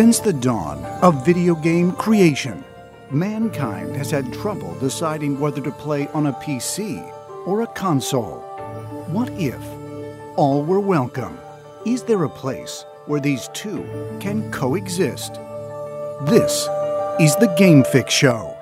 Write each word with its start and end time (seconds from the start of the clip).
Since 0.00 0.20
the 0.20 0.32
dawn 0.32 0.82
of 1.02 1.26
video 1.26 1.54
game 1.54 1.92
creation, 1.92 2.64
mankind 3.10 3.94
has 3.96 4.10
had 4.10 4.32
trouble 4.32 4.74
deciding 4.80 5.38
whether 5.38 5.60
to 5.60 5.70
play 5.70 6.08
on 6.14 6.28
a 6.28 6.32
PC 6.32 7.06
or 7.46 7.60
a 7.60 7.66
console. 7.66 8.40
What 9.08 9.28
if 9.32 9.62
all 10.38 10.64
were 10.64 10.80
welcome? 10.80 11.38
Is 11.84 12.02
there 12.02 12.24
a 12.24 12.30
place 12.30 12.86
where 13.04 13.20
these 13.20 13.50
two 13.52 13.84
can 14.20 14.50
coexist? 14.50 15.34
This 16.22 16.66
is 17.20 17.36
the 17.36 17.54
Game 17.58 17.84
Fix 17.84 18.10
Show. 18.10 18.56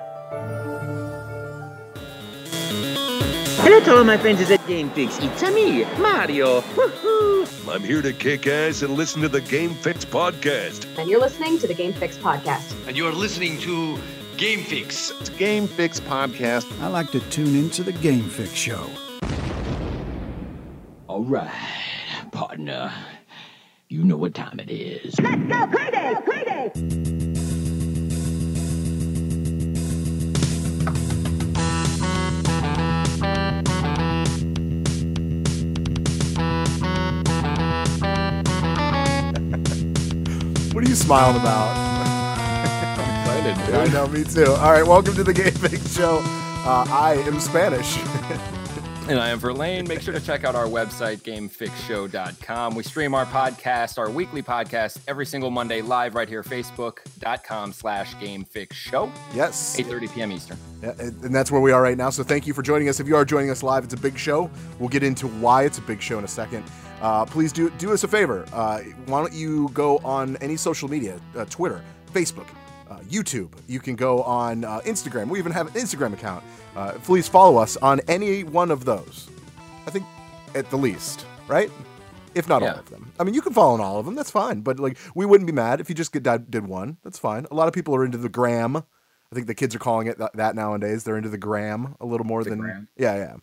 Hello 3.69 3.81
to 3.81 3.97
all 3.97 4.03
my 4.03 4.17
friends 4.17 4.49
at 4.49 4.65
Game 4.65 4.89
Fix. 4.89 5.19
It's 5.19 5.43
me, 5.43 5.83
Mario. 5.99 6.61
Woohoo! 6.61 7.71
I'm 7.71 7.83
here 7.83 8.01
to 8.01 8.11
kick 8.11 8.47
ass 8.47 8.81
and 8.81 8.95
listen 8.95 9.21
to 9.21 9.29
the 9.29 9.41
Game 9.41 9.75
Fix 9.75 10.03
podcast. 10.03 10.87
And 10.97 11.07
you're 11.07 11.19
listening 11.19 11.59
to 11.59 11.67
the 11.67 11.75
Game 11.75 11.93
Fix 11.93 12.17
podcast. 12.17 12.73
And 12.87 12.97
you're 12.97 13.11
listening 13.11 13.59
to 13.59 13.99
Game 14.37 14.61
Fix. 14.61 15.11
It's 15.21 15.29
Game 15.29 15.67
Fix 15.67 15.99
podcast. 15.99 16.65
I 16.81 16.87
like 16.87 17.11
to 17.11 17.19
tune 17.29 17.55
into 17.55 17.83
the 17.83 17.91
Game 17.91 18.23
Fix 18.23 18.53
Show. 18.53 18.89
All 21.05 21.23
right, 21.23 21.51
partner. 22.31 22.91
You 23.87 24.03
know 24.03 24.17
what 24.17 24.33
time 24.33 24.59
it 24.59 24.71
is. 24.71 25.13
Let's 25.19 25.43
go 25.43 25.67
crazy, 25.67 26.15
crazy. 26.23 27.08
What 40.79 40.87
are 40.87 40.91
you 40.91 40.95
smiling 40.95 41.35
about? 41.35 41.75
excited, 43.25 43.65
dude. 43.65 43.75
I 43.75 43.87
know, 43.87 44.07
me 44.07 44.23
too. 44.23 44.45
All 44.45 44.71
right, 44.71 44.87
welcome 44.87 45.13
to 45.15 45.25
the 45.25 45.33
Game 45.33 45.51
Fix 45.51 45.93
Show. 45.93 46.19
Uh, 46.23 46.85
I 46.87 47.21
am 47.27 47.37
Spanish. 47.41 47.97
And 49.09 49.19
I 49.19 49.29
am 49.29 49.39
Verlaine. 49.39 49.87
Make 49.89 49.99
sure 49.99 50.13
to 50.13 50.21
check 50.21 50.45
out 50.45 50.55
our 50.55 50.67
website, 50.67 51.17
gamefixshow.com. 51.23 52.75
We 52.75 52.83
stream 52.83 53.13
our 53.13 53.25
podcast, 53.25 53.97
our 53.97 54.09
weekly 54.09 54.41
podcast, 54.41 54.99
every 55.05 55.25
single 55.25 55.49
Monday 55.49 55.81
live 55.81 56.15
right 56.15 56.29
here, 56.29 56.43
facebook.com 56.43 57.73
slash 57.73 58.15
gamefixshow, 58.15 59.11
yes. 59.33 59.77
8.30 59.77 60.13
p.m. 60.13 60.31
Eastern. 60.31 60.57
Yeah, 60.81 60.93
and 60.97 61.35
that's 61.35 61.51
where 61.51 61.59
we 61.59 61.73
are 61.73 61.81
right 61.81 61.97
now. 61.97 62.09
So 62.09 62.23
thank 62.23 62.47
you 62.47 62.53
for 62.53 62.61
joining 62.61 62.87
us. 62.87 63.01
If 63.01 63.07
you 63.07 63.17
are 63.17 63.25
joining 63.25 63.49
us 63.49 63.63
live, 63.63 63.83
it's 63.83 63.95
a 63.95 63.97
big 63.97 64.17
show. 64.17 64.49
We'll 64.79 64.87
get 64.87 65.03
into 65.03 65.27
why 65.27 65.63
it's 65.63 65.77
a 65.79 65.81
big 65.81 66.01
show 66.01 66.19
in 66.19 66.23
a 66.23 66.27
second. 66.27 66.63
Uh, 67.01 67.25
please 67.25 67.51
do 67.53 67.69
do 67.71 67.93
us 67.93 68.03
a 68.03 68.07
favor. 68.07 68.45
Uh, 68.53 68.79
why 69.05 69.21
don't 69.21 69.33
you 69.33 69.69
go 69.73 69.97
on 69.99 70.35
any 70.37 70.57
social 70.57 70.89
media, 70.89 71.19
uh, 71.35 71.45
Twitter, 71.45 71.81
Facebook, 72.13 72.47
uh, 72.89 72.99
YouTube. 73.09 73.51
You 73.67 73.79
can 73.79 73.95
go 73.95 74.21
on 74.23 74.63
uh, 74.65 74.79
Instagram. 74.81 75.27
We 75.29 75.39
even 75.39 75.51
have 75.51 75.67
an 75.73 75.81
Instagram 75.81 76.13
account. 76.13 76.43
Uh, 76.75 76.93
please 77.03 77.27
follow 77.27 77.57
us 77.57 77.77
on 77.77 78.01
any 78.07 78.43
one 78.43 78.69
of 78.71 78.85
those. 78.85 79.29
I 79.87 79.91
think 79.91 80.05
at 80.55 80.69
the 80.69 80.77
least, 80.77 81.25
right? 81.47 81.71
If 82.35 82.47
not 82.47 82.61
Yeah. 82.61 82.73
all 82.73 82.79
of 82.79 82.89
them. 82.89 83.11
I 83.19 83.23
mean, 83.23 83.33
you 83.33 83.41
can 83.41 83.53
follow 83.53 83.73
on 83.73 83.81
all 83.81 83.97
of 83.99 84.05
them. 84.05 84.15
That's 84.15 84.29
fine. 84.31 84.61
But 84.61 84.79
like, 84.79 84.97
we 85.15 85.25
wouldn't 85.25 85.47
be 85.47 85.53
mad 85.53 85.79
if 85.81 85.89
you 85.89 85.95
just 85.95 86.11
get, 86.11 86.23
did 86.51 86.67
one. 86.67 86.97
That's 87.03 87.17
fine. 87.17 87.47
A 87.49 87.55
lot 87.55 87.67
of 87.67 87.73
people 87.73 87.95
are 87.95 88.05
into 88.05 88.17
the 88.19 88.29
gram. 88.29 88.75
I 88.77 89.35
think 89.35 89.47
the 89.47 89.55
kids 89.55 89.73
are 89.75 89.79
calling 89.79 90.07
it 90.07 90.17
that, 90.19 90.33
that 90.35 90.55
nowadays. 90.55 91.03
They're 91.03 91.17
into 91.17 91.29
the 91.29 91.37
gram 91.37 91.95
a 91.99 92.05
little 92.05 92.25
more 92.25 92.43
The 92.43 92.51
than 92.51 92.59
gram. 92.59 92.87
yeah, 92.97 93.15
yeah. 93.15 93.35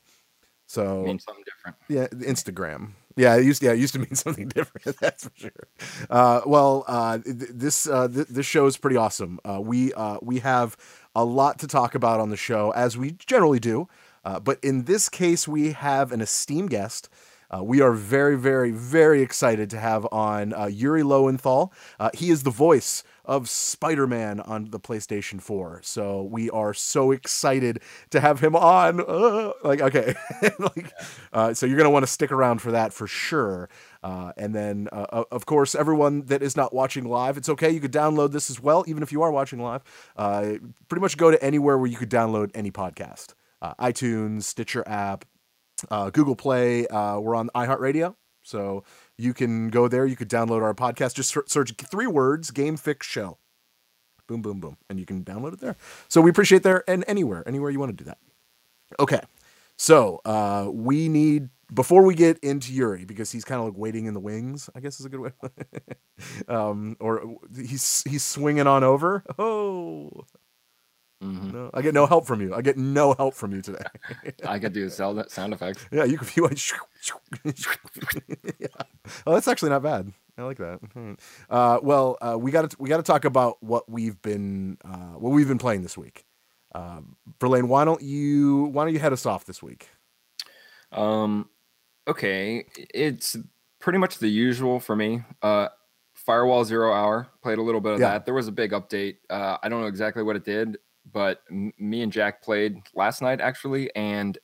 So 0.66 1.04
something 1.06 1.44
different. 1.44 1.76
yeah, 1.88 2.06
Instagram. 2.08 2.90
Yeah, 3.16 3.36
it 3.36 3.44
used 3.44 3.62
yeah, 3.62 3.72
it 3.72 3.78
used 3.78 3.94
to 3.94 3.98
mean 3.98 4.14
something 4.14 4.48
different. 4.48 4.98
That's 5.00 5.24
for 5.24 5.32
sure. 5.34 5.50
Uh, 6.10 6.42
well, 6.46 6.84
uh, 6.86 7.18
th- 7.18 7.36
this 7.52 7.86
uh, 7.88 8.08
th- 8.08 8.28
this 8.28 8.46
show 8.46 8.66
is 8.66 8.76
pretty 8.76 8.96
awesome. 8.96 9.40
Uh, 9.44 9.60
we 9.62 9.92
uh, 9.94 10.18
we 10.22 10.40
have 10.40 10.76
a 11.14 11.24
lot 11.24 11.58
to 11.60 11.66
talk 11.66 11.94
about 11.94 12.20
on 12.20 12.28
the 12.28 12.36
show, 12.36 12.70
as 12.72 12.96
we 12.96 13.12
generally 13.12 13.58
do. 13.60 13.88
Uh, 14.24 14.40
but 14.40 14.58
in 14.62 14.84
this 14.84 15.08
case, 15.08 15.46
we 15.48 15.72
have 15.72 16.12
an 16.12 16.20
esteemed 16.20 16.68
guest. 16.70 17.08
Uh, 17.54 17.62
we 17.62 17.80
are 17.80 17.92
very, 17.92 18.36
very, 18.36 18.70
very 18.70 19.22
excited 19.22 19.70
to 19.70 19.78
have 19.78 20.06
on 20.12 20.52
uh, 20.52 20.66
Yuri 20.66 21.02
Lowenthal. 21.02 21.72
Uh, 21.98 22.10
he 22.14 22.30
is 22.30 22.42
the 22.42 22.50
voice 22.50 23.02
of 23.24 23.48
Spider 23.48 24.06
Man 24.06 24.40
on 24.40 24.70
the 24.70 24.78
PlayStation 24.78 25.40
4. 25.40 25.80
So 25.82 26.22
we 26.22 26.48
are 26.50 26.72
so 26.72 27.10
excited 27.10 27.80
to 28.10 28.20
have 28.20 28.40
him 28.40 28.54
on. 28.54 29.00
Uh, 29.00 29.52
like, 29.64 29.80
okay. 29.80 30.14
like, 30.58 30.92
uh, 31.32 31.54
so 31.54 31.66
you're 31.66 31.76
going 31.76 31.86
to 31.86 31.90
want 31.90 32.04
to 32.04 32.10
stick 32.10 32.32
around 32.32 32.60
for 32.62 32.72
that 32.72 32.92
for 32.92 33.06
sure. 33.06 33.68
Uh, 34.02 34.32
and 34.36 34.54
then, 34.54 34.88
uh, 34.92 35.24
of 35.32 35.46
course, 35.46 35.74
everyone 35.74 36.22
that 36.26 36.42
is 36.42 36.56
not 36.56 36.72
watching 36.72 37.04
live, 37.04 37.36
it's 37.36 37.48
okay. 37.48 37.70
You 37.70 37.80
could 37.80 37.92
download 37.92 38.32
this 38.32 38.50
as 38.50 38.60
well, 38.60 38.84
even 38.86 39.02
if 39.02 39.10
you 39.10 39.22
are 39.22 39.32
watching 39.32 39.60
live. 39.60 39.82
Uh, 40.16 40.54
pretty 40.88 41.00
much 41.00 41.16
go 41.16 41.30
to 41.30 41.42
anywhere 41.42 41.76
where 41.76 41.90
you 41.90 41.96
could 41.96 42.10
download 42.10 42.50
any 42.54 42.70
podcast 42.70 43.34
uh, 43.62 43.74
iTunes, 43.80 44.44
Stitcher 44.44 44.84
app, 44.86 45.24
uh, 45.90 46.10
Google 46.10 46.36
Play. 46.36 46.86
Uh, 46.86 47.18
we're 47.18 47.34
on 47.34 47.50
iHeartRadio. 47.54 48.14
So 48.42 48.84
you 49.18 49.34
can 49.34 49.70
go 49.70 49.88
there. 49.88 50.06
You 50.06 50.16
could 50.16 50.30
download 50.30 50.62
our 50.62 50.74
podcast. 50.74 51.14
Just 51.14 51.36
search 51.50 51.72
three 51.72 52.06
words 52.06 52.50
Game 52.50 52.76
Fix 52.76 53.06
Show. 53.06 53.38
Boom, 54.28 54.42
boom, 54.42 54.60
boom. 54.60 54.76
And 54.88 54.98
you 54.98 55.06
can 55.06 55.24
download 55.24 55.54
it 55.54 55.60
there. 55.60 55.76
So 56.08 56.20
we 56.20 56.30
appreciate 56.30 56.62
there 56.62 56.84
and 56.88 57.04
anywhere, 57.06 57.42
anywhere 57.46 57.70
you 57.70 57.78
want 57.78 57.96
to 57.96 58.04
do 58.04 58.08
that. 58.08 58.18
Okay. 59.00 59.20
So 59.78 60.20
uh, 60.24 60.68
we 60.72 61.08
need 61.08 61.50
before 61.74 62.04
we 62.04 62.14
get 62.14 62.38
into 62.38 62.72
Yuri 62.72 63.04
because 63.04 63.32
he's 63.32 63.44
kind 63.44 63.60
of 63.60 63.66
like 63.66 63.76
waiting 63.76 64.06
in 64.06 64.14
the 64.14 64.20
wings. 64.20 64.70
I 64.74 64.80
guess 64.80 65.00
is 65.00 65.06
a 65.06 65.08
good 65.08 65.20
way. 65.20 65.32
um, 66.48 66.96
or 67.00 67.36
he's 67.54 68.02
he's 68.08 68.24
swinging 68.24 68.66
on 68.66 68.84
over. 68.84 69.24
Oh 69.38 70.24
Mhm. 71.22 71.52
no! 71.52 71.70
I 71.72 71.80
get 71.80 71.94
no 71.94 72.04
help 72.06 72.26
from 72.26 72.42
you. 72.42 72.54
I 72.54 72.60
get 72.60 72.76
no 72.76 73.14
help 73.14 73.34
from 73.34 73.52
you 73.52 73.62
today. 73.62 73.84
I 74.46 74.58
could 74.58 74.72
do 74.74 74.88
sound, 74.90 75.24
sound 75.30 75.54
effects. 75.54 75.86
yeah, 75.90 76.04
you 76.04 76.18
can. 76.18 76.28
You 76.36 76.42
went, 76.42 76.72
yeah. 78.58 78.68
Oh, 79.26 79.32
that's 79.34 79.48
actually 79.48 79.70
not 79.70 79.82
bad. 79.82 80.12
I 80.38 80.42
like 80.42 80.58
that. 80.58 81.16
Uh, 81.48 81.78
well, 81.82 82.18
uh, 82.20 82.36
we 82.38 82.50
got 82.50 82.70
to 82.70 82.76
we 82.78 82.88
got 82.90 82.98
to 82.98 83.02
talk 83.02 83.24
about 83.24 83.62
what 83.62 83.88
we've 83.88 84.20
been 84.20 84.76
uh, 84.84 85.14
what 85.18 85.30
we've 85.30 85.48
been 85.48 85.56
playing 85.58 85.82
this 85.82 85.96
week. 85.96 86.26
Um, 86.74 87.16
Verlaine, 87.40 87.68
why 87.68 87.86
don't 87.86 88.02
you 88.02 88.64
why 88.64 88.84
don't 88.84 88.92
you 88.92 89.00
head 89.00 89.14
us 89.14 89.24
off 89.24 89.46
this 89.46 89.62
week? 89.62 89.88
Um, 90.92 91.48
okay, 92.06 92.66
it's 92.92 93.36
pretty 93.80 93.98
much 93.98 94.18
the 94.18 94.28
usual 94.28 94.80
for 94.80 94.94
me. 94.94 95.22
Uh, 95.42 95.68
Firewall 96.14 96.64
Zero 96.64 96.92
Hour 96.92 97.28
played 97.42 97.58
a 97.58 97.62
little 97.62 97.80
bit 97.80 97.94
of 97.94 98.00
Yeah. 98.00 98.10
that. 98.12 98.24
There 98.26 98.34
was 98.34 98.48
a 98.48 98.52
big 98.52 98.72
update. 98.72 99.16
Uh, 99.30 99.56
I 99.62 99.68
don't 99.68 99.80
know 99.80 99.86
exactly 99.86 100.22
what 100.22 100.36
it 100.36 100.44
did, 100.44 100.76
but 101.12 101.42
m- 101.50 101.72
me 101.78 102.02
and 102.02 102.12
Jack 102.12 102.42
played 102.42 102.76
last 102.94 103.22
night 103.22 103.40
actually, 103.40 103.94
and 103.96 104.36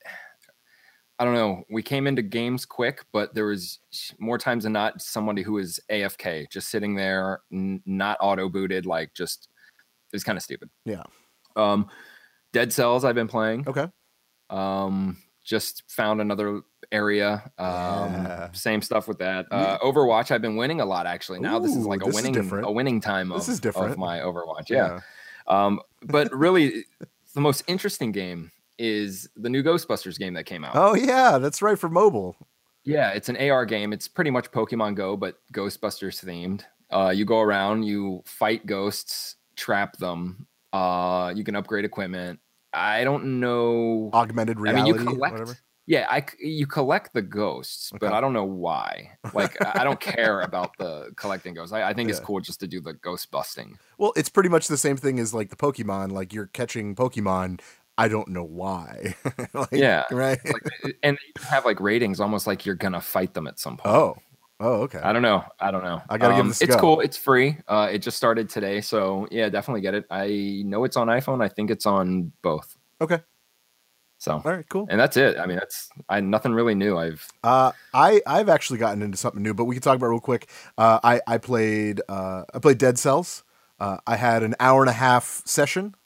I 1.18 1.24
don't 1.24 1.34
know. 1.34 1.62
We 1.70 1.82
came 1.82 2.06
into 2.06 2.22
games 2.22 2.64
quick, 2.64 3.04
but 3.12 3.34
there 3.34 3.46
was 3.46 3.78
more 4.18 4.38
times 4.38 4.64
than 4.64 4.72
not 4.72 5.00
somebody 5.00 5.42
who 5.42 5.52
was 5.52 5.78
AFK, 5.90 6.50
just 6.50 6.68
sitting 6.68 6.94
there, 6.96 7.40
n- 7.52 7.82
not 7.86 8.16
auto 8.20 8.48
booted, 8.48 8.86
like 8.86 9.14
just 9.14 9.48
it 10.12 10.16
was 10.16 10.24
kind 10.24 10.36
of 10.36 10.42
stupid. 10.42 10.68
Yeah. 10.84 11.02
Um, 11.56 11.88
Dead 12.52 12.72
Cells 12.72 13.04
I've 13.04 13.14
been 13.14 13.28
playing. 13.28 13.66
Okay. 13.68 13.86
Um, 14.50 15.16
just 15.44 15.84
found 15.90 16.20
another 16.20 16.62
area. 16.90 17.50
Um, 17.58 17.66
Yeah. 18.12 18.52
same 18.52 18.82
stuff 18.82 19.08
with 19.08 19.18
that. 19.18 19.46
Uh, 19.50 19.78
Overwatch, 19.78 20.30
I've 20.30 20.42
been 20.42 20.56
winning 20.56 20.80
a 20.80 20.84
lot 20.86 21.06
actually. 21.06 21.40
Now 21.40 21.58
this 21.58 21.74
is 21.76 21.86
like 21.86 22.02
a 22.02 22.08
winning 22.10 22.36
a 22.64 22.70
winning 22.72 23.00
time 23.00 23.32
of, 23.32 23.38
This 23.38 23.48
is 23.48 23.60
different. 23.60 23.92
of 23.92 23.98
my 23.98 24.18
Overwatch. 24.20 24.68
Yeah. 24.70 25.00
Um, 25.46 25.80
but 26.02 26.32
really, 26.34 26.84
the 27.34 27.40
most 27.40 27.64
interesting 27.66 28.12
game 28.12 28.50
is 28.78 29.28
the 29.36 29.48
new 29.48 29.62
Ghostbusters 29.62 30.18
game 30.18 30.34
that 30.34 30.44
came 30.44 30.64
out. 30.64 30.72
Oh 30.74 30.94
yeah, 30.94 31.38
that's 31.38 31.62
right 31.62 31.78
for 31.78 31.88
mobile. 31.88 32.36
Yeah, 32.84 33.10
it's 33.10 33.28
an 33.28 33.36
AR 33.36 33.64
game. 33.64 33.92
It's 33.92 34.08
pretty 34.08 34.30
much 34.30 34.50
Pokemon 34.50 34.96
Go, 34.96 35.16
but 35.16 35.36
Ghostbusters 35.52 36.24
themed. 36.24 36.62
Uh, 36.90 37.10
you 37.10 37.24
go 37.24 37.40
around, 37.40 37.84
you 37.84 38.22
fight 38.26 38.66
ghosts, 38.66 39.36
trap 39.56 39.96
them. 39.98 40.46
Uh, 40.72 41.32
you 41.34 41.44
can 41.44 41.54
upgrade 41.54 41.84
equipment. 41.84 42.40
I 42.72 43.04
don't 43.04 43.40
know. 43.40 44.10
Augmented 44.12 44.58
reality. 44.58 44.80
I 44.80 44.84
mean, 44.84 44.94
you 44.94 45.04
collect. 45.04 45.32
whatever. 45.32 45.56
Yeah, 45.86 46.06
I 46.08 46.24
you 46.38 46.66
collect 46.66 47.12
the 47.12 47.22
ghosts, 47.22 47.90
but 47.98 48.12
I 48.12 48.20
don't 48.20 48.32
know 48.32 48.44
why. 48.44 49.12
Like, 49.34 49.56
I 49.76 49.82
don't 49.82 49.98
care 50.00 50.40
about 50.42 50.76
the 50.78 51.10
collecting 51.16 51.54
ghosts. 51.54 51.72
I, 51.72 51.82
I 51.82 51.92
think 51.92 52.08
it's 52.08 52.20
cool 52.20 52.40
just 52.40 52.60
to 52.60 52.68
do 52.68 52.80
the 52.80 52.92
ghost 52.94 53.30
busting. 53.32 53.78
Well, 53.98 54.12
it's 54.16 54.28
pretty 54.28 54.48
much 54.48 54.68
the 54.68 54.76
same 54.76 54.96
thing 54.96 55.18
as 55.18 55.34
like 55.34 55.50
the 55.50 55.56
Pokemon. 55.56 56.12
Like 56.12 56.32
you're 56.32 56.46
catching 56.46 56.94
Pokemon. 56.94 57.60
I 57.98 58.08
don't 58.08 58.28
know 58.28 58.44
why. 58.44 59.14
like, 59.54 59.68
Yeah. 59.72 60.04
Right. 60.10 60.38
Like, 60.44 60.96
and 61.02 61.18
you 61.26 61.42
have 61.44 61.64
like 61.64 61.78
ratings, 61.80 62.20
almost 62.20 62.46
like 62.46 62.64
you're 62.64 62.74
gonna 62.76 63.00
fight 63.00 63.34
them 63.34 63.46
at 63.46 63.58
some 63.58 63.76
point. 63.76 63.94
oh. 63.94 64.16
Oh. 64.60 64.82
Okay. 64.82 65.00
I 65.00 65.12
don't 65.12 65.22
know. 65.22 65.44
I 65.58 65.72
don't 65.72 65.82
know. 65.82 66.00
I 66.08 66.16
gotta 66.18 66.34
give 66.34 66.42
Um, 66.42 66.48
this 66.48 66.60
a 66.60 66.64
It's 66.64 66.76
go. 66.76 66.80
cool. 66.80 67.00
It's 67.00 67.16
free. 67.16 67.56
Uh, 67.66 67.88
it 67.90 67.98
just 67.98 68.16
started 68.16 68.48
today, 68.48 68.80
so 68.80 69.26
yeah, 69.32 69.48
definitely 69.48 69.80
get 69.80 69.94
it. 69.94 70.04
I 70.08 70.62
know 70.64 70.84
it's 70.84 70.96
on 70.96 71.08
iPhone. 71.08 71.42
I 71.42 71.48
think 71.48 71.68
it's 71.72 71.84
on 71.86 72.30
both. 72.42 72.76
Okay. 73.00 73.18
So, 74.22 74.34
All 74.34 74.52
right, 74.52 74.64
cool. 74.68 74.86
and 74.88 75.00
that's 75.00 75.16
it. 75.16 75.36
I 75.36 75.46
mean, 75.46 75.56
that's 75.56 75.90
I 76.08 76.20
nothing 76.20 76.52
really 76.52 76.76
new. 76.76 76.96
I've 76.96 77.26
Uh, 77.42 77.72
I 77.92 78.22
I've 78.24 78.48
actually 78.48 78.78
gotten 78.78 79.02
into 79.02 79.16
something 79.16 79.42
new, 79.42 79.52
but 79.52 79.64
we 79.64 79.74
can 79.74 79.82
talk 79.82 79.96
about 79.96 80.06
it 80.06 80.10
real 80.10 80.20
quick. 80.20 80.48
Uh, 80.78 81.00
I 81.02 81.20
I 81.26 81.38
played 81.38 82.00
uh, 82.08 82.44
I 82.54 82.60
played 82.60 82.78
Dead 82.78 83.00
Cells. 83.00 83.42
Uh, 83.80 83.96
I 84.06 84.14
had 84.14 84.44
an 84.44 84.54
hour 84.60 84.80
and 84.80 84.88
a 84.88 84.92
half 84.92 85.42
session 85.44 85.96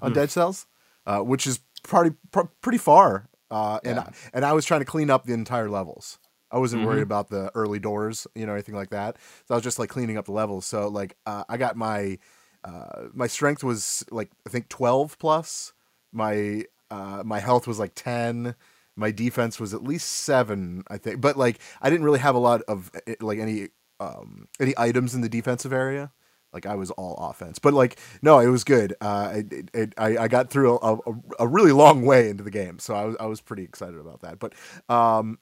on 0.00 0.14
Dead 0.14 0.30
Cells, 0.30 0.66
uh, 1.06 1.18
which 1.18 1.46
is 1.46 1.60
pretty 1.82 2.16
pr- 2.30 2.48
pretty 2.62 2.78
far. 2.78 3.28
Uh, 3.50 3.80
and 3.84 4.00
I, 4.00 4.12
and 4.32 4.46
I 4.46 4.54
was 4.54 4.64
trying 4.64 4.80
to 4.80 4.86
clean 4.86 5.10
up 5.10 5.26
the 5.26 5.34
entire 5.34 5.68
levels. 5.68 6.18
I 6.50 6.56
wasn't 6.56 6.86
worried 6.86 7.02
about 7.02 7.28
the 7.28 7.50
early 7.54 7.78
doors, 7.78 8.26
you 8.34 8.46
know, 8.46 8.54
anything 8.54 8.76
like 8.76 8.88
that. 8.90 9.18
So 9.46 9.54
I 9.54 9.56
was 9.58 9.64
just 9.64 9.78
like 9.78 9.90
cleaning 9.90 10.16
up 10.16 10.24
the 10.24 10.32
levels. 10.32 10.64
So 10.64 10.88
like 10.88 11.18
uh, 11.26 11.44
I 11.50 11.58
got 11.58 11.76
my 11.76 12.16
uh, 12.64 13.08
my 13.12 13.26
strength 13.26 13.62
was 13.62 14.06
like 14.10 14.30
I 14.46 14.48
think 14.48 14.70
twelve 14.70 15.18
plus. 15.18 15.74
My 16.10 16.64
uh, 16.90 17.22
my 17.24 17.40
health 17.40 17.66
was 17.66 17.78
like 17.78 17.92
ten. 17.94 18.54
My 18.96 19.10
defense 19.12 19.60
was 19.60 19.74
at 19.74 19.84
least 19.84 20.08
seven, 20.08 20.82
I 20.88 20.98
think. 20.98 21.20
But 21.20 21.36
like 21.36 21.60
I 21.80 21.90
didn't 21.90 22.04
really 22.04 22.18
have 22.18 22.34
a 22.34 22.38
lot 22.38 22.62
of 22.62 22.90
eh, 23.06 23.14
like 23.20 23.38
any 23.38 23.68
um 24.00 24.48
any 24.60 24.74
items 24.76 25.14
in 25.14 25.20
the 25.20 25.28
defensive 25.28 25.72
area. 25.72 26.12
Like 26.52 26.64
I 26.66 26.74
was 26.76 26.90
all 26.92 27.14
offense, 27.16 27.58
but 27.58 27.74
like 27.74 27.98
no, 28.22 28.38
it 28.38 28.48
was 28.48 28.64
good. 28.64 28.94
Uh, 29.00 29.32
it, 29.50 29.70
it, 29.74 29.94
I 29.98 30.16
I 30.18 30.28
got 30.28 30.50
through 30.50 30.78
a, 30.78 30.94
a, 30.96 31.12
a 31.40 31.46
really 31.46 31.72
long 31.72 32.04
way 32.06 32.30
into 32.30 32.42
the 32.42 32.50
game, 32.50 32.78
so 32.78 32.94
I 32.94 33.04
was 33.04 33.16
I 33.20 33.26
was 33.26 33.40
pretty 33.40 33.64
excited 33.64 33.98
about 34.00 34.22
that. 34.22 34.38
But 34.38 34.54
um, 34.88 35.38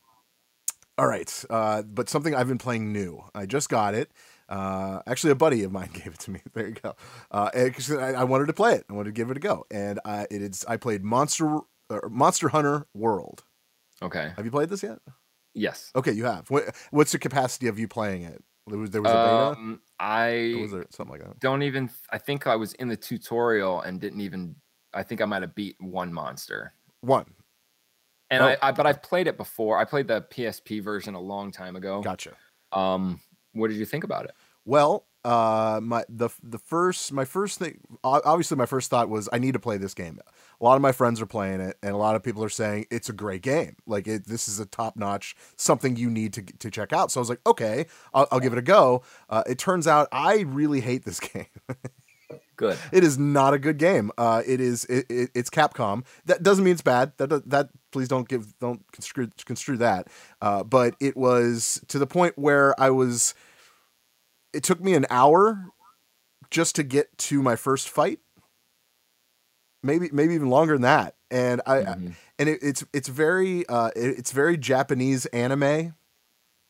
all 0.99 1.07
right, 1.07 1.45
uh, 1.51 1.83
but 1.83 2.09
something 2.09 2.35
I've 2.35 2.49
been 2.49 2.59
playing 2.59 2.93
new. 2.93 3.23
I 3.35 3.47
just 3.47 3.69
got 3.69 3.95
it. 3.95 4.11
Uh, 4.49 5.01
actually, 5.07 5.31
a 5.33 5.35
buddy 5.37 5.63
of 5.65 5.73
mine 5.73 5.91
gave 5.93 6.07
it 6.09 6.19
to 6.21 6.31
me. 6.31 6.41
There 6.55 6.69
you 6.69 6.75
go. 6.75 6.95
Uh, 7.31 7.51
I, 7.55 8.13
I 8.15 8.25
wanted 8.25 8.47
to 8.47 8.53
play 8.53 8.75
it. 8.75 8.85
I 8.89 8.93
wanted 8.93 9.11
to 9.11 9.13
give 9.13 9.31
it 9.31 9.37
a 9.37 9.41
go, 9.41 9.67
and 9.71 10.01
I 10.05 10.27
it 10.31 10.43
is 10.43 10.65
I 10.69 10.77
played 10.77 11.03
Monster 11.05 11.59
uh, 11.91 12.01
Monster 12.11 12.49
Hunter 12.49 12.87
World. 12.95 13.45
okay. 14.03 14.33
Have 14.37 14.45
you 14.45 14.51
played 14.51 14.69
this 14.69 14.83
yet? 14.83 14.99
Yes. 15.55 15.91
Okay, 15.97 16.13
you 16.13 16.25
have. 16.27 16.51
What, 16.51 16.65
what's 16.91 17.13
the 17.13 17.19
capacity 17.19 17.67
of 17.69 17.79
you 17.79 17.89
playing 17.89 18.23
it? 18.23 18.43
There 18.67 18.79
was 18.79 18.91
there 18.91 19.01
was 19.03 19.11
a 19.11 19.15
beta. 19.15 19.61
Um, 19.61 19.81
I 19.99 20.57
was 20.61 20.73
there 20.73 20.85
something 20.91 21.13
like 21.19 21.25
that? 21.27 21.41
don't 21.41 21.63
even. 21.63 21.89
I 22.11 22.19
think 22.19 22.47
I 22.47 22.57
was 22.57 22.73
in 22.75 22.89
the 22.89 22.97
tutorial 22.97 23.81
and 23.81 24.01
didn't 24.01 24.21
even. 24.21 24.57
I 24.93 25.03
think 25.03 25.21
I 25.21 25.25
might 25.25 25.43
have 25.43 25.55
beat 25.55 25.77
one 25.81 26.13
monster. 26.13 26.73
One. 27.01 27.27
And 28.31 28.43
Oh. 28.43 28.47
I, 28.47 28.57
I, 28.63 28.73
but 28.73 28.87
I've 28.87 29.03
played 29.03 29.29
it 29.29 29.37
before. 29.37 29.79
I 29.79 29.85
played 29.85 30.09
the 30.09 30.23
PSP 30.23 30.83
version 30.83 31.15
a 31.15 31.21
long 31.21 31.53
time 31.53 31.77
ago. 31.77 32.01
Gotcha. 32.03 32.33
Um, 32.73 33.21
what 33.57 33.69
did 33.69 33.77
you 33.79 33.87
think 33.87 34.05
about 34.05 34.25
it? 34.27 34.33
Well, 34.65 35.07
uh, 35.25 35.81
my 35.83 36.05
the 36.09 36.29
the 36.43 36.59
first 36.59 37.13
my 37.13 37.25
first 37.25 37.59
thing 37.59 37.81
obviously 38.05 38.57
my 38.57 38.67
first 38.67 38.91
thought 38.91 39.09
was 39.09 39.29
I 39.33 39.39
need 39.39 39.53
to 39.55 39.59
play 39.59 39.77
this 39.77 39.93
game. 39.95 40.21
A 40.61 40.65
lot 40.65 40.77
of 40.77 40.83
my 40.83 40.93
friends 40.93 41.21
are 41.21 41.27
playing 41.27 41.61
it, 41.61 41.77
and 41.83 41.93
a 41.93 41.97
lot 41.97 42.15
of 42.15 42.23
people 42.23 42.45
are 42.45 42.49
saying 42.49 42.87
it's 42.91 43.09
a 43.09 43.13
great 43.13 43.43
game. 43.43 43.77
Like 43.87 44.07
it, 44.07 44.27
this 44.27 44.49
is 44.49 44.61
a 44.61 44.67
top 44.67 44.97
notch 44.97 45.35
something 45.57 45.97
you 45.97 46.11
need 46.11 46.33
to 46.35 46.43
to 46.43 46.71
check 46.71 46.93
out. 46.93 47.11
So 47.11 47.19
I 47.19 47.23
was 47.23 47.29
like, 47.29 47.41
okay, 47.47 47.87
I'll, 48.15 48.29
I'll 48.31 48.41
give 48.41 48.53
it 48.53 48.59
a 48.59 48.63
go. 48.63 49.03
Uh, 49.29 49.43
it 49.49 49.59
turns 49.59 49.87
out 49.89 50.07
I 50.13 50.41
really 50.41 50.81
hate 50.81 51.05
this 51.05 51.19
game. 51.33 51.47
Good. 52.57 52.79
it 52.91 53.05
is 53.05 53.19
not 53.19 53.53
a 53.53 53.59
good 53.59 53.77
game. 53.79 54.11
Uh, 54.17 54.43
it 54.47 54.61
is 54.61 54.85
it, 54.87 55.07
it, 55.11 55.31
it's 55.35 55.51
Capcom. 55.51 56.05
That 56.25 56.43
doesn't 56.43 56.65
mean 56.65 56.73
it's 56.73 56.83
bad. 56.83 57.13
That 57.19 57.49
that- 57.51 57.71
please 57.93 58.09
don't 58.09 58.29
give 58.29 58.59
don't 58.61 58.81
construe 58.93 59.29
construe 59.45 59.77
that. 59.79 60.09
Uh, 60.41 60.63
but 60.63 60.95
it 61.01 61.17
was 61.17 61.81
to 61.89 61.99
the 61.99 62.07
point 62.07 62.39
where 62.39 62.79
I 62.81 62.91
was. 62.91 63.35
It 64.57 64.63
took 64.65 64.81
me 64.81 64.95
an 64.95 65.07
hour 65.11 65.67
just 66.51 66.75
to 66.77 66.83
get 66.83 67.17
to 67.19 67.43
my 67.43 67.57
first 67.57 67.89
fight. 67.89 68.21
Maybe 69.83 70.09
maybe 70.13 70.35
even 70.35 70.49
longer 70.51 70.73
than 70.75 70.83
that. 70.83 71.15
And 71.31 71.61
I 71.67 71.79
Mhm. 71.83 72.15
and 72.39 72.49
it, 72.49 72.59
it's 72.63 72.85
it's 72.93 73.09
very 73.09 73.67
uh 73.69 73.89
it- 73.95 74.19
it's 74.19 74.33
very 74.33 74.57
Japanese 74.57 75.27
anime 75.27 75.95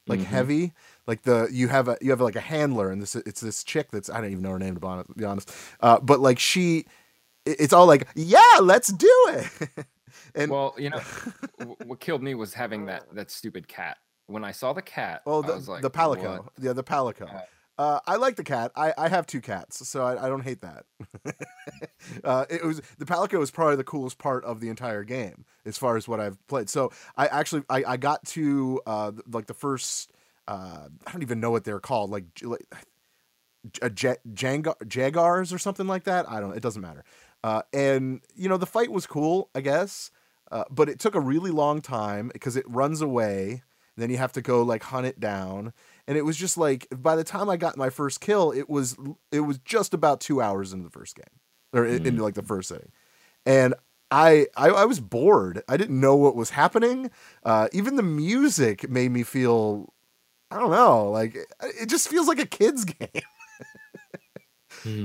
like 0.08 0.20
Mhm. 0.20 0.24
heavy 0.24 0.72
like 1.06 1.22
the 1.22 1.48
you 1.50 1.68
have 1.68 1.88
a 1.88 1.96
you 2.00 2.10
have 2.10 2.20
like 2.20 2.36
a 2.36 2.40
handler 2.40 2.90
and 2.90 3.00
this 3.00 3.14
it's 3.16 3.40
this 3.40 3.64
chick 3.64 3.90
that's 3.90 4.10
I 4.10 4.20
don't 4.20 4.30
even 4.30 4.42
know 4.42 4.50
her 4.50 4.58
name 4.58 4.76
to 4.76 5.04
be 5.16 5.24
honest. 5.24 5.50
Uh 5.80 5.98
but 6.00 6.20
like 6.20 6.38
she 6.38 6.86
it's 7.44 7.72
all 7.72 7.86
like 7.86 8.06
yeah 8.14 8.40
let's 8.60 8.92
do 8.92 9.08
it 9.28 9.86
and 10.34 10.50
well, 10.50 10.74
you 10.78 10.90
know, 10.90 11.00
what 11.84 12.00
killed 12.00 12.22
me 12.22 12.34
was 12.34 12.54
having 12.54 12.86
that 12.86 13.04
that 13.14 13.30
stupid 13.30 13.68
cat. 13.68 13.98
When 14.26 14.44
I 14.44 14.50
saw 14.50 14.72
the 14.72 14.82
cat, 14.82 15.22
oh 15.26 15.42
I 15.42 15.46
the, 15.46 15.54
was 15.54 15.68
like, 15.68 15.82
the 15.82 15.90
palico 15.90 16.42
"What?" 16.42 16.52
yeah 16.60 16.72
the 16.72 16.82
palico? 16.84 17.30
Uh, 17.78 18.00
I 18.06 18.16
like 18.16 18.36
the 18.36 18.44
cat. 18.44 18.72
I, 18.74 18.94
I 18.96 19.08
have 19.08 19.26
two 19.26 19.40
cats, 19.40 19.86
so 19.86 20.04
I, 20.04 20.26
I 20.26 20.28
don't 20.28 20.42
hate 20.42 20.62
that. 20.62 20.86
uh, 22.24 22.46
it 22.48 22.64
was 22.64 22.80
the 22.98 23.04
Palico 23.04 23.42
is 23.42 23.50
probably 23.50 23.76
the 23.76 23.84
coolest 23.84 24.18
part 24.18 24.44
of 24.44 24.60
the 24.60 24.68
entire 24.68 25.04
game 25.04 25.44
as 25.64 25.76
far 25.76 25.96
as 25.96 26.08
what 26.08 26.20
I've 26.20 26.44
played. 26.46 26.70
So 26.70 26.90
I 27.16 27.26
actually 27.26 27.62
I, 27.68 27.84
I 27.86 27.96
got 27.96 28.24
to 28.28 28.80
uh, 28.86 29.12
like 29.30 29.46
the 29.46 29.54
first 29.54 30.12
uh, 30.48 30.88
I 31.06 31.12
don't 31.12 31.22
even 31.22 31.40
know 31.40 31.50
what 31.50 31.64
they're 31.64 31.80
called 31.80 32.10
like, 32.10 32.32
j- 32.34 32.46
like 32.46 32.66
a 33.82 33.90
ja- 33.90 34.14
Jangar, 34.32 34.76
Jagars 34.84 35.52
or 35.52 35.58
something 35.58 35.86
like 35.86 36.04
that. 36.04 36.28
I 36.30 36.40
don't. 36.40 36.56
It 36.56 36.62
doesn't 36.62 36.82
matter. 36.82 37.04
Uh, 37.42 37.62
and 37.72 38.20
you 38.34 38.48
know 38.48 38.56
the 38.56 38.66
fight 38.66 38.90
was 38.90 39.06
cool, 39.06 39.50
I 39.54 39.60
guess, 39.60 40.10
uh, 40.50 40.64
but 40.70 40.88
it 40.88 40.98
took 40.98 41.14
a 41.14 41.20
really 41.20 41.50
long 41.50 41.80
time 41.80 42.30
because 42.32 42.56
it 42.56 42.64
runs 42.68 43.00
away. 43.00 43.62
Then 43.96 44.10
you 44.10 44.18
have 44.18 44.32
to 44.32 44.42
go 44.42 44.62
like 44.62 44.82
hunt 44.84 45.06
it 45.06 45.20
down, 45.20 45.72
and 46.08 46.16
it 46.16 46.22
was 46.24 46.36
just 46.36 46.56
like 46.56 46.86
by 46.90 47.16
the 47.16 47.24
time 47.24 47.48
I 47.48 47.56
got 47.56 47.76
my 47.76 47.90
first 47.90 48.20
kill, 48.20 48.52
it 48.52 48.68
was 48.68 48.96
it 49.32 49.40
was 49.40 49.58
just 49.58 49.94
about 49.94 50.20
two 50.20 50.40
hours 50.40 50.72
into 50.72 50.84
the 50.84 50.90
first 50.90 51.16
game 51.16 51.24
or 51.72 51.84
in 51.84 52.06
into 52.06 52.22
like 52.22 52.34
the 52.34 52.42
first 52.42 52.68
setting, 52.68 52.90
and 53.44 53.74
I, 54.10 54.46
I 54.56 54.68
I 54.68 54.84
was 54.84 55.00
bored. 55.00 55.62
I 55.68 55.76
didn't 55.76 55.98
know 56.00 56.14
what 56.16 56.36
was 56.36 56.50
happening. 56.50 57.10
Uh, 57.44 57.68
even 57.72 57.96
the 57.96 58.02
music 58.04 58.88
made 58.88 59.10
me 59.10 59.22
feel 59.24 59.92
I 60.50 60.60
don't 60.60 60.70
know, 60.70 61.10
like 61.10 61.34
it, 61.34 61.46
it 61.82 61.86
just 61.88 62.08
feels 62.08 62.28
like 62.28 62.38
a 62.38 62.46
kid's 62.46 62.84
game. 62.84 63.08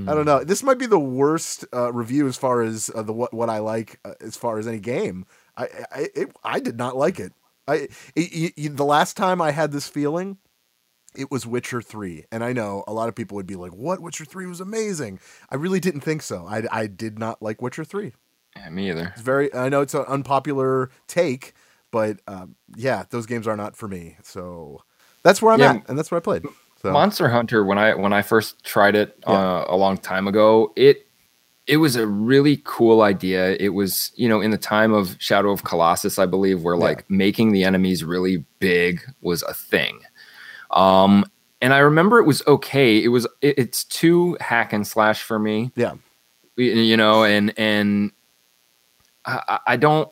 I 0.10 0.14
don't 0.14 0.26
know. 0.26 0.44
This 0.44 0.62
might 0.64 0.78
be 0.78 0.86
the 0.86 1.00
worst 1.00 1.66
uh, 1.74 1.92
review 1.94 2.28
as 2.28 2.38
far 2.38 2.62
as 2.62 2.92
uh, 2.94 3.02
the 3.04 3.14
what 3.14 3.34
what 3.34 3.50
I 3.50 3.60
like 3.60 4.00
uh, 4.06 4.14
as 4.22 4.36
far 4.36 4.60
as 4.60 4.68
any 4.68 4.80
game. 4.80 5.26
I 5.58 5.64
I 5.92 6.08
it, 6.14 6.36
I 6.44 6.60
did 6.60 6.78
not 6.78 6.96
like 6.96 7.20
it. 7.20 7.34
I 7.68 7.88
it, 8.16 8.54
it- 8.58 8.78
the 8.78 8.86
last 8.86 9.18
time 9.18 9.42
I 9.42 9.52
had 9.52 9.72
this 9.72 9.88
feeling, 9.88 10.38
it 11.16 11.30
was 11.32 11.46
Witcher 11.46 11.82
three, 11.82 12.26
and 12.32 12.44
I 12.44 12.54
know 12.54 12.84
a 12.88 12.94
lot 12.94 13.10
of 13.10 13.16
people 13.16 13.36
would 13.36 13.48
be 13.48 13.56
like, 13.56 13.72
"What? 13.74 14.00
Witcher 14.02 14.26
three 14.26 14.46
was 14.48 14.60
amazing." 14.62 15.20
I 15.50 15.56
really 15.56 15.80
didn't 15.80 16.02
think 16.02 16.22
so. 16.22 16.46
I 16.48 16.64
I 16.72 16.88
did 16.88 17.20
not 17.20 17.42
like 17.42 17.62
Witcher 17.62 17.84
three. 17.84 18.14
Yeah, 18.56 18.70
me 18.70 18.90
either. 18.90 19.08
It's 19.14 19.22
very. 19.22 19.54
I 19.54 19.70
know 19.70 19.82
it's 19.82 19.94
an 19.94 20.06
unpopular 20.08 20.90
take, 21.08 21.54
but 21.92 22.20
um, 22.28 22.56
yeah, 22.76 23.04
those 23.10 23.26
games 23.26 23.48
are 23.48 23.58
not 23.58 23.76
for 23.76 23.88
me. 23.88 24.18
So 24.24 24.82
that's 25.24 25.42
where 25.42 25.54
I'm 25.54 25.60
Yeah. 25.60 25.74
at, 25.74 25.90
and 25.90 25.98
that's 25.98 26.12
where 26.12 26.18
I 26.18 26.22
played. 26.22 26.44
So 26.82 26.92
Monster 26.92 27.30
Hunter 27.30 27.64
when 27.64 27.78
I 27.78 27.94
when 27.94 28.12
I 28.14 28.22
first 28.24 28.64
tried 28.66 28.96
it 28.96 29.18
uh, 29.28 29.66
a 29.68 29.76
long 29.78 29.98
time 29.98 30.28
ago, 30.28 30.74
it 30.76 31.06
it 31.68 31.78
was 31.78 31.96
a 31.96 32.08
really 32.08 32.60
cool 32.66 33.02
idea. 33.04 33.56
It 33.60 33.70
was, 33.70 34.12
you 34.16 34.28
know, 34.28 34.42
in 34.42 34.50
the 34.50 34.58
time 34.58 34.94
of 34.94 35.16
Shadow 35.20 35.52
of 35.52 35.64
Colossus, 35.64 36.18
I 36.18 36.26
believe, 36.26 36.64
where 36.64 36.76
Yeah. 36.76 36.82
like 36.86 37.10
making 37.10 37.52
the 37.52 37.64
enemies 37.64 38.04
really 38.04 38.44
big 38.60 39.02
was 39.22 39.44
a 39.44 39.54
thing. 39.54 40.02
Um 40.72 41.26
and 41.62 41.74
I 41.74 41.80
remember 41.80 42.18
it 42.20 42.26
was 42.26 42.42
okay. 42.48 43.04
It 43.04 43.10
was 43.10 43.26
it, 43.42 43.60
it's 43.60 43.84
too 43.84 44.36
hack 44.40 44.74
and 44.74 44.86
slash 44.88 45.22
for 45.22 45.38
me. 45.38 45.72
yeah, 45.76 45.94
you 46.58 46.98
know, 46.98 47.24
and 47.24 47.54
and 47.58 48.12
I, 49.26 49.42
I- 49.48 49.60
I 49.68 49.76
don't 49.78 50.10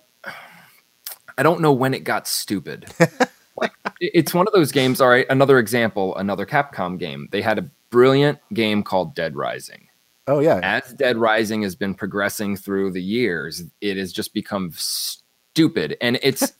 I 1.38 1.44
don't 1.44 1.62
know 1.62 1.72
when 1.74 1.94
it 1.94 2.04
got 2.04 2.28
stupid. 2.28 2.86
like 3.58 3.72
it's 4.00 4.34
one 4.34 4.46
of 4.48 4.54
those 4.54 4.72
games. 4.72 5.00
All 5.02 5.10
right, 5.10 5.26
another 5.30 5.58
example, 5.60 6.16
another 6.18 6.46
Capcom 6.46 7.00
game. 7.00 7.28
They 7.32 7.42
had 7.42 7.58
a 7.58 7.70
brilliant 7.90 8.40
game 8.54 8.84
called 8.84 9.16
Dead 9.16 9.36
Rising. 9.36 9.88
oh 10.28 10.40
yeah, 10.40 10.60
As 10.62 10.94
Dead 10.94 11.18
Rising 11.18 11.62
has 11.64 11.76
been 11.76 11.96
progressing 11.96 12.56
through 12.58 12.92
the 12.92 13.02
years, 13.02 13.64
it 13.82 13.98
has 13.98 14.12
just 14.14 14.34
become 14.34 14.72
stupid, 14.76 15.98
and 16.02 16.20
it's. 16.22 16.54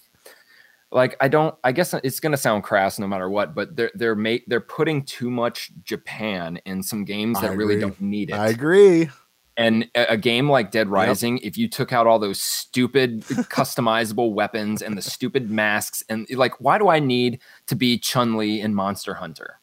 Like 0.92 1.16
I 1.22 1.28
don't, 1.28 1.56
I 1.64 1.72
guess 1.72 1.94
it's 1.94 2.20
gonna 2.20 2.38
sound 2.38 2.64
crass 2.64 2.98
no 2.98 3.08
matter 3.08 3.30
what, 3.30 3.54
but 3.54 3.76
they're 3.76 3.92
they're 3.94 4.18
they're 4.48 4.60
putting 4.60 5.04
too 5.04 5.30
much 5.30 5.72
Japan 5.84 6.60
in 6.66 6.82
some 6.82 7.06
games 7.06 7.40
that 7.42 7.56
really 7.56 7.80
don't 7.80 8.00
need 8.02 8.32
it. 8.32 8.34
I 8.34 8.50
agree. 8.50 9.10
And 9.56 9.90
a, 9.94 10.14
a 10.14 10.18
game 10.18 10.50
like 10.50 10.72
Dead 10.72 10.88
Rising, 10.88 11.40
if 11.40 11.58
you 11.58 11.68
took 11.68 11.92
out 11.92 12.08
all 12.08 12.18
those 12.18 12.40
stupid 12.40 13.22
customizable 13.24 14.32
weapons 14.32 14.82
and 14.82 14.98
the 14.98 15.02
stupid 15.02 15.52
masks, 15.52 16.02
and 16.08 16.26
like, 16.32 16.62
why 16.62 16.78
do 16.78 16.88
I 16.88 17.00
need 17.00 17.42
to 17.68 17.76
be 17.76 17.98
Chun 17.98 18.38
Li 18.38 18.62
in 18.62 18.74
Monster 18.74 19.16
Hunter 19.16 19.60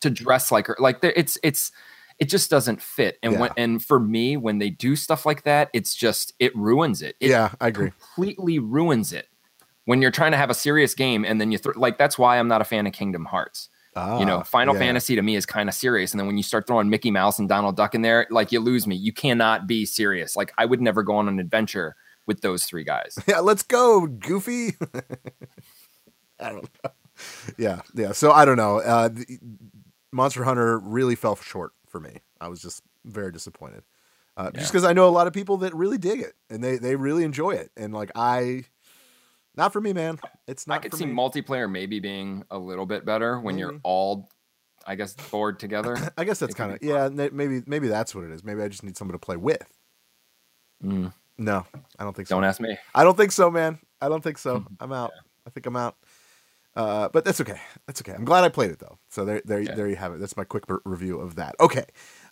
to 0.00 0.10
dress 0.10 0.52
like 0.52 0.66
her? 0.66 0.76
Like, 0.78 1.00
there, 1.00 1.14
it's 1.16 1.38
it's 1.42 1.72
it 2.18 2.26
just 2.26 2.50
doesn't 2.50 2.82
fit. 2.82 3.18
And 3.22 3.40
when 3.40 3.50
and 3.56 3.82
for 3.82 3.98
me, 3.98 4.36
when 4.36 4.58
they 4.58 4.70
do 4.70 4.94
stuff 4.94 5.24
like 5.24 5.44
that, 5.44 5.70
it's 5.72 5.94
just 5.94 6.34
it 6.38 6.54
ruins 6.54 7.02
it. 7.02 7.16
It 7.18 7.30
yeah, 7.30 7.52
I 7.58 7.68
agree. 7.68 7.90
completely 7.90 8.58
ruins 8.58 9.14
it. 9.14 9.28
When 9.86 10.02
you're 10.02 10.10
trying 10.10 10.32
to 10.32 10.36
have 10.36 10.50
a 10.50 10.54
serious 10.54 10.94
game 10.94 11.24
and 11.24 11.40
then 11.40 11.50
you 11.50 11.58
throw 11.58 11.72
like 11.76 11.96
that's 11.98 12.18
why 12.18 12.38
I'm 12.38 12.48
not 12.48 12.60
a 12.60 12.64
fan 12.64 12.86
of 12.86 12.92
Kingdom 12.92 13.24
Hearts 13.24 13.68
you 14.18 14.26
know, 14.26 14.40
Ah, 14.40 14.42
Final 14.42 14.74
yeah. 14.74 14.80
Fantasy 14.80 15.16
to 15.16 15.22
me 15.22 15.36
is 15.36 15.46
kind 15.46 15.70
of 15.70 15.74
serious. 15.74 16.12
And 16.12 16.20
then 16.20 16.26
when 16.26 16.36
you 16.36 16.42
start 16.42 16.66
throwing 16.66 16.90
Mickey 16.90 17.10
Mouse 17.10 17.38
and 17.38 17.48
Donald 17.48 17.76
Duck 17.76 17.94
in 17.94 18.02
there, 18.02 18.26
like 18.30 18.52
you 18.52 18.60
lose 18.60 18.86
me. 18.86 18.94
You 18.94 19.12
cannot 19.12 19.66
be 19.66 19.86
serious. 19.86 20.36
Like 20.36 20.52
I 20.58 20.66
would 20.66 20.82
never 20.82 21.02
go 21.02 21.16
on 21.16 21.28
an 21.28 21.38
adventure 21.38 21.96
with 22.26 22.42
those 22.42 22.64
three 22.64 22.84
guys. 22.84 23.18
Yeah, 23.26 23.40
let's 23.40 23.62
go, 23.62 24.06
Goofy. 24.06 24.74
I 26.40 26.50
don't 26.50 26.68
know. 26.84 26.90
Yeah, 27.56 27.80
yeah. 27.94 28.12
So 28.12 28.32
I 28.32 28.44
don't 28.44 28.58
know. 28.58 28.80
Uh, 28.80 29.08
the, 29.08 29.38
Monster 30.12 30.44
Hunter 30.44 30.78
really 30.78 31.14
fell 31.14 31.36
short 31.36 31.72
for 31.88 31.98
me. 31.98 32.18
I 32.38 32.48
was 32.48 32.60
just 32.60 32.82
very 33.06 33.32
disappointed. 33.32 33.82
Uh, 34.36 34.50
Just 34.50 34.70
because 34.70 34.84
I 34.84 34.92
know 34.92 35.08
a 35.08 35.10
lot 35.10 35.26
of 35.26 35.32
people 35.32 35.56
that 35.58 35.74
really 35.74 35.96
dig 35.96 36.20
it 36.20 36.34
and 36.50 36.62
they 36.62 36.76
they 36.76 36.94
really 36.94 37.24
enjoy 37.24 37.52
it, 37.52 37.70
and 37.74 37.94
like 37.94 38.10
I, 38.14 38.64
not 39.56 39.72
for 39.72 39.80
me, 39.80 39.92
man. 39.92 40.18
It's 40.46 40.66
not. 40.66 40.74
I 40.76 40.78
could 40.78 40.94
see 40.94 41.06
me. 41.06 41.12
multiplayer 41.14 41.70
maybe 41.70 42.00
being 42.00 42.44
a 42.50 42.58
little 42.58 42.86
bit 42.86 43.04
better 43.04 43.40
when 43.40 43.58
you're 43.58 43.78
all, 43.82 44.28
I 44.86 44.94
guess, 44.94 45.14
bored 45.30 45.58
together. 45.58 45.96
I 46.16 46.24
guess 46.24 46.38
that's 46.38 46.54
kind 46.54 46.72
of 46.72 46.78
yeah. 46.82 47.08
Maybe 47.08 47.62
maybe 47.66 47.88
that's 47.88 48.14
what 48.14 48.24
it 48.24 48.30
is. 48.30 48.44
Maybe 48.44 48.62
I 48.62 48.68
just 48.68 48.82
need 48.82 48.96
someone 48.96 49.12
to 49.14 49.18
play 49.18 49.36
with. 49.36 49.66
Mm, 50.84 51.12
No, 51.38 51.64
I 51.98 52.04
don't 52.04 52.14
think 52.14 52.28
so. 52.28 52.36
don't 52.36 52.44
ask 52.44 52.60
me. 52.60 52.76
I 52.94 53.04
don't 53.04 53.16
think 53.16 53.32
so, 53.32 53.50
man. 53.50 53.78
I 54.00 54.08
don't 54.08 54.22
think 54.22 54.38
so. 54.38 54.64
I'm 54.80 54.92
out. 54.92 55.12
I 55.46 55.50
think 55.50 55.66
I'm 55.66 55.76
out. 55.76 55.96
Uh, 56.74 57.08
but 57.08 57.24
that's 57.24 57.40
okay. 57.40 57.58
That's 57.86 58.02
okay. 58.02 58.12
I'm 58.12 58.26
glad 58.26 58.44
I 58.44 58.50
played 58.50 58.70
it 58.70 58.78
though. 58.78 58.98
So 59.08 59.24
there, 59.24 59.40
there, 59.46 59.60
Yeah. 59.60 59.74
there 59.74 59.88
you 59.88 59.96
have 59.96 60.12
it. 60.12 60.20
That's 60.20 60.36
my 60.36 60.44
quick 60.44 60.64
review 60.84 61.18
of 61.18 61.36
that. 61.36 61.54
Okay. 61.58 61.86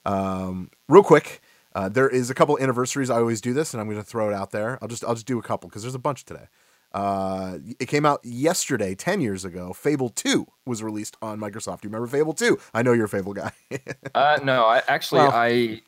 Um, 0.05 0.71
real 0.89 1.03
quick, 1.03 1.41
uh, 1.75 1.89
there 1.89 2.09
is 2.11 2.29
a 2.29 2.35
couple 2.35 2.59
anniversaries. 2.61 3.09
I 3.09 3.17
always 3.17 3.41
do 3.41 3.55
this, 3.55 3.73
and 3.73 3.81
I'm 3.81 3.87
going 3.89 3.97
to 3.99 4.05
throw 4.05 4.29
it 4.29 4.35
out 4.35 4.51
there. 4.51 4.79
I'll 4.83 4.89
just, 4.89 5.03
I'll 5.05 5.15
just 5.15 5.27
do 5.27 5.39
a 5.39 5.43
couple 5.43 5.71
because 5.71 5.81
there's 5.83 5.95
a 5.95 5.99
bunch 5.99 6.27
today. 6.27 6.49
Uh, 6.95 7.59
it 7.81 7.87
came 7.89 8.07
out 8.07 8.21
yesterday, 8.25 8.95
ten 8.95 9.21
years 9.21 9.45
ago. 9.45 9.73
Fable 9.73 10.09
Two 10.09 10.47
was 10.65 10.83
released 10.83 11.17
on 11.21 11.39
Microsoft. 11.41 11.81
Do 11.81 11.89
you 11.89 11.91
remember 11.93 12.07
Fable 12.07 12.33
Two? 12.33 12.59
I 12.73 12.83
know 12.83 12.93
you're 12.93 13.07
a 13.07 13.09
Fable 13.09 13.35
guy. 13.35 13.53
Uh, 14.15 14.39
no, 14.45 14.65
I 14.65 14.81
actually 14.87 15.19
Well- 15.23 15.33
I 15.35 15.83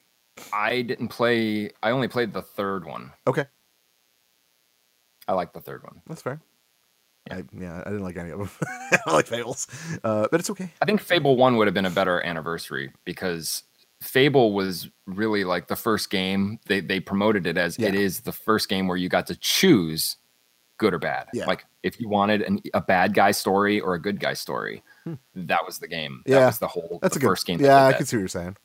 I 0.52 0.82
didn't 0.82 1.08
play. 1.08 1.70
I 1.82 1.90
only 1.92 2.08
played 2.08 2.32
the 2.32 2.42
third 2.42 2.84
one. 2.84 3.12
okay, 3.26 3.44
I 5.28 5.32
like 5.34 5.52
the 5.52 5.60
third 5.60 5.82
one. 5.84 6.02
that's 6.06 6.22
fair. 6.22 6.40
I, 7.30 7.42
yeah, 7.58 7.80
I 7.84 7.90
didn't 7.90 8.04
like 8.04 8.16
any 8.16 8.30
of 8.30 8.38
them. 8.38 8.50
I 9.06 9.12
like 9.12 9.26
Fables, 9.26 9.66
uh, 10.04 10.28
but 10.30 10.38
it's 10.40 10.50
okay. 10.50 10.70
I 10.80 10.84
think 10.84 11.00
Fable 11.00 11.36
One 11.36 11.56
would 11.56 11.66
have 11.66 11.74
been 11.74 11.86
a 11.86 11.90
better 11.90 12.24
anniversary 12.24 12.92
because 13.04 13.64
Fable 14.00 14.52
was 14.52 14.88
really 15.06 15.42
like 15.44 15.66
the 15.68 15.74
first 15.76 16.10
game. 16.10 16.58
They 16.66 16.80
they 16.80 17.00
promoted 17.00 17.46
it 17.46 17.56
as 17.56 17.76
it 17.78 17.94
Yeah. 17.94 18.00
is 18.00 18.20
the 18.20 18.32
first 18.32 18.68
game 18.68 18.86
where 18.88 18.96
you 18.96 19.08
got 19.08 19.26
to 19.28 19.36
choose 19.36 20.16
good 20.78 20.94
or 20.94 20.98
bad. 20.98 21.26
Yeah. 21.32 21.46
Like 21.46 21.64
if 21.82 22.00
you 22.00 22.08
wanted 22.08 22.42
an, 22.42 22.60
a 22.74 22.80
bad 22.80 23.14
guy 23.14 23.30
story 23.30 23.80
or 23.80 23.94
a 23.94 24.00
good 24.00 24.20
guy 24.20 24.34
story, 24.34 24.82
that 25.34 25.60
was 25.66 25.78
the 25.78 25.88
game. 25.88 26.22
Hmm. 26.26 26.32
Yeah. 26.32 26.40
that 26.40 26.46
was 26.46 26.58
the 26.58 26.68
whole 26.68 26.98
That's 27.02 27.14
the 27.14 27.18
a 27.18 27.20
good 27.22 27.28
first 27.28 27.46
game. 27.46 27.60
Yeah, 27.60 27.86
did 27.88 27.94
I 27.94 27.98
can 27.98 28.06
see 28.06 28.16
what 28.16 28.20
you're 28.20 28.28
saying. 28.28 28.56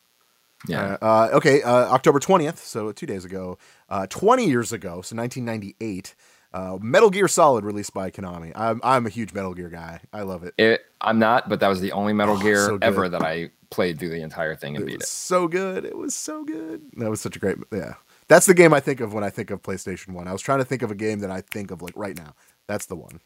Yeah. 0.68 0.98
Uh, 1.02 1.30
okay, 1.34 1.64
uh, 1.64 1.72
October 1.92 2.20
20th, 2.20 2.58
so 2.58 2.92
two 2.92 3.08
days 3.08 3.26
ago, 3.26 3.58
uh, 3.90 4.06
20 4.08 4.48
years 4.48 4.72
ago, 4.72 5.02
so 5.02 5.16
1998, 5.16 6.14
uh, 6.54 6.78
Metal 6.80 7.10
Gear 7.10 7.28
Solid 7.28 7.66
released 7.66 7.94
by 7.96 8.12
Konami. 8.12 8.52
I'm, 8.56 8.80
I'm 8.84 9.08
a 9.08 9.10
huge 9.10 9.34
Metal 9.34 9.54
Gear 9.56 9.70
guy. 9.70 10.02
I 10.14 10.22
love 10.22 10.44
it. 10.44 10.54
It, 10.60 10.82
I'm 11.00 11.18
not, 11.18 11.50
but 11.50 11.62
that 11.62 11.68
was 11.68 11.82
the 11.82 11.94
only 11.94 12.14
Metal 12.14 12.36
Oh, 12.38 12.42
Gear 12.44 12.66
so 12.68 12.78
ever 12.82 13.10
that 13.10 13.24
I 13.24 13.50
played 13.72 13.98
through 14.00 14.10
the 14.10 14.22
entire 14.22 14.56
thing 14.56 14.76
and 14.76 14.84
It 14.84 14.86
beat 14.88 14.98
was 15.00 15.04
it. 15.08 15.10
so 15.10 15.48
good. 15.48 15.84
It 15.86 15.98
was 15.98 16.14
so 16.14 16.44
good. 16.44 16.82
That 16.98 17.10
was 17.10 17.22
such 17.22 17.36
a 17.38 17.40
great, 17.40 17.58
yeah. 17.72 17.94
That's 18.32 18.46
the 18.46 18.54
game 18.54 18.74
I 18.74 18.80
think 18.80 19.02
of 19.02 19.14
when 19.14 19.26
I 19.26 19.30
think 19.30 19.52
of 19.52 19.62
PlayStation 19.62 20.14
1. 20.14 20.26
I 20.26 20.32
was 20.32 20.42
trying 20.42 20.60
to 20.60 20.64
think 20.64 20.84
of 20.84 20.90
a 20.90 20.96
game 20.96 21.20
that 21.20 21.30
I 21.30 21.42
think 21.42 21.70
of 21.70 21.82
like 21.82 21.92
right 21.98 22.18
now. 22.18 22.34
That's 22.66 22.86
the 22.86 22.96
one. 22.96 23.20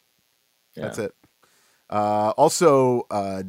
That's 0.75 0.97
it. 0.97 1.13
Uh, 1.91 2.31
also, 2.31 3.05
uh, 3.12 3.43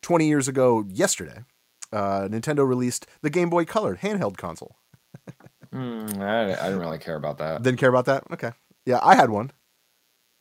20 0.00 0.26
years 0.26 0.48
ago, 0.48 0.86
yesterday, 0.88 1.44
uh, 1.92 2.28
Nintendo 2.28 2.66
released 2.66 3.06
the 3.20 3.28
Game 3.28 3.50
Boy 3.50 3.66
Color 3.66 3.96
handheld 3.96 4.38
console. 4.38 4.76
Hmm, 5.70 6.06
I, 6.18 6.54
I 6.54 6.64
didn't 6.64 6.78
really 6.78 6.96
care 6.96 7.16
about 7.16 7.36
that. 7.36 7.62
Didn't 7.62 7.78
care 7.78 7.90
about 7.90 8.06
that. 8.06 8.24
Okay. 8.32 8.52
Yeah, 8.86 9.00
I 9.02 9.16
had 9.16 9.28
one. 9.28 9.50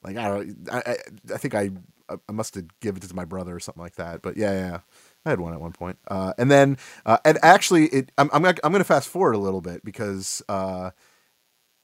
Like 0.03 0.15
I 0.15 0.29
don't. 0.29 0.69
I 0.71 0.77
I, 0.77 0.97
I 1.33 1.37
think 1.37 1.53
I 1.53 1.71
I 2.09 2.31
must 2.31 2.55
have 2.55 2.63
given 2.79 3.03
it 3.03 3.09
to 3.09 3.13
my 3.13 3.25
brother 3.25 3.53
or 3.53 3.59
something 3.59 3.83
like 3.83 3.95
that. 3.95 4.21
But 4.21 4.37
yeah, 4.37 4.53
yeah, 4.53 4.79
I 5.27 5.31
had 5.31 5.39
one 5.39 5.53
at 5.53 5.61
one 5.61 5.73
point. 5.73 5.97
Uh, 6.07 6.33
and 6.37 6.49
then 6.49 6.77
uh, 7.05 7.17
and 7.25 7.37
actually, 7.43 7.87
it 7.87 8.11
I'm 8.17 8.29
I'm 8.33 8.41
gonna, 8.41 8.57
I'm 8.63 8.71
going 8.71 8.79
to 8.79 8.85
fast 8.85 9.09
forward 9.09 9.33
a 9.33 9.39
little 9.39 9.61
bit 9.61 9.83
because 9.83 10.41
uh, 10.47 10.91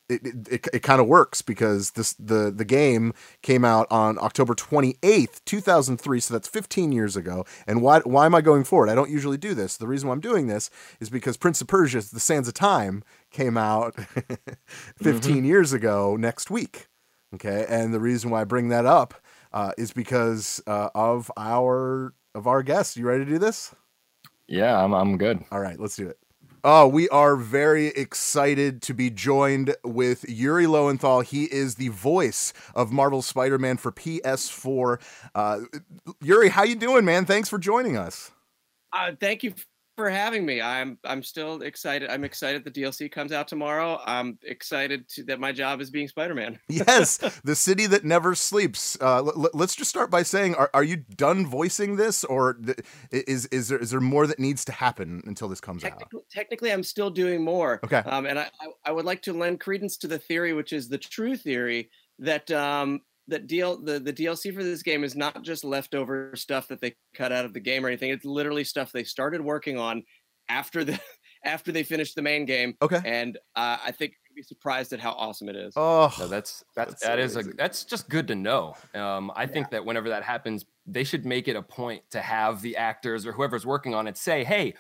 it 0.09 0.25
it, 0.25 0.47
it, 0.49 0.67
it 0.73 0.83
kind 0.83 1.01
of 1.01 1.07
works 1.07 1.41
because 1.41 1.91
this 1.91 2.13
the 2.13 2.51
the 2.55 2.65
game 2.65 3.13
came 3.41 3.65
out 3.65 3.87
on 3.91 4.17
October 4.19 4.53
28th, 4.53 5.41
2003, 5.45 6.19
so 6.19 6.33
that's 6.33 6.47
15 6.47 6.91
years 6.91 7.15
ago. 7.15 7.45
And 7.67 7.81
why 7.81 7.99
why 7.99 8.25
am 8.25 8.35
I 8.35 8.41
going 8.41 8.63
forward? 8.63 8.89
I 8.89 8.95
don't 8.95 9.09
usually 9.09 9.37
do 9.37 9.53
this. 9.53 9.77
The 9.77 9.87
reason 9.87 10.07
why 10.07 10.13
I'm 10.13 10.21
doing 10.21 10.47
this 10.47 10.69
is 10.99 11.09
because 11.09 11.37
Prince 11.37 11.61
of 11.61 11.67
Persia: 11.67 12.01
The 12.01 12.19
Sands 12.19 12.47
of 12.47 12.53
Time 12.53 13.03
came 13.29 13.57
out 13.57 13.95
15 14.97 15.43
years 15.43 15.73
ago 15.73 16.15
next 16.15 16.49
week. 16.49 16.87
Okay, 17.35 17.65
and 17.67 17.93
the 17.93 17.99
reason 17.99 18.29
why 18.29 18.41
I 18.41 18.43
bring 18.43 18.69
that 18.69 18.85
up 18.85 19.15
uh, 19.51 19.71
is 19.77 19.91
because 19.91 20.61
uh, 20.67 20.89
of 20.95 21.31
our 21.35 22.13
of 22.35 22.47
our 22.47 22.63
guests. 22.63 22.97
You 22.97 23.05
ready 23.05 23.25
to 23.25 23.29
do 23.29 23.39
this? 23.39 23.73
Yeah, 24.47 24.83
I'm, 24.83 24.93
I'm 24.93 25.17
good. 25.17 25.43
All 25.51 25.59
right, 25.59 25.79
let's 25.79 25.95
do 25.95 26.07
it. 26.07 26.17
Oh, 26.65 26.87
we 26.87 27.09
are 27.09 27.35
very 27.35 27.87
excited 27.87 28.81
to 28.83 28.93
be 28.93 29.09
joined 29.09 29.75
with 29.83 30.23
Yuri 30.29 30.65
Lowenthal. 30.65 31.19
He 31.19 31.43
is 31.43 31.75
the 31.75 31.89
voice 31.89 32.53
of 32.73 32.89
Marvel 32.89 33.21
Spider-Man 33.21 33.75
for 33.77 33.91
PS4. 33.91 35.01
Uh, 35.35 35.59
Yuri, 36.21 36.47
how 36.47 36.63
you 36.63 36.75
doing, 36.75 37.03
man? 37.03 37.25
Thanks 37.25 37.49
for 37.49 37.57
joining 37.57 37.97
us. 37.97 38.31
Uh, 38.93 39.11
thank 39.19 39.43
you 39.43 39.53
for 39.95 40.09
having 40.09 40.45
me. 40.45 40.61
I'm 40.61 40.97
I'm 41.03 41.23
still 41.23 41.61
excited. 41.61 42.09
I'm 42.09 42.23
excited 42.23 42.63
the 42.63 42.71
DLC 42.71 43.11
comes 43.11 43.31
out 43.31 43.47
tomorrow. 43.47 43.99
I'm 44.05 44.37
excited 44.43 45.07
to, 45.09 45.23
that 45.25 45.39
my 45.39 45.51
job 45.51 45.81
is 45.81 45.89
being 45.89 46.07
Spider-Man. 46.07 46.59
Yes, 46.69 47.17
the 47.43 47.55
city 47.55 47.85
that 47.87 48.03
never 48.03 48.33
sleeps. 48.33 48.97
Uh, 48.99 49.17
l- 49.17 49.49
let's 49.53 49.75
just 49.75 49.89
start 49.89 50.09
by 50.09 50.23
saying, 50.23 50.55
are, 50.55 50.69
are 50.73 50.83
you 50.83 50.97
done 50.97 51.45
voicing 51.45 51.97
this, 51.97 52.23
or 52.23 52.55
th- 52.55 52.79
is 53.11 53.45
is 53.47 53.67
there 53.67 53.77
is 53.77 53.91
there 53.91 54.01
more 54.01 54.25
that 54.27 54.39
needs 54.39 54.65
to 54.65 54.71
happen 54.71 55.21
until 55.25 55.47
this 55.47 55.61
comes 55.61 55.83
out? 55.83 56.03
Technically, 56.31 56.71
I'm 56.71 56.83
still 56.83 57.09
doing 57.09 57.43
more. 57.43 57.79
Okay. 57.83 57.97
Um, 57.97 58.25
and 58.25 58.39
I, 58.39 58.49
I 58.59 58.67
I 58.85 58.91
would 58.91 59.05
like 59.05 59.21
to 59.23 59.33
lend 59.33 59.59
credence 59.59 59.97
to 59.97 60.07
the 60.07 60.19
theory, 60.19 60.53
which 60.53 60.73
is 60.73 60.89
the 60.89 60.97
true 60.97 61.35
theory 61.37 61.89
that 62.19 62.49
um 62.51 63.01
that 63.27 63.47
deal 63.47 63.77
the 63.81 63.99
the 63.99 64.13
DLC 64.13 64.53
for 64.53 64.63
this 64.63 64.83
game 64.83 65.03
is 65.03 65.15
not 65.15 65.43
just 65.43 65.63
leftover 65.63 66.35
stuff 66.35 66.67
that 66.67 66.81
they 66.81 66.95
cut 67.15 67.31
out 67.31 67.45
of 67.45 67.53
the 67.53 67.59
game 67.59 67.85
or 67.85 67.87
anything. 67.87 68.11
It's 68.11 68.25
literally 68.25 68.63
stuff 68.63 68.91
they 68.91 69.03
started 69.03 69.41
working 69.41 69.77
on 69.77 70.03
after 70.49 70.83
the 70.83 70.99
after 71.45 71.71
they 71.71 71.83
finished 71.83 72.15
the 72.15 72.21
main 72.21 72.45
game. 72.45 72.75
Okay. 72.81 73.01
And 73.05 73.37
uh, 73.55 73.77
I 73.83 73.91
think 73.91 74.13
you'd 74.29 74.35
be 74.35 74.43
surprised 74.43 74.93
at 74.93 74.99
how 74.99 75.11
awesome 75.11 75.49
it 75.49 75.55
is. 75.55 75.73
Oh, 75.75 76.13
No, 76.19 76.27
that's 76.27 76.63
that's, 76.75 76.91
That's 76.91 77.03
that 77.03 77.19
is 77.19 77.37
a 77.37 77.43
that's 77.43 77.83
just 77.83 78.09
good 78.09 78.27
to 78.27 78.35
know. 78.35 78.75
Um, 78.93 79.31
I 79.35 79.45
think 79.45 79.69
that 79.71 79.85
whenever 79.85 80.09
that 80.09 80.23
happens, 80.23 80.65
they 80.85 81.03
should 81.03 81.25
make 81.25 81.47
it 81.47 81.55
a 81.55 81.61
point 81.61 82.03
to 82.11 82.21
have 82.21 82.61
the 82.61 82.77
actors 82.77 83.25
or 83.25 83.31
whoever's 83.31 83.65
working 83.65 83.93
on 83.93 84.07
it 84.07 84.17
say, 84.17 84.43
"Hey, 84.43 84.75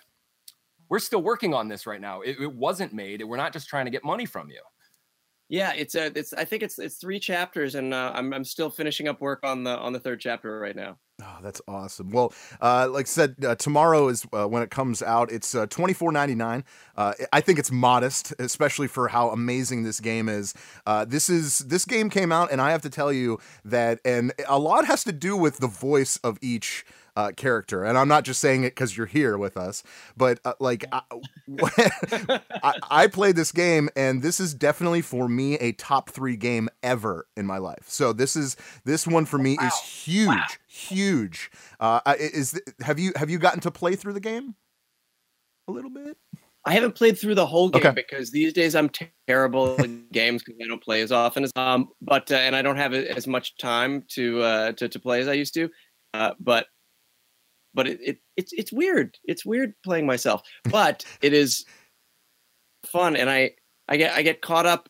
we're 0.89 0.99
still 0.99 1.21
working 1.21 1.53
on 1.53 1.67
this 1.67 1.85
right 1.85 2.01
now. 2.01 2.21
It, 2.21 2.37
it 2.39 2.53
wasn't 2.53 2.93
made. 2.93 3.23
We're 3.23 3.37
not 3.37 3.53
just 3.53 3.67
trying 3.67 3.85
to 3.85 3.91
get 3.91 4.03
money 4.03 4.25
from 4.25 4.49
you." 4.49 4.61
Yeah, 5.53 5.71
it's 5.73 5.93
a 5.93 6.05
it's 6.17 6.33
I 6.33 6.45
think 6.45 6.63
it's 6.63 6.79
it's 6.79 6.95
three 6.95 7.19
chapters, 7.19 7.75
and 7.75 7.93
uh, 7.93 8.11
I'm 8.15 8.33
I'm 8.33 8.43
still 8.43 8.71
finishing 8.71 9.07
up 9.07 9.21
work 9.21 9.41
on 9.43 9.63
the 9.63 9.77
on 9.77 9.93
the 9.93 9.99
third 9.99 10.19
chapter 10.19 10.57
right 10.57 10.75
now. 10.75 10.97
Oh, 11.21 11.37
that's 11.43 11.61
awesome. 11.67 12.09
Well, 12.09 12.33
uh, 12.59 12.89
like 12.89 13.05
I 13.05 13.07
said, 13.07 13.35
uh, 13.45 13.53
tomorrow 13.53 14.07
is 14.07 14.25
uh, 14.33 14.47
when 14.47 14.63
it 14.63 14.71
comes 14.71 15.03
out. 15.03 15.31
It's 15.31 15.53
uh, 15.53 15.67
twenty 15.67 15.93
four 15.93 16.11
ninety 16.11 16.33
nine. 16.33 16.63
Uh, 16.97 17.13
I 17.31 17.39
think 17.41 17.59
it's 17.59 17.71
modest, 17.71 18.33
especially 18.39 18.87
for 18.87 19.09
how 19.09 19.29
amazing 19.29 19.83
this 19.83 19.99
game 19.99 20.27
is. 20.27 20.55
Uh, 20.87 21.05
this 21.05 21.29
is 21.29 21.59
this 21.59 21.85
game 21.85 22.09
came 22.09 22.31
out, 22.31 22.51
and 22.51 22.59
I 22.59 22.71
have 22.71 22.81
to 22.81 22.89
tell 22.89 23.13
you 23.13 23.37
that, 23.63 23.99
and 24.03 24.33
a 24.47 24.57
lot 24.57 24.85
has 24.85 25.03
to 25.03 25.11
do 25.11 25.37
with 25.37 25.57
the 25.57 25.67
voice 25.67 26.17
of 26.23 26.39
each. 26.41 26.83
Uh, 27.15 27.31
character, 27.31 27.83
and 27.83 27.95
I'm 27.95 28.07
not 28.07 28.23
just 28.23 28.39
saying 28.39 28.63
it 28.63 28.69
because 28.71 28.97
you're 28.97 29.05
here 29.05 29.37
with 29.37 29.55
us, 29.55 29.83
but 30.17 30.39
uh, 30.45 30.53
like 30.59 30.83
I, 30.91 31.01
I, 32.63 32.73
I 32.89 33.07
played 33.07 33.35
this 33.35 33.51
game, 33.51 33.87
and 33.95 34.23
this 34.23 34.39
is 34.39 34.55
definitely 34.55 35.03
for 35.03 35.29
me 35.29 35.53
a 35.55 35.73
top 35.73 36.09
three 36.09 36.35
game 36.35 36.69
ever 36.81 37.27
in 37.37 37.45
my 37.45 37.59
life. 37.59 37.83
So 37.87 38.13
this 38.13 38.35
is 38.35 38.57
this 38.83 39.05
one 39.05 39.25
for 39.25 39.37
me 39.37 39.59
is 39.61 39.79
huge, 39.79 40.59
huge. 40.67 41.51
Uh, 41.79 42.01
is 42.17 42.59
have 42.81 42.97
you 42.97 43.11
have 43.15 43.29
you 43.29 43.37
gotten 43.37 43.59
to 43.61 43.69
play 43.69 43.95
through 43.95 44.13
the 44.13 44.19
game 44.19 44.55
a 45.67 45.71
little 45.71 45.91
bit? 45.91 46.17
I 46.65 46.73
haven't 46.73 46.95
played 46.95 47.17
through 47.19 47.35
the 47.35 47.45
whole 47.45 47.69
game 47.69 47.85
Okay. 47.85 47.91
because 47.91 48.31
these 48.31 48.53
days 48.53 48.73
I'm 48.73 48.89
terrible 49.27 49.75
at 49.79 49.89
games 50.11 50.41
because 50.43 50.59
I 50.63 50.67
don't 50.67 50.81
play 50.81 51.01
as 51.01 51.11
often 51.11 51.43
as 51.43 51.51
um. 51.55 51.89
But 52.01 52.31
uh, 52.31 52.35
and 52.35 52.55
I 52.55 52.63
don't 52.63 52.77
have 52.77 52.93
as 52.93 53.27
much 53.27 53.57
time 53.57 54.03
to 54.13 54.41
uh 54.41 54.71
to, 54.73 54.89
to 54.89 54.99
play 54.99 55.19
as 55.21 55.27
I 55.27 55.33
used 55.33 55.53
to. 55.55 55.69
Uh, 56.15 56.33
but 56.39 56.67
but 57.73 57.87
it, 57.87 57.99
it 58.01 58.17
it's 58.37 58.53
it's 58.53 58.71
weird. 58.71 59.17
It's 59.25 59.45
weird 59.45 59.73
playing 59.83 60.05
myself, 60.05 60.41
but 60.65 61.05
it 61.21 61.33
is 61.33 61.65
fun, 62.85 63.15
and 63.15 63.29
I 63.29 63.51
I 63.87 63.97
get 63.97 64.13
I 64.13 64.21
get 64.21 64.41
caught 64.41 64.65
up 64.65 64.89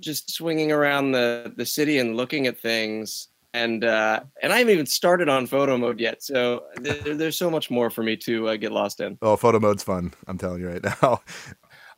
just 0.00 0.30
swinging 0.30 0.72
around 0.72 1.12
the 1.12 1.52
the 1.56 1.66
city 1.66 1.98
and 1.98 2.16
looking 2.16 2.46
at 2.46 2.58
things. 2.58 3.28
And 3.52 3.84
uh, 3.84 4.20
and 4.42 4.52
I 4.52 4.58
haven't 4.58 4.72
even 4.72 4.86
started 4.86 5.28
on 5.28 5.48
photo 5.48 5.76
mode 5.76 5.98
yet, 5.98 6.22
so 6.22 6.66
there, 6.76 7.16
there's 7.16 7.36
so 7.36 7.50
much 7.50 7.68
more 7.68 7.90
for 7.90 8.04
me 8.04 8.16
to 8.18 8.50
uh, 8.50 8.56
get 8.56 8.70
lost 8.70 9.00
in. 9.00 9.18
Oh, 9.22 9.34
photo 9.34 9.58
mode's 9.58 9.82
fun. 9.82 10.14
I'm 10.28 10.38
telling 10.38 10.60
you 10.60 10.68
right 10.68 10.84
now. 11.02 11.20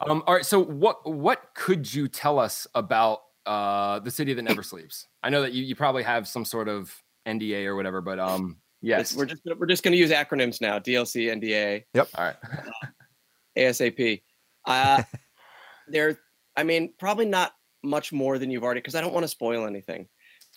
Um, 0.00 0.22
all 0.26 0.34
right. 0.34 0.46
So 0.46 0.58
what 0.58 1.10
what 1.10 1.54
could 1.54 1.92
you 1.92 2.08
tell 2.08 2.38
us 2.38 2.66
about 2.74 3.20
uh, 3.44 3.98
the 3.98 4.10
city 4.10 4.32
that 4.32 4.42
never 4.42 4.62
sleeps? 4.62 5.08
I 5.22 5.28
know 5.28 5.42
that 5.42 5.52
you, 5.52 5.62
you 5.62 5.76
probably 5.76 6.04
have 6.04 6.26
some 6.26 6.46
sort 6.46 6.68
of 6.68 6.94
NDA 7.26 7.66
or 7.66 7.76
whatever, 7.76 8.00
but 8.00 8.18
um, 8.18 8.56
yes, 8.82 9.16
we're 9.16 9.26
just 9.26 9.42
we're 9.58 9.66
just 9.66 9.82
going 9.82 9.92
to 9.92 9.98
use 9.98 10.10
acronyms 10.10 10.60
now. 10.60 10.78
DLC, 10.78 11.26
NDA. 11.32 11.84
Yep. 11.94 12.08
All 12.14 12.24
right. 12.24 12.36
ASAP. 13.58 14.22
Uh, 14.66 15.02
there. 15.88 16.18
I 16.56 16.64
mean, 16.64 16.92
probably 16.98 17.24
not 17.24 17.52
much 17.82 18.12
more 18.12 18.38
than 18.38 18.50
you've 18.50 18.62
already 18.62 18.80
because 18.80 18.94
I 18.94 19.00
don't 19.00 19.14
want 19.14 19.24
to 19.24 19.28
spoil 19.28 19.66
anything. 19.66 20.08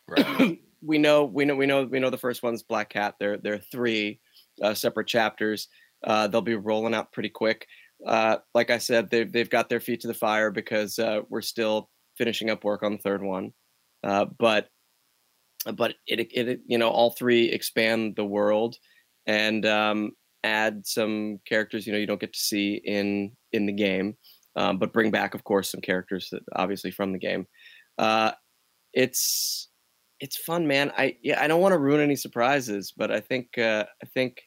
Right. 0.07 0.59
we 0.81 0.97
know, 0.97 1.25
we 1.25 1.45
know, 1.45 1.55
we 1.55 1.65
know, 1.65 1.85
we 1.85 1.99
know. 1.99 2.09
The 2.09 2.17
first 2.17 2.43
one's 2.43 2.63
Black 2.63 2.89
Cat. 2.89 3.15
There, 3.19 3.37
there 3.37 3.53
are 3.53 3.61
three 3.71 4.19
uh, 4.61 4.73
separate 4.73 5.07
chapters. 5.07 5.67
Uh, 6.03 6.27
they'll 6.27 6.41
be 6.41 6.55
rolling 6.55 6.93
out 6.93 7.11
pretty 7.11 7.29
quick. 7.29 7.67
Uh, 8.05 8.37
like 8.53 8.69
I 8.69 8.77
said, 8.77 9.09
they've 9.09 9.31
they've 9.31 9.49
got 9.49 9.69
their 9.69 9.79
feet 9.79 10.01
to 10.01 10.07
the 10.07 10.13
fire 10.13 10.51
because 10.51 10.99
uh, 10.99 11.21
we're 11.29 11.41
still 11.41 11.89
finishing 12.17 12.49
up 12.49 12.63
work 12.63 12.83
on 12.83 12.93
the 12.93 12.97
third 12.99 13.23
one. 13.23 13.53
Uh, 14.03 14.25
but 14.37 14.69
but 15.73 15.95
it, 16.07 16.31
it 16.31 16.61
you 16.67 16.77
know 16.77 16.89
all 16.89 17.11
three 17.11 17.49
expand 17.51 18.15
the 18.15 18.25
world 18.25 18.77
and 19.25 19.65
um, 19.65 20.11
add 20.43 20.85
some 20.85 21.39
characters 21.47 21.87
you 21.87 21.93
know 21.93 21.99
you 21.99 22.07
don't 22.07 22.21
get 22.21 22.33
to 22.33 22.39
see 22.39 22.81
in 22.85 23.31
in 23.51 23.65
the 23.65 23.73
game, 23.73 24.15
um, 24.55 24.77
but 24.77 24.93
bring 24.93 25.11
back 25.11 25.33
of 25.33 25.43
course 25.43 25.71
some 25.71 25.81
characters 25.81 26.29
that 26.31 26.43
obviously 26.55 26.91
from 26.91 27.11
the 27.11 27.19
game. 27.19 27.47
Uh, 27.97 28.31
it's 28.93 29.69
it's 30.19 30.37
fun, 30.37 30.67
man. 30.67 30.91
I 30.97 31.17
yeah 31.21 31.41
I 31.41 31.47
don't 31.47 31.61
want 31.61 31.73
to 31.73 31.79
ruin 31.79 32.01
any 32.01 32.15
surprises, 32.15 32.93
but 32.95 33.11
I 33.11 33.19
think 33.19 33.57
uh, 33.57 33.85
I 34.03 34.05
think 34.07 34.41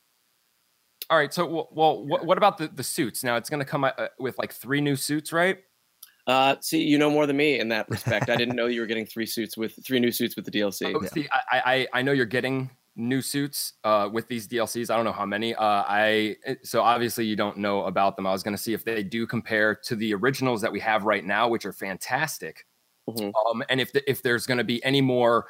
All 1.10 1.16
right. 1.16 1.32
So, 1.32 1.46
well, 1.46 1.68
well 1.72 2.06
what, 2.06 2.26
what 2.26 2.38
about 2.38 2.58
the, 2.58 2.68
the 2.68 2.82
suits? 2.82 3.24
Now 3.24 3.36
it's 3.36 3.48
going 3.48 3.60
to 3.60 3.66
come 3.66 3.84
uh, 3.84 3.92
with 4.18 4.38
like 4.38 4.52
three 4.52 4.80
new 4.80 4.96
suits, 4.96 5.32
right? 5.32 5.58
Uh, 6.28 6.56
see, 6.60 6.82
you 6.82 6.98
know 6.98 7.10
more 7.10 7.26
than 7.26 7.38
me 7.38 7.58
in 7.58 7.70
that 7.70 7.88
respect. 7.88 8.28
I 8.28 8.36
didn't 8.36 8.54
know 8.54 8.66
you 8.66 8.82
were 8.82 8.86
getting 8.86 9.06
three 9.06 9.24
suits 9.24 9.56
with 9.56 9.82
three 9.82 9.98
new 9.98 10.12
suits 10.12 10.36
with 10.36 10.44
the 10.44 10.50
DLC. 10.50 10.94
Oh, 10.94 11.02
see, 11.06 11.26
I, 11.50 11.86
I 11.92 12.00
I 12.00 12.02
know 12.02 12.12
you're 12.12 12.26
getting 12.26 12.70
new 12.96 13.22
suits 13.22 13.74
uh, 13.84 14.10
with 14.12 14.28
these 14.28 14.46
DLCs. 14.46 14.90
I 14.90 14.96
don't 14.96 15.06
know 15.06 15.12
how 15.12 15.24
many. 15.24 15.54
Uh, 15.54 15.84
I 15.88 16.36
so 16.62 16.82
obviously 16.82 17.24
you 17.24 17.34
don't 17.34 17.56
know 17.56 17.84
about 17.84 18.16
them. 18.16 18.26
I 18.26 18.32
was 18.32 18.42
going 18.42 18.54
to 18.54 18.62
see 18.62 18.74
if 18.74 18.84
they 18.84 19.02
do 19.02 19.26
compare 19.26 19.74
to 19.84 19.96
the 19.96 20.12
originals 20.14 20.60
that 20.60 20.70
we 20.70 20.80
have 20.80 21.04
right 21.04 21.24
now, 21.24 21.48
which 21.48 21.64
are 21.64 21.72
fantastic. 21.72 22.66
Mhm. 23.08 23.32
Um, 23.48 23.64
and 23.70 23.80
if 23.80 23.92
the, 23.92 24.08
if 24.10 24.22
there's 24.22 24.44
going 24.44 24.58
to 24.58 24.64
be 24.64 24.84
any 24.84 25.00
more 25.00 25.46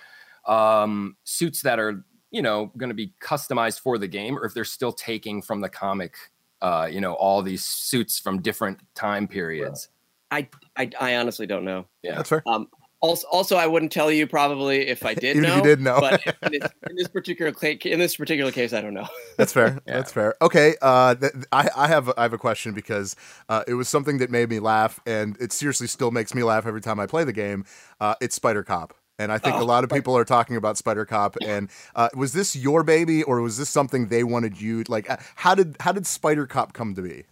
um, 0.46 1.16
suits 1.24 1.62
that 1.62 1.80
are 1.80 2.04
you 2.30 2.42
know 2.42 2.70
going 2.76 2.90
to 2.90 2.94
be 2.94 3.14
customized 3.20 3.80
for 3.80 3.98
the 3.98 4.06
game, 4.06 4.38
or 4.38 4.44
if 4.44 4.54
they're 4.54 4.64
still 4.64 4.92
taking 4.92 5.42
from 5.42 5.60
the 5.60 5.68
comic, 5.68 6.14
uh, 6.62 6.88
you 6.88 7.00
know, 7.00 7.14
all 7.14 7.42
these 7.42 7.64
suits 7.64 8.20
from 8.20 8.40
different 8.42 8.78
time 8.94 9.26
periods. 9.26 9.88
I, 10.30 10.48
I 10.76 10.90
I 11.00 11.16
honestly 11.16 11.46
don't 11.46 11.64
know. 11.64 11.86
Yeah. 12.02 12.16
That's 12.16 12.28
fair. 12.28 12.42
Um, 12.46 12.68
also, 13.00 13.28
also, 13.30 13.56
I 13.56 13.66
wouldn't 13.68 13.92
tell 13.92 14.10
you 14.10 14.26
probably 14.26 14.88
if 14.88 15.04
I 15.06 15.14
did 15.24 15.36
Even 15.36 15.44
if 15.44 15.50
know. 15.50 15.56
you 15.58 15.62
did 15.62 15.80
know. 15.80 16.00
but 16.00 16.20
in 16.26 16.52
this, 16.60 16.70
in 16.90 16.96
this 16.96 17.06
particular 17.08 17.52
case, 17.52 17.78
in 17.84 17.98
this 18.00 18.16
particular 18.16 18.50
case, 18.50 18.72
I 18.72 18.80
don't 18.80 18.92
know. 18.94 19.06
That's 19.36 19.52
fair. 19.52 19.78
Yeah. 19.86 19.94
That's 19.98 20.12
fair. 20.12 20.34
Okay. 20.42 20.74
Uh, 20.82 21.14
th- 21.14 21.32
I 21.52 21.70
I 21.76 21.86
have 21.88 22.12
I 22.18 22.22
have 22.22 22.32
a 22.32 22.38
question 22.38 22.72
because 22.74 23.14
uh, 23.48 23.62
it 23.68 23.74
was 23.74 23.88
something 23.88 24.18
that 24.18 24.30
made 24.30 24.48
me 24.50 24.58
laugh, 24.58 24.98
and 25.06 25.36
it 25.40 25.52
seriously 25.52 25.86
still 25.86 26.10
makes 26.10 26.34
me 26.34 26.42
laugh 26.42 26.66
every 26.66 26.80
time 26.80 26.98
I 26.98 27.06
play 27.06 27.22
the 27.24 27.32
game. 27.32 27.64
Uh, 28.00 28.14
it's 28.20 28.34
Spider 28.34 28.64
Cop. 28.64 28.94
And 29.20 29.32
I 29.32 29.38
think 29.38 29.56
a 29.56 29.58
Oh, 29.58 29.64
lot 29.64 29.82
of 29.82 29.90
people 29.90 30.16
are 30.16 30.24
talking 30.24 30.54
about 30.54 30.76
Spider 30.78 31.04
Cop. 31.04 31.36
And 31.44 31.70
uh, 31.96 32.08
was 32.14 32.32
this 32.34 32.54
your 32.54 32.84
baby, 32.84 33.24
or 33.24 33.40
was 33.40 33.58
this 33.58 33.68
something 33.68 34.06
they 34.08 34.22
wanted 34.22 34.60
you? 34.60 34.84
Like, 34.88 35.10
uh, 35.10 35.16
how 35.34 35.56
did 35.56 35.76
how 35.80 35.90
did 35.92 36.06
Spider 36.06 36.46
Cop 36.46 36.72
come 36.72 36.94
to 36.94 37.02
be? 37.02 37.24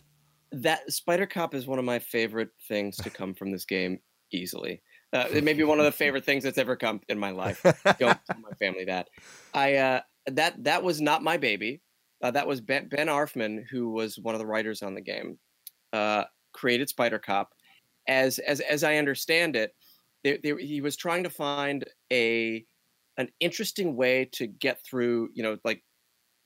That 0.62 0.90
Spider 0.92 1.26
Cop 1.26 1.54
is 1.54 1.66
one 1.66 1.78
of 1.78 1.84
my 1.84 1.98
favorite 1.98 2.50
things 2.68 2.96
to 2.98 3.10
come 3.10 3.34
from 3.34 3.50
this 3.50 3.64
game 3.64 3.98
easily. 4.32 4.82
Uh, 5.12 5.26
it 5.32 5.44
may 5.44 5.52
be 5.52 5.64
one 5.64 5.78
of 5.78 5.84
the 5.84 5.92
favorite 6.04 6.24
things 6.24 6.44
that's 6.44 6.58
ever 6.58 6.76
come 6.76 7.00
in 7.08 7.18
my 7.18 7.30
life. 7.30 7.62
Don't 7.62 7.98
tell 8.26 8.40
my 8.40 8.52
family 8.58 8.84
that. 8.84 9.08
I 9.54 9.74
uh, 9.74 10.00
that 10.26 10.62
that 10.64 10.82
was 10.82 11.00
not 11.00 11.22
my 11.22 11.36
baby. 11.36 11.80
Uh, 12.22 12.30
that 12.30 12.46
was 12.46 12.60
Ben, 12.60 12.88
ben 12.88 13.08
Arfmann, 13.08 13.64
who 13.70 13.90
was 13.90 14.18
one 14.18 14.34
of 14.34 14.38
the 14.38 14.46
writers 14.46 14.82
on 14.82 14.94
the 14.94 15.00
game, 15.00 15.38
uh, 15.92 16.24
created 16.52 16.88
Spider 16.88 17.18
Cop. 17.18 17.52
As 18.08 18.38
as 18.38 18.60
as 18.60 18.82
I 18.84 18.96
understand 18.96 19.56
it, 19.56 19.74
they, 20.24 20.38
they, 20.42 20.54
he 20.64 20.80
was 20.80 20.96
trying 20.96 21.24
to 21.24 21.30
find 21.30 21.84
a 22.12 22.64
an 23.18 23.28
interesting 23.40 23.96
way 23.96 24.28
to 24.32 24.46
get 24.46 24.82
through, 24.84 25.30
you 25.34 25.42
know, 25.42 25.58
like 25.64 25.82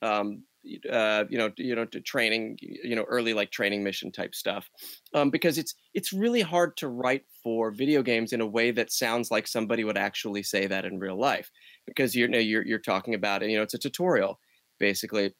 um, 0.01 0.43
uh, 0.91 1.25
you 1.29 1.37
know, 1.37 1.51
you 1.57 1.75
know, 1.75 1.85
to 1.85 1.99
training, 2.01 2.57
you 2.61 2.95
know, 2.95 3.03
early 3.03 3.33
like 3.33 3.51
training 3.51 3.83
mission 3.83 4.11
type 4.11 4.35
stuff, 4.35 4.69
um, 5.13 5.29
because 5.29 5.57
it's 5.57 5.73
it's 5.93 6.13
really 6.13 6.41
hard 6.41 6.77
to 6.77 6.87
write 6.87 7.23
for 7.43 7.71
video 7.71 8.03
games 8.03 8.33
in 8.33 8.41
a 8.41 8.47
way 8.47 8.71
that 8.71 8.91
sounds 8.91 9.31
like 9.31 9.47
somebody 9.47 9.83
would 9.83 9.97
actually 9.97 10.43
say 10.43 10.67
that 10.67 10.85
in 10.85 10.99
real 10.99 11.19
life, 11.19 11.49
because 11.87 12.15
you're 12.15 12.27
you 12.27 12.33
know, 12.33 12.39
you're 12.39 12.65
you're 12.65 12.79
talking 12.79 13.15
about 13.15 13.41
it, 13.43 13.49
you 13.49 13.57
know, 13.57 13.63
it's 13.63 13.73
a 13.73 13.79
tutorial 13.79 14.39
basically, 14.79 15.33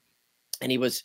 and 0.61 0.71
he 0.71 0.77
was 0.77 1.03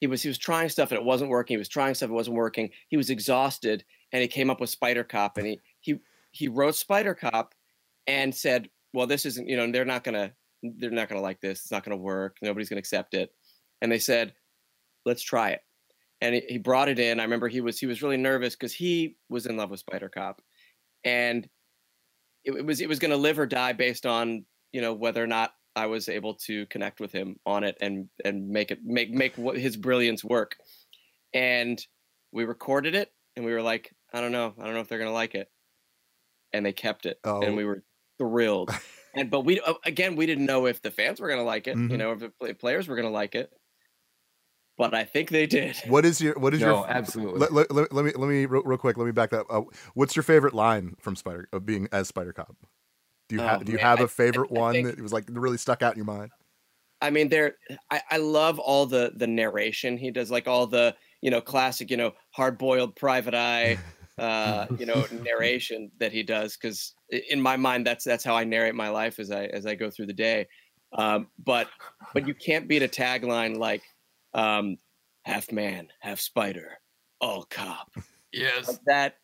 he 0.00 0.06
was 0.06 0.22
he 0.22 0.28
was 0.28 0.38
trying 0.38 0.68
stuff 0.68 0.90
and 0.90 0.98
it 0.98 1.04
wasn't 1.04 1.30
working. 1.30 1.54
He 1.54 1.58
was 1.58 1.68
trying 1.68 1.94
stuff, 1.94 2.10
it 2.10 2.14
wasn't 2.14 2.36
working. 2.36 2.70
He 2.88 2.96
was 2.96 3.10
exhausted, 3.10 3.84
and 4.12 4.22
he 4.22 4.28
came 4.28 4.50
up 4.50 4.60
with 4.60 4.70
Spider 4.70 5.04
Cop, 5.04 5.36
and 5.36 5.46
he 5.46 5.60
he 5.80 5.98
he 6.30 6.48
wrote 6.48 6.76
Spider 6.76 7.14
Cop, 7.14 7.54
and 8.06 8.34
said, 8.34 8.70
well, 8.94 9.06
this 9.06 9.26
isn't 9.26 9.48
you 9.48 9.56
know 9.56 9.70
they're 9.70 9.84
not 9.84 10.04
gonna 10.04 10.32
they're 10.62 10.90
not 10.90 11.08
gonna 11.10 11.20
like 11.20 11.40
this. 11.40 11.60
It's 11.60 11.70
not 11.70 11.84
gonna 11.84 11.96
work. 11.96 12.38
Nobody's 12.40 12.70
gonna 12.70 12.78
accept 12.78 13.12
it 13.12 13.30
and 13.80 13.90
they 13.90 13.98
said, 13.98 14.34
"Let's 15.04 15.22
try 15.22 15.50
it." 15.50 15.60
And 16.22 16.34
he, 16.34 16.58
brought 16.58 16.88
it 16.90 16.98
in. 16.98 17.18
I 17.18 17.22
remember 17.22 17.48
he 17.48 17.60
was 17.62 17.78
he 17.80 17.86
was 17.86 18.02
really 18.02 18.18
nervous 18.18 18.54
because 18.54 18.74
he 18.74 19.16
was 19.30 19.46
in 19.46 19.56
love 19.56 19.70
with 19.70 19.80
Spider 19.80 20.08
Cop, 20.10 20.42
and 21.04 21.48
it, 22.44 22.52
it 22.52 22.64
was 22.66 22.80
it 22.80 22.88
was 22.88 22.98
going 22.98 23.10
to 23.10 23.16
live 23.16 23.38
or 23.38 23.46
die 23.46 23.72
based 23.72 24.04
on 24.06 24.44
you 24.72 24.80
know 24.82 24.92
whether 24.92 25.22
or 25.22 25.26
not 25.26 25.54
I 25.76 25.86
was 25.86 26.08
able 26.08 26.34
to 26.46 26.66
connect 26.66 27.00
with 27.00 27.12
him 27.12 27.36
on 27.46 27.64
it 27.64 27.78
and 27.80 28.08
and 28.24 28.48
make 28.50 28.70
it 28.70 28.80
make 28.84 29.10
make 29.10 29.36
what 29.38 29.56
his 29.58 29.76
brilliance 29.76 30.22
work. 30.22 30.56
And 31.32 31.84
we 32.32 32.44
recorded 32.44 32.94
it, 32.94 33.12
and 33.36 33.44
we 33.44 33.52
were 33.52 33.62
like, 33.62 33.94
I 34.12 34.20
don't 34.20 34.32
know, 34.32 34.54
I 34.58 34.64
don't 34.64 34.74
know 34.74 34.80
if 34.80 34.88
they're 34.88 34.98
going 34.98 35.10
to 35.10 35.14
like 35.14 35.34
it, 35.34 35.48
and 36.52 36.66
they 36.66 36.72
kept 36.72 37.06
it, 37.06 37.18
Oh. 37.24 37.40
and 37.40 37.56
we 37.56 37.64
were 37.64 37.82
thrilled. 38.18 38.70
and 39.14 39.30
but 39.30 39.40
we 39.40 39.60
again 39.84 40.16
we 40.16 40.26
didn't 40.26 40.46
know 40.46 40.66
if 40.66 40.82
the 40.82 40.90
fans 40.90 41.18
were 41.20 41.28
going 41.28 41.40
to 41.40 41.44
like 41.44 41.66
it, 41.66 41.76
Mhm. 41.76 41.90
you 41.90 41.96
know, 41.96 42.12
if 42.12 42.18
the 42.40 42.54
players 42.54 42.88
were 42.88 42.96
going 42.96 43.08
to 43.08 43.12
like 43.12 43.34
it 43.34 43.50
but 44.80 44.94
I 44.94 45.04
think 45.04 45.28
they 45.28 45.46
did. 45.46 45.76
What 45.88 46.06
is 46.06 46.22
your 46.22 46.32
what 46.38 46.54
is 46.54 46.60
No, 46.62 46.68
your 46.78 46.90
absolutely. 46.90 47.38
Let, 47.38 47.52
let, 47.52 47.70
let, 47.70 47.92
let 47.92 48.02
me 48.02 48.12
let 48.16 48.28
me 48.30 48.46
real, 48.46 48.62
real 48.62 48.78
quick. 48.78 48.96
Let 48.96 49.04
me 49.04 49.12
back 49.12 49.28
that. 49.28 49.40
up. 49.40 49.46
Uh, 49.50 49.62
what's 49.92 50.16
your 50.16 50.22
favorite 50.22 50.54
line 50.54 50.96
from 50.98 51.16
Spider 51.16 51.48
of 51.52 51.66
being 51.66 51.86
as 51.92 52.08
Spider 52.08 52.32
Cop? 52.32 52.56
Do 53.28 53.34
you 53.36 53.42
Oh, 53.42 53.46
have 53.46 53.64
do 53.66 53.72
you 53.72 53.76
man, 53.78 53.86
have 53.86 54.00
a 54.00 54.08
favorite 54.08 54.50
I 54.50 54.54
one 54.58 54.72
think- 54.72 54.86
that 54.86 55.00
was 55.02 55.12
like 55.12 55.26
really 55.28 55.58
stuck 55.58 55.82
out 55.82 55.92
in 55.92 55.98
your 55.98 56.06
mind? 56.06 56.30
I 57.02 57.10
mean, 57.10 57.28
there. 57.28 57.56
I, 57.90 58.00
I 58.10 58.16
love 58.16 58.58
all 58.58 58.86
the 58.86 59.12
the 59.14 59.26
narration 59.26 59.98
he 59.98 60.10
does, 60.10 60.30
like 60.30 60.48
all 60.48 60.66
the 60.66 60.96
you 61.20 61.30
know 61.30 61.42
classic, 61.42 61.90
you 61.90 61.98
know, 61.98 62.12
hard 62.30 62.56
boiled 62.56 62.96
private 62.96 63.34
eye, 63.34 63.76
uh, 64.18 64.66
you 64.78 64.86
know, 64.86 65.06
narration 65.24 65.90
that 65.98 66.12
he 66.12 66.22
does. 66.22 66.56
Because 66.56 66.94
in 67.10 67.40
my 67.40 67.56
mind, 67.58 67.86
that's 67.86 68.04
that's 68.04 68.24
how 68.24 68.34
I 68.34 68.44
narrate 68.44 68.74
my 68.74 68.88
life 68.88 69.18
as 69.18 69.30
I 69.30 69.44
as 69.46 69.66
I 69.66 69.74
go 69.74 69.90
through 69.90 70.06
the 70.06 70.14
day. 70.14 70.46
Um, 70.92 71.28
but 71.44 71.68
but 72.14 72.26
you 72.26 72.34
can't 72.34 72.66
beat 72.66 72.82
a 72.82 72.88
tagline 72.88 73.56
like 73.56 73.82
um, 74.34 74.76
"half 75.24 75.52
man, 75.52 75.88
half 76.00 76.20
spider, 76.20 76.78
all 77.20 77.44
cop." 77.44 77.90
Yes. 78.32 78.68
Like 78.68 78.78
that. 78.86 79.14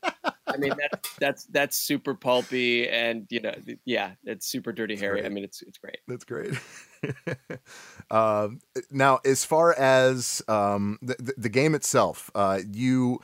I 0.46 0.56
mean, 0.58 0.72
that's 0.78 1.14
that's 1.18 1.44
that's 1.46 1.76
super 1.76 2.14
pulpy, 2.14 2.88
and 2.88 3.26
you 3.30 3.40
know, 3.40 3.54
yeah, 3.84 4.12
it's 4.24 4.46
super 4.46 4.72
dirty 4.72 4.96
Harry. 4.96 5.24
I 5.24 5.28
mean, 5.28 5.44
it's 5.44 5.62
it's 5.62 5.78
great. 5.78 5.98
That's 6.08 6.24
great. 6.24 6.54
um, 8.10 8.60
now, 8.90 9.20
as 9.24 9.44
far 9.44 9.74
as 9.74 10.42
um, 10.48 10.98
the, 11.02 11.16
the 11.18 11.34
the 11.36 11.48
game 11.48 11.74
itself, 11.74 12.30
uh, 12.34 12.60
you 12.72 13.20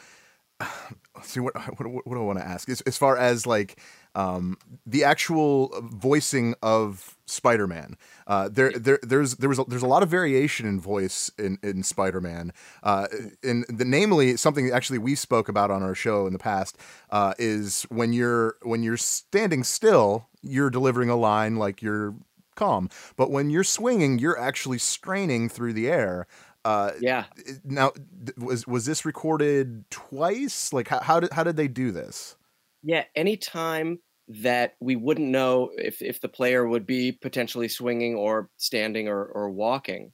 let's 1.17 1.23
see 1.29 1.41
what 1.41 1.55
what, 1.79 2.07
what 2.07 2.15
do 2.15 2.21
I 2.21 2.25
want 2.25 2.39
to 2.39 2.47
ask? 2.47 2.69
As, 2.69 2.81
as 2.83 2.97
far 2.97 3.17
as 3.17 3.47
like 3.47 3.81
um, 4.15 4.57
the 4.87 5.05
actual 5.05 5.71
voicing 5.83 6.55
of 6.63 7.17
Spider-Man, 7.27 7.97
uh, 8.27 8.49
there 8.51 8.73
there 8.73 8.99
there's 9.03 9.37
there 9.37 9.49
was 9.49 9.59
a, 9.59 9.65
there's 9.65 9.83
a 9.83 9.87
lot 9.87 10.03
of 10.03 10.09
variation 10.09 10.67
in 10.67 10.81
voice 10.81 11.31
in 11.39 11.59
in 11.63 11.83
Spider-Man. 11.83 12.53
Uh, 12.83 13.07
in 13.43 13.65
the 13.69 13.85
namely 13.85 14.37
something 14.37 14.71
actually 14.71 14.99
we 14.99 15.15
spoke 15.15 15.49
about 15.49 15.71
on 15.71 15.83
our 15.83 15.95
show 15.95 16.27
in 16.27 16.33
the 16.33 16.39
past 16.39 16.79
uh, 17.11 17.35
is 17.39 17.83
when 17.85 18.13
you're 18.13 18.57
when 18.63 18.83
you're 18.83 18.97
standing 18.97 19.65
still, 19.65 20.29
you're 20.43 20.71
delivering 20.71 21.09
a 21.09 21.17
line 21.17 21.57
like 21.57 21.83
you're 21.83 22.15
calm, 22.55 22.89
but 23.17 23.31
when 23.31 23.51
you're 23.51 23.65
swinging, 23.65 24.19
you're 24.19 24.39
actually 24.39 24.79
straining 24.79 25.49
through 25.49 25.73
the 25.73 25.89
air. 25.89 26.27
Uh, 26.65 26.93
Yeah. 26.99 27.27
now, 27.65 27.93
was 28.37 28.67
was 28.67 28.85
this 28.87 29.05
recorded 29.05 29.85
twice? 29.91 30.73
Like, 30.73 30.89
how, 30.89 31.01
how 31.01 31.21
did 31.21 31.33
how 31.33 31.45
did 31.45 31.57
they 31.57 31.69
do 31.69 31.91
this? 31.91 32.37
Yeah, 32.83 33.05
anytime 33.15 34.01
that 34.29 34.75
we 34.81 34.97
wouldn't 34.97 35.29
know 35.29 35.71
if 35.77 36.01
if 36.03 36.21
the 36.21 36.29
player 36.29 36.67
would 36.67 36.87
be 36.87 37.13
potentially 37.13 37.69
swinging 37.69 38.15
or 38.15 38.51
standing 38.57 39.09
or 39.09 39.25
or 39.25 39.51
walking, 39.51 40.13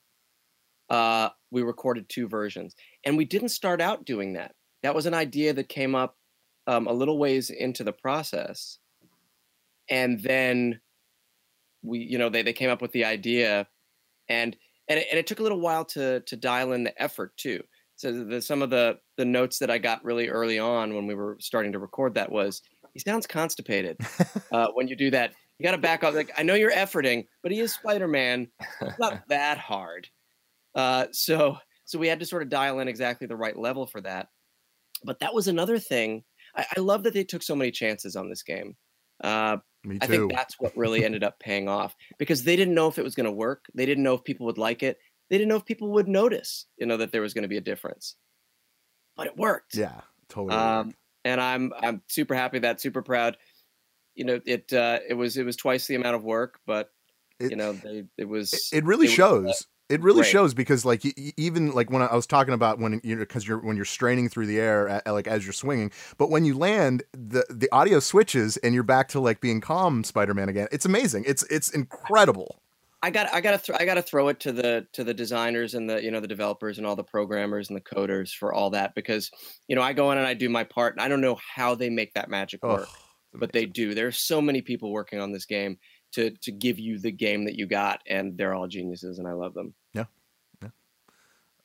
uh, 0.91 1.31
we 1.51 1.63
recorded 1.63 2.09
two 2.09 2.29
versions, 2.29 2.75
and 3.05 3.17
we 3.17 3.25
didn't 3.25 3.51
start 3.51 3.81
out 3.81 4.05
doing 4.07 4.35
that. 4.35 4.55
that 4.83 4.95
was 4.95 5.07
an 5.07 5.15
idea 5.15 5.53
that 5.55 5.69
came 5.69 5.95
up 5.95 6.17
um, 6.67 6.87
a 6.89 6.93
little 6.93 7.19
ways 7.19 7.51
into 7.51 7.85
the 7.85 7.93
process, 7.93 8.79
and 9.89 10.21
then 10.21 10.81
we, 11.83 12.01
you 12.01 12.19
know, 12.19 12.29
they 12.29 12.43
they 12.43 12.53
came 12.53 12.71
up 12.71 12.83
with 12.83 12.93
the 12.93 13.05
idea, 13.05 13.67
and 14.29 14.57
and 14.89 15.01
it, 15.01 15.09
and 15.11 15.19
it 15.19 15.27
took 15.27 15.41
a 15.41 15.43
little 15.43 15.61
while 15.61 15.87
to 15.87 16.21
to 16.23 16.37
dial 16.37 16.73
in 16.73 16.85
the 16.85 17.03
effort 17.03 17.37
too. 17.37 17.63
So 17.99 18.13
the, 18.13 18.41
some 18.41 18.63
of 18.63 18.71
the 18.71 18.99
the 19.17 19.25
notes 19.25 19.59
that 19.59 19.71
I 19.71 19.79
got 19.79 20.05
really 20.05 20.29
early 20.29 20.59
on 20.59 20.95
when 20.95 21.09
we 21.09 21.15
were 21.15 21.37
starting 21.41 21.73
to 21.73 21.81
record 21.81 22.15
that 22.15 22.31
was 22.31 22.63
he 22.95 23.01
sounds 23.01 23.27
constipated 23.27 23.99
uh, 24.53 24.69
when 24.75 24.87
you 24.87 24.95
do 24.95 25.11
that. 25.11 25.35
You 25.59 25.65
got 25.65 25.73
to 25.73 25.79
back 25.79 26.05
up. 26.05 26.15
Like 26.15 26.31
I 26.39 26.45
know 26.45 26.55
you're 26.55 26.73
efforting, 26.73 27.27
but 27.43 27.51
he 27.51 27.59
is 27.59 27.75
Spider 27.75 28.07
Man. 28.07 28.47
It's 28.81 28.99
not 29.01 29.23
that 29.29 29.59
hard. 29.59 30.09
Uh, 30.77 31.07
so 31.11 31.59
so 31.87 31.99
we 31.99 32.07
had 32.07 32.21
to 32.21 32.27
sort 32.27 32.43
of 32.43 32.49
dial 32.49 32.79
in 32.79 32.87
exactly 32.87 33.27
the 33.27 33.37
right 33.37 33.59
level 33.59 33.85
for 33.85 34.01
that. 34.03 34.29
But 35.05 35.19
that 35.19 35.35
was 35.35 35.49
another 35.49 35.81
thing. 35.81 36.23
I, 36.57 36.67
I 36.77 36.81
love 36.81 37.03
that 37.03 37.15
they 37.15 37.25
took 37.25 37.43
so 37.43 37.57
many 37.57 37.73
chances 37.73 38.15
on 38.15 38.29
this 38.29 38.45
game. 38.45 38.77
Uh, 39.25 39.57
I 40.01 40.07
think 40.07 40.33
that's 40.33 40.55
what 40.61 40.77
really 40.77 41.05
ended 41.05 41.25
up 41.25 41.41
paying 41.41 41.69
off 41.69 41.97
because 42.19 42.45
they 42.45 42.55
didn't 42.55 42.75
know 42.75 42.87
if 42.87 42.99
it 42.99 43.05
was 43.05 43.17
going 43.17 43.27
to 43.27 43.33
work. 43.33 43.65
They 43.75 43.87
didn't 43.87 44.05
know 44.05 44.15
if 44.15 44.23
people 44.23 44.47
would 44.47 44.59
like 44.59 44.85
it. 44.85 44.99
They 45.31 45.39
didn't 45.39 45.49
know 45.49 45.57
if 45.57 45.65
people 45.65 45.89
would 45.93 46.09
notice, 46.09 46.67
you 46.79 46.87
know, 46.87 46.97
that 46.97 47.13
there 47.13 47.21
was 47.21 47.35
going 47.35 47.43
to 47.43 47.49
be 47.49 47.57
a 47.59 47.63
difference. 47.63 48.17
But 49.17 49.27
it 49.27 49.37
worked. 49.37 49.75
yeah, 49.75 50.01
totally. 50.29 50.57
Um, 50.57 50.95
and 51.25 51.41
I'm 51.41 51.73
I'm 51.79 52.03
super 52.09 52.35
happy 52.35 52.61
that 52.61 52.81
super 52.81 53.03
proud. 53.03 53.37
You 54.15 54.25
know, 54.25 54.41
it 54.47 54.73
uh, 54.73 55.01
it 55.09 55.15
was 55.15 55.37
it 55.37 55.45
was 55.45 55.57
twice 55.57 55.87
the 55.87 55.95
amount 55.97 56.17
of 56.17 56.25
work, 56.25 56.61
but 56.67 56.91
It- 57.41 57.51
you 57.51 57.57
know, 57.57 57.73
they 57.73 58.05
it 58.17 58.25
was 58.29 58.53
it, 58.55 58.79
it 58.79 58.85
really 58.85 59.07
was, 59.07 59.13
uh, 59.13 59.15
shows. 59.15 59.67
It 59.89 60.03
really 60.03 60.21
great. 60.21 60.31
shows 60.31 60.53
because, 60.53 60.85
like, 60.85 61.03
even 61.39 61.73
like 61.73 61.91
when 61.91 62.03
I 62.03 62.15
was 62.15 62.27
talking 62.27 62.53
about 62.53 62.79
when 62.79 63.01
you 63.03 63.17
know, 63.17 63.21
because 63.21 63.49
you're 63.49 63.57
when 63.59 63.75
you're 63.75 63.87
straining 63.87 64.29
through 64.29 64.45
the 64.45 64.61
air, 64.61 65.01
like 65.07 65.27
as 65.27 65.47
you're 65.47 65.55
swinging, 65.55 65.91
but 66.19 66.29
when 66.29 66.45
you 66.45 66.59
land, 66.59 67.05
the 67.13 67.47
the 67.49 67.71
audio 67.73 67.99
switches 67.99 68.59
and 68.59 68.75
you're 68.75 68.83
back 68.83 69.09
to 69.09 69.21
like 69.21 69.41
being 69.41 69.63
calm, 69.63 70.05
Spider-Man 70.05 70.51
again. 70.51 70.69
It's 70.71 70.85
amazing. 70.85 71.25
It's 71.27 71.43
it's 71.45 71.71
incredible. 71.71 72.61
I 73.03 73.11
got 73.11 73.33
I 73.33 73.41
got 73.41 73.53
to 73.53 73.59
th- 73.73 73.81
I 73.81 73.85
got 73.85 73.95
to 73.95 74.03
throw 74.03 74.29
it 74.29 74.41
to 74.41 74.53
the 74.53 74.87
to 74.93 75.05
the 75.05 75.15
designers 75.15 75.75
and 75.75 75.89
the 75.89 76.03
you 76.03 76.11
know 76.11 76.21
the 76.21 76.27
developers 76.27 76.79
and 76.79 76.87
all 76.87 76.97
the 76.97 77.05
programmers 77.05 77.69
and 77.69 77.77
the 77.77 77.81
coders 77.81 78.31
for 78.33 78.53
all 78.53 78.71
that 78.71 78.95
because 78.95 79.31
you 79.69 79.77
know 79.77 79.83
I 79.83 79.93
go 79.93 80.11
in 80.11 80.19
and 80.19 80.27
I 80.27 80.35
do 80.35 80.49
my 80.49 80.65
part 80.65 80.95
and 80.95 81.01
I 81.03 81.07
don't 81.09 81.21
know 81.21 81.39
how 81.55 81.75
they 81.77 81.91
make 81.91 82.15
that 82.15 82.29
magic 82.29 82.61
Oh, 82.63 82.69
work 82.75 82.89
but 83.35 83.53
they 83.53 83.67
do 83.67 83.95
there's 83.95 84.27
so 84.27 84.41
many 84.41 84.63
people 84.63 84.91
working 84.91 85.21
on 85.21 85.31
this 85.33 85.45
game 85.47 85.79
to 86.13 86.31
to 86.43 86.51
give 86.51 86.79
you 86.81 86.99
the 86.99 87.13
game 87.13 87.45
that 87.45 87.55
you 87.55 87.67
got 87.67 88.01
and 88.09 88.37
they're 88.37 88.55
all 88.55 88.67
geniuses 88.67 89.19
and 89.21 89.29
I 89.29 89.33
love 89.33 89.55
them 89.55 89.75
Yeah. 89.95 90.05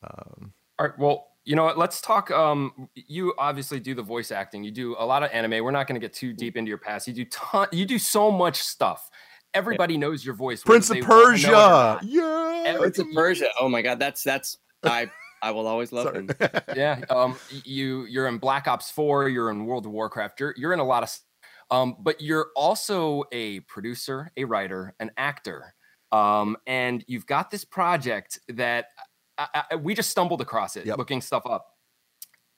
um, 0.03 0.53
All 0.79 0.87
right. 0.87 0.97
Well, 0.99 1.27
you 1.45 1.55
know 1.55 1.63
what? 1.65 1.77
Let's 1.77 1.99
talk. 2.01 2.31
Um, 2.31 2.89
you 2.95 3.33
obviously 3.37 3.79
do 3.79 3.93
the 3.93 4.01
voice 4.03 4.31
acting. 4.31 4.63
You 4.63 4.71
do 4.71 4.95
a 4.97 5.05
lot 5.05 5.23
of 5.23 5.31
anime. 5.31 5.63
We're 5.63 5.71
not 5.71 5.87
going 5.87 5.99
to 5.99 6.05
get 6.05 6.13
too 6.13 6.33
deep 6.33 6.55
into 6.55 6.69
your 6.69 6.77
past. 6.77 7.07
You 7.07 7.13
do 7.13 7.25
ton. 7.25 7.67
You 7.71 7.85
do 7.85 7.99
so 7.99 8.31
much 8.31 8.61
stuff. 8.61 9.09
Everybody 9.53 9.97
knows 9.97 10.25
your 10.25 10.35
voice. 10.35 10.63
Prince 10.63 10.89
of 10.89 10.95
they 10.95 11.01
wanna 11.01 11.13
know 11.13 11.19
it 11.19 11.23
or 11.23 11.31
Persia. 11.31 11.99
Yeah. 12.03 12.63
Every- 12.65 12.79
Prince 12.81 12.99
of 12.99 13.07
Persia 13.13 13.47
oh 13.59 13.69
my 13.69 13.81
god 13.81 13.99
that's 13.99 14.23
that's 14.23 14.57
I 14.83 15.09
I 15.41 15.51
will 15.51 15.67
always 15.67 15.91
love 15.91 16.05
Sorry. 16.05 16.19
him 16.19 16.29
yeah. 16.75 17.01
Um, 17.09 17.35
you 17.65 18.05
you're 18.05 18.27
in 18.27 18.37
Black 18.37 18.67
Ops 18.67 18.89
Four. 18.91 19.27
You're 19.29 19.49
in 19.51 19.65
World 19.65 19.85
of 19.85 19.91
Warcraft. 19.91 20.39
You're 20.39 20.53
you're 20.57 20.73
in 20.73 20.79
a 20.79 20.85
lot 20.85 21.03
of. 21.03 21.09
Um, 21.71 21.95
but 21.99 22.21
you're 22.21 22.47
also 22.55 23.23
a 23.31 23.59
producer, 23.61 24.31
a 24.37 24.43
writer, 24.45 24.93
an 24.99 25.11
actor. 25.17 25.73
Um, 26.11 26.55
and 26.67 27.03
you've 27.07 27.25
got 27.25 27.49
this 27.51 27.65
project 27.65 28.39
that 28.49 28.85
I, 29.37 29.63
I, 29.71 29.75
we 29.77 29.95
just 29.95 30.11
stumbled 30.11 30.39
across 30.41 30.75
it, 30.77 30.85
Yep. 30.85 30.97
looking 30.97 31.19
stuff 31.21 31.45
up. 31.45 31.65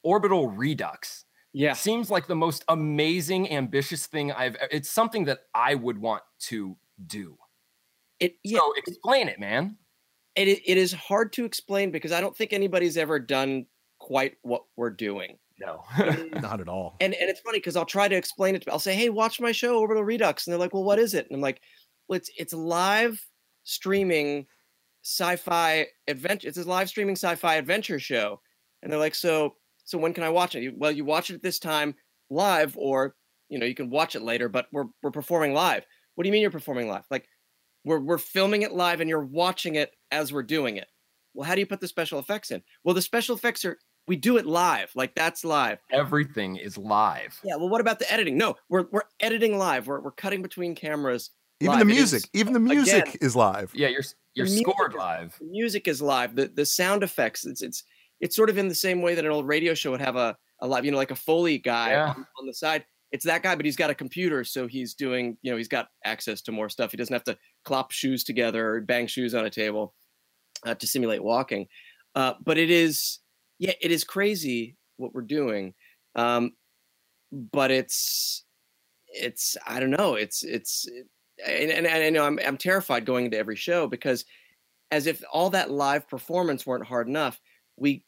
Orbital 0.03 0.49
Redux. 0.49 1.25
yeah 1.53 1.73
seems 1.73 2.11
like 2.11 2.27
the 2.27 2.35
most 2.35 2.63
amazing 2.67 3.49
ambitious 3.51 4.05
thing 4.07 4.31
i've 4.33 4.57
it's 4.71 4.89
something 4.89 5.23
that 5.25 5.39
i 5.55 5.73
would 5.73 5.97
want 5.97 6.21
to 6.39 6.75
do 7.05 7.37
it 8.19 8.35
yeah 8.43 8.59
so 8.59 8.73
explain 8.77 9.27
it 9.27 9.39
man 9.39 9.77
it, 10.35 10.61
it 10.65 10.77
is 10.77 10.91
hard 10.91 11.31
to 11.33 11.45
explain 11.45 11.91
because 11.91 12.11
I 12.11 12.19
don't 12.19 12.35
think 12.35 12.51
anybody's 12.51 12.97
ever 12.97 13.19
done 13.19 13.65
quite 13.99 14.35
what 14.41 14.63
we're 14.75 14.89
doing 14.89 15.37
no 15.59 15.83
Not 16.41 16.59
at 16.59 16.67
all. 16.67 16.97
And 16.99 17.13
and 17.13 17.29
it's 17.29 17.39
funny 17.39 17.59
because 17.59 17.75
I'll 17.75 17.85
try 17.85 18.07
to 18.07 18.15
explain 18.15 18.55
it. 18.55 18.63
To, 18.63 18.71
I'll 18.71 18.79
say, 18.79 18.95
"Hey, 18.95 19.09
watch 19.09 19.39
my 19.39 19.51
show, 19.51 19.79
Orbital 19.79 20.03
Redux," 20.03 20.45
and 20.45 20.51
they're 20.51 20.59
like, 20.59 20.73
"Well, 20.73 20.83
what 20.83 20.99
is 20.99 21.13
it?" 21.13 21.27
And 21.27 21.35
I'm 21.35 21.41
like, 21.41 21.61
"Well, 22.07 22.17
it's 22.17 22.29
it's 22.37 22.53
live 22.53 23.25
streaming 23.63 24.47
sci-fi 25.03 25.87
adventure. 26.07 26.47
It's 26.47 26.57
a 26.57 26.63
live 26.63 26.89
streaming 26.89 27.15
sci-fi 27.15 27.55
adventure 27.55 27.99
show." 27.99 28.41
And 28.81 28.91
they're 28.91 28.99
like, 28.99 29.15
"So 29.15 29.55
so 29.85 29.97
when 29.97 30.13
can 30.13 30.23
I 30.23 30.29
watch 30.29 30.55
it?" 30.55 30.77
Well, 30.77 30.91
you 30.91 31.05
watch 31.05 31.29
it 31.29 31.35
at 31.35 31.43
this 31.43 31.59
time 31.59 31.95
live, 32.29 32.75
or 32.77 33.15
you 33.49 33.57
know, 33.59 33.65
you 33.65 33.75
can 33.75 33.89
watch 33.89 34.15
it 34.15 34.21
later. 34.23 34.49
But 34.49 34.67
we're 34.73 34.87
we're 35.01 35.11
performing 35.11 35.53
live. 35.53 35.85
What 36.15 36.23
do 36.23 36.27
you 36.27 36.31
mean 36.31 36.41
you're 36.41 36.51
performing 36.51 36.87
live? 36.87 37.05
Like 37.11 37.27
we're 37.83 37.99
we're 37.99 38.17
filming 38.17 38.63
it 38.63 38.71
live, 38.73 38.99
and 39.01 39.09
you're 39.09 39.23
watching 39.25 39.75
it 39.75 39.91
as 40.11 40.33
we're 40.33 40.43
doing 40.43 40.77
it. 40.77 40.87
Well, 41.33 41.47
how 41.47 41.53
do 41.55 41.59
you 41.61 41.67
put 41.67 41.81
the 41.81 41.87
special 41.87 42.19
effects 42.19 42.51
in? 42.51 42.63
Well, 42.83 42.95
the 42.95 43.01
special 43.01 43.35
effects 43.35 43.63
are 43.65 43.77
we 44.07 44.15
do 44.15 44.37
it 44.37 44.45
live. 44.45 44.91
Like 44.95 45.15
that's 45.15 45.43
live. 45.43 45.79
everything 45.91 46.55
is 46.57 46.77
live 46.77 47.39
Yeah, 47.43 47.55
well, 47.57 47.69
what 47.69 47.81
about 47.81 47.99
the 47.99 48.11
editing? 48.11 48.37
No, 48.37 48.55
we're 48.69 48.85
we're 48.91 49.03
editing 49.19 49.57
live. 49.57 49.87
We're 49.87 49.99
we're 49.99 50.11
cutting 50.11 50.41
between 50.41 50.75
cameras. 50.75 51.31
Even 51.61 51.71
live. 51.75 51.79
the 51.79 51.85
music, 51.85 52.17
is- 52.23 52.29
even 52.33 52.53
the 52.53 52.59
music 52.59 53.07
again, 53.07 53.15
is 53.21 53.35
live. 53.35 53.71
yeah 53.73 53.87
you're 53.87 54.03
you're 54.33 54.45
music 54.45 54.67
scored 54.67 54.91
is- 54.91 54.97
live 54.97 55.37
the 55.39 55.45
music 55.45 55.87
is 55.87 56.01
live. 56.01 56.35
The 56.35 56.47
the 56.47 56.65
sound 56.65 57.03
effects. 57.03 57.45
It's 57.45 57.61
it's 57.61 57.83
it's 58.21 58.35
sort 58.35 58.49
of 58.49 58.57
in 58.57 58.67
the 58.67 58.75
same 58.75 59.01
way 59.01 59.15
that 59.15 59.25
an 59.25 59.31
old 59.31 59.47
radio 59.47 59.73
show 59.73 59.91
would 59.91 60.01
have 60.01 60.15
a 60.15 60.37
a 60.61 60.67
live, 60.67 60.85
you 60.85 60.91
know, 60.91 60.97
like 60.97 61.11
a 61.11 61.15
foley 61.15 61.57
guy 61.57 61.89
Yeah. 61.91 62.09
on, 62.15 62.25
on 62.39 62.45
the 62.47 62.53
side. 62.53 62.85
It's 63.15 63.23
that 63.23 63.43
guy, 63.43 63.55
but 63.55 63.63
he's 63.63 63.77
got 63.77 63.89
a 63.89 63.95
computer, 63.95 64.43
so 64.43 64.67
he's 64.67 64.93
doing, 64.93 65.37
you 65.41 65.49
know, 65.49 65.55
he's 65.55 65.69
got 65.69 65.87
access 66.03 66.41
to 66.41 66.51
more 66.51 66.67
stuff. 66.67 66.91
He 66.91 66.97
doesn't 66.97 67.13
have 67.13 67.23
to 67.23 67.37
clop 67.63 67.93
shoes 67.93 68.25
together 68.25 68.75
or 68.75 68.81
bang 68.81 69.07
shoes 69.07 69.33
on 69.33 69.45
a 69.45 69.49
table 69.49 69.93
uh, 70.65 70.75
to 70.75 70.85
simulate 70.85 71.23
walking. 71.23 71.67
Uh, 72.13 72.33
but 72.43 72.57
it 72.57 72.69
is, 72.69 73.19
yeah, 73.57 73.71
it 73.81 73.89
is 73.89 74.03
crazy 74.03 74.75
what 74.97 75.13
we're 75.13 75.21
doing. 75.21 75.73
Um, 76.15 76.51
but 77.31 77.71
it's, 77.71 78.43
it's, 79.07 79.55
I 79.65 79.79
don't 79.79 79.91
know, 79.91 80.15
it's, 80.15 80.43
it's, 80.43 80.85
and, 81.47 81.71
and, 81.71 81.87
and 81.87 82.03
I 82.03 82.09
know 82.09 82.25
I'm, 82.25 82.37
I'm 82.45 82.57
terrified 82.57 83.05
going 83.05 83.23
into 83.23 83.37
every 83.37 83.55
show 83.55 83.87
because 83.87 84.25
as 84.91 85.07
if 85.07 85.23
all 85.31 85.51
that 85.51 85.71
live 85.71 86.09
performance 86.09 86.65
weren't 86.65 86.85
hard 86.85 87.07
enough, 87.07 87.39
we 87.77 88.03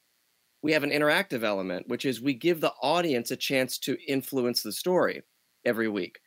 we 0.61 0.71
have 0.73 0.83
an 0.83 0.91
interactive 0.91 1.43
element, 1.43 1.87
which 1.87 2.05
is 2.05 2.21
we 2.21 2.33
give 2.33 2.61
the 2.61 2.73
audience 2.81 3.31
a 3.31 3.35
chance 3.35 3.77
to 3.79 3.97
influence 4.07 4.63
the 4.63 4.71
story 4.71 5.21
every 5.65 5.87
week 5.87 6.19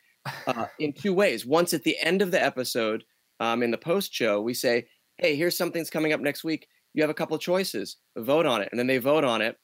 uh, 0.47 0.67
in 0.79 0.93
two 0.93 1.13
ways. 1.13 1.45
Once 1.45 1.75
at 1.75 1.83
the 1.83 1.97
end 2.01 2.23
of 2.23 2.31
the 2.31 2.43
episode, 2.43 3.05
um, 3.41 3.63
in 3.63 3.71
the 3.71 3.79
post 3.79 4.13
show, 4.15 4.41
we 4.41 4.55
say, 4.55 4.87
"Hey, 5.19 5.37
here's 5.37 5.57
something's 5.57 5.91
coming 5.91 6.13
up 6.13 6.21
next 6.21 6.45
week. 6.45 6.69
You 6.95 7.03
have 7.03 7.11
a 7.11 7.15
couple 7.15 7.35
of 7.35 7.43
choices. 7.43 7.97
Vote 8.17 8.47
on 8.47 8.63
it," 8.63 8.69
and 8.71 8.79
then 8.79 8.87
they 8.87 8.99
vote 8.99 9.25
on 9.25 9.43
it. 9.43 9.57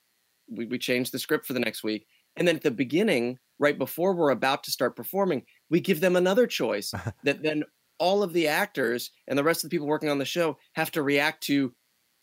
We 0.48 0.66
we 0.66 0.78
change 0.78 1.10
the 1.10 1.18
script 1.18 1.46
for 1.46 1.52
the 1.52 1.60
next 1.60 1.84
week, 1.84 2.06
and 2.36 2.46
then 2.46 2.56
at 2.56 2.62
the 2.62 2.70
beginning, 2.70 3.38
right 3.58 3.78
before 3.78 4.14
we're 4.14 4.30
about 4.30 4.64
to 4.64 4.70
start 4.70 4.96
performing, 4.96 5.44
we 5.70 5.80
give 5.80 6.00
them 6.00 6.16
another 6.16 6.46
choice 6.46 6.92
that 7.24 7.42
then 7.42 7.64
all 7.98 8.22
of 8.22 8.32
the 8.32 8.48
actors 8.48 9.10
and 9.26 9.38
the 9.38 9.44
rest 9.44 9.64
of 9.64 9.70
the 9.70 9.74
people 9.74 9.86
working 9.86 10.10
on 10.10 10.18
the 10.18 10.24
show 10.24 10.58
have 10.74 10.90
to 10.90 11.02
react 11.02 11.42
to 11.44 11.72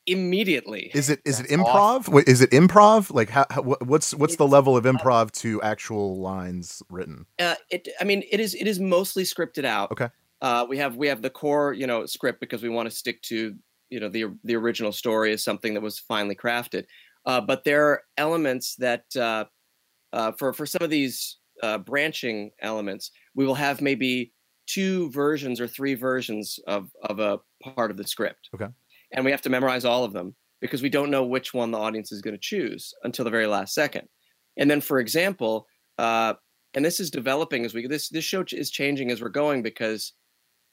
immediately. 0.05 0.91
Is 0.93 1.09
it 1.09 1.21
is 1.25 1.39
it 1.39 1.49
That's 1.49 1.61
improv? 1.61 2.07
Wait, 2.07 2.27
Is 2.27 2.41
it 2.41 2.51
improv? 2.51 3.13
Like 3.13 3.29
how, 3.29 3.45
how 3.49 3.61
what- 3.61 3.85
what's 3.85 4.13
what's 4.13 4.35
the 4.35 4.47
level 4.47 4.75
of 4.77 4.85
improv 4.85 5.31
to 5.41 5.61
actual 5.61 6.19
lines 6.19 6.81
written? 6.89 7.25
uh, 7.39 7.55
it 7.69 7.87
i 7.99 8.03
mean 8.03 8.23
it 8.31 8.39
is 8.39 8.53
it 8.55 8.67
is 8.67 8.79
mostly 8.79 9.23
scripted 9.23 9.65
out 9.65 9.91
Okay. 9.91 10.09
uh 10.41 10.65
we 10.69 10.77
have 10.77 10.95
we 10.97 11.07
have 11.07 11.21
the 11.21 11.29
core 11.29 11.73
you 11.73 11.87
know 11.87 12.05
script 12.05 12.39
because 12.39 12.61
we 12.61 12.69
want 12.69 12.89
to 12.89 12.95
stick 12.95 13.21
to 13.23 13.55
you 13.89 13.99
know 13.99 14.09
the 14.09 14.25
the 14.43 14.55
original 14.55 14.91
story 14.91 15.31
is 15.31 15.43
something 15.43 15.73
that 15.73 15.81
was 15.81 15.97
finely 15.99 16.35
crafted 16.35 16.85
uh 17.25 17.41
but 17.41 17.63
there 17.63 17.85
are 17.87 18.01
elements 18.17 18.75
that 18.75 19.03
uh 19.15 19.45
uh 20.13 20.31
for 20.33 20.53
for 20.53 20.65
some 20.65 20.83
of 20.83 20.89
these 20.89 21.37
uh 21.63 21.77
branching 21.79 22.51
elements 22.61 23.11
we 23.35 23.45
will 23.45 23.55
have 23.55 23.81
maybe 23.81 24.33
two 24.67 25.09
versions 25.11 25.59
or 25.59 25.67
three 25.67 25.95
versions 25.95 26.59
of 26.67 26.89
of 27.03 27.19
a 27.19 27.39
part 27.63 27.89
of 27.91 27.97
the 27.97 28.05
script 28.07 28.49
Okay. 28.55 28.67
And 29.13 29.23
we 29.23 29.31
have 29.31 29.41
to 29.43 29.49
memorize 29.49 29.85
all 29.85 30.03
of 30.03 30.13
them 30.13 30.35
because 30.61 30.81
we 30.81 30.89
don't 30.89 31.11
know 31.11 31.25
which 31.25 31.53
one 31.53 31.71
the 31.71 31.77
audience 31.77 32.11
is 32.11 32.21
going 32.21 32.33
to 32.33 32.39
choose 32.41 32.93
until 33.03 33.25
the 33.25 33.31
very 33.31 33.47
last 33.47 33.73
second. 33.73 34.07
And 34.57 34.69
then 34.69 34.81
for 34.81 34.99
example 34.99 35.67
uh 35.97 36.33
and 36.73 36.83
this 36.83 36.99
is 36.99 37.11
developing 37.11 37.65
as 37.65 37.73
we 37.73 37.85
this 37.87 38.09
this 38.09 38.25
show 38.25 38.43
is 38.51 38.71
changing 38.71 39.11
as 39.11 39.21
we're 39.21 39.29
going 39.29 39.61
because 39.61 40.13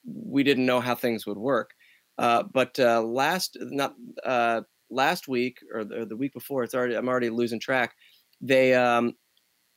we 0.06 0.42
didn't 0.42 0.66
know 0.66 0.80
how 0.80 0.94
things 0.94 1.26
would 1.26 1.36
work. 1.36 1.70
Uh, 2.18 2.42
but 2.52 2.78
uh, 2.78 3.02
last 3.02 3.56
not 3.60 3.94
uh, 4.24 4.60
last 4.90 5.28
week 5.28 5.58
or 5.72 5.84
the, 5.84 6.00
or 6.00 6.04
the 6.04 6.16
week 6.16 6.32
before 6.32 6.62
it's 6.62 6.74
already 6.74 6.96
i'm 6.96 7.08
already 7.08 7.30
losing 7.30 7.60
track 7.60 7.94
they 8.40 8.74
um, 8.74 9.14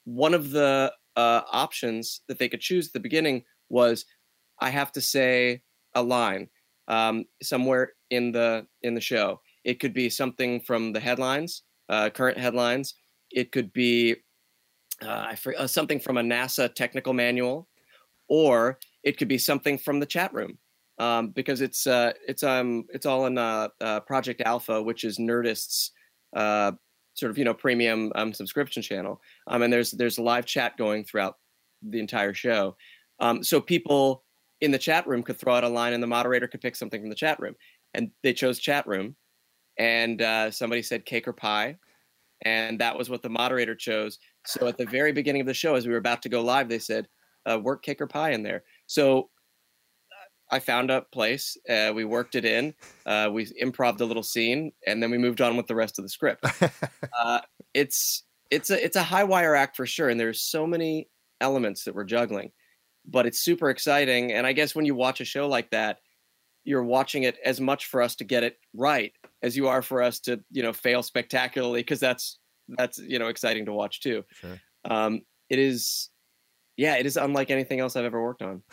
one 0.06 0.34
of 0.34 0.52
the 0.52 0.92
uh, 1.16 1.42
options 1.52 2.22
that 2.28 2.40
they 2.40 2.50
could 2.50 2.60
choose 2.60 2.88
at 2.88 2.94
the 2.94 3.00
beginning 3.00 3.44
was 3.70 4.06
i 4.60 4.70
have 4.70 4.92
to 4.92 5.02
say 5.02 5.62
a 5.96 6.02
line 6.02 6.50
um, 6.88 7.26
somewhere 7.42 7.94
in 8.10 8.32
the 8.32 8.66
in 8.82 8.94
the 8.94 9.02
show 9.02 9.40
it 9.64 9.80
could 9.80 9.94
be 9.94 10.10
something 10.10 10.60
from 10.60 10.92
the 10.92 11.00
headlines 11.00 11.64
uh, 11.90 12.10
current 12.10 12.38
headlines 12.38 12.96
it 13.32 13.52
could 13.52 13.74
be 13.74 14.16
uh, 15.02 15.36
uh, 15.58 15.68
something 15.68 16.00
from 16.00 16.18
a 16.18 16.22
NASA 16.22 16.74
technical 16.74 17.14
manual, 17.14 17.68
or 18.30 18.80
it 19.04 19.18
could 19.18 19.28
be 19.28 19.38
something 19.38 19.78
from 19.78 20.00
the 20.00 20.06
chat 20.06 20.34
room 20.34 20.58
um, 21.00 21.30
because 21.30 21.62
it's 21.62 21.88
uh, 21.88 22.14
it's 22.28 22.44
um 22.44 22.86
it's 22.90 23.06
all 23.06 23.26
in 23.26 23.38
uh, 23.38 23.68
uh, 23.82 24.00
Project 24.02 24.42
Alpha, 24.46 24.82
which 24.82 25.04
is 25.04 25.18
Nerdist's 25.18 25.92
uh, 26.36 26.72
sort 27.16 27.32
of 27.32 27.38
you 27.38 27.44
know 27.44 27.54
premium 27.54 28.12
um, 28.16 28.34
subscription 28.34 28.82
channel. 28.82 29.20
Um, 29.48 29.64
and 29.64 29.74
there's 29.74 29.92
there's 29.92 30.20
live 30.20 30.46
chat 30.46 30.78
going 30.78 31.04
throughout 31.04 31.38
the 31.82 32.00
entire 32.00 32.34
show. 32.34 32.76
Um, 33.20 33.44
so 33.44 33.60
people 33.60 34.24
in 34.64 34.72
the 34.72 34.78
chat 34.78 35.06
room 35.06 35.22
could 35.22 35.38
throw 35.38 35.56
out 35.56 35.66
a 35.66 35.70
line, 35.70 35.92
and 35.92 36.02
the 36.02 36.08
moderator 36.08 36.48
could 36.48 36.62
pick 36.62 36.76
something 36.76 37.02
from 37.02 37.10
the 37.10 37.16
chat 37.16 37.38
room. 37.40 37.54
And 37.94 38.12
they 38.24 38.34
chose 38.34 38.60
chat 38.60 38.88
room, 38.88 39.16
and 39.78 40.22
uh, 40.22 40.52
somebody 40.52 40.82
said 40.82 41.06
cake 41.06 41.28
or 41.28 41.34
pie, 41.34 41.78
and 42.44 42.80
that 42.80 42.98
was 42.98 43.10
what 43.10 43.22
the 43.22 43.30
moderator 43.30 43.76
chose. 43.76 44.20
So 44.46 44.68
at 44.68 44.78
the 44.78 44.86
very 44.86 45.12
beginning 45.12 45.42
of 45.42 45.48
the 45.48 45.54
show, 45.54 45.76
as 45.76 45.86
we 45.86 45.92
were 45.92 46.00
about 46.00 46.22
to 46.24 46.30
go 46.30 46.42
live, 46.42 46.70
they 46.70 46.80
said, 46.80 47.10
uh, 47.46 47.60
"Work 47.60 47.84
cake 47.84 48.02
or 48.02 48.08
pie 48.08 48.32
in 48.32 48.42
there." 48.42 48.64
So 48.88 49.30
I 50.50 50.60
found 50.60 50.90
a 50.92 51.02
place. 51.02 51.58
Uh, 51.70 51.92
we 51.94 52.06
worked 52.06 52.36
it 52.36 52.46
in. 52.46 52.74
Uh, 53.06 53.30
we 53.34 53.52
improved 53.58 54.00
a 54.00 54.06
little 54.06 54.24
scene, 54.24 54.72
and 54.88 55.04
then 55.04 55.12
we 55.12 55.18
moved 55.18 55.42
on 55.42 55.58
with 55.58 55.68
the 55.68 55.76
rest 55.76 56.00
of 56.00 56.06
the 56.06 56.10
script. 56.10 56.46
uh, 57.20 57.42
it's 57.74 58.24
it's 58.50 58.70
a 58.70 58.84
it's 58.84 58.96
a 58.96 59.04
high 59.04 59.26
wire 59.26 59.56
act 59.56 59.76
for 59.76 59.86
sure, 59.86 60.08
and 60.08 60.18
there's 60.20 60.40
so 60.40 60.66
many 60.66 61.10
elements 61.42 61.84
that 61.84 61.94
we're 61.94 62.06
juggling, 62.06 62.52
but 63.06 63.26
it's 63.26 63.40
super 63.40 63.70
exciting. 63.70 64.32
And 64.34 64.46
I 64.48 64.54
guess 64.54 64.76
when 64.76 64.86
you 64.86 64.96
watch 64.96 65.22
a 65.22 65.26
show 65.26 65.48
like 65.48 65.70
that, 65.72 66.00
you're 66.64 66.84
watching 66.84 67.24
it 67.24 67.38
as 67.44 67.60
much 67.60 67.88
for 67.88 68.02
us 68.02 68.16
to 68.16 68.24
get 68.24 68.44
it 68.44 68.58
right 68.74 69.12
as 69.42 69.58
you 69.58 69.68
are 69.68 69.82
for 69.82 70.02
us 70.02 70.20
to 70.22 70.42
you 70.50 70.64
know 70.64 70.72
fail 70.72 71.04
spectacularly 71.04 71.82
because 71.82 72.00
that's 72.00 72.40
that's 72.70 72.98
you 73.00 73.20
know 73.20 73.28
exciting 73.28 73.66
to 73.66 73.74
watch 73.74 74.00
too. 74.00 74.24
Sure. 74.32 74.60
Um, 74.86 75.22
it 75.50 75.60
is, 75.60 76.10
yeah, 76.78 76.96
it 76.96 77.06
is 77.06 77.18
unlike 77.18 77.52
anything 77.52 77.80
else 77.80 77.96
I've 77.96 78.06
ever 78.06 78.22
worked 78.24 78.42
on. 78.42 78.64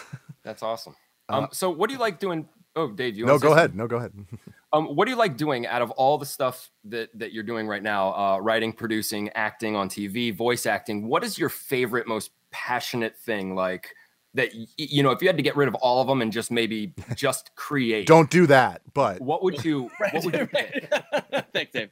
That's 0.44 0.62
awesome. 0.62 0.94
Uh, 1.28 1.38
Um, 1.38 1.48
so 1.52 1.70
what 1.70 1.88
do 1.88 1.94
you 1.94 2.00
like 2.00 2.18
doing? 2.20 2.48
Oh, 2.76 2.88
Dave, 2.92 3.16
you 3.16 3.26
no, 3.26 3.38
go 3.38 3.52
ahead. 3.52 3.70
something? 3.70 3.78
No, 3.78 3.86
go 3.88 3.96
ahead. 3.96 4.12
Um, 4.72 4.94
what 4.94 5.06
do 5.06 5.10
you 5.10 5.16
like 5.16 5.36
doing 5.36 5.66
out 5.66 5.82
of 5.82 5.90
all 5.90 6.16
the 6.16 6.24
stuff 6.24 6.70
that 6.84 7.08
that 7.18 7.32
you're 7.32 7.42
doing 7.42 7.66
right 7.66 7.82
now? 7.82 8.14
Uh, 8.14 8.38
writing, 8.38 8.72
producing, 8.72 9.28
acting 9.30 9.74
on 9.74 9.88
TV, 9.88 10.32
voice 10.32 10.64
acting. 10.64 11.08
What 11.08 11.24
is 11.24 11.36
your 11.36 11.48
favorite, 11.48 12.06
most 12.06 12.30
passionate 12.52 13.18
thing? 13.18 13.56
Like 13.56 13.92
that, 14.34 14.50
you 14.76 15.02
know, 15.02 15.10
if 15.10 15.22
you 15.22 15.28
had 15.28 15.36
to 15.36 15.42
get 15.42 15.56
rid 15.56 15.68
of 15.68 15.74
all 15.76 16.00
of 16.00 16.06
them 16.06 16.22
and 16.22 16.32
just 16.32 16.50
maybe 16.50 16.94
just 17.14 17.54
create, 17.56 18.06
Don't 18.06 18.30
do 18.30 18.46
that. 18.46 18.82
But 18.94 19.20
What 19.20 19.42
would 19.42 19.64
you? 19.64 19.90
What 20.12 20.24
would 20.24 20.34
you 20.34 20.46
pick? 20.46 20.92
Thanks, 21.52 21.72
Dave. 21.72 21.90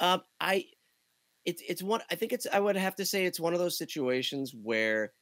um, 0.00 0.22
I, 0.40 0.66
it's 1.44 1.62
it's 1.68 1.82
one. 1.82 2.00
I 2.10 2.14
think 2.14 2.32
it's. 2.32 2.46
I 2.52 2.60
would 2.60 2.76
have 2.76 2.94
to 2.96 3.04
say 3.04 3.24
it's 3.24 3.40
one 3.40 3.52
of 3.52 3.58
those 3.58 3.76
situations 3.76 4.54
where 4.54 5.12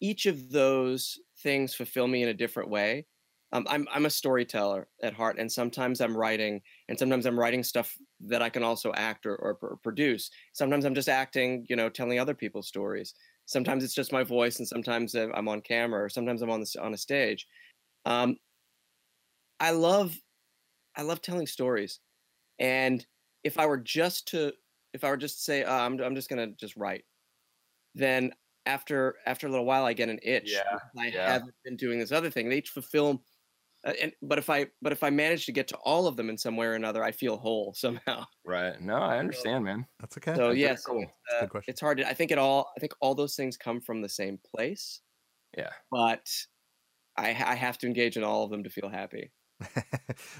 each 0.00 0.26
of 0.26 0.50
those 0.50 1.18
things 1.42 1.74
fulfill 1.74 2.06
me 2.06 2.22
in 2.22 2.28
a 2.28 2.34
different 2.34 2.68
way. 2.68 3.06
Um, 3.52 3.66
I'm 3.68 3.88
I'm 3.92 4.06
a 4.06 4.10
storyteller 4.10 4.88
at 5.02 5.14
heart, 5.14 5.36
and 5.38 5.50
sometimes 5.50 6.00
I'm 6.00 6.16
writing, 6.16 6.60
and 6.88 6.98
sometimes 6.98 7.26
I'm 7.26 7.38
writing 7.38 7.64
stuff 7.64 7.96
that 8.26 8.42
I 8.42 8.48
can 8.48 8.62
also 8.62 8.92
act 8.94 9.26
or, 9.26 9.34
or, 9.36 9.54
pr- 9.54 9.74
produce. 9.82 10.30
Sometimes 10.52 10.84
I'm 10.84 10.94
just 10.94 11.08
acting, 11.08 11.66
you 11.68 11.74
know, 11.74 11.88
telling 11.88 12.20
other 12.20 12.34
people's 12.34 12.68
stories. 12.68 13.14
Sometimes 13.50 13.82
it's 13.82 13.94
just 13.94 14.12
my 14.12 14.22
voice, 14.22 14.60
and 14.60 14.68
sometimes 14.68 15.16
I'm 15.16 15.48
on 15.48 15.60
camera, 15.60 16.04
or 16.04 16.08
sometimes 16.08 16.40
I'm 16.40 16.50
on 16.50 16.60
the 16.60 16.76
on 16.80 16.94
a 16.94 16.96
stage. 16.96 17.48
Um, 18.04 18.36
I 19.58 19.72
love 19.72 20.16
I 20.96 21.02
love 21.02 21.20
telling 21.20 21.48
stories. 21.48 21.98
And 22.60 23.04
if 23.42 23.58
I 23.58 23.66
were 23.66 23.78
just 23.78 24.28
to 24.28 24.52
if 24.92 25.02
I 25.02 25.10
were 25.10 25.16
just 25.16 25.38
to 25.38 25.42
say 25.42 25.64
uh, 25.64 25.74
I'm 25.74 26.00
I'm 26.00 26.14
just 26.14 26.30
going 26.30 26.48
to 26.48 26.54
just 26.56 26.76
write, 26.76 27.02
then 27.96 28.32
after 28.66 29.16
after 29.26 29.48
a 29.48 29.50
little 29.50 29.66
while 29.66 29.84
I 29.84 29.94
get 29.94 30.08
an 30.08 30.20
itch. 30.22 30.52
Yeah, 30.52 30.78
I 30.96 31.08
yeah. 31.08 31.32
haven't 31.32 31.54
been 31.64 31.76
doing 31.76 31.98
this 31.98 32.12
other 32.12 32.30
thing. 32.30 32.48
They 32.48 32.58
each 32.58 32.70
fulfill 32.70 33.24
uh, 33.84 33.92
and 34.00 34.12
but 34.22 34.38
if 34.38 34.50
I 34.50 34.66
but 34.82 34.92
if 34.92 35.02
I 35.02 35.10
manage 35.10 35.46
to 35.46 35.52
get 35.52 35.68
to 35.68 35.76
all 35.76 36.06
of 36.06 36.16
them 36.16 36.28
in 36.28 36.36
some 36.38 36.56
way 36.56 36.66
or 36.66 36.74
another, 36.74 37.02
I 37.02 37.12
feel 37.12 37.36
whole 37.36 37.72
somehow. 37.76 38.24
Right. 38.44 38.80
No, 38.80 38.96
I 38.96 39.18
understand, 39.18 39.64
man. 39.64 39.86
that's 40.00 40.16
okay. 40.18 40.32
So 40.34 40.48
That's 40.48 40.48
very 40.48 40.60
yes, 40.60 40.84
cool. 40.84 41.02
it's, 41.02 41.12
a 41.32 41.36
uh, 41.36 41.40
good 41.42 41.50
question. 41.50 41.72
it's 41.72 41.80
hard. 41.80 41.98
To, 41.98 42.08
I 42.08 42.14
think 42.14 42.30
it 42.30 42.38
all. 42.38 42.70
I 42.76 42.80
think 42.80 42.92
all 43.00 43.14
those 43.14 43.34
things 43.36 43.56
come 43.56 43.80
from 43.80 44.02
the 44.02 44.08
same 44.08 44.38
place, 44.54 45.00
Yeah. 45.56 45.70
but 45.90 46.26
I 47.16 47.28
I 47.30 47.54
have 47.54 47.78
to 47.78 47.86
engage 47.86 48.16
in 48.16 48.24
all 48.24 48.44
of 48.44 48.50
them 48.50 48.64
to 48.64 48.70
feel 48.70 48.88
happy. 48.88 49.32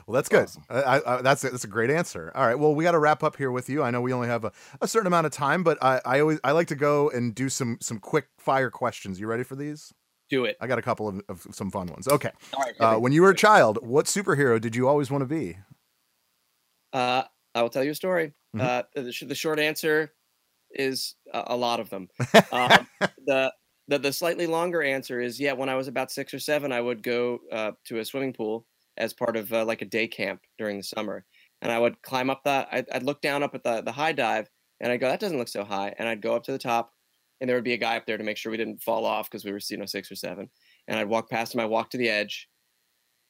well, 0.07 0.14
that's 0.14 0.31
good. 0.31 0.44
Awesome. 0.44 0.64
I, 0.70 0.81
I, 0.83 1.18
I- 1.18 1.22
that's 1.22 1.42
that's 1.42 1.64
a 1.64 1.68
great 1.68 1.90
answer. 1.90 2.33
All 2.35 2.46
right. 2.46 2.59
Well, 2.59 2.74
we 2.74 2.85
got 2.85 2.92
to 2.92 2.98
wrap 2.98 3.22
up 3.22 3.37
here 3.37 3.50
with 3.50 3.68
you. 3.68 3.83
I 3.83 3.90
know 3.90 4.00
we 4.00 4.12
only 4.14 4.29
have 4.29 4.44
a, 4.44 4.53
a 4.81 4.88
certain 4.88 5.07
amount 5.07 5.26
of 5.26 5.33
time, 5.33 5.62
but 5.62 5.76
I, 5.83 6.00
I 6.07 6.20
always 6.20 6.40
I 6.42 6.53
like 6.53 6.68
to 6.68 6.74
go 6.76 7.11
and 7.11 7.35
do 7.35 7.48
some 7.50 7.76
some 7.81 7.98
quick 7.98 8.29
fire 8.38 8.70
questions. 8.70 9.20
You 9.20 9.26
ready 9.26 9.44
for 9.44 9.57
these? 9.57 9.92
Do 10.31 10.45
it. 10.45 10.57
I 10.61 10.66
got 10.66 10.79
a 10.79 10.83
couple 10.83 11.09
of, 11.09 11.23
of 11.29 11.47
some 11.53 11.71
fun 11.71 11.88
ones. 11.88 12.07
Okay. 12.09 12.31
All 12.55 12.62
right. 12.62 12.75
Uh, 12.81 12.99
when 12.99 13.12
you 13.12 13.23
were 13.23 13.31
a 13.31 13.35
child, 13.37 13.79
what 13.83 14.07
superhero 14.07 14.61
did 14.61 14.75
you 14.77 14.87
always 14.88 15.11
want 15.11 15.23
to 15.23 15.27
be? 15.27 15.59
Uh, 16.93 17.25
I 17.55 17.62
will 17.62 17.69
tell 17.71 17.85
you 17.85 17.90
a 17.90 17.95
story. 17.95 18.33
Mhm. 18.57 18.61
Uh, 18.61 18.83
the, 18.95 19.12
sh- 19.12 19.25
the 19.27 19.35
short 19.35 19.59
answer 19.59 20.12
is 20.73 21.14
a, 21.33 21.45
a 21.49 21.57
lot 21.57 21.81
of 21.81 21.90
them. 21.90 22.09
Um, 22.53 22.87
the, 23.27 23.53
the 23.88 23.99
the 23.99 24.12
slightly 24.12 24.47
longer 24.47 24.83
answer 24.83 25.21
is 25.21 25.38
yeah. 25.40 25.53
When 25.53 25.69
I 25.69 25.75
was 25.75 25.88
about 25.88 26.11
six 26.12 26.33
or 26.33 26.38
seven, 26.38 26.73
I 26.73 26.81
would 26.81 27.03
go 27.03 27.38
uh, 27.53 27.73
to 27.87 27.99
a 27.99 28.05
swimming 28.05 28.33
pool 28.33 28.66
as 28.97 29.12
part 29.12 29.37
of 29.37 29.53
uh, 29.53 29.64
like 29.64 29.83
a 29.83 29.87
day 29.87 30.07
camp 30.09 30.43
during 30.59 30.77
the 30.77 30.83
summer, 30.85 31.25
and 31.62 31.73
I 31.73 31.79
would 31.79 32.01
climb 32.03 32.31
up 32.31 32.43
the. 32.45 32.66
I'd, 32.71 32.88
I'd 32.90 33.03
look 33.03 33.21
down 33.21 33.43
up 33.43 33.55
at 33.55 33.64
the 33.64 33.83
the 33.83 33.93
high 33.93 34.12
dive, 34.12 34.49
and 34.81 34.93
I'd 34.93 34.99
go, 35.01 35.09
that 35.09 35.21
doesn't 35.21 35.38
look 35.38 35.49
so 35.49 35.64
high, 35.64 35.93
and 35.99 36.09
I'd 36.09 36.23
go 36.23 36.35
up 36.37 36.45
to 36.45 36.53
the 36.53 36.59
top, 36.59 36.93
and 37.40 37.48
there 37.48 37.57
would 37.57 37.64
be 37.64 37.72
a 37.72 37.79
guy 37.79 37.96
up 37.96 38.07
there 38.07 38.18
to 38.18 38.24
make 38.24 38.37
sure 38.37 38.50
we 38.50 38.59
didn't 38.59 38.83
fall 38.83 39.05
off 39.05 39.31
because 39.31 39.44
we 39.44 39.53
were 39.53 39.61
you 39.68 39.76
know 39.76 39.87
six 39.87 40.11
or 40.11 40.16
seven, 40.16 40.48
and 40.88 40.98
I'd 40.98 41.09
walk 41.09 41.31
past 41.31 41.55
him. 41.55 41.61
I 41.61 41.64
would 41.64 41.72
walk 41.72 41.90
to 41.90 41.98
the 41.98 42.09
edge, 42.09 42.48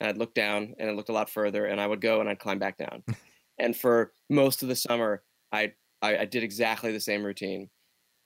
and 0.00 0.08
I'd 0.08 0.18
look 0.18 0.34
down, 0.34 0.74
and 0.78 0.88
it 0.88 0.96
looked 0.96 1.08
a 1.08 1.14
lot 1.14 1.30
further, 1.30 1.66
and 1.66 1.80
I 1.80 1.86
would 1.86 2.00
go 2.00 2.20
and 2.20 2.28
I'd 2.28 2.38
climb 2.38 2.58
back 2.58 2.78
down, 2.78 3.02
and 3.58 3.76
for 3.76 4.12
most 4.28 4.62
of 4.62 4.68
the 4.68 4.76
summer, 4.76 5.22
I 5.52 5.72
I, 6.02 6.18
I 6.18 6.24
did 6.24 6.42
exactly 6.42 6.92
the 6.92 7.00
same 7.00 7.24
routine. 7.24 7.68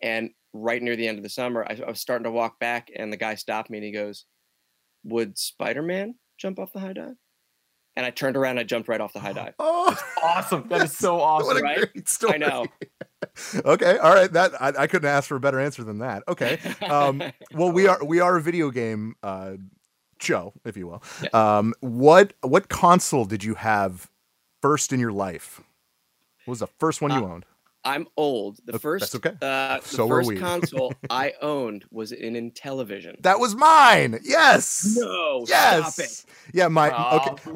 And 0.03 0.31
right 0.53 0.83
near 0.83 0.97
the 0.97 1.09
end 1.09 1.19
of 1.19 1.23
the 1.25 1.31
summer, 1.31 1.65
I, 1.69 1.79
I 1.85 1.89
was 1.89 2.01
starting 2.01 2.25
to 2.25 2.31
walk 2.31 2.59
back, 2.61 2.91
and 2.95 3.13
the 3.13 3.17
guy 3.17 3.35
stopped 3.35 3.71
me 3.71 3.79
and 3.79 3.85
he 3.85 3.93
goes, 3.93 4.27
Would 5.05 5.39
Spider 5.39 5.83
Man 5.83 6.15
jump 6.39 6.59
off 6.59 6.73
the 6.73 6.81
high 6.81 6.93
dive? 6.93 7.15
And 7.97 8.05
I 8.05 8.11
turned 8.11 8.37
around, 8.37 8.53
and 8.53 8.61
I 8.61 8.65
jumped 8.65 8.89
right 8.89 9.01
off 9.01 9.13
the 9.13 9.21
high 9.21 9.33
dive. 9.33 9.55
Oh, 9.59 9.97
Awesome. 10.23 10.67
That 10.69 10.83
is 10.83 10.97
so 10.97 11.21
awesome. 11.21 11.63
right? 11.63 11.89
I 12.29 12.37
know. 12.39 12.67
Okay. 13.65 13.99
All 13.99 14.15
right. 14.15 14.33
That 14.33 14.61
I, 14.61 14.69
I 14.79 14.87
couldn't 14.87 15.09
ask 15.09 15.29
for 15.29 15.37
a 15.37 15.41
better 15.41 15.61
answer 15.61 15.85
than 15.85 15.99
that. 15.99 16.23
Okay. 16.29 16.59
Um, 16.89 17.23
well, 17.55 17.71
we 17.73 17.87
are 17.87 18.05
we 18.05 18.21
are 18.21 18.37
a 18.37 18.41
video 18.41 18.71
game 18.71 19.17
uh, 19.23 19.55
show, 20.21 20.53
if 20.65 20.77
you 20.77 20.87
will. 20.87 21.03
Um, 21.33 21.75
what 21.81 22.35
what 22.43 22.69
console 22.69 23.25
did 23.25 23.45
you 23.45 23.55
have 23.55 24.11
first 24.63 24.93
in 24.93 25.01
your 25.01 25.13
life? 25.13 25.61
What 26.45 26.53
was 26.53 26.61
the 26.61 26.67
first 26.79 27.01
one 27.03 27.11
you 27.11 27.25
Uh, 27.25 27.31
owned? 27.35 27.45
I'm 27.85 28.07
old. 28.17 28.61
The 28.65 28.79
first, 28.79 29.13
that's 29.13 29.15
okay. 29.17 29.37
uh, 29.43 29.81
the 29.81 29.89
So 29.89 30.09
first 30.09 30.35
console 30.39 30.95
I 31.11 31.35
owned 31.43 31.85
was 31.91 32.13
an 32.13 32.35
Intellivision. 32.35 33.21
That 33.23 33.39
was 33.39 33.55
mine. 33.55 34.19
Yes. 34.23 34.97
no, 34.99 35.45
yes. 35.47 35.95
stop 35.95 36.05
it. 36.05 36.25
Yeah, 36.55 36.69
my 36.69 36.91
Aw, 36.91 37.33
okay. 37.33 37.53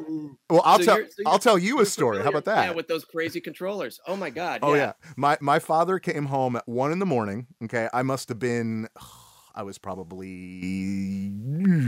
Well, 0.49 0.61
I'll 0.63 0.79
So 0.79 0.85
tell 0.85 0.97
so 0.97 1.23
I'll 1.25 1.39
tell 1.39 1.57
you 1.57 1.81
a 1.81 1.85
story. 1.85 2.21
How 2.21 2.29
about 2.29 2.45
that? 2.45 2.65
Yeah, 2.65 2.71
with 2.71 2.87
those 2.87 3.05
crazy 3.05 3.41
controllers. 3.41 3.99
Oh 4.07 4.15
my 4.15 4.29
god. 4.29 4.59
Oh 4.61 4.75
yeah. 4.75 4.93
My 5.15 5.37
my 5.41 5.59
father 5.59 5.99
came 5.99 6.25
home 6.25 6.55
at 6.55 6.67
one 6.67 6.91
in 6.91 6.99
the 6.99 7.05
morning. 7.05 7.47
Okay. 7.63 7.89
I 7.91 8.03
must 8.03 8.29
have 8.29 8.39
been 8.39 8.87
I 9.55 9.63
was 9.63 9.77
probably 9.77 11.31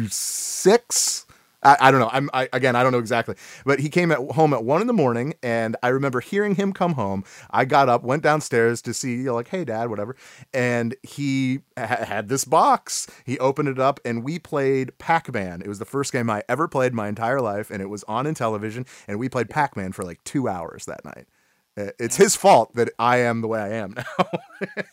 six. 0.10 1.25
I, 1.63 1.78
I 1.80 1.91
don't 1.91 2.00
know. 2.00 2.10
I'm 2.12 2.30
I, 2.34 2.50
again. 2.54 2.76
I 2.76 2.84
don't 2.84 2.91
know 2.91 3.00
exactly, 3.00 3.36
but 3.65 3.80
he 3.80 3.89
came 3.89 4.12
at 4.12 4.17
home 4.32 4.54
at 4.54 4.63
one 4.63 4.82
in 4.82 4.88
the 4.88 4.93
morning, 4.93 5.34
and 5.43 5.76
I 5.84 5.89
remember 5.89 6.19
hearing 6.19 6.56
him 6.56 6.74
come 6.74 6.93
home. 6.93 7.24
I 7.52 7.65
got 7.65 7.89
up, 7.89 8.04
went 8.04 8.24
downstairs 8.24 8.82
to 8.84 8.93
see, 8.93 9.15
you 9.15 9.24
know, 9.24 9.36
like, 9.36 9.50
hey, 9.50 9.63
dad, 9.63 9.89
whatever, 9.89 10.15
and 10.54 10.95
he 11.04 11.60
ha- 11.78 12.06
had 12.06 12.30
this 12.30 12.45
box. 12.45 13.08
He 13.26 13.38
opened 13.39 13.69
it 13.69 13.80
up, 13.80 14.00
and 14.06 14.24
we 14.24 14.39
played 14.39 14.97
Pac 14.97 15.34
Man. 15.34 15.62
It 15.62 15.67
was 15.67 15.80
the 15.80 15.86
first 15.86 16.12
game 16.12 16.30
I 16.30 16.43
ever 16.50 16.67
played 16.67 16.93
my 16.93 17.08
entire 17.08 17.41
life, 17.41 17.69
and 17.69 17.82
it 17.82 17.89
was 17.89 18.04
on 18.06 18.26
Intellivision, 18.26 18.88
and 19.08 19.19
we 19.19 19.30
played 19.30 19.50
Pac 19.50 19.76
Man 19.78 19.91
for 19.91 20.04
like 20.04 20.24
two 20.24 20.47
hours 20.47 20.86
that 20.86 21.06
night. 21.06 21.28
It's 21.78 22.17
his 22.17 22.36
fault 22.36 22.76
that 22.76 22.89
I 23.00 23.17
am 23.17 23.41
the 23.41 23.47
way 23.47 23.60
I 23.60 23.69
am 23.69 23.93
now. 23.97 24.26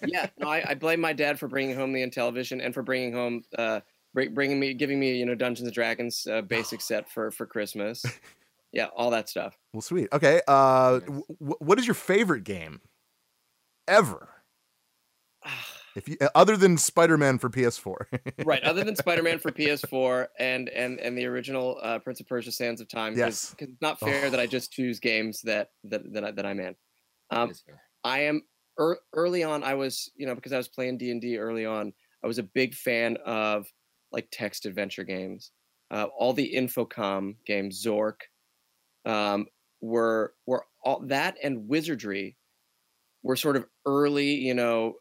yeah, 0.06 0.26
no, 0.38 0.48
I, 0.48 0.62
I 0.70 0.74
blame 0.74 1.00
my 1.00 1.12
dad 1.12 1.38
for 1.38 1.48
bringing 1.48 1.76
home 1.76 1.92
the 1.92 2.02
Intellivision 2.02 2.64
and 2.64 2.72
for 2.72 2.82
bringing 2.82 3.12
home, 3.12 3.42
uh, 3.56 3.80
bringing 4.14 4.58
me, 4.60 4.74
giving 4.74 4.98
me, 5.00 5.16
you 5.16 5.26
know, 5.26 5.34
Dungeons 5.34 5.66
and 5.66 5.74
Dragons 5.74 6.26
uh, 6.26 6.42
basic 6.42 6.80
set 6.80 7.10
for 7.14 7.30
for 7.30 7.46
Christmas. 7.46 8.04
Yeah, 8.70 8.88
all 8.94 9.08
that 9.12 9.30
stuff. 9.30 9.56
well, 9.72 9.80
sweet. 9.80 10.08
Okay. 10.12 10.42
Uh, 10.46 10.98
w- 11.00 11.22
w- 11.40 11.56
what 11.58 11.78
is 11.78 11.86
your 11.86 11.94
favorite 11.94 12.44
game 12.44 12.82
ever? 13.88 14.28
If 15.96 16.06
you 16.06 16.16
uh, 16.20 16.28
other 16.34 16.56
than 16.56 16.76
Spider-Man 16.76 17.38
for 17.38 17.48
PS4. 17.48 18.44
right, 18.44 18.62
other 18.62 18.84
than 18.84 18.94
Spider-Man 18.94 19.38
for 19.38 19.50
PS4 19.58 20.26
and 20.38 20.68
and 20.68 21.00
and 21.00 21.16
the 21.18 21.24
original 21.24 21.78
uh, 21.82 21.98
Prince 21.98 22.20
of 22.20 22.28
Persia: 22.28 22.52
Sands 22.52 22.80
of 22.80 22.88
Time. 22.88 23.16
Yes. 23.16 23.54
'cause 23.58 23.68
it's 23.68 23.80
not 23.80 23.98
fair 23.98 24.28
that 24.30 24.38
I 24.38 24.46
just 24.46 24.70
choose 24.70 25.00
games 25.00 25.40
that 25.42 25.70
that 25.84 26.12
that, 26.12 26.24
I, 26.24 26.30
that 26.32 26.46
I'm 26.46 26.60
in. 26.60 26.76
Um, 27.30 27.52
I 28.04 28.20
am 28.20 28.42
er, 28.78 28.98
early 29.14 29.42
on, 29.42 29.64
I 29.64 29.74
was 29.74 30.12
you 30.14 30.26
know 30.26 30.34
because 30.36 30.52
I 30.52 30.58
was 30.58 30.68
playing 30.68 30.98
D 30.98 31.10
and 31.10 31.20
D 31.22 31.38
early 31.38 31.64
on, 31.66 31.92
I 32.22 32.26
was 32.28 32.38
a 32.38 32.44
big 32.44 32.74
fan 32.74 33.16
of 33.24 33.66
like 34.12 34.28
text 34.30 34.66
adventure 34.66 35.04
games. 35.04 35.52
Uh, 35.90 36.06
all 36.16 36.32
the 36.32 36.52
Infocom 36.54 37.36
games, 37.46 37.82
Zork, 37.84 38.22
um, 39.04 39.46
were 39.80 40.34
were 40.46 40.64
all 40.84 41.00
that 41.06 41.36
and 41.42 41.68
Wizardry 41.68 42.36
were 43.22 43.36
sort 43.36 43.56
of 43.56 43.66
early, 43.86 44.34
you 44.34 44.54
know, 44.54 44.94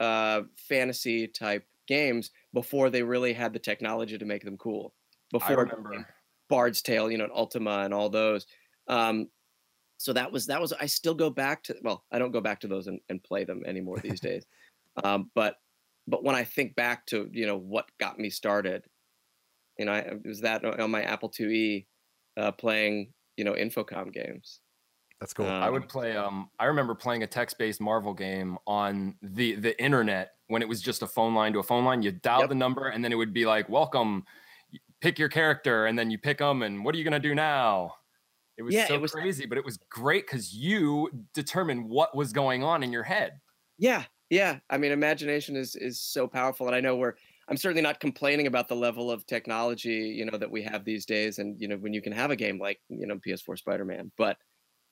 uh, 0.00 0.42
fantasy 0.56 1.26
type 1.28 1.64
games 1.86 2.30
before 2.54 2.90
they 2.90 3.02
really 3.02 3.32
had 3.32 3.52
the 3.52 3.58
technology 3.58 4.18
to 4.18 4.24
make 4.24 4.44
them 4.44 4.56
cool. 4.56 4.94
I 5.34 5.38
Before 5.38 5.64
remember. 5.64 6.06
Bard's 6.48 6.82
Tale, 6.82 7.10
you 7.10 7.18
know, 7.18 7.24
and 7.24 7.32
Ultima 7.32 7.80
and 7.84 7.94
all 7.94 8.08
those. 8.08 8.46
Um, 8.88 9.28
so 9.98 10.12
that 10.12 10.32
was 10.32 10.46
that 10.46 10.60
was 10.60 10.72
I 10.72 10.86
still 10.86 11.14
go 11.14 11.30
back 11.30 11.62
to 11.64 11.76
well, 11.82 12.04
I 12.10 12.18
don't 12.18 12.32
go 12.32 12.40
back 12.40 12.60
to 12.60 12.68
those 12.68 12.88
and, 12.88 13.00
and 13.08 13.22
play 13.22 13.44
them 13.44 13.62
anymore 13.64 13.98
these 13.98 14.20
days. 14.28 14.44
Um, 15.02 15.30
but 15.34 15.56
but 16.06 16.24
when 16.24 16.34
I 16.36 16.44
think 16.44 16.74
back 16.76 17.06
to 17.06 17.28
you 17.32 17.46
know 17.46 17.56
what 17.58 17.90
got 17.98 18.18
me 18.18 18.30
started, 18.30 18.86
you 19.78 19.84
know, 19.86 19.92
I, 19.92 19.98
it 20.00 20.26
was 20.26 20.40
that 20.42 20.64
on 20.64 20.90
my 20.90 21.02
Apple 21.02 21.30
IIe 21.30 21.86
uh, 22.36 22.52
playing 22.52 23.14
you 23.36 23.44
know 23.44 23.52
Infocom 23.54 24.12
games. 24.12 24.60
That's 25.20 25.32
cool. 25.34 25.46
I 25.60 25.68
Um, 25.68 25.72
would 25.74 25.88
play. 25.88 26.16
Um, 26.16 26.50
I 26.58 26.64
remember 26.66 26.94
playing 26.96 27.22
a 27.22 27.26
text-based 27.28 27.80
Marvel 27.80 28.14
game 28.14 28.58
on 28.66 29.16
the 29.22 29.54
the 29.56 29.80
internet 29.82 30.32
when 30.48 30.62
it 30.62 30.68
was 30.68 30.82
just 30.82 31.02
a 31.02 31.06
phone 31.06 31.34
line 31.34 31.52
to 31.54 31.60
a 31.60 31.62
phone 31.62 31.84
line. 31.84 32.02
You 32.02 32.12
dial 32.12 32.40
Yep. 32.40 32.48
the 32.48 32.54
number, 32.56 32.88
and 32.88 33.04
then 33.04 33.12
it 33.12 33.16
would 33.16 33.32
be 33.32 33.46
like, 33.46 33.68
"Welcome, 33.68 34.24
pick 35.00 35.18
your 35.18 35.28
character," 35.28 35.86
and 35.86 35.98
then 35.98 36.10
you 36.10 36.18
pick 36.18 36.38
them, 36.38 36.62
and 36.62 36.84
what 36.84 36.94
are 36.94 36.98
you 36.98 37.04
gonna 37.04 37.20
do 37.20 37.34
now? 37.34 37.96
It 38.58 38.62
was 38.62 38.74
Yeah, 38.74 38.86
so 38.86 38.94
it 38.94 39.00
was- 39.00 39.12
crazy, 39.12 39.46
but 39.46 39.58
it 39.58 39.64
was 39.64 39.78
great 39.90 40.26
because 40.26 40.54
you 40.54 41.10
determined 41.34 41.88
what 41.88 42.14
was 42.16 42.32
going 42.32 42.62
on 42.64 42.82
in 42.82 42.92
your 42.92 43.04
head. 43.04 43.40
Yeah, 43.78 44.06
yeah. 44.32 44.58
I 44.70 44.78
mean, 44.78 44.92
imagination 44.92 45.56
is 45.56 45.76
is 45.76 46.00
so 46.00 46.26
powerful, 46.26 46.66
and 46.66 46.74
I 46.74 46.80
know 46.80 46.96
we're. 46.96 47.14
I'm 47.48 47.56
certainly 47.56 47.82
not 47.82 48.00
complaining 48.00 48.46
about 48.46 48.66
the 48.68 48.76
level 48.76 49.10
of 49.10 49.26
technology, 49.26 50.14
you 50.16 50.24
know, 50.24 50.38
that 50.38 50.50
we 50.50 50.62
have 50.62 50.84
these 50.84 51.04
days, 51.04 51.38
and 51.38 51.60
you 51.60 51.68
know, 51.68 51.76
when 51.76 51.92
you 51.92 52.00
can 52.00 52.12
have 52.12 52.30
a 52.30 52.36
game 52.36 52.58
like 52.58 52.80
you 52.88 53.06
know 53.06 53.16
PS4 53.16 53.58
Spider-Man, 53.58 54.10
but 54.16 54.38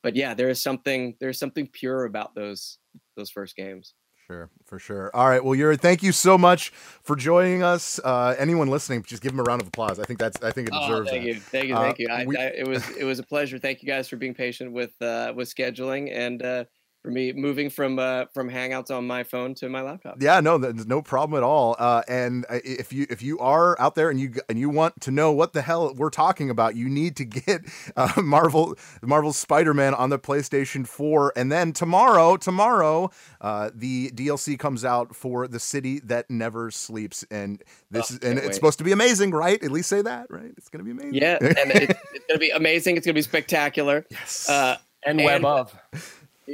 but 0.02 0.14
yeah, 0.14 0.34
there 0.34 0.50
is 0.50 0.62
something 0.62 1.16
there's 1.20 1.38
something 1.38 1.66
pure 1.66 2.04
about 2.04 2.34
those 2.34 2.78
those 3.16 3.30
first 3.30 3.56
games. 3.56 3.94
Sure, 4.26 4.50
for 4.66 4.78
sure. 4.78 5.10
All 5.14 5.28
right. 5.28 5.42
Well, 5.42 5.54
Yuri, 5.54 5.76
thank 5.76 6.02
you 6.02 6.12
so 6.12 6.36
much 6.38 6.70
for 6.70 7.16
joining 7.16 7.62
us. 7.62 7.98
Uh, 8.04 8.36
anyone 8.38 8.68
listening, 8.68 9.02
just 9.02 9.22
give 9.22 9.32
him 9.32 9.40
a 9.40 9.42
round 9.42 9.62
of 9.62 9.66
applause. 9.68 9.98
I 9.98 10.04
think 10.04 10.20
that's. 10.20 10.40
I 10.42 10.50
think 10.52 10.68
it 10.68 10.72
deserves. 10.72 10.90
Oh, 10.90 11.02
deserves 11.04 11.10
thank 11.10 11.22
that. 11.22 11.28
you, 11.28 11.40
thank 11.40 11.68
you, 11.68 11.74
Uh, 11.74 11.80
thank 11.80 11.98
you. 11.98 12.08
I, 12.10 12.24
we- 12.26 12.36
I, 12.36 12.46
it 12.48 12.68
was 12.68 12.88
it 12.90 13.04
was 13.04 13.18
a 13.18 13.24
pleasure. 13.24 13.58
Thank 13.58 13.82
you 13.82 13.88
guys 13.88 14.08
for 14.08 14.16
being 14.16 14.34
patient 14.34 14.72
with 14.72 14.92
uh, 15.00 15.32
with 15.34 15.52
scheduling 15.52 16.14
and 16.14 16.42
uh, 16.42 16.64
for 17.02 17.10
me 17.10 17.32
moving 17.32 17.70
from 17.70 17.98
uh, 17.98 18.26
from 18.34 18.50
Hangouts 18.50 18.90
on 18.90 19.06
my 19.06 19.22
phone 19.22 19.54
to 19.54 19.68
my 19.68 19.80
laptop. 19.80 20.20
Yeah, 20.20 20.40
no, 20.40 20.58
there's 20.58 20.86
no 20.86 21.00
problem 21.02 21.38
at 21.38 21.42
all. 21.42 21.74
Uh, 21.78 22.02
and 22.08 22.44
uh, 22.50 22.58
if 22.64 22.92
you 22.92 23.06
if 23.08 23.22
you 23.22 23.38
are 23.38 23.80
out 23.80 23.94
there 23.94 24.10
and 24.10 24.20
you 24.20 24.34
and 24.48 24.58
you 24.58 24.68
want 24.68 25.00
to 25.02 25.10
know 25.10 25.32
what 25.32 25.52
the 25.54 25.62
hell 25.62 25.94
we're 25.94 26.10
talking 26.10 26.50
about, 26.50 26.76
you 26.76 26.88
need 26.88 27.16
to 27.16 27.24
get 27.24 27.62
uh, 27.96 28.12
Marvel 28.22 28.76
Marvel's 29.02 29.38
Spider-Man 29.38 29.94
on 29.94 30.10
the 30.10 30.18
PlayStation 30.18 30.86
4. 30.86 31.32
And 31.36 31.50
then 31.50 31.72
tomorrow, 31.72 32.36
tomorrow, 32.36 33.10
uh, 33.40 33.70
the 33.74 34.10
DLC 34.10 34.58
comes 34.58 34.84
out 34.84 35.16
for 35.16 35.48
the 35.48 35.58
city 35.60 36.00
that 36.00 36.30
never 36.30 36.70
sleeps. 36.70 37.24
And 37.30 37.62
this 37.90 38.10
Oh, 38.10 38.14
is 38.14 38.20
and 38.20 38.34
can't 38.34 38.46
it's 38.46 38.56
supposed 38.56 38.78
to 38.78 38.84
be 38.84 38.92
amazing, 38.92 39.30
right? 39.30 39.62
At 39.62 39.70
least 39.70 39.88
say 39.88 40.02
that, 40.02 40.26
right? 40.30 40.52
It's 40.56 40.68
gonna 40.68 40.84
be 40.84 40.90
amazing. 40.90 41.14
Yeah, 41.14 41.38
and 41.40 41.70
it's, 41.70 41.94
it's 42.14 42.26
gonna 42.28 42.38
be 42.38 42.50
amazing. 42.50 42.96
It's 42.98 43.06
gonna 43.06 43.14
be 43.14 43.22
spectacular. 43.22 44.04
yes. 44.10 44.48
Uh, 44.50 44.76
And, 45.06 45.18
And- 45.18 45.42
web 45.42 45.44
of. 45.46 45.74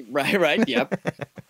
right, 0.10 0.38
right, 0.40 0.68
yep. 0.68 0.94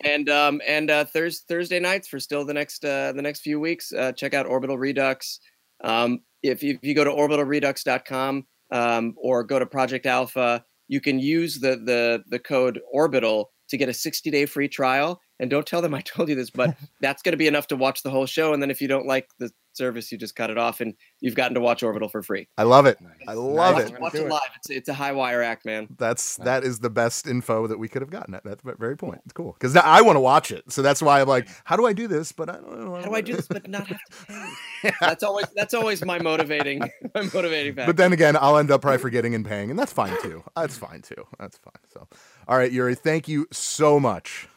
and 0.03 0.29
um, 0.29 0.61
and 0.67 0.89
uh, 0.89 1.05
Thurs 1.05 1.41
Thursday 1.47 1.79
nights 1.79 2.07
for 2.07 2.19
still 2.19 2.45
the 2.45 2.53
next 2.53 2.83
uh, 2.85 3.11
the 3.13 3.21
next 3.21 3.41
few 3.41 3.59
weeks. 3.59 3.91
Uh, 3.93 4.11
check 4.11 4.33
out 4.33 4.45
Orbital 4.45 4.77
Redux. 4.77 5.39
Um, 5.83 6.21
if 6.43 6.63
you, 6.63 6.75
if 6.75 6.83
you 6.83 6.95
go 6.95 7.03
to 7.03 7.09
orbitalredux.com 7.09 8.45
um, 8.71 9.15
or 9.17 9.43
go 9.43 9.59
to 9.59 9.65
Project 9.65 10.05
Alpha, 10.05 10.63
you 10.87 11.01
can 11.01 11.19
use 11.19 11.59
the 11.59 11.75
the 11.77 12.23
the 12.29 12.39
code 12.39 12.79
Orbital 12.91 13.51
to 13.69 13.77
get 13.77 13.89
a 13.89 13.93
60 13.93 14.31
day 14.31 14.45
free 14.45 14.67
trial. 14.67 15.21
And 15.39 15.49
don't 15.49 15.65
tell 15.65 15.81
them 15.81 15.93
I 15.93 16.01
told 16.01 16.29
you 16.29 16.35
this, 16.35 16.49
but 16.49 16.75
that's 17.01 17.21
going 17.21 17.33
to 17.33 17.37
be 17.37 17.47
enough 17.47 17.67
to 17.67 17.75
watch 17.75 18.03
the 18.03 18.09
whole 18.09 18.25
show. 18.25 18.53
And 18.53 18.61
then 18.61 18.71
if 18.71 18.81
you 18.81 18.87
don't 18.87 19.05
like 19.05 19.29
the 19.39 19.51
service, 19.77 20.11
you 20.11 20.17
just 20.17 20.35
cut 20.35 20.49
it 20.49 20.57
off, 20.57 20.81
and 20.81 20.93
you've 21.21 21.35
gotten 21.35 21.53
to 21.55 21.61
watch 21.61 21.83
Orbital 21.83 22.09
for 22.09 22.21
free. 22.23 22.47
I 22.57 22.63
love 22.63 22.85
it. 22.85 22.97
I 23.27 23.33
love 23.33 23.75
watch, 23.75 23.85
it. 23.85 23.89
gonna 23.89 23.99
Watch 24.01 24.15
it 24.15 24.21
it. 24.23 24.29
live. 24.29 24.41
It's 24.57 24.69
it's 24.69 24.89
a 24.89 24.93
high 24.93 25.11
wire 25.13 25.41
act, 25.43 25.65
man. 25.65 25.87
That's 25.97 26.37
that 26.37 26.63
is 26.63 26.79
the 26.79 26.89
best 26.89 27.27
info 27.27 27.67
that 27.67 27.77
we 27.79 27.87
could 27.87 28.01
have 28.01 28.09
gotten 28.09 28.33
at 28.33 28.43
that 28.43 28.59
very 28.77 28.97
point. 28.97 29.21
It's 29.23 29.33
cool 29.33 29.53
because 29.53 29.73
now 29.73 29.81
I 29.85 30.01
want 30.01 30.15
to 30.15 30.21
watch 30.21 30.51
it, 30.51 30.71
so 30.71 30.81
that's 30.81 31.01
why 31.01 31.21
I'm 31.21 31.27
like, 31.27 31.47
how 31.63 31.75
do 31.77 31.85
I 31.85 31.93
do 31.93 32.07
this? 32.07 32.31
But 32.31 32.49
I 32.49 32.53
don't 32.53 32.79
know. 32.85 32.95
How 32.95 33.03
do 33.03 33.13
I 33.13 33.21
do 33.21 33.33
this 33.35 33.47
but 33.47 33.67
not 33.69 33.87
have 33.87 33.99
to 33.99 34.25
pay? 34.81 34.91
That's 34.99 35.23
always 35.23 35.45
that's 35.55 35.73
always 35.73 36.03
my 36.03 36.19
motivating 36.19 36.79
my 37.15 37.21
motivating 37.33 37.75
factor. 37.75 37.87
But 37.93 37.97
then 37.97 38.13
again, 38.13 38.35
I'll 38.39 38.57
end 38.57 38.71
up 38.71 38.81
probably 38.81 38.97
forgetting 38.99 39.35
and 39.35 39.45
paying, 39.45 39.69
and 39.69 39.77
that's 39.79 39.93
fine 39.93 40.15
too. 40.21 40.43
That's 40.55 40.77
fine 40.77 41.01
too. 41.01 41.25
That's 41.39 41.57
fine. 41.59 41.73
So, 41.93 42.07
all 42.47 42.57
right, 42.57 42.71
Yuri, 42.71 42.95
thank 42.95 43.27
you 43.27 43.47
so 43.51 43.99
much. 43.99 44.47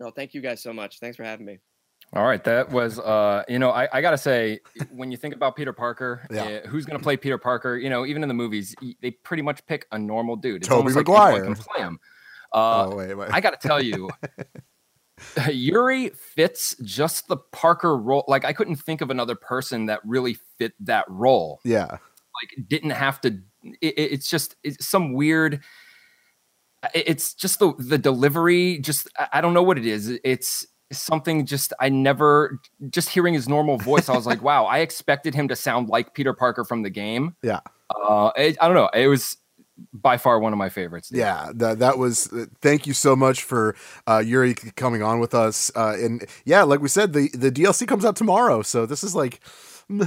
no, 0.00 0.10
thank 0.10 0.34
you 0.34 0.40
guys 0.40 0.62
so 0.62 0.72
much. 0.72 0.98
Thanks 0.98 1.16
for 1.16 1.24
having 1.24 1.44
me. 1.46 1.58
All 2.12 2.24
right, 2.24 2.42
that 2.42 2.70
was 2.70 2.98
uh, 2.98 3.44
you 3.48 3.58
know, 3.60 3.70
I, 3.70 3.88
I 3.92 4.00
gotta 4.00 4.18
say, 4.18 4.58
when 4.90 5.12
you 5.12 5.16
think 5.16 5.32
about 5.34 5.54
Peter 5.54 5.72
Parker, 5.72 6.26
Yeah. 6.30 6.60
uh, 6.64 6.66
who's 6.68 6.84
gonna 6.84 6.98
play 6.98 7.16
Peter 7.16 7.38
Parker? 7.38 7.76
You 7.76 7.88
know, 7.88 8.04
even 8.04 8.22
in 8.24 8.28
the 8.28 8.34
movies, 8.34 8.74
they 9.00 9.12
pretty 9.12 9.42
much 9.44 9.64
pick 9.66 9.86
a 9.92 9.98
normal 9.98 10.34
dude. 10.36 10.62
It's 10.62 10.68
Tobey 10.68 10.78
almost 10.92 10.96
like 10.96 11.42
can 11.44 11.54
play 11.54 11.82
him. 11.82 12.00
Uh, 12.52 12.88
oh 12.90 12.96
wait, 12.96 13.14
wait. 13.14 13.30
I 13.32 13.40
gotta 13.40 13.56
tell 13.58 13.80
you, 13.80 14.10
Yuri 15.52 16.08
fits 16.10 16.74
just 16.82 17.28
the 17.28 17.36
Parker 17.36 17.96
role. 17.96 18.24
Like 18.26 18.44
I 18.44 18.52
couldn't 18.52 18.76
think 18.76 19.00
of 19.02 19.10
another 19.10 19.36
person 19.36 19.86
that 19.86 20.00
really 20.04 20.36
fit 20.58 20.72
that 20.80 21.04
role. 21.08 21.60
yeah, 21.64 21.86
Like 21.90 22.68
didn't 22.68 22.90
have 22.90 23.20
to. 23.20 23.38
It, 23.62 23.94
it- 23.98 24.12
it's 24.12 24.28
just 24.28 24.56
it's 24.64 24.84
some 24.86 25.12
weird. 25.12 25.60
It's 26.94 27.34
just 27.34 27.58
the 27.58 27.74
the 27.78 27.98
delivery. 27.98 28.78
Just 28.78 29.06
I 29.32 29.40
don't 29.42 29.52
know 29.54 29.62
what 29.62 29.76
it 29.78 29.86
is. 29.86 30.18
It's 30.24 30.66
something 30.92 31.46
just 31.46 31.72
I 31.80 31.88
never 31.88 32.58
just 32.90 33.08
hearing 33.10 33.34
his 33.34 33.48
normal 33.48 33.78
voice. 33.78 34.08
I 34.08 34.14
was 34.16 34.26
like, 34.26 34.42
wow, 34.42 34.64
I 34.64 34.78
expected 34.78 35.34
him 35.34 35.48
to 35.48 35.56
sound 35.56 35.88
like 35.88 36.14
Peter 36.14 36.32
Parker 36.32 36.64
from 36.64 36.82
the 36.82 36.90
game. 36.90 37.36
Yeah. 37.42 37.60
Uh, 37.88 38.30
it, 38.36 38.56
I 38.60 38.66
don't 38.66 38.76
know. 38.76 38.88
It 38.94 39.08
was 39.08 39.36
by 39.92 40.16
far 40.18 40.38
one 40.38 40.52
of 40.52 40.58
my 40.58 40.68
favorites. 40.68 41.10
yeah. 41.12 41.50
That 41.54 41.78
that 41.78 41.96
was. 41.98 42.32
uh, 42.32 42.46
Thank 42.60 42.86
you 42.86 42.92
so 42.92 43.16
much 43.16 43.42
for 43.42 43.74
uh, 44.06 44.18
Yuri 44.24 44.54
coming 44.54 45.02
on 45.02 45.20
with 45.20 45.34
us. 45.34 45.70
Uh, 45.74 45.96
and 45.98 46.24
yeah, 46.44 46.62
like 46.62 46.80
we 46.80 46.88
said, 46.88 47.12
the 47.12 47.28
the 47.34 47.50
DLC 47.50 47.86
comes 47.88 48.04
out 48.04 48.16
tomorrow, 48.16 48.62
so 48.62 48.86
this 48.86 49.02
is 49.04 49.14
like. 49.14 49.40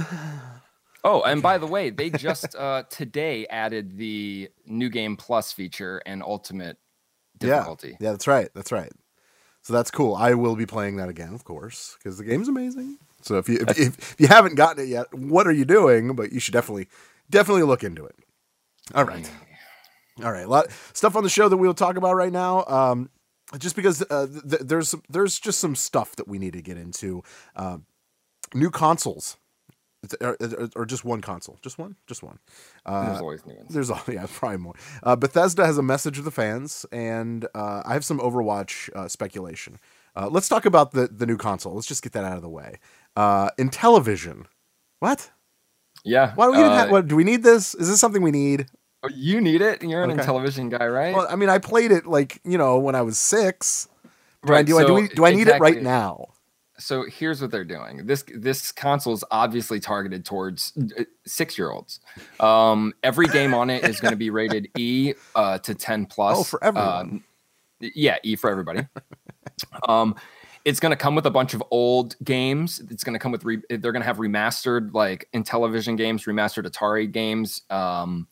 Oh, 1.06 1.20
and 1.20 1.42
by 1.42 1.58
the 1.58 1.66
way, 1.66 1.90
they 1.90 2.08
just 2.08 2.54
uh, 2.58 2.84
today 2.88 3.46
added 3.48 3.98
the 3.98 4.48
new 4.64 4.88
game 4.88 5.18
plus 5.18 5.52
feature 5.52 6.00
and 6.06 6.22
ultimate 6.22 6.78
difficulty. 7.36 7.98
Yeah, 8.00 8.12
that's 8.12 8.26
right. 8.26 8.48
That's 8.54 8.72
right. 8.72 8.90
So 9.64 9.72
that's 9.72 9.90
cool. 9.90 10.14
I 10.14 10.34
will 10.34 10.56
be 10.56 10.66
playing 10.66 10.96
that 10.96 11.08
again, 11.08 11.32
of 11.32 11.44
course, 11.44 11.96
because 11.98 12.18
the 12.18 12.24
game's 12.24 12.48
amazing. 12.48 12.98
So 13.22 13.38
if 13.38 13.48
you 13.48 13.64
if, 13.66 13.70
if, 13.70 13.98
if 13.98 14.16
you 14.18 14.26
haven't 14.28 14.56
gotten 14.56 14.84
it 14.84 14.88
yet, 14.88 15.12
what 15.14 15.46
are 15.46 15.52
you 15.52 15.64
doing? 15.64 16.14
But 16.14 16.32
you 16.32 16.38
should 16.38 16.52
definitely 16.52 16.88
definitely 17.30 17.62
look 17.62 17.82
into 17.82 18.04
it. 18.04 18.14
All 18.94 19.04
right, 19.04 19.28
all 20.22 20.30
right. 20.30 20.44
A 20.44 20.48
lot 20.48 20.66
stuff 20.92 21.16
on 21.16 21.22
the 21.22 21.30
show 21.30 21.48
that 21.48 21.56
we'll 21.56 21.72
talk 21.72 21.96
about 21.96 22.14
right 22.14 22.32
now. 22.32 22.64
Um, 22.66 23.08
just 23.58 23.74
because 23.74 24.02
uh, 24.10 24.26
th- 24.26 24.42
th- 24.50 24.62
there's 24.66 24.94
there's 25.08 25.38
just 25.38 25.58
some 25.60 25.74
stuff 25.74 26.14
that 26.16 26.28
we 26.28 26.38
need 26.38 26.52
to 26.52 26.62
get 26.62 26.76
into. 26.76 27.22
Um, 27.56 27.86
new 28.52 28.70
consoles, 28.70 29.38
or, 30.20 30.36
or- 30.76 30.86
just 30.86 31.04
one 31.04 31.20
console, 31.20 31.58
just 31.62 31.78
one, 31.78 31.96
just 32.06 32.22
one. 32.22 32.38
Uh, 32.86 33.06
There's 33.06 33.20
always 33.20 33.46
new 33.46 33.54
ones. 33.56 33.72
there's 33.74 33.90
all 33.90 34.02
yeah, 34.08 34.26
probably 34.32 34.58
more. 34.58 34.74
Uh, 35.02 35.16
Bethesda 35.16 35.64
has 35.66 35.78
a 35.78 35.82
message 35.82 36.16
to 36.16 36.22
the 36.22 36.30
fans, 36.30 36.84
and 36.92 37.46
uh, 37.54 37.82
I 37.84 37.92
have 37.94 38.04
some 38.04 38.18
Overwatch 38.20 38.90
uh, 38.94 39.08
speculation. 39.08 39.78
Uh, 40.16 40.28
let's 40.28 40.48
talk 40.48 40.64
about 40.66 40.92
the 40.92 41.08
the 41.08 41.26
new 41.26 41.36
console. 41.36 41.74
Let's 41.74 41.86
just 41.86 42.02
get 42.02 42.12
that 42.12 42.24
out 42.24 42.36
of 42.36 42.42
the 42.42 42.48
way. 42.48 42.78
Uh, 43.16 43.50
Intellivision, 43.58 44.46
what? 45.00 45.30
Yeah. 46.04 46.32
Why 46.34 46.46
do 46.46 46.52
we 46.52 46.58
have? 46.58 46.90
What 46.90 47.08
do 47.08 47.16
we 47.16 47.24
need 47.24 47.42
this? 47.42 47.74
Is 47.74 47.88
this 47.88 48.00
something 48.00 48.22
we 48.22 48.30
need? 48.30 48.66
oh, 49.02 49.08
you 49.14 49.40
need 49.40 49.60
it. 49.60 49.82
You're 49.82 50.02
an 50.02 50.12
Okay. 50.12 50.22
television 50.24 50.68
guy, 50.70 50.86
right? 50.86 51.14
Well, 51.14 51.26
I 51.28 51.36
mean, 51.36 51.48
I 51.48 51.58
played 51.58 51.92
it 51.92 52.06
like 52.06 52.40
you 52.44 52.58
know 52.58 52.78
when 52.78 52.94
I 52.94 53.02
was 53.02 53.18
six. 53.18 53.88
Do 54.44 54.52
I 54.52 54.56
Right, 54.56 54.66
do 54.66 54.78
I 54.78 54.84
do, 54.84 54.94
we, 54.94 55.08
do 55.08 55.24
I 55.24 55.32
need 55.32 55.48
it 55.48 55.58
right 55.58 55.80
now? 55.80 56.33
So 56.78 57.04
here's 57.08 57.40
what 57.40 57.50
they're 57.50 57.64
doing. 57.64 58.06
This 58.06 58.24
this 58.34 58.72
console 58.72 59.12
is 59.12 59.22
obviously 59.30 59.78
targeted 59.78 60.24
towards 60.24 60.72
six 61.24 61.56
year 61.56 61.70
olds. 61.70 62.00
Um, 62.40 62.92
every 63.02 63.26
game 63.26 63.54
on 63.54 63.70
it 63.70 63.84
is 63.84 64.00
going 64.00 64.12
to 64.12 64.18
be 64.18 64.30
rated 64.30 64.68
E 64.76 65.14
uh, 65.36 65.58
to 65.58 65.74
10 65.74 66.06
plus. 66.06 66.38
Oh, 66.38 66.42
for 66.42 66.62
everyone. 66.64 66.88
Um, 66.88 67.24
yeah, 67.80 68.16
E 68.24 68.34
for 68.34 68.50
everybody. 68.50 68.86
um, 69.88 70.16
it's 70.64 70.80
going 70.80 70.90
to 70.90 70.96
come 70.96 71.14
with 71.14 71.26
a 71.26 71.30
bunch 71.30 71.54
of 71.54 71.62
old 71.70 72.16
games. 72.24 72.82
It's 72.90 73.04
going 73.04 73.12
to 73.12 73.18
come 73.18 73.32
with 73.32 73.44
re- 73.44 73.62
they're 73.68 73.92
going 73.92 74.02
to 74.02 74.06
have 74.06 74.16
remastered 74.16 74.94
like 74.94 75.28
Intellivision 75.34 75.96
games, 75.96 76.24
remastered 76.24 76.66
Atari 76.66 77.10
games, 77.10 77.62
um, 77.70 78.26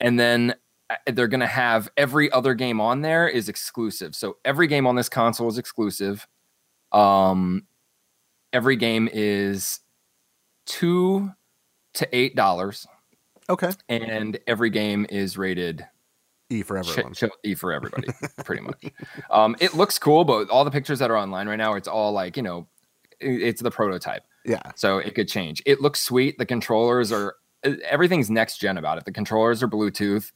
and 0.00 0.18
then 0.18 0.54
uh, 0.90 0.96
they're 1.12 1.28
going 1.28 1.40
to 1.40 1.46
have 1.46 1.88
every 1.96 2.30
other 2.32 2.54
game 2.54 2.80
on 2.80 3.02
there 3.02 3.28
is 3.28 3.48
exclusive. 3.48 4.14
So 4.14 4.36
every 4.44 4.66
game 4.66 4.86
on 4.86 4.96
this 4.96 5.08
console 5.08 5.48
is 5.48 5.58
exclusive. 5.58 6.26
Um, 6.92 7.66
every 8.56 8.76
game 8.76 9.08
is 9.12 9.80
two 10.66 11.30
to 11.94 12.08
eight 12.16 12.34
dollars, 12.34 12.86
Okay. 13.48 13.70
and 13.88 14.38
every 14.46 14.70
game 14.70 15.06
is 15.08 15.36
rated 15.38 15.86
E 16.50 16.62
for 16.62 16.76
everyone. 16.78 17.12
ch- 17.14 17.24
E 17.44 17.54
for 17.54 17.72
everybody, 17.72 18.08
pretty 18.44 18.62
much. 18.62 18.84
Um, 19.30 19.56
it 19.60 19.74
looks 19.74 19.98
cool, 19.98 20.24
but 20.24 20.48
all 20.50 20.64
the 20.64 20.70
pictures 20.70 20.98
that 21.00 21.10
are 21.10 21.16
online 21.16 21.48
right 21.48 21.56
now, 21.56 21.74
it's 21.74 21.88
all 21.88 22.12
like 22.12 22.36
you 22.36 22.42
know, 22.42 22.66
it's 23.20 23.62
the 23.62 23.70
prototype, 23.70 24.22
Yeah. 24.44 24.62
so 24.74 24.98
it 24.98 25.14
could 25.14 25.28
change. 25.28 25.62
It 25.66 25.80
looks 25.80 26.00
sweet. 26.00 26.38
The 26.38 26.46
controllers 26.46 27.12
are 27.12 27.36
everything's 27.84 28.30
next 28.30 28.58
gen 28.58 28.78
about 28.78 28.98
it. 28.98 29.04
The 29.04 29.12
controllers 29.12 29.62
are 29.62 29.68
Bluetooth. 29.68 30.32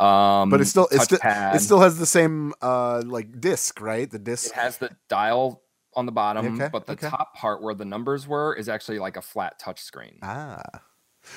Um, 0.00 0.48
But 0.50 0.60
it's 0.60 0.70
still 0.70 0.88
it's 0.92 1.04
still 1.04 1.18
it 1.24 1.60
still 1.60 1.80
has 1.80 1.98
the 1.98 2.06
same 2.06 2.54
uh 2.62 3.02
like 3.04 3.40
disc, 3.40 3.80
right? 3.80 4.08
The 4.08 4.18
disc. 4.20 4.46
It 4.50 4.52
has 4.54 4.78
the 4.78 4.90
dial 5.08 5.62
on 5.98 6.06
the 6.06 6.12
bottom, 6.12 6.54
Okay, 6.54 6.68
but 6.72 6.86
the 6.86 6.94
okay. 6.94 7.08
top 7.08 7.34
part 7.34 7.62
where 7.62 7.74
the 7.74 7.84
numbers 7.84 8.26
were 8.26 8.54
is 8.54 8.68
actually 8.68 8.98
like 8.98 9.16
a 9.16 9.22
flat 9.22 9.58
touch 9.58 9.80
screen. 9.82 10.18
Ah. 10.22 10.62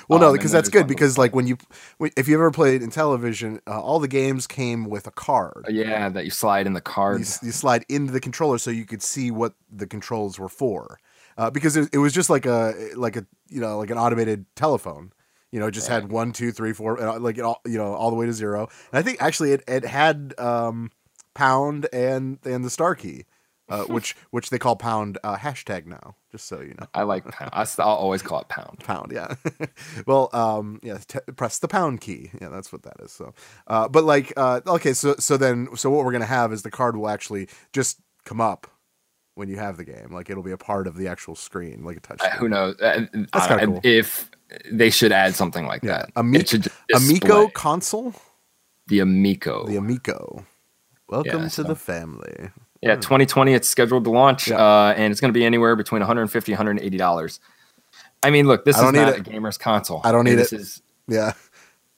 Well, 0.08 0.20
no, 0.20 0.28
Um, 0.28 0.34
and 0.34 0.40
because 0.40 0.52
that's 0.52 0.70
good 0.70 0.88
because 0.88 1.18
like 1.18 1.36
when 1.36 1.48
you 1.48 1.58
if 2.16 2.28
you 2.28 2.36
ever 2.36 2.52
played 2.52 2.82
Intellivision, 2.82 3.60
uh, 3.68 3.82
all 3.82 4.00
the 4.00 4.08
games 4.08 4.48
came 4.48 4.86
with 4.86 5.08
a 5.08 5.12
card. 5.12 5.66
Yeah, 5.70 6.10
that 6.10 6.24
you 6.26 6.32
slide 6.32 6.66
in 6.68 6.74
the 6.74 6.80
You, 6.80 6.84
card. 6.84 7.22
s- 7.22 7.40
you 7.44 7.52
slide 7.52 7.86
into 7.90 8.12
the 8.14 8.20
controller 8.20 8.58
so 8.58 8.72
you 8.72 8.86
could 8.86 9.02
see 9.02 9.32
what 9.32 9.54
the 9.70 9.88
controls 9.88 10.40
were 10.40 10.50
for, 10.50 11.00
uh, 11.38 11.50
because 11.50 11.76
it, 11.76 11.90
it 11.94 11.98
was 11.98 12.14
just 12.14 12.30
like 12.30 12.46
a 12.46 12.74
like 12.96 13.16
a 13.18 13.26
you 13.50 13.60
know 13.60 13.78
like 13.80 13.90
an 13.90 13.98
automated 13.98 14.46
telephone. 14.56 15.12
You 15.52 15.60
know, 15.60 15.68
it 15.68 15.72
just 15.72 15.90
had 15.90 16.10
one, 16.10 16.32
two, 16.32 16.54
three, 16.54 16.72
four, 16.72 16.96
and 16.98 17.10
uh, 17.10 17.20
like 17.20 17.38
it 17.38 17.42
all 17.44 17.60
you 17.66 17.78
know 17.78 17.94
all 17.94 18.10
the 18.10 18.16
way 18.16 18.26
to 18.28 18.34
zero. 18.34 18.70
And 18.94 19.00
I 19.00 19.02
think 19.02 19.22
actually 19.22 19.52
it, 19.52 19.64
it 19.68 19.84
had 19.84 20.34
um, 20.38 20.92
pound 21.34 21.88
and 21.92 22.40
and 22.46 22.64
the 22.64 22.70
star 22.70 22.96
key, 22.96 23.26
uh, 23.72 23.84
which 23.96 24.16
which 24.32 24.50
they 24.50 24.60
call 24.60 24.76
pound 24.76 25.18
uh, 25.24 25.36
hashtag 25.38 25.86
now. 25.86 26.16
Just 26.32 26.48
so 26.48 26.62
you 26.62 26.76
know. 26.80 26.88
I 26.94 27.04
like 27.04 27.26
pound. 27.26 27.52
I 27.54 27.66
will 27.78 27.84
always 27.86 28.22
call 28.22 28.40
it 28.42 28.48
pound. 28.50 28.80
pound 28.80 29.12
yeah 29.12 29.36
well 30.08 30.30
um 30.34 30.80
yeah 30.84 30.98
t- 31.08 31.20
press 31.36 31.60
the 31.60 31.68
pound 31.68 32.00
key 32.02 32.32
yeah 32.40 32.50
that's 32.50 32.72
what 32.72 32.84
that 32.84 32.96
is 33.04 33.12
so 33.12 33.34
uh 33.68 33.88
but 33.88 34.04
like 34.06 34.32
uh 34.38 34.62
okay 34.66 34.94
so 34.94 35.16
so 35.20 35.36
then 35.38 35.68
so 35.76 35.90
what 35.90 36.06
we're 36.06 36.12
gonna 36.14 36.26
have 36.26 36.54
is 36.54 36.62
the 36.64 36.72
card 36.72 36.96
will 36.96 37.10
actually 37.10 37.48
just 37.74 38.00
come 38.24 38.40
up 38.40 38.68
when 39.36 39.50
you 39.50 39.58
have 39.58 39.76
the 39.78 39.84
game 39.84 40.10
like 40.12 40.30
it'll 40.30 40.44
be 40.44 40.52
a 40.52 40.58
part 40.58 40.88
of 40.88 40.96
the 40.96 41.08
actual 41.08 41.36
screen 41.36 41.84
like 41.84 41.98
a 41.98 42.00
touch 42.00 42.22
Uh, 42.22 42.30
who 42.32 42.48
knows? 42.48 42.76
Uh, 42.80 43.06
That's 43.34 43.48
kinda 43.48 43.66
cool. 43.66 43.80
If 43.84 44.30
they 44.72 44.90
should 44.90 45.12
add 45.12 45.34
something 45.36 45.66
like 45.66 45.84
Yeah. 45.84 46.04
that. 46.06 46.12
Ami- 46.16 46.44
amico 46.96 47.48
console 47.50 48.14
the 48.88 49.00
Amico. 49.00 49.66
the 49.68 49.76
amico 49.78 50.46
welcome 51.10 51.40
Yeah, 51.44 51.44
to 51.44 51.50
so- 51.50 51.64
the 51.64 51.76
family 51.76 52.50
yeah, 52.82 52.96
2020. 52.96 53.54
It's 53.54 53.70
scheduled 53.70 54.04
to 54.06 54.10
launch, 54.12 54.48
Yeah. 54.48 54.58
uh, 54.58 54.94
and 54.98 55.12
it's 55.12 55.22
going 55.22 55.34
to 55.34 55.38
be 55.38 55.46
anywhere 55.46 55.76
between 55.76 56.02
150 56.02 56.52
180 56.52 56.98
dollars. 56.98 57.40
I 58.24 58.30
mean, 58.30 58.48
look, 58.48 58.66
this 58.66 58.78
is 58.78 58.84
not 58.92 58.96
it. 59.10 59.18
a 59.18 59.22
gamer's 59.22 59.58
console. 59.58 60.02
I 60.04 60.12
don't 60.12 60.26
need 60.26 60.36
this 60.36 60.54
it. 60.54 60.62
Is 60.62 60.82
yeah 61.08 61.34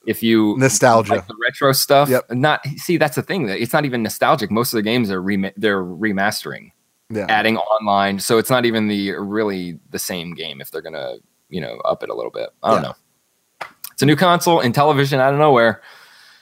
if 0.06 0.22
you 0.22 0.54
Nostalgia. 0.58 1.14
like 1.14 1.26
the 1.26 1.36
retro 1.42 1.72
stuff. 1.72 2.08
Yep. 2.08 2.30
Not 2.32 2.66
see, 2.76 2.96
that's 2.98 3.16
the 3.16 3.22
thing. 3.22 3.46
That 3.46 3.60
it's 3.60 3.72
not 3.72 3.84
even 3.84 4.02
nostalgic. 4.02 4.50
Most 4.50 4.72
of 4.72 4.76
the 4.78 4.82
games 4.82 5.10
are 5.10 5.20
rema- 5.22 5.52
they're 5.56 5.82
remastering, 5.82 6.72
yeah 7.10 7.26
adding 7.28 7.56
online, 7.58 8.18
so 8.18 8.38
it's 8.38 8.50
not 8.50 8.64
even 8.66 8.88
the 8.88 9.12
really 9.12 9.78
the 9.90 9.98
same 9.98 10.34
game. 10.34 10.60
If 10.60 10.70
they're 10.70 10.82
gonna, 10.82 11.16
you 11.48 11.60
know, 11.60 11.76
up 11.86 12.02
it 12.02 12.08
a 12.10 12.14
little 12.14 12.30
bit. 12.30 12.50
I 12.62 12.70
don't 12.70 12.82
Yeah. 12.82 12.88
know. 12.88 13.66
It's 13.92 14.02
a 14.02 14.06
new 14.06 14.16
console 14.16 14.60
Intellivision 14.60 15.18
out 15.20 15.32
of 15.34 15.38
nowhere. 15.38 15.80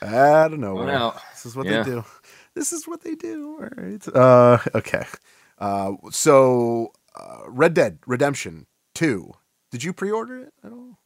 I 0.01 0.47
don't 0.49 0.59
know. 0.59 0.75
Going 0.75 0.89
out. 0.89 1.17
This 1.33 1.45
is 1.45 1.55
what 1.55 1.67
they 1.67 1.83
do. 1.83 2.03
This 2.55 2.71
is 2.71 2.87
what 2.87 3.01
they 3.01 3.15
do. 3.15 3.59
All 3.59 3.83
right. 3.83 4.07
Uh, 4.07 4.59
okay. 4.75 5.05
Uh, 5.57 5.93
so, 6.11 6.91
uh, 7.15 7.41
Red 7.47 7.73
Dead 7.73 7.99
Redemption 8.05 8.67
Two. 8.93 9.33
Did 9.71 9.83
you 9.83 9.93
pre-order 9.93 10.39
it 10.39 10.53
at 10.63 10.71
all? 10.71 10.99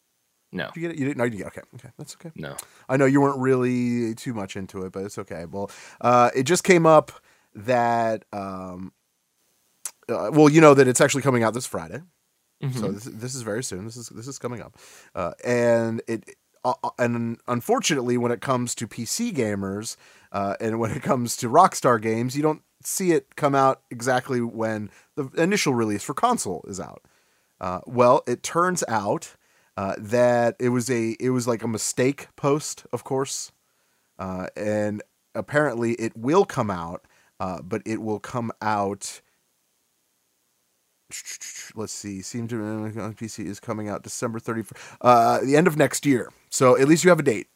No, 0.51 0.65
Did 0.67 0.75
you 0.75 0.81
get 0.81 0.91
it? 0.91 0.99
You 0.99 1.05
didn't. 1.05 1.17
No, 1.17 1.23
you 1.25 1.29
didn't. 1.31 1.47
Okay. 1.47 1.61
Okay. 1.75 1.89
That's 1.97 2.15
okay. 2.15 2.31
no. 2.35 2.55
I 2.89 2.97
know 2.97 3.05
you 3.05 3.21
weren't 3.21 3.39
really 3.39 4.15
too 4.15 4.33
much 4.33 4.55
into 4.55 4.83
it, 4.83 4.91
but 4.91 5.03
it's 5.03 5.17
okay. 5.17 5.45
Well, 5.45 5.71
uh, 6.01 6.31
it 6.35 6.43
just 6.43 6.63
came 6.63 6.85
up 6.85 7.11
that, 7.53 8.23
um, 8.31 8.93
uh, 10.09 10.29
well, 10.31 10.49
you 10.49 10.61
know 10.61 10.73
that 10.73 10.87
it's 10.87 11.01
actually 11.01 11.21
coming 11.23 11.43
out 11.43 11.53
this 11.53 11.65
Friday. 11.65 12.01
Mm-hmm. 12.63 12.79
So 12.79 12.91
this, 12.91 13.03
this 13.03 13.35
is 13.35 13.41
very 13.41 13.63
soon. 13.63 13.85
This 13.85 13.97
is 13.97 14.09
this 14.09 14.27
is 14.27 14.39
coming 14.39 14.61
up, 14.61 14.77
uh, 15.13 15.33
and 15.45 16.01
it 16.07 16.23
uh, 16.63 16.73
uh, 16.83 16.89
and 16.97 17.39
unfortunately, 17.47 18.17
when 18.17 18.31
it 18.31 18.41
comes 18.41 18.73
to 18.75 18.87
PC 18.87 19.31
gamers 19.31 19.95
uh, 20.31 20.55
and 20.59 20.79
when 20.79 20.91
it 20.91 21.01
comes 21.01 21.35
to 21.37 21.49
Rockstar 21.49 22.01
games, 22.01 22.35
you 22.35 22.43
don't 22.43 22.61
see 22.83 23.11
it 23.11 23.35
come 23.35 23.55
out 23.55 23.81
exactly 23.89 24.41
when 24.41 24.89
the 25.15 25.29
initial 25.37 25.73
release 25.73 26.03
for 26.03 26.13
console 26.13 26.63
is 26.67 26.79
out. 26.79 27.03
Uh, 27.59 27.79
well, 27.85 28.23
it 28.27 28.43
turns 28.43 28.83
out 28.87 29.35
uh, 29.75 29.95
that 29.97 30.55
it 30.59 30.69
was 30.69 30.89
a 30.89 31.15
it 31.19 31.29
was 31.29 31.47
like 31.47 31.63
a 31.63 31.67
mistake 31.67 32.27
post, 32.35 32.85
of 32.91 33.03
course, 33.03 33.51
uh, 34.19 34.47
and 34.55 35.01
apparently 35.35 35.93
it 35.93 36.15
will 36.15 36.45
come 36.45 36.69
out, 36.69 37.05
uh, 37.39 37.61
but 37.61 37.81
it 37.85 38.01
will 38.01 38.19
come 38.19 38.51
out. 38.61 39.21
Let's 41.75 41.93
see. 41.93 42.21
Seem 42.21 42.47
to 42.49 42.55
on 42.63 43.13
PC 43.13 43.45
is 43.45 43.59
coming 43.59 43.89
out 43.89 44.03
December 44.03 44.39
thirty 44.39 44.63
first, 44.63 44.81
uh, 45.01 45.39
the 45.41 45.55
end 45.55 45.67
of 45.67 45.77
next 45.77 46.05
year. 46.05 46.31
So 46.49 46.77
at 46.77 46.87
least 46.87 47.03
you 47.03 47.09
have 47.09 47.19
a 47.19 47.23
date. 47.23 47.47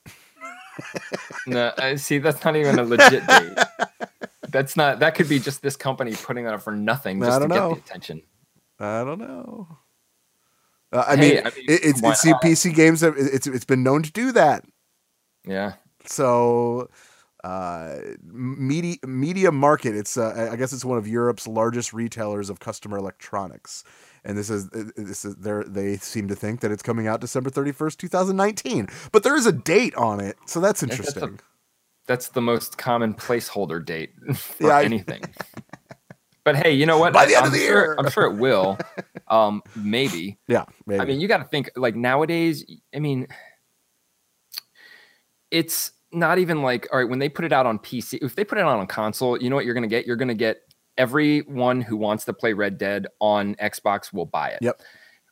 No, 1.48 1.72
I 1.78 1.96
see. 1.96 2.20
That's 2.20 2.44
not 2.44 2.56
even 2.56 2.78
a 2.80 2.84
legit 2.84 3.26
date. 3.28 3.58
That's 4.50 4.76
not. 4.78 5.00
That 5.00 5.16
could 5.16 5.30
be 5.30 5.40
just 5.40 5.62
this 5.62 5.76
company 5.76 6.14
putting 6.16 6.44
that 6.46 6.54
up 6.54 6.62
for 6.62 6.74
nothing 6.74 7.22
I 7.24 7.28
just 7.28 7.42
to 7.42 7.48
don't 7.48 7.50
get 7.50 7.56
know. 7.56 7.74
the 7.76 7.80
attention. 7.82 8.22
I 8.80 9.04
don't 9.04 9.20
know. 9.20 9.78
Uh, 10.92 11.06
I, 11.08 11.16
Hey, 11.16 11.36
mean, 11.36 11.40
I 11.40 11.50
mean, 11.56 11.66
it, 11.70 11.80
it's 11.84 12.02
it's 12.04 12.22
see. 12.22 12.34
PC 12.34 12.76
games 12.76 13.02
have 13.02 13.16
it's 13.18 13.48
it's 13.48 13.66
been 13.66 13.84
known 13.84 14.04
to 14.04 14.12
do 14.12 14.32
that. 14.34 14.66
Yeah. 15.46 15.74
So, 16.06 16.90
uh, 17.44 17.96
media 18.24 18.98
MediaMarkt. 19.06 19.86
It's 19.86 20.18
uh, 20.18 20.50
I 20.52 20.56
guess 20.58 20.74
it's 20.74 20.84
one 20.86 20.98
of 20.98 21.08
Europe's 21.08 21.48
largest 21.48 21.94
retailers 21.94 22.50
of 22.50 22.60
customer 22.60 22.98
electronics, 22.98 23.84
and 24.24 24.38
this 24.38 24.50
is 24.50 24.70
this 24.70 25.26
is 25.26 25.36
they 25.38 25.64
they 25.68 25.98
seem 25.98 26.28
to 26.28 26.36
think 26.36 26.60
that 26.62 26.72
it's 26.72 26.84
coming 26.84 27.08
out 27.08 27.22
December 27.22 27.50
thirty 27.50 27.72
first, 27.72 28.00
two 28.00 28.08
thousand 28.08 28.36
nineteen. 28.38 28.88
But 29.12 29.24
there 29.24 29.36
is 29.36 29.46
a 29.46 29.52
date 29.52 29.96
on 29.96 30.20
it, 30.20 30.38
so 30.46 30.60
that's 30.60 30.82
that's 30.82 30.92
a- 30.92 30.96
interesting. 30.98 31.40
That's 32.08 32.30
the 32.30 32.42
most 32.42 32.78
common 32.78 33.14
placeholder 33.14 33.84
date 33.86 34.12
for 34.36 34.68
Yeah, 34.68 34.78
I- 34.78 34.84
anything. 34.84 35.22
but 36.44 36.56
hey, 36.56 36.72
you 36.74 36.86
know 36.86 36.98
what? 36.98 37.14
By 37.14 37.26
the 37.26 37.36
end 37.36 37.46
I'm 37.46 37.48
of 37.48 37.54
the 37.54 37.60
sure, 37.60 37.68
year. 37.86 37.96
I'm 37.98 38.10
sure 38.10 38.26
it 38.26 38.38
will. 38.38 38.78
Um, 39.28 39.64
maybe. 39.78 40.38
yeah, 40.50 40.66
maybe. 40.86 41.00
I 41.00 41.06
mean, 41.06 41.22
you 41.22 41.30
got 41.30 41.38
to 41.38 41.46
think 41.46 41.72
like 41.78 41.96
nowadays. 41.96 42.66
I 42.94 43.00
mean, 43.00 43.28
it's 45.50 45.92
not 46.12 46.38
even 46.38 46.62
like 46.62 46.88
all 46.92 47.00
right 47.00 47.10
when 47.10 47.20
they 47.20 47.30
put 47.30 47.46
it 47.46 47.54
out 47.54 47.66
on 47.66 47.80
PC. 47.80 48.20
If 48.22 48.36
they 48.36 48.44
put 48.44 48.58
it 48.58 48.62
out 48.62 48.78
on 48.80 48.88
console, 48.88 49.42
you 49.42 49.50
know 49.50 49.56
what 49.56 49.64
you're 49.64 49.74
going 49.74 49.84
to 49.84 49.88
get? 49.90 50.06
You're 50.06 50.18
going 50.18 50.28
to 50.28 50.34
get 50.34 50.62
everyone 50.98 51.82
who 51.82 51.98
wants 51.98 52.26
to 52.26 52.34
play 52.34 52.54
Red 52.54 52.78
Dead 52.78 53.08
on 53.20 53.56
Xbox 53.56 54.14
will 54.14 54.26
buy 54.26 54.50
it. 54.50 54.60
Yep. 54.62 54.82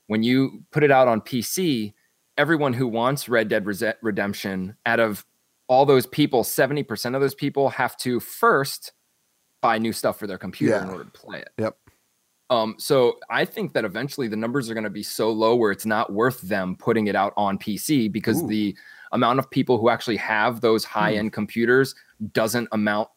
When 0.07 0.23
you 0.23 0.63
put 0.71 0.83
it 0.83 0.91
out 0.91 1.07
on 1.07 1.21
PC, 1.21 1.93
everyone 2.37 2.73
who 2.73 2.87
wants 2.87 3.29
Red 3.29 3.47
Dead 3.47 3.65
Redemption, 3.65 4.75
out 4.85 4.99
of 4.99 5.25
all 5.67 5.85
those 5.85 6.07
people, 6.07 6.43
seventy 6.43 6.83
percent 6.83 7.15
of 7.15 7.21
those 7.21 7.35
people 7.35 7.69
have 7.69 7.95
to 7.97 8.19
first 8.19 8.93
buy 9.61 9.77
new 9.77 9.93
stuff 9.93 10.17
for 10.17 10.25
their 10.25 10.37
computer 10.37 10.77
in 10.77 10.89
order 10.89 11.03
to 11.03 11.11
play 11.11 11.39
it. 11.39 11.49
Yep. 11.57 11.77
Um, 12.49 12.75
so 12.79 13.19
I 13.29 13.45
think 13.45 13.73
that 13.73 13.85
eventually 13.85 14.27
the 14.27 14.35
numbers 14.35 14.69
are 14.69 14.73
going 14.73 14.83
to 14.83 14.89
be 14.89 15.03
so 15.03 15.31
low 15.31 15.55
where 15.55 15.71
it's 15.71 15.85
not 15.85 16.11
worth 16.11 16.41
them 16.41 16.75
putting 16.75 17.07
it 17.07 17.15
out 17.15 17.33
on 17.37 17.59
PC 17.59 18.11
because 18.11 18.41
Ooh. 18.41 18.47
the 18.47 18.75
amount 19.11 19.39
of 19.39 19.49
people 19.51 19.77
who 19.77 19.89
actually 19.89 20.17
have 20.17 20.61
those 20.61 20.83
high 20.83 21.13
end 21.13 21.31
computers 21.31 21.93
doesn't 22.33 22.67
amount 22.71 23.09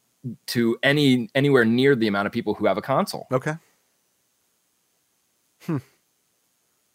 to 0.46 0.76
any 0.82 1.28
anywhere 1.34 1.64
near 1.64 1.94
the 1.96 2.06
amount 2.08 2.26
of 2.26 2.32
people 2.32 2.54
who 2.54 2.66
have 2.66 2.76
a 2.78 2.82
console. 2.82 3.26
okay. 3.32 3.54
Hmm. 5.62 5.78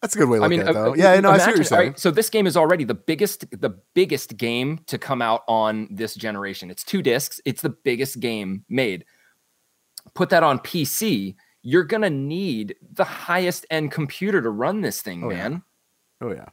That's 0.01 0.15
a 0.15 0.19
good 0.19 0.29
way 0.29 0.37
to 0.37 0.43
I 0.43 0.47
look 0.47 0.51
mean, 0.51 0.59
at 0.61 0.67
it, 0.69 0.75
uh, 0.75 0.83
though. 0.83 0.91
uh, 0.91 0.95
Yeah, 0.95 1.19
no, 1.19 1.31
I 1.31 1.37
see 1.39 1.45
what 1.47 1.55
you're 1.55 1.63
saying. 1.63 1.79
alright, 1.87 1.99
so 1.99 2.11
this 2.11 2.29
game 2.29 2.45
is 2.45 2.55
already 2.55 2.83
the 2.83 2.93
biggest, 2.93 3.49
the 3.59 3.71
biggest 3.95 4.37
game 4.37 4.79
to 4.87 4.97
come 4.99 5.21
out 5.23 5.41
on 5.47 5.87
this 5.89 6.13
generation. 6.13 6.69
It's 6.69 6.83
two 6.83 7.01
discs. 7.01 7.41
It's 7.45 7.61
the 7.63 7.69
biggest 7.69 8.19
game 8.19 8.63
made. 8.69 9.05
Put 10.13 10.29
that 10.29 10.43
on 10.43 10.59
PC. 10.59 11.35
You're 11.63 11.83
gonna 11.83 12.09
need 12.11 12.75
the 12.93 13.03
highest 13.03 13.65
end 13.71 13.91
computer 13.91 14.41
to 14.41 14.49
run 14.49 14.81
this 14.81 15.01
thing, 15.01 15.23
Oh, 15.23 15.29
yeah. 15.31 15.49
man. 15.49 15.63
Oh 16.21 16.31
yeah. 16.31 16.45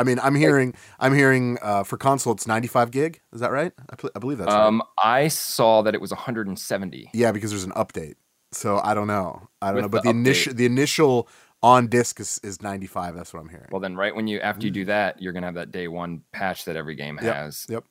I 0.00 0.04
mean, 0.04 0.18
I'm 0.20 0.34
hearing, 0.34 0.74
I'm 0.98 1.14
hearing 1.14 1.58
uh, 1.62 1.84
for 1.84 1.96
console 1.96 2.32
it's 2.32 2.46
95 2.46 2.90
gig. 2.90 3.20
Is 3.32 3.40
that 3.40 3.52
right? 3.52 3.72
I, 3.90 3.96
pl- 3.96 4.10
I 4.16 4.18
believe 4.18 4.38
that's 4.38 4.52
right. 4.52 4.66
Um, 4.66 4.82
I 5.02 5.28
saw 5.28 5.82
that 5.82 5.94
it 5.94 6.00
was 6.00 6.10
170. 6.10 7.10
Yeah, 7.12 7.32
because 7.32 7.50
there's 7.50 7.64
an 7.64 7.72
update. 7.72 8.14
So 8.52 8.80
I 8.82 8.94
don't 8.94 9.06
know. 9.06 9.48
I 9.60 9.66
don't 9.66 9.76
With 9.76 9.84
know. 9.84 9.88
But 9.90 10.02
the 10.02 10.12
the, 10.12 10.18
initial, 10.18 10.54
the 10.54 10.66
initial 10.66 11.28
on 11.62 11.88
disc 11.88 12.18
is, 12.18 12.40
is 12.42 12.62
95. 12.62 13.14
That's 13.14 13.32
what 13.34 13.40
I'm 13.40 13.48
hearing. 13.48 13.68
Well, 13.70 13.80
then, 13.80 13.94
right 13.94 14.14
when 14.14 14.26
you 14.26 14.40
after 14.40 14.66
you 14.66 14.72
do 14.72 14.86
that, 14.86 15.20
you're 15.20 15.32
gonna 15.32 15.46
have 15.46 15.54
that 15.56 15.70
day 15.70 15.86
one 15.88 16.22
patch 16.32 16.64
that 16.64 16.76
every 16.76 16.94
game 16.94 17.18
Mm. 17.18 17.24
Yep, 17.24 17.34
has. 17.34 17.66
Yep. 17.68 17.84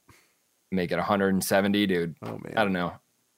Make 0.71 0.91
it 0.91 0.97
170, 0.97 1.87
dude. 1.87 2.15
Oh 2.23 2.31
man. 2.31 2.53
I 2.57 2.63
don't 2.63 2.73
know. 2.73 2.93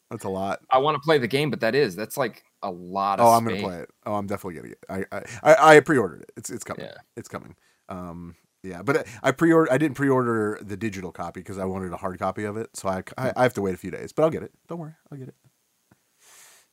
That's 0.10 0.26
a 0.26 0.30
lot. 0.30 0.60
I 0.70 0.80
want 0.80 0.96
to 0.96 1.00
play 1.00 1.18
the 1.18 1.28
game, 1.28 1.50
but 1.50 1.62
that 1.62 1.76
is 1.76 1.96
that's 1.96 2.18
like 2.18 2.44
a 2.64 2.72
lot 2.72 3.20
of. 3.20 3.26
Oh, 3.26 3.30
I'm 3.32 3.46
gonna 3.46 3.62
play 3.62 3.78
it. 3.78 3.90
Oh, 4.06 4.16
I'm 4.16 4.28
definitely 4.28 4.56
getting 4.56 4.72
it. 4.72 4.86
I 4.90 5.06
I 5.12 5.24
I, 5.44 5.76
I 5.76 5.80
pre-ordered 5.80 6.22
it. 6.24 6.32
It's 6.38 6.50
it's 6.50 6.64
coming. 6.64 6.86
Yeah. 6.86 6.96
It's 7.16 7.30
coming. 7.30 7.56
Um, 7.88 8.36
yeah, 8.64 8.82
but 8.84 9.08
I 9.24 9.32
pre-order. 9.32 9.72
I 9.72 9.78
didn't 9.78 9.96
pre-order 9.96 10.60
the 10.62 10.78
digital 10.78 11.12
copy 11.12 11.40
because 11.40 11.58
I 11.58 11.66
wanted 11.66 11.92
a 11.94 11.98
hard 11.98 12.20
copy 12.20 12.44
of 12.44 12.58
it. 12.58 12.70
So 12.76 12.90
I, 12.90 13.04
I 13.18 13.34
I 13.36 13.44
have 13.44 13.54
to 13.56 13.62
wait 13.62 13.74
a 13.74 13.78
few 13.78 13.92
days, 13.92 14.12
but 14.14 14.24
I'll 14.24 14.30
get 14.30 14.44
it. 14.44 14.52
Don't 14.68 14.80
worry, 14.80 14.94
I'll 15.12 15.18
get 15.18 15.30
it. 15.30 15.36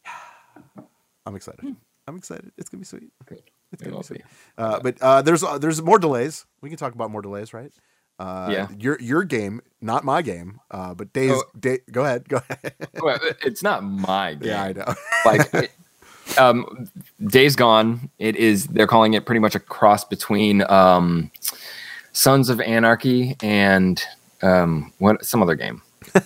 I'm 1.27 1.37
excited. 1.37 1.77
I'm 2.07 2.17
excited. 2.17 2.53
It's 2.57 2.69
gonna 2.69 2.81
be 2.81 2.85
sweet. 2.87 3.11
It's 3.73 3.83
gonna 3.83 3.97
be 3.99 4.03
sweet. 4.03 4.19
be. 4.19 4.25
Uh, 4.57 4.81
but 4.81 5.01
uh, 5.03 5.23
there's 5.23 5.43
uh, 5.45 5.59
there's 5.59 5.83
more 5.83 5.99
delays. 5.99 6.47
We 6.63 6.69
can 6.71 6.79
talk 6.79 6.95
about 6.95 7.11
more 7.11 7.23
delays, 7.23 7.53
right? 7.53 7.73
Uh, 8.19 8.49
Yeah. 8.51 8.69
Your 8.79 8.99
your 9.01 9.25
game, 9.25 9.61
not 9.81 10.05
my 10.05 10.23
game. 10.23 10.61
Uh, 10.71 10.95
but 10.95 11.13
days. 11.13 11.33
Oh. 11.35 11.43
Day, 11.59 11.81
go 11.91 12.05
ahead. 12.05 12.29
Go 12.29 12.39
ahead. 12.49 12.75
Well, 13.03 13.19
it's 13.45 13.63
not 13.63 13.85
my 13.85 14.35
game. 14.35 14.49
yeah, 14.49 14.63
I 14.65 14.73
know. 14.73 14.95
like 15.25 15.55
it, 15.55 15.71
um 16.39 16.89
days 17.27 17.57
gone 17.57 18.11
it 18.19 18.37
is 18.37 18.67
they're 18.67 18.87
calling 18.87 19.15
it 19.15 19.25
pretty 19.25 19.39
much 19.39 19.55
a 19.55 19.61
cross 19.61 20.05
between 20.05 20.63
um 20.71 21.31
sons 22.13 22.49
of 22.49 22.61
anarchy 22.61 23.37
and 23.43 24.03
um 24.43 24.93
what 24.99 25.25
some 25.25 25.43
other 25.43 25.55
game. 25.55 25.83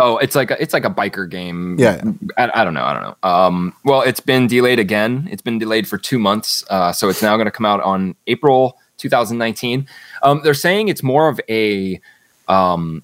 Oh 0.00 0.16
it's 0.18 0.36
like 0.36 0.52
a, 0.52 0.62
it's 0.62 0.72
like 0.72 0.84
a 0.84 0.90
biker 0.90 1.28
game. 1.28 1.74
Yeah, 1.76 2.00
I, 2.36 2.60
I 2.60 2.64
don't 2.64 2.72
know 2.72 2.84
i 2.84 2.92
don't 2.92 3.02
know. 3.02 3.16
Um 3.28 3.74
well 3.84 4.02
it's 4.02 4.20
been 4.20 4.46
delayed 4.46 4.78
again. 4.78 5.26
It's 5.28 5.42
been 5.42 5.58
delayed 5.58 5.88
for 5.88 5.98
two 5.98 6.20
months 6.20 6.62
uh 6.70 6.92
so 6.92 7.08
it's 7.08 7.20
now 7.20 7.36
going 7.36 7.46
to 7.46 7.50
come 7.50 7.66
out 7.66 7.80
on 7.82 8.14
april 8.28 8.78
2019 8.98 9.88
um 10.22 10.40
they're 10.44 10.54
saying 10.54 10.86
it's 10.86 11.02
more 11.02 11.28
of 11.28 11.40
a 11.48 12.00
um 12.46 13.02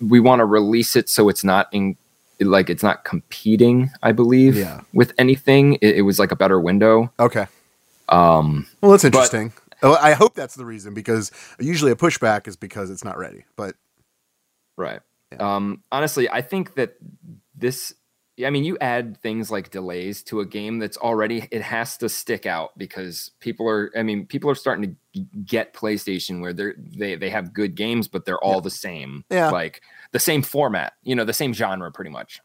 we 0.00 0.20
want 0.20 0.40
to 0.40 0.46
release 0.46 0.96
it 0.96 1.10
so 1.10 1.28
it's 1.28 1.44
not 1.44 1.68
in 1.72 1.96
like 2.40 2.70
it's 2.70 2.82
not 2.82 3.04
competing 3.04 3.90
i 4.02 4.10
believe 4.10 4.56
Yeah. 4.56 4.80
with 4.94 5.12
anything. 5.18 5.74
It, 5.82 5.96
it 5.98 6.02
was 6.02 6.18
like 6.18 6.32
a 6.32 6.36
better 6.36 6.58
window. 6.58 7.12
Okay. 7.20 7.46
um 8.08 8.66
Well, 8.80 8.90
that's 8.92 9.04
interesting. 9.04 9.52
I 9.82 10.12
hope 10.14 10.34
that's 10.34 10.54
the 10.54 10.64
reason 10.64 10.94
because 10.94 11.30
usually 11.58 11.92
a 11.92 11.96
pushback 11.96 12.46
is 12.46 12.56
because 12.56 12.90
it's 12.90 13.04
not 13.04 13.18
ready. 13.18 13.44
But 13.56 13.74
right 14.76 15.00
um 15.38 15.82
honestly 15.92 16.28
i 16.30 16.40
think 16.42 16.74
that 16.74 16.94
this 17.54 17.94
i 18.44 18.50
mean 18.50 18.64
you 18.64 18.76
add 18.80 19.16
things 19.18 19.50
like 19.50 19.70
delays 19.70 20.22
to 20.22 20.40
a 20.40 20.46
game 20.46 20.78
that's 20.78 20.96
already 20.96 21.46
it 21.50 21.62
has 21.62 21.96
to 21.96 22.08
stick 22.08 22.46
out 22.46 22.76
because 22.78 23.30
people 23.40 23.68
are 23.68 23.90
i 23.96 24.02
mean 24.02 24.26
people 24.26 24.50
are 24.50 24.54
starting 24.54 24.96
to 25.14 25.20
get 25.44 25.74
playstation 25.74 26.40
where 26.40 26.52
they're 26.52 26.74
they, 26.78 27.14
they 27.16 27.30
have 27.30 27.52
good 27.52 27.74
games 27.74 28.08
but 28.08 28.24
they're 28.24 28.42
all 28.42 28.60
the 28.60 28.70
same 28.70 29.24
Yeah. 29.30 29.50
like 29.50 29.82
the 30.12 30.18
same 30.18 30.42
format 30.42 30.94
you 31.02 31.14
know 31.14 31.24
the 31.24 31.32
same 31.32 31.52
genre 31.52 31.90
pretty 31.92 32.10
much 32.10 32.40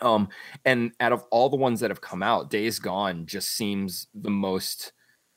um 0.00 0.28
and 0.64 0.92
out 1.00 1.12
of 1.12 1.24
all 1.30 1.48
the 1.48 1.56
ones 1.56 1.80
that 1.80 1.90
have 1.90 2.00
come 2.00 2.22
out 2.22 2.50
days 2.50 2.78
gone 2.78 3.26
just 3.26 3.50
seems 3.50 4.08
the 4.14 4.30
most 4.30 4.92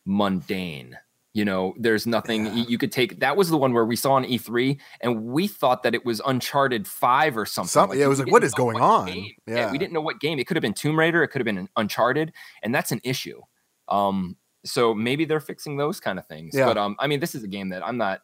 mundane 0.06 0.98
you 1.36 1.44
know 1.46 1.74
there's 1.78 2.08
nothing 2.08 2.46
you- 2.58 2.66
you 2.70 2.78
could 2.78 2.92
take 2.92 3.20
that 3.20 3.36
was 3.38 3.50
the 3.50 3.58
one 3.58 3.74
where 3.74 3.86
we 3.86 3.96
saw 3.96 4.16
an 4.18 4.24
e3 4.24 4.80
and 5.02 5.22
we 5.26 5.48
thought 5.48 5.84
that 5.84 5.94
it 5.94 6.04
was 6.06 6.22
uncharted 6.26 6.88
5 6.88 7.38
or 7.38 7.46
something 7.46 7.70
Some- 7.70 7.94
yeah, 7.94 8.06
it 8.06 8.08
was 8.08 8.20
like, 8.20 8.32
what 8.32 8.42
is 8.44 8.54
didn't 8.54 8.54
is 8.54 8.58
know 8.58 8.72
going 8.72 8.82
on? 8.82 9.06
game. 9.08 9.32
Yeah. 9.46 9.72
we 9.72 9.78
didn't 9.78 9.92
know 9.94 10.02
what 10.02 10.20
game 10.22 10.40
it 10.40 10.48
could 10.48 10.56
have 10.58 10.62
been 10.62 10.74
tomb 10.74 10.98
raider 10.98 11.22
it 11.24 11.28
could 11.28 11.42
have 11.42 11.46
been 11.46 11.68
uncharted 11.76 12.32
and 12.64 12.74
that's 12.74 12.92
an 12.94 13.02
issue 13.04 13.42
um 13.90 14.38
so 14.64 14.96
maybe 14.96 15.26
they're 15.26 15.40
fixing 15.42 15.78
those 15.78 16.00
kind 16.00 16.18
of 16.18 16.26
things 16.26 16.56
Yeah. 16.56 16.66
but 16.66 16.78
um 16.78 16.96
i 17.00 17.06
mean 17.08 17.20
this 17.20 17.36
is 17.36 17.44
a 17.44 17.48
game 17.48 17.70
that 17.70 17.86
i'm 17.86 17.98
not 17.98 18.22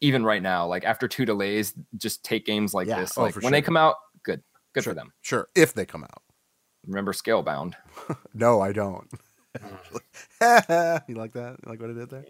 even 0.00 0.24
right 0.24 0.42
now 0.42 0.66
like 0.66 0.84
after 0.84 1.06
two 1.08 1.24
delays 1.24 1.72
just 1.96 2.24
take 2.24 2.44
games 2.44 2.74
like 2.74 2.88
Yeah. 2.88 3.00
this 3.00 3.16
Oh, 3.16 3.22
like 3.22 3.36
when 3.36 3.52
they 3.52 3.62
come 3.62 3.76
out 3.76 3.94
good 4.24 4.42
good 4.74 4.82
sure, 4.84 4.90
for 4.92 4.94
them 4.94 5.12
Sure, 5.22 5.48
if 5.54 5.72
they 5.74 5.86
come 5.86 6.02
out. 6.02 6.22
remember 6.86 7.12
scalebound 7.12 7.74
No, 8.34 8.60
I 8.60 8.72
don't. 8.72 9.08
you 11.08 11.14
like 11.14 11.32
that? 11.32 11.56
You 11.62 11.70
like 11.70 11.80
what 11.80 11.90
I 11.90 11.94
did 11.94 12.10
there? 12.10 12.24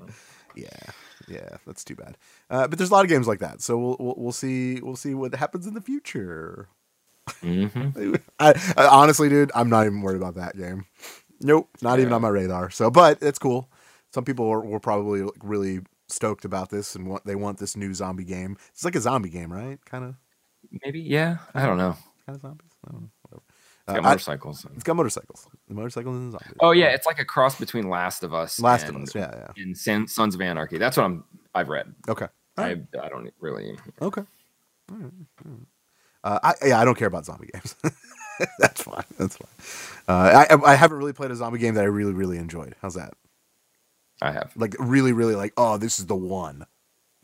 Yeah, 0.55 0.69
yeah. 1.29 1.57
That's 1.67 1.85
too 1.85 1.95
bad. 1.95 2.17
Uh, 2.51 2.67
but 2.69 2.79
there's 2.79 2.91
a 2.91 2.93
lot 2.93 3.05
of 3.05 3.09
games 3.09 3.27
like 3.27 3.41
that, 3.41 3.61
so 3.61 3.77
we'll 3.79 3.97
we'll, 3.99 4.15
we'll 4.17 4.33
see 4.33 4.81
we'll 4.81 4.97
see 4.97 5.15
what 5.15 5.35
happens 5.35 5.67
in 5.67 5.75
the 5.75 5.81
future. 5.81 6.69
mm-hmm. 7.43 8.15
I, 8.39 8.75
I 8.77 8.87
honestly, 8.87 9.29
dude, 9.29 9.51
I'm 9.55 9.69
not 9.69 9.87
even 9.87 10.01
worried 10.03 10.17
about 10.17 10.37
that 10.37 10.57
game. 10.57 10.87
Nope, 11.41 11.69
not 11.83 11.99
even 11.99 12.13
on 12.13 12.23
my 12.23 12.29
radar. 12.29 12.71
So, 12.71 12.91
but 12.91 13.19
it's 13.21 13.39
cool. 13.39 13.69
Some 14.13 14.25
people 14.25 14.49
are, 14.49 14.61
were 14.61 14.81
probably 14.81 15.23
like, 15.23 15.35
really 15.43 15.81
stoked 16.09 16.45
about 16.45 16.71
this 16.71 16.95
and 16.95 17.07
want 17.09 17.25
they 17.27 17.35
want 17.35 17.59
this 17.59 17.77
new 17.77 17.93
zombie 17.93 18.25
game. 18.25 18.57
It's 18.73 18.85
like 18.85 18.97
a 18.97 19.01
zombie 19.01 19.31
game, 19.31 19.53
right? 19.53 19.85
Kind 19.85 20.05
of, 20.05 20.15
maybe 20.83 21.01
yeah 21.01 21.39
i 21.55 21.65
don't 21.65 21.79
know 21.79 21.97
kind 22.27 22.37
of 22.37 22.43
zombies. 22.43 22.71
I 22.87 22.93
don't 22.93 23.03
know. 23.03 23.11
It's 23.89 23.95
got 23.95 23.99
Uh, 24.05 24.07
I- 24.07 24.11
motorcycles 24.11 24.67
it's 24.75 24.83
got 24.85 24.97
motorcycles. 24.97 25.47
The 25.69 25.75
motorcycles 25.75 26.17
and 26.17 26.33
zombies. 26.33 26.53
oh 26.61 26.73
yeah 26.73 26.87
it's 26.87 27.07
like 27.07 27.19
a 27.21 27.25
cross 27.25 27.59
between 27.59 27.89
last 27.89 28.23
of 28.25 28.35
us 28.35 28.59
Last 28.61 28.87
and, 28.87 28.97
of 28.97 29.03
Us. 29.05 29.15
Yeah, 29.15 29.31
yeah. 29.57 29.63
and 29.63 29.77
San, 29.79 30.07
sons 30.09 30.35
of 30.35 30.41
anarchy 30.41 30.79
that's 30.79 30.97
what 30.97 31.05
i'm 31.05 31.25
i've 31.55 31.69
read 31.69 31.95
Okay. 32.09 32.27
I, 32.59 32.81
I 33.03 33.09
don't 33.11 33.31
really 33.41 33.77
Okay. 34.01 34.23
All 34.91 34.97
right, 34.97 35.13
all 35.45 35.53
right. 35.53 35.61
Uh, 36.25 36.39
I 36.43 36.67
yeah, 36.67 36.81
I 36.81 36.85
don't 36.85 36.97
care 36.97 37.07
about 37.09 37.25
zombie 37.27 37.49
games. 37.53 37.77
That's 38.59 38.83
fine. 38.83 39.05
That's 39.19 39.37
fine. 39.37 40.05
Uh, 40.09 40.47
I 40.51 40.73
I 40.73 40.75
haven't 40.75 40.99
really 40.99 41.13
played 41.13 41.31
a 41.31 41.37
zombie 41.37 41.59
game 41.59 41.75
that 41.75 41.83
I 41.83 41.87
really 41.89 42.13
really 42.15 42.39
enjoyed. 42.39 42.75
How's 42.83 42.95
that? 42.95 43.15
i 44.23 44.33
have 44.33 44.53
Like 44.57 44.75
really 44.79 45.13
really 45.13 45.35
like 45.37 45.53
oh 45.59 45.77
this 45.77 45.99
is 45.99 46.07
the 46.07 46.17
one. 46.17 46.65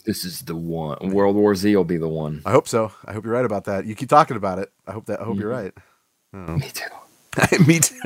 this 0.05 0.25
is 0.27 0.41
the 0.43 0.55
one 0.55 0.99
world 1.11 1.35
war 1.37 1.55
z 1.55 1.75
will 1.75 1.85
be 1.85 1.97
the 1.97 2.09
one 2.09 2.43
I 2.45 2.51
hope 2.53 2.69
so. 2.69 2.93
I 3.07 3.13
hope 3.15 3.25
you're 3.25 3.33
right 3.33 3.45
about 3.47 3.65
that. 3.65 3.87
You 3.87 3.95
keep 3.95 4.09
talking 4.11 4.37
about 4.37 4.59
it. 4.59 4.71
I 4.87 4.93
hope 4.93 5.07
that. 5.07 5.21
I 5.21 5.25
hope 5.25 5.39
you're 5.39 5.49
right. 5.49 5.73
Me 6.33 6.68
too 6.70 6.85
Me 7.66 7.80
too. 7.80 7.99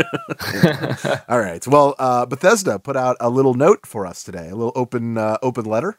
All 1.29 1.41
right. 1.41 1.67
Well, 1.67 1.95
uh, 1.99 2.27
Bethesda 2.27 2.79
put 2.79 2.97
out 2.97 3.17
a 3.21 3.29
little 3.29 3.55
note 3.55 3.87
for 3.87 4.07
us 4.07 4.23
today, 4.23 4.49
a 4.49 4.55
little 4.55 4.73
open 4.77 5.19
uh, 5.19 5.39
open 5.43 5.65
letter, 5.65 5.99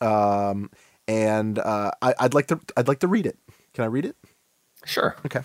um, 0.00 0.70
and 1.06 1.58
uh, 1.58 1.90
I, 2.00 2.14
I'd 2.18 2.34
like 2.34 2.46
to 2.46 2.60
I'd 2.76 2.88
like 2.88 3.00
to 3.00 3.08
read 3.08 3.26
it. 3.26 3.38
Can 3.74 3.84
I 3.84 3.88
read 3.88 4.06
it? 4.06 4.16
sure 4.86 5.16
Okay. 5.26 5.40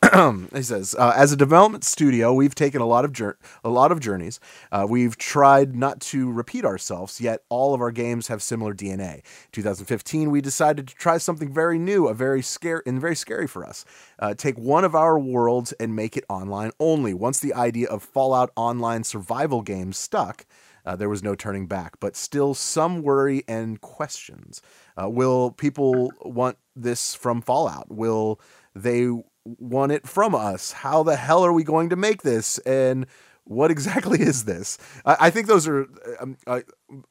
he 0.54 0.62
says, 0.62 0.94
uh, 0.96 1.12
as 1.16 1.32
a 1.32 1.36
development 1.36 1.82
studio, 1.82 2.32
we've 2.32 2.54
taken 2.54 2.80
a 2.80 2.86
lot 2.86 3.04
of 3.04 3.36
a 3.64 3.68
lot 3.68 3.90
of 3.90 3.98
journeys. 3.98 4.38
Uh, 4.70 4.86
we've 4.88 5.16
tried 5.16 5.74
not 5.74 6.00
to 6.00 6.30
repeat 6.30 6.64
ourselves, 6.64 7.20
yet 7.20 7.42
all 7.48 7.74
of 7.74 7.80
our 7.80 7.90
games 7.90 8.28
have 8.28 8.40
similar 8.40 8.72
DNA. 8.72 9.22
2015, 9.50 10.30
we 10.30 10.40
decided 10.40 10.86
to 10.86 10.94
try 10.94 11.18
something 11.18 11.52
very 11.52 11.80
new, 11.80 12.06
a 12.06 12.14
very 12.14 12.42
scary 12.42 12.82
and 12.86 13.00
very 13.00 13.16
scary 13.16 13.48
for 13.48 13.66
us. 13.66 13.84
Uh, 14.20 14.34
take 14.34 14.56
one 14.56 14.84
of 14.84 14.94
our 14.94 15.18
worlds 15.18 15.72
and 15.72 15.96
make 15.96 16.16
it 16.16 16.24
online 16.28 16.70
only. 16.78 17.12
Once 17.12 17.40
the 17.40 17.54
idea 17.54 17.88
of 17.88 18.02
Fallout 18.02 18.52
Online 18.56 19.02
survival 19.02 19.62
games 19.62 19.98
stuck. 19.98 20.46
Uh, 20.86 20.96
there 20.96 21.08
was 21.08 21.22
no 21.22 21.34
turning 21.34 21.66
back, 21.66 22.00
but 22.00 22.16
still 22.16 22.54
some 22.54 23.02
worry 23.02 23.42
and 23.46 23.80
questions. 23.82 24.62
Uh, 24.96 25.06
will 25.06 25.50
people 25.50 26.10
want 26.22 26.56
this 26.74 27.14
from 27.14 27.42
Fallout? 27.42 27.90
Will 27.90 28.40
they 28.74 29.10
want 29.58 29.92
it 29.92 30.06
from 30.06 30.34
us? 30.34 30.72
How 30.72 31.02
the 31.02 31.16
hell 31.16 31.44
are 31.44 31.52
we 31.52 31.64
going 31.64 31.88
to 31.90 31.96
make 31.96 32.22
this? 32.22 32.58
And 32.58 33.06
what 33.44 33.70
exactly 33.70 34.20
is 34.22 34.44
this? 34.44 34.78
I, 35.04 35.16
I 35.20 35.30
think 35.30 35.46
those 35.46 35.66
are. 35.68 35.86
Um, 36.20 36.36
I, 36.46 36.62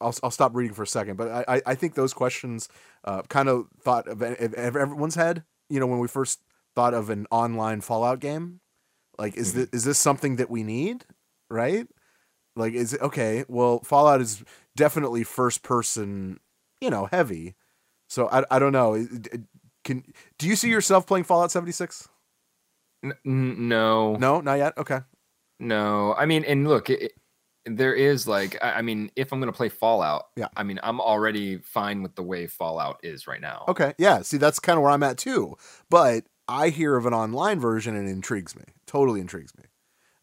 I'll, 0.02 0.16
I'll 0.24 0.32
stop 0.32 0.56
reading 0.56 0.74
for 0.74 0.84
a 0.84 0.88
second, 0.88 1.18
but 1.18 1.46
I, 1.48 1.62
I- 1.66 1.76
think 1.76 1.96
those 1.96 2.14
questions 2.14 2.70
uh, 3.06 3.22
kind 3.24 3.50
of 3.50 3.68
thought 3.82 4.08
of, 4.08 4.22
everyone's 4.22 5.16
head. 5.16 5.44
You 5.70 5.80
know, 5.80 5.88
when 5.88 6.00
we 6.00 6.08
first 6.08 6.40
thought 6.76 6.94
of 6.94 7.10
an 7.10 7.28
online 7.32 7.82
Fallout 7.82 8.20
game, 8.20 8.62
like 9.18 9.36
is 9.36 9.54
this 9.54 9.68
is 9.74 9.84
this 9.84 9.98
something 9.98 10.36
that 10.38 10.50
we 10.50 10.64
need? 10.64 11.06
Right? 11.50 11.88
Like, 12.56 12.74
is 12.74 12.94
it 12.94 13.02
okay? 13.02 13.46
Well, 13.48 13.80
Fallout 13.84 14.20
is 14.22 14.44
definitely 14.76 15.24
first 15.24 15.62
person, 15.64 16.40
you 16.82 16.90
know, 16.90 17.08
heavy. 17.12 17.56
So 18.10 18.28
I, 18.30 18.44
I 18.50 18.60
don't 18.60 18.72
know. 18.72 19.06
Can 19.84 20.04
do 20.40 20.48
you 20.48 20.56
see 20.56 20.70
yourself 20.70 21.06
playing 21.06 21.24
Fallout 21.26 21.52
seventy 21.52 21.72
six? 21.72 22.08
N- 23.04 23.14
no 23.26 24.16
No, 24.16 24.42
not 24.42 24.56
yet. 24.56 24.78
Okay. 24.78 25.00
No, 25.60 26.14
I 26.16 26.26
mean, 26.26 26.44
and 26.46 26.68
look, 26.68 26.90
it, 26.90 27.02
it- 27.04 27.12
there 27.70 27.94
is 27.94 28.26
like, 28.30 28.58
I, 28.64 28.76
I 28.76 28.82
mean, 28.82 29.12
if 29.18 29.34
I'm 29.34 29.42
gonna 29.42 29.52
play 29.52 29.68
Fallout, 29.68 30.28
Yeah. 30.38 30.48
I 30.56 30.64
mean, 30.64 30.80
I'm 30.84 31.02
already 31.02 31.58
fine 31.58 32.02
with 32.02 32.16
the 32.16 32.24
way 32.24 32.48
Fallout 32.48 33.02
is 33.04 33.28
right 33.28 33.42
now. 33.42 33.66
Okay. 33.68 33.94
Yeah. 33.98 34.22
See, 34.22 34.38
that's 34.38 34.58
kind 34.60 34.78
of 34.78 34.84
where 34.84 34.92
I'm 34.92 35.04
at 35.04 35.18
too. 35.18 35.58
But 35.90 36.24
I 36.48 36.70
hear 36.70 36.96
of 36.96 37.06
an 37.06 37.14
online 37.14 37.60
version 37.60 37.94
and 37.94 38.08
it 38.08 38.12
intrigues 38.14 38.56
me. 38.56 38.64
Totally 38.86 39.20
intrigues 39.20 39.52
me. 39.58 39.66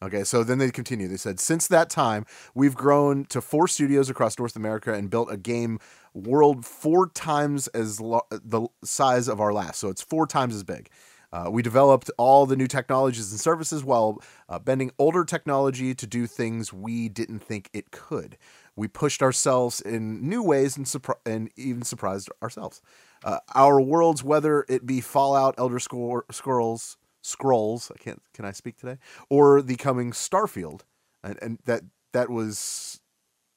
Okay. 0.03 0.25
So 0.25 0.43
then 0.43 0.57
they 0.57 0.71
continue. 0.71 1.07
They 1.07 1.19
said, 1.19 1.39
since 1.39 1.67
that 1.67 1.91
time, 1.91 2.25
we've 2.55 2.75
grown 2.75 3.27
to 3.27 3.43
four 3.43 3.69
studios 3.69 4.09
across 4.09 4.39
North 4.39 4.57
America 4.57 4.95
and 4.95 5.11
built 5.11 5.31
a 5.31 5.37
game 5.37 5.79
world 6.15 6.65
four 6.65 7.11
times 7.11 7.69
as 7.69 8.01
lo- 8.01 8.27
the 8.31 8.67
size 8.85 9.29
of 9.29 9.39
our 9.39 9.53
last. 9.53 9.81
So 9.81 9.89
it's 9.91 10.01
four 10.01 10.27
times 10.27 10.55
as 10.55 10.63
big. 10.63 10.89
Uh, 11.35 11.51
we 11.51 11.63
developed 11.63 12.13
all 12.17 12.47
the 12.47 12.55
new 12.55 12.69
technologies 12.69 13.33
and 13.33 13.41
services 13.41 13.83
while 13.83 14.23
uh, 14.49 14.57
bending 14.57 14.93
older 15.01 15.25
technology 15.25 15.93
to 15.93 16.07
do 16.07 16.29
things 16.29 16.73
we 16.73 17.09
didn't 17.09 17.41
think 17.41 17.69
it 17.73 17.91
could. 17.91 18.39
We 18.77 18.87
pushed 18.87 19.21
ourselves 19.21 19.81
in 19.81 20.29
new 20.29 20.45
ways 20.45 20.77
and, 20.77 20.87
surpri- 20.87 21.19
and 21.27 21.51
even 21.57 21.83
surprised 21.83 22.31
ourselves. 22.41 22.81
Uh, 23.25 23.39
our 23.53 23.81
worlds, 23.81 24.23
whether 24.23 24.65
it 24.69 24.87
be 24.87 25.01
Fallout, 25.01 25.57
Elder 25.59 25.81
Scroll- 25.81 26.23
Scrolls, 26.31 26.97
Scrolls. 27.21 27.91
I 27.93 27.99
can't. 27.99 28.23
Can 28.33 28.45
I 28.45 28.53
speak 28.53 28.77
today? 28.77 28.99
Or 29.29 29.61
the 29.61 29.75
coming 29.75 30.13
Starfield, 30.13 30.83
and 31.25 31.37
and 31.43 31.59
that 31.65 31.83
that 32.13 32.31
was. 32.31 33.01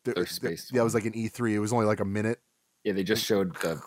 Their 0.04 0.26
space 0.26 0.72
Yeah, 0.74 0.82
it 0.82 0.84
was 0.86 0.96
like 0.96 1.06
an 1.06 1.14
E3. 1.14 1.52
It 1.52 1.60
was 1.60 1.74
only 1.74 1.86
like 1.86 2.00
a 2.00 2.06
minute. 2.06 2.40
Yeah, 2.84 2.94
they 2.94 3.04
just 3.04 3.26
showed 3.26 3.56
the 3.62 3.82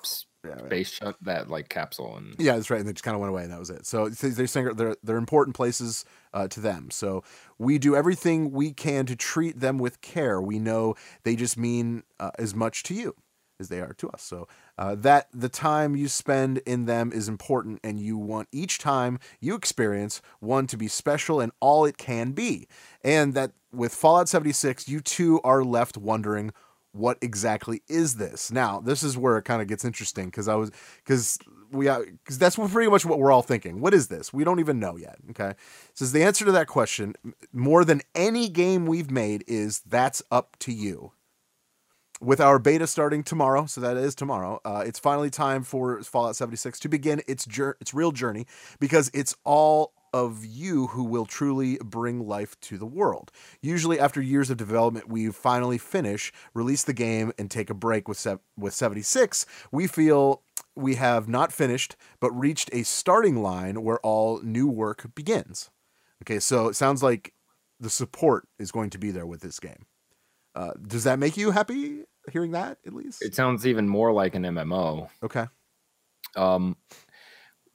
Yeah, 0.44 0.52
right. 0.52 0.66
space 0.66 0.90
shut 0.92 1.16
that 1.22 1.50
like 1.50 1.68
capsule 1.68 2.16
and 2.16 2.34
Yeah, 2.38 2.56
that's 2.56 2.70
right. 2.70 2.80
And 2.80 2.88
they 2.88 2.92
just 2.92 3.04
kind 3.04 3.14
of 3.14 3.20
went 3.20 3.30
away, 3.30 3.42
and 3.42 3.52
that 3.52 3.58
was 3.58 3.70
it. 3.70 3.84
So 3.84 4.08
they're 4.08 4.46
saying 4.46 4.74
they're 4.74 4.96
they're 5.02 5.16
important 5.16 5.54
places 5.54 6.04
uh, 6.32 6.48
to 6.48 6.60
them. 6.60 6.90
So 6.90 7.22
we 7.58 7.78
do 7.78 7.94
everything 7.94 8.50
we 8.50 8.72
can 8.72 9.06
to 9.06 9.16
treat 9.16 9.60
them 9.60 9.78
with 9.78 10.00
care. 10.00 10.40
We 10.40 10.58
know 10.58 10.94
they 11.24 11.36
just 11.36 11.58
mean 11.58 12.04
uh, 12.18 12.30
as 12.38 12.54
much 12.54 12.82
to 12.84 12.94
you 12.94 13.14
as 13.60 13.68
they 13.68 13.80
are 13.80 13.92
to 13.92 14.08
us. 14.08 14.22
So 14.22 14.48
uh, 14.78 14.96
that 14.96 15.28
the 15.32 15.50
time 15.50 15.94
you 15.94 16.08
spend 16.08 16.58
in 16.66 16.86
them 16.86 17.12
is 17.12 17.28
important, 17.28 17.78
and 17.84 18.00
you 18.00 18.16
want 18.16 18.48
each 18.50 18.78
time 18.78 19.20
you 19.38 19.54
experience 19.54 20.22
one 20.40 20.66
to 20.68 20.76
be 20.76 20.88
special 20.88 21.40
and 21.40 21.52
all 21.60 21.84
it 21.84 21.98
can 21.98 22.32
be. 22.32 22.66
And 23.04 23.34
that 23.34 23.52
with 23.72 23.94
Fallout 23.94 24.28
76, 24.28 24.88
you 24.88 25.00
too 25.00 25.40
are 25.44 25.62
left 25.62 25.96
wondering 25.96 26.52
what 26.92 27.18
exactly 27.20 27.82
is 27.88 28.16
this? 28.16 28.50
Now 28.50 28.80
this 28.80 29.02
is 29.02 29.16
where 29.16 29.38
it 29.38 29.44
kind 29.44 29.62
of 29.62 29.68
gets 29.68 29.84
interesting 29.84 30.26
because 30.26 30.48
i 30.48 30.54
was 30.54 30.70
because 31.04 31.38
we 31.70 31.84
because 31.84 32.38
that's 32.38 32.56
pretty 32.56 32.90
much 32.90 33.04
what 33.04 33.18
we're 33.18 33.32
all 33.32 33.42
thinking. 33.42 33.80
What 33.80 33.94
is 33.94 34.08
this? 34.08 34.32
We 34.32 34.44
don't 34.44 34.60
even 34.60 34.80
know 34.80 34.96
yet 34.96 35.18
okay? 35.30 35.54
Says 35.94 36.12
the 36.12 36.22
answer 36.22 36.44
to 36.44 36.52
that 36.52 36.66
question 36.66 37.14
more 37.52 37.84
than 37.84 38.02
any 38.14 38.48
game 38.48 38.86
we've 38.86 39.10
made 39.10 39.44
is 39.46 39.80
that's 39.80 40.22
up 40.30 40.56
to 40.60 40.72
you. 40.72 41.12
With 42.20 42.40
our 42.40 42.58
beta 42.58 42.86
starting 42.86 43.22
tomorrow 43.22 43.64
so 43.66 43.80
that 43.80 43.96
is 43.96 44.14
tomorrow 44.14 44.60
uh, 44.64 44.84
it's 44.86 44.98
finally 44.98 45.30
time 45.30 45.62
for 45.62 46.02
fallout 46.02 46.36
76 46.36 46.78
to 46.80 46.88
begin 46.88 47.22
its 47.26 47.46
jour- 47.46 47.76
its 47.80 47.94
real 47.94 48.12
journey 48.12 48.46
because 48.78 49.10
it's 49.14 49.34
all 49.42 49.94
of 50.12 50.44
you 50.44 50.88
who 50.88 51.04
will 51.04 51.26
truly 51.26 51.78
bring 51.78 52.26
life 52.26 52.58
to 52.60 52.78
the 52.78 52.86
world. 52.86 53.30
Usually, 53.62 53.98
after 53.98 54.20
years 54.20 54.50
of 54.50 54.56
development, 54.56 55.08
we 55.08 55.30
finally 55.30 55.78
finish, 55.78 56.32
release 56.54 56.82
the 56.82 56.92
game, 56.92 57.32
and 57.38 57.50
take 57.50 57.70
a 57.70 57.74
break 57.74 58.08
with 58.08 58.18
sev- 58.18 58.40
with 58.56 58.74
76. 58.74 59.46
We 59.70 59.86
feel 59.86 60.42
we 60.76 60.96
have 60.96 61.28
not 61.28 61.52
finished, 61.52 61.96
but 62.20 62.30
reached 62.32 62.70
a 62.72 62.82
starting 62.82 63.42
line 63.42 63.82
where 63.82 63.98
all 64.00 64.40
new 64.42 64.68
work 64.68 65.14
begins. 65.14 65.70
Okay, 66.22 66.38
so 66.38 66.68
it 66.68 66.76
sounds 66.76 67.02
like 67.02 67.34
the 67.78 67.90
support 67.90 68.46
is 68.58 68.70
going 68.70 68.90
to 68.90 68.98
be 68.98 69.10
there 69.10 69.26
with 69.26 69.40
this 69.40 69.58
game. 69.58 69.86
Uh, 70.54 70.72
does 70.86 71.04
that 71.04 71.18
make 71.18 71.36
you 71.36 71.50
happy 71.50 72.02
hearing 72.30 72.50
that 72.50 72.78
at 72.86 72.92
least? 72.92 73.22
it 73.22 73.34
sounds 73.34 73.66
even 73.66 73.88
more 73.88 74.12
like 74.12 74.34
an 74.34 74.42
MMO. 74.42 75.08
okay. 75.22 75.46
Um, 76.36 76.76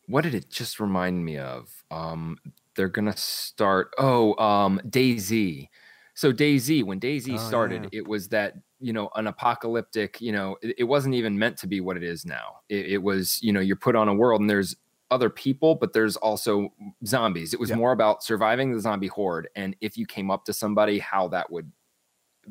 what 0.07 0.21
did 0.23 0.35
it 0.35 0.49
just 0.49 0.79
remind 0.79 1.23
me 1.25 1.37
of? 1.37 1.83
Um, 1.91 2.37
they're 2.75 2.89
gonna 2.89 3.15
start. 3.17 3.91
Oh, 3.97 4.35
um, 4.43 4.79
DayZ. 4.89 5.69
So 6.13 6.31
DayZ, 6.31 6.83
when 6.83 6.99
DayZ 6.99 7.33
Oh, 7.33 7.37
started, 7.37 7.83
yeah. 7.83 7.89
it 7.91 8.07
was 8.07 8.29
that 8.29 8.55
you 8.79 8.93
know 8.93 9.09
an 9.15 9.27
apocalyptic. 9.27 10.21
You 10.21 10.31
know, 10.31 10.57
it, 10.61 10.75
it 10.79 10.83
wasn't 10.85 11.15
even 11.15 11.37
meant 11.39 11.57
to 11.59 11.67
be 11.67 11.81
what 11.81 11.97
it 11.97 12.03
is 12.03 12.25
now. 12.25 12.59
It, 12.69 12.85
it 12.93 12.97
was 13.03 13.39
you 13.41 13.51
know 13.53 13.59
you're 13.61 13.75
put 13.75 13.95
on 13.95 14.07
a 14.09 14.13
world 14.13 14.41
and 14.41 14.49
there's 14.49 14.75
other 15.11 15.29
people, 15.29 15.75
but 15.75 15.93
there's 15.93 16.15
also 16.17 16.73
zombies. 17.05 17.53
It 17.53 17.59
was 17.59 17.69
Yeah. 17.69 17.75
more 17.75 17.91
about 17.91 18.23
surviving 18.23 18.71
the 18.73 18.79
zombie 18.79 19.07
horde 19.07 19.47
and 19.55 19.75
if 19.79 19.97
you 19.97 20.05
came 20.07 20.31
up 20.31 20.45
to 20.45 20.53
somebody, 20.53 20.97
how 20.97 21.27
that 21.29 21.51
would 21.51 21.71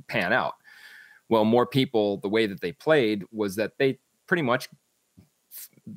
pan 0.09 0.33
out. 0.33 0.55
Well, 1.29 1.45
more 1.45 1.67
people, 1.67 2.19
the 2.19 2.29
way 2.29 2.47
that 2.47 2.61
they 2.61 2.73
played 2.73 3.25
was 3.33 3.57
that 3.57 3.73
they 3.79 3.99
pretty 4.27 4.43
much 4.43 4.69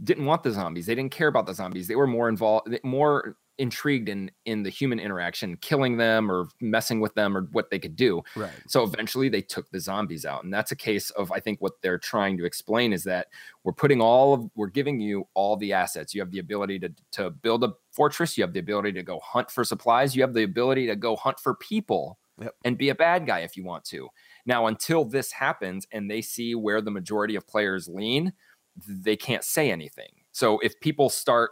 didn't 0.03 0.25
want 0.25 0.43
the 0.43 0.51
zombies. 0.51 0.85
They 0.85 0.95
didn't 0.95 1.11
care 1.11 1.27
about 1.27 1.45
the 1.45 1.53
zombies. 1.53 1.87
They 1.87 1.95
were 1.95 2.07
more 2.07 2.29
involved, 2.29 2.77
more 2.83 3.37
intrigued 3.57 4.07
in 4.09 4.29
in 4.45 4.63
the 4.63 4.69
human 4.69 4.99
interaction, 4.99 5.57
killing 5.57 5.97
them 5.97 6.31
or 6.31 6.47
messing 6.61 6.99
with 6.99 7.13
them 7.15 7.35
or 7.35 7.43
what 7.51 7.69
they 7.69 7.79
could 7.79 7.95
do. 7.95 8.21
Right. 8.35 8.51
So 8.67 8.83
eventually 8.83 9.29
they 9.29 9.41
took 9.41 9.69
the 9.71 9.79
zombies 9.79 10.25
out. 10.25 10.43
And 10.43 10.53
that's 10.53 10.71
a 10.71 10.75
case 10.75 11.09
of 11.11 11.31
I 11.31 11.39
think 11.39 11.61
what 11.61 11.73
they're 11.81 11.97
trying 11.97 12.37
to 12.37 12.45
explain 12.45 12.93
is 12.93 13.03
that 13.05 13.27
we're 13.63 13.73
putting 13.73 14.01
all 14.01 14.33
of 14.33 14.49
we're 14.55 14.67
giving 14.67 14.99
you 14.99 15.27
all 15.33 15.55
the 15.55 15.73
assets. 15.73 16.13
You 16.13 16.21
have 16.21 16.31
the 16.31 16.39
ability 16.39 16.79
to 16.79 16.93
to 17.13 17.29
build 17.29 17.63
a 17.63 17.73
fortress, 17.91 18.37
you 18.37 18.43
have 18.43 18.53
the 18.53 18.59
ability 18.59 18.91
to 18.93 19.03
go 19.03 19.19
hunt 19.23 19.49
for 19.49 19.63
supplies, 19.63 20.15
you 20.15 20.21
have 20.21 20.33
the 20.33 20.43
ability 20.43 20.87
to 20.87 20.95
go 20.95 21.15
hunt 21.15 21.39
for 21.39 21.55
people 21.55 22.19
Yep. 22.39 22.53
and 22.65 22.77
be 22.77 22.89
a 22.89 22.95
bad 22.95 23.25
guy 23.25 23.39
if 23.39 23.57
you 23.57 23.63
want 23.63 23.83
to. 23.85 24.09
Now 24.45 24.67
until 24.67 25.03
this 25.03 25.31
happens 25.31 25.87
and 25.91 26.09
they 26.09 26.21
see 26.21 26.53
where 26.53 26.81
the 26.81 26.91
majority 26.91 27.35
of 27.35 27.47
players 27.47 27.87
lean, 27.87 28.31
they 28.87 29.15
can't 29.15 29.43
say 29.43 29.71
anything. 29.71 30.11
So 30.31 30.59
if 30.59 30.79
people 30.79 31.09
start 31.09 31.51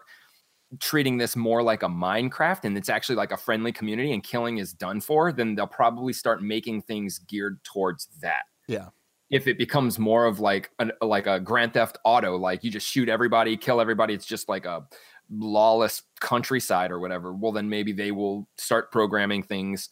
treating 0.80 1.17
this 1.17 1.36
more 1.36 1.63
like 1.63 1.84
a 1.84 1.88
Minecraft 1.88 2.65
and 2.65 2.78
it's 2.78 2.89
actually 2.89 3.15
like 3.15 3.32
a 3.32 3.38
friendly 3.38 3.71
community 3.71 4.13
and 4.13 4.23
killing 4.23 4.57
is 4.57 4.73
done 4.73 5.01
for, 5.01 5.32
then 5.32 5.55
they'll 5.55 5.67
probably 5.67 6.13
start 6.13 6.41
making 6.41 6.82
things 6.82 7.19
geared 7.19 7.63
towards 7.63 8.07
that. 8.21 8.43
Yeah. 8.67 8.89
If 9.30 9.47
it 9.47 9.57
becomes 9.57 9.97
more 9.97 10.26
of 10.26 10.39
like 10.39 10.69
an, 10.80 10.91
like 11.01 11.28
a 11.28 11.39
Grand 11.39 11.73
Theft 11.73 11.97
Auto, 12.03 12.38
like 12.38 12.63
you 12.63 12.69
just 12.69 12.88
shoot 12.88 13.09
everybody, 13.09 13.57
kill 13.57 13.82
everybody, 13.82 14.13
it's 14.13 14.26
just 14.26 14.49
like 14.49 14.65
a 14.65 14.86
lawless 15.30 16.03
countryside 16.19 16.91
or 16.91 16.99
whatever. 16.99 17.34
Well, 17.34 17.51
then 17.51 17.69
maybe 17.69 17.91
they 17.91 18.11
will 18.11 18.47
start 18.57 18.91
programming 18.91 19.43
things 19.43 19.89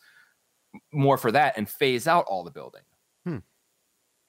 more 0.92 1.18
for 1.18 1.32
that 1.32 1.56
and 1.58 1.68
phase 1.68 2.08
out 2.08 2.26
all 2.28 2.44
the 2.44 2.52
building. 2.52 2.82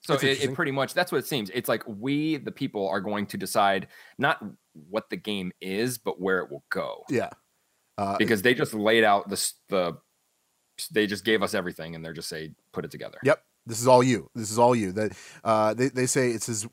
So 0.05 0.15
it, 0.15 0.45
it 0.45 0.55
pretty 0.55 0.71
much 0.71 0.93
that's 0.93 1.11
what 1.11 1.19
it 1.19 1.27
seems. 1.27 1.51
It's 1.55 1.69
like 1.69 1.83
we, 1.87 2.37
the 2.37 2.53
people, 2.53 2.89
are 2.89 3.01
going 3.01 3.27
to 3.27 3.39
decide 3.39 3.89
not 4.19 4.45
what 4.91 5.09
the 5.09 5.17
game 5.17 5.53
is, 5.63 5.97
but 5.97 6.21
where 6.21 6.41
it 6.41 6.51
will 6.51 6.65
go. 6.71 7.05
Yeah. 7.09 7.31
Uh, 7.97 8.17
Because 8.19 8.43
they 8.43 8.55
just 8.55 8.75
laid 8.75 9.03
out 9.05 9.29
the 9.29 9.53
the 9.71 9.97
they 10.91 11.07
just 11.07 11.25
gave 11.25 11.43
us 11.43 11.55
everything 11.55 11.95
and 11.95 12.05
they're 12.05 12.13
just 12.13 12.29
say 12.29 12.53
put 12.73 12.85
it 12.85 12.91
together. 12.91 13.19
Yep. 13.23 13.43
This 13.67 13.81
is 13.81 13.87
all 13.87 14.03
you. 14.03 14.29
This 14.35 14.51
is 14.51 14.59
all 14.59 14.77
you. 14.77 14.93
That 14.93 15.17
uh, 15.43 15.73
they 15.73 15.89
they 15.89 16.07
say 16.07 16.33
it 16.33 16.43
says 16.43 16.67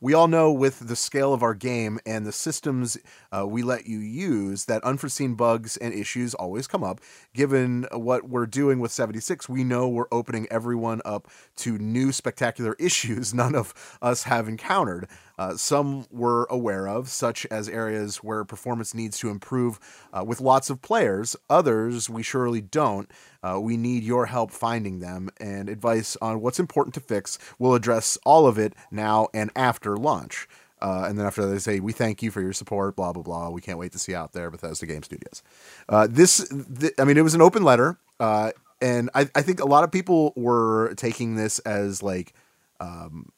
we 0.00 0.14
all 0.14 0.28
know 0.28 0.52
with 0.52 0.88
the 0.88 0.96
scale 0.96 1.32
of 1.32 1.42
our 1.42 1.54
game 1.54 1.98
and 2.06 2.24
the 2.24 2.32
systems 2.32 2.96
uh, 3.32 3.46
we 3.46 3.62
let 3.62 3.86
you 3.86 3.98
use 3.98 4.66
that 4.66 4.82
unforeseen 4.84 5.34
bugs 5.34 5.76
and 5.76 5.92
issues 5.92 6.34
always 6.34 6.66
come 6.66 6.84
up. 6.84 7.00
Given 7.34 7.86
what 7.92 8.28
we're 8.28 8.46
doing 8.46 8.78
with 8.80 8.92
76, 8.92 9.48
we 9.48 9.64
know 9.64 9.88
we're 9.88 10.06
opening 10.12 10.46
everyone 10.50 11.00
up 11.04 11.28
to 11.56 11.78
new 11.78 12.12
spectacular 12.12 12.74
issues 12.78 13.34
none 13.34 13.54
of 13.54 13.98
us 14.00 14.24
have 14.24 14.48
encountered. 14.48 15.08
Uh, 15.38 15.56
some 15.56 16.06
we're 16.10 16.44
aware 16.46 16.88
of, 16.88 17.08
such 17.08 17.46
as 17.46 17.68
areas 17.68 18.16
where 18.18 18.44
performance 18.44 18.94
needs 18.94 19.18
to 19.18 19.30
improve 19.30 19.78
uh, 20.12 20.24
with 20.24 20.40
lots 20.40 20.68
of 20.68 20.82
players. 20.82 21.36
Others 21.48 22.10
we 22.10 22.22
surely 22.22 22.60
don't. 22.60 23.10
Uh, 23.42 23.58
we 23.60 23.76
need 23.76 24.02
your 24.02 24.26
help 24.26 24.50
finding 24.50 24.98
them 24.98 25.30
and 25.40 25.68
advice 25.68 26.16
on 26.20 26.40
what's 26.40 26.58
important 26.58 26.94
to 26.94 27.00
fix. 27.00 27.38
We'll 27.58 27.74
address 27.74 28.18
all 28.24 28.46
of 28.46 28.58
it 28.58 28.74
now 28.90 29.28
and 29.32 29.50
after 29.54 29.96
launch. 29.96 30.48
Uh, 30.80 31.06
and 31.08 31.18
then 31.18 31.26
after 31.26 31.42
that, 31.42 31.48
they 31.48 31.58
say, 31.58 31.80
We 31.80 31.92
thank 31.92 32.22
you 32.22 32.30
for 32.30 32.40
your 32.40 32.52
support, 32.52 32.96
blah, 32.96 33.12
blah, 33.12 33.22
blah. 33.22 33.50
We 33.50 33.60
can't 33.60 33.78
wait 33.78 33.92
to 33.92 33.98
see 33.98 34.12
you 34.12 34.18
out 34.18 34.32
there, 34.32 34.50
Bethesda 34.50 34.86
Game 34.86 35.02
Studios. 35.02 35.42
Uh, 35.88 36.06
this, 36.08 36.48
th- 36.80 36.92
I 36.98 37.04
mean, 37.04 37.16
it 37.16 37.22
was 37.22 37.34
an 37.34 37.42
open 37.42 37.62
letter. 37.62 37.98
Uh, 38.20 38.52
and 38.80 39.10
I, 39.14 39.28
I 39.34 39.42
think 39.42 39.60
a 39.60 39.66
lot 39.66 39.84
of 39.84 39.90
people 39.90 40.32
were 40.36 40.94
taking 40.94 41.34
this 41.34 41.58
as 41.60 42.02
like, 42.02 42.32
um, 42.80 43.32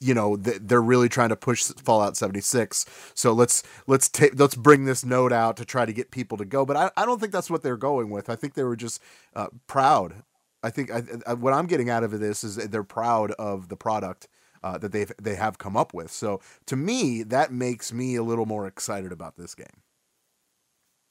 you 0.00 0.14
know 0.14 0.36
th- 0.36 0.58
they're 0.62 0.82
really 0.82 1.08
trying 1.08 1.28
to 1.28 1.36
push 1.36 1.64
Fallout 1.64 2.16
76. 2.16 2.86
So 3.14 3.32
let's 3.32 3.62
let's 3.86 4.08
take 4.08 4.38
let's 4.38 4.54
bring 4.54 4.84
this 4.84 5.04
note 5.04 5.32
out 5.32 5.56
to 5.58 5.64
try 5.64 5.84
to 5.84 5.92
get 5.92 6.10
people 6.10 6.38
to 6.38 6.44
go. 6.44 6.64
But 6.64 6.76
I, 6.76 6.90
I 6.96 7.04
don't 7.04 7.20
think 7.20 7.32
that's 7.32 7.50
what 7.50 7.62
they're 7.62 7.76
going 7.76 8.10
with. 8.10 8.28
I 8.30 8.36
think 8.36 8.54
they 8.54 8.64
were 8.64 8.76
just 8.76 9.02
uh, 9.34 9.48
proud. 9.66 10.22
I 10.62 10.70
think 10.70 10.90
I, 10.90 11.02
I, 11.26 11.34
what 11.34 11.52
I'm 11.52 11.66
getting 11.66 11.90
out 11.90 12.04
of 12.04 12.18
this 12.18 12.44
is 12.44 12.56
they're 12.56 12.82
proud 12.82 13.32
of 13.32 13.68
the 13.68 13.76
product 13.76 14.28
uh, 14.62 14.78
that 14.78 14.92
they've 14.92 15.12
they 15.20 15.36
have 15.36 15.58
come 15.58 15.76
up 15.76 15.94
with. 15.94 16.10
So 16.10 16.40
to 16.66 16.76
me, 16.76 17.22
that 17.24 17.52
makes 17.52 17.92
me 17.92 18.16
a 18.16 18.22
little 18.22 18.46
more 18.46 18.66
excited 18.66 19.12
about 19.12 19.36
this 19.36 19.54
game. 19.54 19.66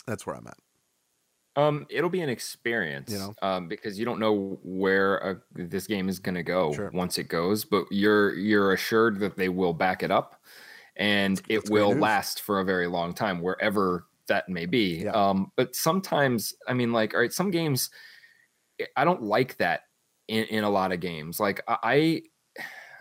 That's 0.05 0.25
where 0.25 0.35
I'm 0.35 0.47
at. 0.47 0.57
Um, 1.55 1.85
it'll 1.89 2.09
be 2.09 2.21
an 2.21 2.29
experience, 2.29 3.11
You 3.11 3.17
know? 3.19 3.35
um, 3.41 3.67
because 3.67 3.99
you 3.99 4.05
don't 4.05 4.19
know 4.19 4.59
where 4.63 5.23
uh, 5.25 5.35
this 5.53 5.87
game 5.87 6.07
is 6.07 6.19
going 6.19 6.35
to 6.35 6.43
go 6.43 6.73
Sure. 6.73 6.89
once 6.93 7.17
it 7.17 7.25
goes, 7.27 7.65
but 7.65 7.85
you're 7.91 8.33
you're 8.35 8.71
assured 8.73 9.19
that 9.19 9.35
they 9.35 9.49
will 9.49 9.73
back 9.73 10.03
it 10.03 10.11
up, 10.11 10.41
and 10.95 11.37
That's 11.37 11.47
it 11.49 11.65
great 11.69 11.71
will 11.71 11.89
last 11.95 12.41
for 12.41 12.59
a 12.59 12.65
very 12.65 12.87
long 12.87 13.13
time, 13.13 13.41
wherever 13.41 14.05
that 14.27 14.47
may 14.47 14.65
be. 14.67 15.03
Yeah. 15.03 15.11
Um, 15.11 15.51
but 15.55 15.75
sometimes, 15.75 16.53
I 16.67 16.73
mean, 16.73 16.93
like, 16.93 17.13
all 17.13 17.19
right, 17.19 17.33
some 17.33 17.51
games, 17.51 17.89
I 18.95 19.03
don't 19.05 19.23
like 19.23 19.57
that 19.57 19.81
in, 20.27 20.45
in 20.45 20.63
a 20.63 20.69
lot 20.69 20.91
of 20.91 20.99
games. 20.99 21.39
Like, 21.39 21.61
I, 21.67 22.23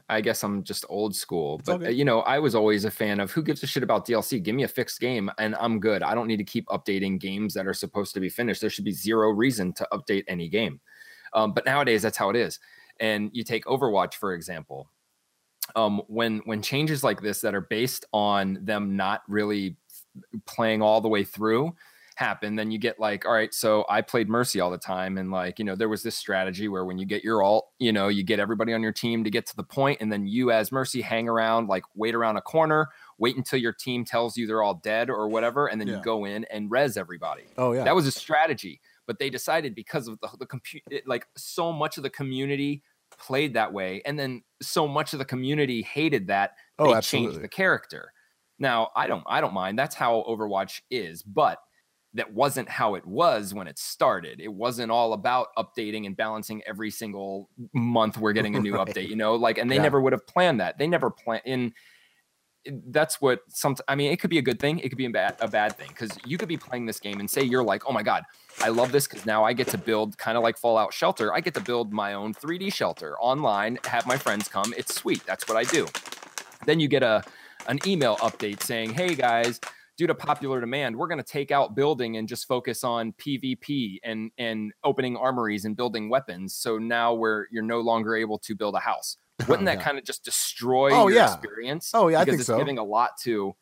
I 0.09 0.21
guess 0.21 0.43
I'm 0.43 0.65
just 0.65 0.87
old 0.89 1.15
school, 1.15 1.61
but 1.65 1.85
uh, 1.85 1.89
you 1.91 2.05
know, 2.05 2.21
I 2.21 2.39
was 2.39 2.55
always 2.55 2.85
a 2.85 2.91
fan 2.91 3.21
of 3.21 3.31
who 3.31 3.43
gives 3.43 3.63
a 3.63 3.67
shit 3.67 3.83
about 3.83 4.07
DLC. 4.07 4.43
Give 4.43 4.55
me 4.55 4.63
a 4.63 4.69
fixed 4.69 5.01
game 5.01 5.31
and 5.39 5.55
I'm 5.57 5.81
good. 5.81 6.03
I 6.03 6.15
don't 6.15 6.27
need 6.27 6.39
to 6.39 6.45
keep 6.45 6.67
updating 6.69 7.19
games 7.19 7.53
that 7.55 7.67
are 7.67 7.75
supposed 7.75 8.15
to 8.15 8.21
be 8.21 8.29
finished. 8.29 8.61
There 8.61 8.71
should 8.71 8.85
be 8.85 8.93
zero 8.93 9.31
reason 9.31 9.73
to 9.75 9.89
update 9.93 10.25
any 10.27 10.49
game. 10.49 10.81
Um, 11.35 11.53
but 11.53 11.67
nowadays, 11.67 12.03
that's 12.03 12.17
how 12.17 12.31
it 12.31 12.37
is. 12.37 12.59
And 13.01 13.31
you 13.33 13.45
take 13.45 13.67
Overwatch 13.67 14.15
for 14.15 14.35
example. 14.35 14.91
Um, 15.77 16.01
when 16.07 16.39
when 16.47 16.63
changes 16.63 17.05
like 17.05 17.21
this 17.21 17.43
that 17.43 17.55
are 17.55 17.61
based 17.61 18.07
on 18.13 18.59
them 18.63 18.97
not 18.97 19.23
really 19.29 19.77
playing 20.47 20.81
all 20.81 21.01
the 21.01 21.09
way 21.09 21.25
through 21.25 21.75
happen, 22.19 22.57
then 22.57 22.71
you 22.73 22.79
get 22.79 22.99
like, 22.99 23.25
all 23.25 23.33
right, 23.33 23.55
so 23.55 23.85
I 23.89 24.01
played 24.03 24.29
Mercy 24.29 24.59
all 24.59 24.71
the 24.71 24.77
time. 24.79 25.19
And 25.19 25.31
like, 25.31 25.59
you 25.61 25.65
know, 25.65 25.77
there 25.77 25.89
was 25.89 26.03
this 26.03 26.17
strategy 26.17 26.67
where 26.67 26.85
when 26.85 26.99
you 26.99 27.07
get 27.07 27.23
your 27.23 27.45
ult, 27.45 27.69
you 27.79 27.93
know, 27.93 28.09
you 28.09 28.25
get 28.25 28.41
everybody 28.41 28.75
on 28.75 28.83
your 28.83 28.93
team 28.93 29.23
to 29.23 29.31
get 29.31 29.47
to 29.47 29.57
the 29.57 29.63
point, 29.63 29.99
and 30.01 30.11
then 30.13 30.27
you 30.27 30.51
as 30.51 30.73
Mercy 30.73 31.01
hang 31.01 31.29
around, 31.29 31.69
like 31.69 31.85
wait 31.95 32.17
around 32.17 32.37
a 32.37 32.41
corner, 32.41 32.89
wait 33.19 33.37
until 33.37 33.61
your 33.61 33.73
team 33.73 34.05
tells 34.05 34.37
you 34.37 34.49
they're 34.49 34.65
all 34.65 34.75
dead 34.75 35.11
or 35.11 35.29
whatever, 35.29 35.69
and 35.69 35.81
then 35.81 35.87
Yeah. 35.89 35.99
you 35.99 36.03
go 36.03 36.25
in 36.25 36.45
and 36.47 36.71
res 36.71 36.97
everybody. 36.97 37.45
Oh 37.57 37.73
yeah. 37.73 37.85
That 37.85 37.95
was 37.95 38.07
a 38.07 38.13
strategy. 38.13 38.81
But 39.07 39.19
they 39.21 39.31
decided 39.31 39.75
because 39.75 40.09
of 40.09 40.19
the, 40.21 40.29
the 40.41 40.45
compute, 40.47 40.83
like 41.07 41.27
so 41.37 41.73
much 41.73 41.97
of 41.97 42.03
the 42.03 42.11
community 42.11 42.83
played 43.17 43.55
that 43.55 43.73
way. 43.73 44.03
And 44.05 44.19
then 44.19 44.43
so 44.61 44.87
much 44.87 45.13
of 45.13 45.19
the 45.19 45.25
community 45.25 45.83
hated 45.83 46.27
that 46.27 46.57
Oh, 46.79 46.89
they 46.89 46.95
absolutely. 46.95 47.31
changed 47.33 47.45
the 47.45 47.49
character. 47.49 48.13
Now, 48.59 48.91
I 48.97 49.07
don't 49.07 49.23
I 49.27 49.41
don't 49.41 49.55
mind. 49.55 49.79
That's 49.79 49.95
how 49.95 50.25
Overwatch 50.29 50.81
is, 50.91 51.23
but 51.23 51.59
that 52.15 52.33
wasn't 52.33 52.69
how 52.69 52.95
it 52.95 53.05
was 53.07 53.53
when 53.53 53.67
it 53.69 53.79
started. 53.79 54.41
It 54.41 54.53
wasn't 54.53 54.91
all 54.91 55.13
about 55.13 55.49
updating 55.59 56.07
and 56.07 56.17
balancing 56.17 56.63
every 56.67 56.91
single 56.91 57.51
month 57.75 58.17
we're 58.19 58.33
getting 58.33 58.57
a 58.57 58.61
new 58.61 58.73
Right. 58.77 58.87
update, 58.89 59.09
you 59.09 59.17
know? 59.17 59.35
Like 59.35 59.59
and 59.59 59.71
they 59.71 59.77
Yeah. 59.77 59.83
never 59.83 60.01
would 60.01 60.13
have 60.13 60.27
planned 60.27 60.61
that. 60.61 60.79
They 60.79 60.87
never 60.87 61.11
plan 61.11 61.41
in 61.45 61.75
that's 62.89 63.21
what 63.21 63.41
some 63.49 63.77
I 63.87 63.95
mean, 63.95 64.13
it 64.13 64.21
could 64.21 64.31
be 64.31 64.39
a 64.39 64.43
good 64.43 64.59
thing, 64.61 64.79
it 64.81 64.89
could 64.91 64.99
be 64.99 65.07
a 65.07 65.11
bad 65.11 65.37
a 65.41 65.49
bad 65.49 65.77
thing 65.79 65.91
cuz 65.95 66.19
you 66.25 66.37
could 66.39 66.49
be 66.49 66.57
playing 66.57 66.87
this 66.87 66.99
game 67.01 67.21
and 67.21 67.31
say 67.31 67.43
you're 67.43 67.63
like, 67.65 67.83
"Oh 67.87 67.93
my 67.93 68.03
god, 68.03 68.25
I 68.61 68.69
love 68.69 68.91
this 68.93 69.07
cuz 69.07 69.25
now 69.25 69.45
I 69.45 69.53
get 69.53 69.69
to 69.69 69.79
build 69.79 70.19
kind 70.19 70.37
of 70.37 70.43
like 70.43 70.59
Fallout 70.59 70.93
Shelter. 70.93 71.33
I 71.33 71.41
get 71.41 71.55
to 71.55 71.61
build 71.61 71.93
my 71.93 72.15
own 72.15 72.35
3D 72.35 72.71
shelter 72.71 73.17
online, 73.21 73.79
have 73.87 74.07
my 74.07 74.19
friends 74.19 74.49
come. 74.49 74.75
It's 74.77 74.95
sweet. 74.95 75.25
That's 75.27 75.47
what 75.49 75.57
I 75.57 75.65
do." 75.65 75.87
Then 76.67 76.81
you 76.81 76.89
get 76.89 77.03
a 77.03 77.23
an 77.67 77.79
email 77.87 78.17
update 78.19 78.63
saying, 78.63 78.93
"Hey 78.95 79.15
guys, 79.15 79.61
due 79.99 80.07
to 80.07 80.15
popular 80.15 80.61
demand, 80.61 80.97
we're 80.97 81.09
going 81.09 81.19
to 81.19 81.25
take 81.25 81.51
out 81.51 81.75
building 81.75 82.17
and 82.17 82.27
just 82.29 82.47
focus 82.49 82.85
on 82.85 83.13
PvP 83.15 83.99
and 84.05 84.31
and 84.39 84.73
opening 84.85 85.17
armories 85.17 85.67
and 85.67 85.77
building 85.77 86.09
weapons. 86.09 86.55
So 86.55 86.79
now 86.79 87.13
we're 87.13 87.47
you're 87.51 87.63
no 87.63 87.81
longer 87.81 88.17
able 88.17 88.39
to 88.39 88.55
build 88.55 88.75
a 88.75 88.81
house." 88.81 89.17
Wouldn't 89.49 89.67
that 89.67 89.79
yeah. 89.79 89.85
kind 89.85 89.99
of 89.99 90.05
just 90.05 90.25
destroy 90.25 90.91
Oh, 90.93 91.09
your 91.09 91.19
yeah. 91.19 91.35
experience? 91.35 91.91
Oh, 91.95 92.09
yeah, 92.09 92.21
I 92.21 92.25
because 92.25 92.33
think 92.33 92.41
it's 92.41 92.47
so. 92.47 92.59
giving 92.59 92.79
a 92.79 92.83
lot 92.85 93.11
to, 93.23 93.55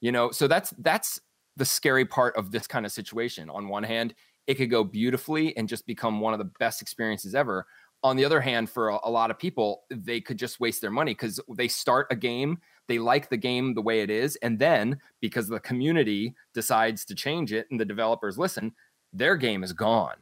you 0.00 0.12
know. 0.12 0.30
So 0.30 0.48
that's 0.48 0.74
that's 0.78 1.20
the 1.56 1.64
scary 1.64 2.04
part 2.04 2.36
of 2.36 2.50
this 2.50 2.66
kind 2.66 2.84
of 2.84 2.92
situation. 2.92 3.48
On 3.48 3.68
one 3.68 3.82
hand, 3.82 4.14
it 4.46 4.54
could 4.54 4.70
go 4.70 4.84
beautifully 4.84 5.56
and 5.56 5.68
just 5.68 5.86
become 5.86 6.20
one 6.20 6.32
of 6.32 6.38
the 6.38 6.50
best 6.58 6.82
experiences 6.82 7.34
ever. 7.34 7.66
On 8.02 8.16
the 8.16 8.24
other 8.26 8.40
hand, 8.40 8.68
for 8.68 8.90
a, 8.90 8.98
a 9.04 9.10
lot 9.10 9.30
of 9.30 9.38
people, 9.38 9.84
they 9.90 10.20
could 10.20 10.38
just 10.38 10.60
waste 10.60 10.80
their 10.82 10.90
money 10.90 11.12
because 11.12 11.40
they 11.56 11.66
start 11.68 12.06
a 12.10 12.16
game, 12.16 12.58
they 12.88 12.98
like 12.98 13.28
the 13.28 13.36
game 13.36 13.74
the 13.74 13.82
way 13.82 14.00
it 14.00 14.10
is, 14.10 14.36
and 14.36 14.58
then 14.58 14.98
because 15.20 15.48
the 15.48 15.60
community 15.60 16.34
decides 16.54 17.04
to 17.06 17.14
change 17.14 17.52
it 17.52 17.66
and 17.70 17.78
the 17.80 17.84
developers 17.84 18.38
listen, 18.38 18.74
their 19.12 19.36
game 19.36 19.62
is 19.64 19.72
gone. 19.72 20.16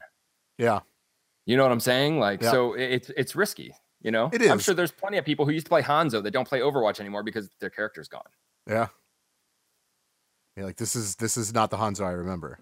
yeah. 0.58 0.80
You 1.46 1.58
know 1.58 1.62
what 1.62 1.72
I'm 1.72 1.80
saying? 1.80 2.18
Like, 2.18 2.40
Yeah. 2.40 2.50
so 2.52 2.72
it's 2.72 3.10
it's 3.18 3.36
risky. 3.36 3.74
You 4.00 4.10
know, 4.10 4.30
It 4.32 4.40
is. 4.40 4.50
I'm 4.50 4.58
sure 4.58 4.74
there's 4.74 4.92
plenty 4.92 5.18
of 5.18 5.24
people 5.26 5.44
who 5.44 5.52
used 5.52 5.66
to 5.66 5.70
play 5.70 5.82
Hanzo 5.82 6.22
that 6.22 6.30
don't 6.30 6.48
play 6.48 6.60
Overwatch 6.60 7.00
anymore 7.00 7.22
because 7.22 7.50
their 7.60 7.68
character's 7.70 8.08
gone. 8.08 8.28
Yeah. 8.66 8.88
Yeah, 10.56 10.64
like 10.64 10.76
this 10.76 10.94
is 10.96 11.16
this 11.16 11.36
is 11.36 11.52
not 11.52 11.70
the 11.70 11.76
Hanzo 11.76 12.04
I 12.06 12.12
remember. 12.12 12.60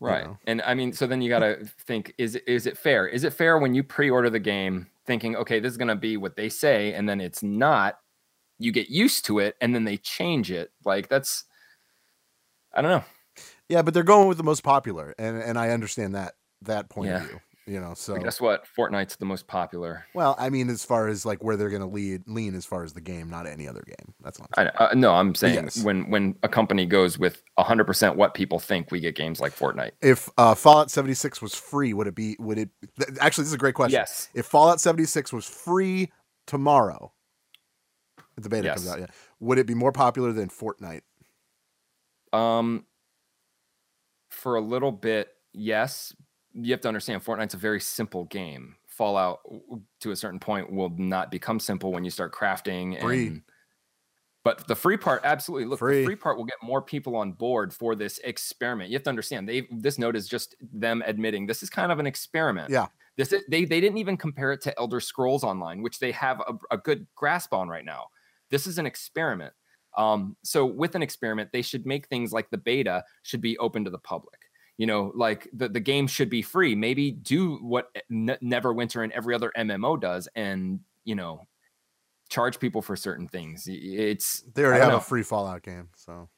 You 0.00 0.06
Right. 0.06 0.24
know. 0.26 0.38
And 0.46 0.62
I 0.62 0.74
mean, 0.74 0.92
so 0.92 1.06
then 1.06 1.20
you 1.22 1.28
got 1.28 1.40
to 1.40 1.64
think 1.86 2.14
is 2.18 2.36
it- 2.36 2.44
is 2.48 2.66
it 2.66 2.78
fair? 2.78 3.06
Is 3.06 3.24
it 3.24 3.32
fair 3.32 3.58
when 3.58 3.74
you 3.74 3.82
pre-order 3.82 4.30
the 4.30 4.38
game 4.40 4.88
thinking, 5.06 5.36
"Okay, 5.36 5.60
this 5.60 5.70
is 5.72 5.76
going 5.76 5.88
to 5.88 5.96
be 5.96 6.16
what 6.16 6.36
they 6.36 6.48
say," 6.48 6.94
and 6.94 7.08
then 7.08 7.20
it's 7.20 7.42
not, 7.42 8.00
you 8.58 8.72
get 8.72 8.88
used 8.90 9.24
to 9.26 9.38
it 9.38 9.56
and 9.60 9.74
then 9.74 9.84
they 9.84 9.96
change 9.96 10.50
it. 10.50 10.70
Like 10.84 11.08
that's 11.08 11.44
I 12.72 12.82
don't 12.82 12.90
know. 12.90 13.04
Yeah, 13.68 13.82
but 13.82 13.94
they're 13.94 14.02
going 14.02 14.28
with 14.28 14.38
the 14.38 14.44
most 14.44 14.62
popular, 14.62 15.14
and 15.18 15.36
and 15.42 15.58
I 15.58 15.70
understand 15.70 16.14
that 16.14 16.34
that 16.62 16.88
point 16.90 17.10
Yeah. 17.10 17.22
of 17.22 17.28
view. 17.28 17.40
You 17.66 17.80
know, 17.80 17.92
so 17.92 18.14
But 18.14 18.24
guess 18.24 18.40
what? 18.40 18.64
Fortnite's 18.78 19.16
the 19.16 19.26
most 19.26 19.46
popular. 19.46 20.06
well, 20.14 20.34
I 20.38 20.48
mean, 20.48 20.70
as 20.70 20.86
far 20.86 21.06
as 21.06 21.26
like 21.26 21.44
where 21.44 21.54
they're 21.54 21.68
going 21.68 21.82
to 21.82 21.86
lead 21.86 22.22
lean 22.26 22.54
as 22.54 22.64
far 22.64 22.82
as 22.82 22.94
the 22.94 23.02
game, 23.02 23.28
not 23.28 23.46
any 23.46 23.68
other 23.68 23.82
game. 23.86 24.14
That's 24.22 24.38
not. 24.40 24.48
I, 24.56 24.62
uh, 24.82 24.94
no, 24.94 25.12
I'm 25.12 25.34
saying 25.34 25.64
Yes. 25.64 25.84
when 25.84 26.08
when 26.08 26.34
a 26.42 26.48
company 26.48 26.86
goes 26.86 27.18
with 27.18 27.42
100% 27.58 28.16
what 28.16 28.32
people 28.32 28.58
think, 28.58 28.90
we 28.90 29.00
get 29.00 29.14
games 29.16 29.38
like 29.38 29.54
Fortnite. 29.54 29.90
If 30.00 30.30
uh, 30.38 30.54
Fallout 30.54 30.90
76 30.90 31.42
was 31.42 31.54
free, 31.54 31.92
would 31.92 32.06
it 32.06 32.14
be? 32.14 32.36
Would 32.38 32.56
it? 32.56 32.70
th- 32.98 33.18
Actually, 33.20 33.42
this 33.42 33.48
is 33.48 33.54
a 33.54 33.58
great 33.58 33.74
question. 33.74 33.98
Yes. 33.98 34.30
If 34.32 34.46
Fallout 34.46 34.80
76 34.80 35.30
was 35.30 35.44
free 35.46 36.10
tomorrow, 36.46 37.12
the 38.42 38.48
beta 38.48 38.68
comes 38.68 38.88
out, 38.88 39.00
yeah, 39.00 39.06
would 39.40 39.58
it 39.58 39.66
be 39.66 39.74
more 39.74 39.92
popular 39.92 40.32
than 40.32 40.48
Fortnite? 40.48 41.02
Um, 42.32 42.84
for 44.30 44.56
a 44.56 44.60
little 44.60 44.92
bit, 44.92 45.28
yes. 45.52 46.14
You 46.54 46.72
have 46.72 46.80
to 46.82 46.88
understand, 46.88 47.24
Fortnite's 47.24 47.54
a 47.54 47.58
very 47.58 47.80
simple 47.80 48.24
game. 48.24 48.76
Fallout, 48.86 49.40
to 50.00 50.10
a 50.10 50.16
certain 50.16 50.40
point, 50.40 50.72
will 50.72 50.90
not 50.90 51.30
become 51.30 51.60
simple 51.60 51.92
when 51.92 52.04
you 52.04 52.10
start 52.10 52.32
crafting. 52.32 53.00
Free. 53.00 53.26
And, 53.28 53.42
but 54.44 54.66
the 54.66 54.74
free 54.74 54.96
part, 54.96 55.20
absolutely. 55.24 55.66
Look, 55.66 55.78
Free. 55.78 56.00
the 56.00 56.04
free 56.06 56.16
part 56.16 56.36
will 56.36 56.44
get 56.44 56.56
more 56.62 56.82
people 56.82 57.14
on 57.16 57.32
board 57.32 57.72
for 57.72 57.94
this 57.94 58.18
experiment. 58.24 58.90
You 58.90 58.96
have 58.96 59.04
to 59.04 59.10
understand, 59.10 59.48
they 59.48 59.68
this 59.70 59.98
note 59.98 60.16
is 60.16 60.26
just 60.26 60.56
them 60.72 61.02
admitting 61.06 61.46
this 61.46 61.62
is 61.62 61.70
kind 61.70 61.92
of 61.92 61.98
an 61.98 62.06
experiment. 62.06 62.70
Yeah. 62.70 62.86
This 63.16 63.32
is, 63.32 63.42
they 63.48 63.64
they 63.64 63.80
didn't 63.80 63.98
even 63.98 64.16
compare 64.16 64.52
it 64.52 64.60
to 64.62 64.78
Elder 64.78 65.00
Scrolls 65.00 65.44
Online, 65.44 65.82
which 65.82 65.98
they 65.98 66.12
have 66.12 66.40
a, 66.40 66.54
a 66.70 66.78
good 66.78 67.06
grasp 67.14 67.52
on 67.52 67.68
right 67.68 67.84
now. 67.84 68.06
This 68.50 68.66
is 68.66 68.78
an 68.78 68.86
experiment. 68.86 69.52
Um, 69.96 70.36
so 70.42 70.64
with 70.66 70.94
an 70.94 71.02
experiment, 71.02 71.50
they 71.52 71.62
should 71.62 71.84
make 71.86 72.06
things 72.08 72.32
like 72.32 72.50
the 72.50 72.58
beta 72.58 73.04
should 73.22 73.40
be 73.40 73.58
open 73.58 73.84
to 73.84 73.90
the 73.90 73.98
public. 73.98 74.38
You 74.76 74.86
know, 74.86 75.10
like 75.16 75.48
the, 75.52 75.68
the 75.68 75.80
game 75.80 76.06
should 76.06 76.30
be 76.30 76.40
free. 76.42 76.74
Maybe 76.76 77.10
do 77.10 77.56
what 77.56 77.88
N- 78.10 78.38
Neverwinter 78.42 79.02
and 79.02 79.12
every 79.12 79.34
other 79.34 79.50
MMO 79.58 80.00
does, 80.00 80.28
and 80.36 80.80
you 81.04 81.16
know, 81.16 81.48
charge 82.28 82.60
people 82.60 82.80
for 82.80 82.94
certain 82.94 83.26
things. 83.26 83.64
It's 83.68 84.42
They 84.54 84.62
already 84.62 84.80
have 84.82 84.90
know. 84.92 84.98
a 84.98 85.00
free 85.00 85.24
Fallout 85.24 85.62
game, 85.62 85.88
so 85.96 86.28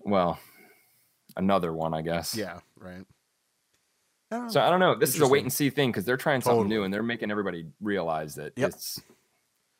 well, 0.00 0.38
another 1.36 1.74
one, 1.74 1.92
I 1.92 2.00
guess. 2.00 2.34
yeah, 2.34 2.60
right. 2.78 3.04
I 4.30 4.48
So. 4.48 4.60
I 4.62 4.70
don't 4.70 4.80
know. 4.80 4.94
This 4.94 5.14
is 5.14 5.20
a 5.20 5.28
wait 5.28 5.42
and 5.42 5.52
see 5.52 5.68
thing 5.68 5.90
because 5.90 6.04
they're 6.06 6.16
trying 6.16 6.40
something 6.40 6.68
new 6.68 6.84
and 6.84 6.94
they're 6.94 7.02
making 7.02 7.30
everybody 7.30 7.66
realize 7.82 8.34
that 8.36 8.54
Yep. 8.56 8.70
it's 8.70 9.00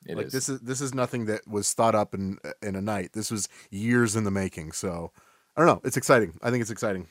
it 0.07 0.17
like 0.17 0.27
is. 0.27 0.33
this 0.33 0.49
is 0.49 0.61
this 0.61 0.81
is 0.81 0.95
nothing 0.95 1.27
that 1.27 1.47
was 1.47 1.73
thought 1.73 1.95
up 1.95 2.15
in 2.15 2.39
in 2.63 2.77
a 2.77 2.81
night. 2.81 3.13
This 3.13 3.31
was 3.31 3.49
years 3.71 4.17
in 4.17 4.25
the 4.25 4.31
making. 4.31 4.73
So 4.73 5.13
I 5.57 5.61
don't 5.61 5.69
know. 5.69 5.81
It's 5.85 5.97
exciting. 5.97 6.35
I 6.43 6.51
think 6.51 6.63
it's 6.63 6.71
exciting. 6.71 7.07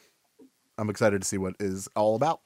I'm 0.78 0.90
excited 0.90 1.22
to 1.22 1.28
see 1.28 1.38
what 1.38 1.56
is 1.60 1.88
all 1.96 2.16
about. 2.16 2.42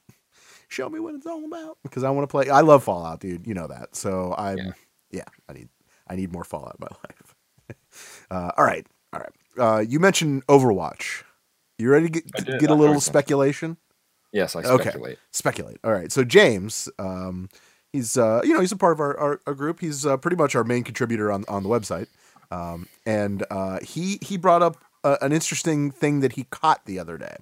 Show 0.70 0.90
me 0.90 1.00
what 1.00 1.16
it's 1.16 1.26
all 1.26 1.46
about 1.46 1.78
because 1.84 2.04
I 2.04 2.10
want 2.10 2.24
to 2.24 2.32
play. 2.32 2.50
I 2.50 2.62
love 2.62 2.84
Fallout, 2.84 3.22
dude. 3.22 3.48
You 3.48 3.54
know 3.54 3.68
that. 3.68 3.96
So 3.96 4.36
I'm 4.38 4.58
yeah. 4.58 4.72
Yeah. 5.12 5.24
I 5.50 5.54
need 5.54 5.70
I 6.08 6.16
need 6.16 6.32
more 6.32 6.44
Fallout 6.44 6.76
in 6.80 6.88
my 6.90 6.98
life. 7.10 7.36
uh, 8.30 8.52
all 8.58 8.66
right, 8.66 8.86
all 9.14 9.22
right. 9.22 9.32
Uh, 9.58 9.80
you 9.80 10.00
mentioned 10.00 10.46
Overwatch. 10.48 11.24
You 11.78 11.90
ready 11.90 12.10
to 12.10 12.22
get, 12.22 12.60
get 12.60 12.70
a 12.70 12.76
little 12.76 13.00
speculation? 13.00 13.78
yes, 14.34 14.56
I 14.56 14.64
okay. 14.64 14.90
speculate. 14.90 15.20
speculate. 15.32 15.78
All 15.84 15.92
right. 15.92 16.12
So 16.12 16.24
James, 16.24 16.90
um, 17.00 17.50
he's 17.94 18.18
uh, 18.18 18.42
you 18.44 18.54
know 18.54 18.62
he's 18.62 18.72
a 18.72 18.78
part 18.78 18.94
of 18.94 19.00
our 19.00 19.18
our, 19.18 19.42
our 19.48 19.54
group. 19.54 19.80
He's 19.80 20.06
uh, 20.06 20.18
pretty 20.18 20.38
much 20.38 20.56
our 20.56 20.64
main 20.64 20.84
contributor 20.84 21.32
on 21.32 21.46
on 21.48 21.64
the 21.64 21.70
website, 21.70 22.08
um, 22.52 22.88
and 23.06 23.46
uh, 23.50 23.80
he 23.82 24.20
he 24.22 24.38
brought 24.38 24.62
up 24.62 24.78
uh, 25.04 25.18
an 25.22 25.32
interesting 25.32 25.92
thing 25.92 26.22
that 26.22 26.34
he 26.34 26.44
caught 26.46 26.86
the 26.86 27.00
other 27.00 27.18
day. 27.18 27.38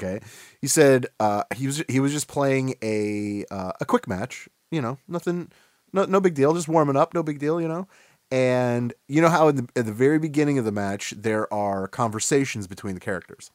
Okay, 0.00 0.20
he 0.60 0.66
said 0.66 1.06
uh, 1.18 1.44
he 1.54 1.66
was 1.66 1.82
he 1.88 2.00
was 2.00 2.12
just 2.12 2.28
playing 2.28 2.74
a 2.82 3.44
uh, 3.50 3.72
a 3.80 3.84
quick 3.84 4.08
match. 4.08 4.48
You 4.70 4.80
know, 4.80 4.98
nothing, 5.08 5.50
no 5.92 6.04
no 6.04 6.20
big 6.20 6.34
deal, 6.34 6.54
just 6.54 6.68
warming 6.68 6.96
up, 6.96 7.14
no 7.14 7.22
big 7.22 7.38
deal. 7.38 7.60
You 7.60 7.68
know. 7.68 7.88
And 8.32 8.94
you 9.08 9.20
know 9.20 9.28
how 9.28 9.48
in 9.48 9.56
the, 9.56 9.68
at 9.74 9.86
the 9.86 9.92
very 9.92 10.20
beginning 10.20 10.56
of 10.56 10.64
the 10.64 10.70
match 10.70 11.12
there 11.16 11.52
are 11.52 11.88
conversations 11.88 12.68
between 12.68 12.94
the 12.94 13.00
characters. 13.00 13.50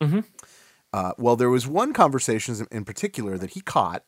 Mhm. 0.00 0.24
Uh, 0.92 1.12
well, 1.18 1.34
there 1.34 1.50
was 1.50 1.66
one 1.66 1.92
conversation 1.92 2.66
in 2.70 2.84
particular 2.84 3.36
that 3.38 3.50
he 3.50 3.60
caught, 3.60 4.04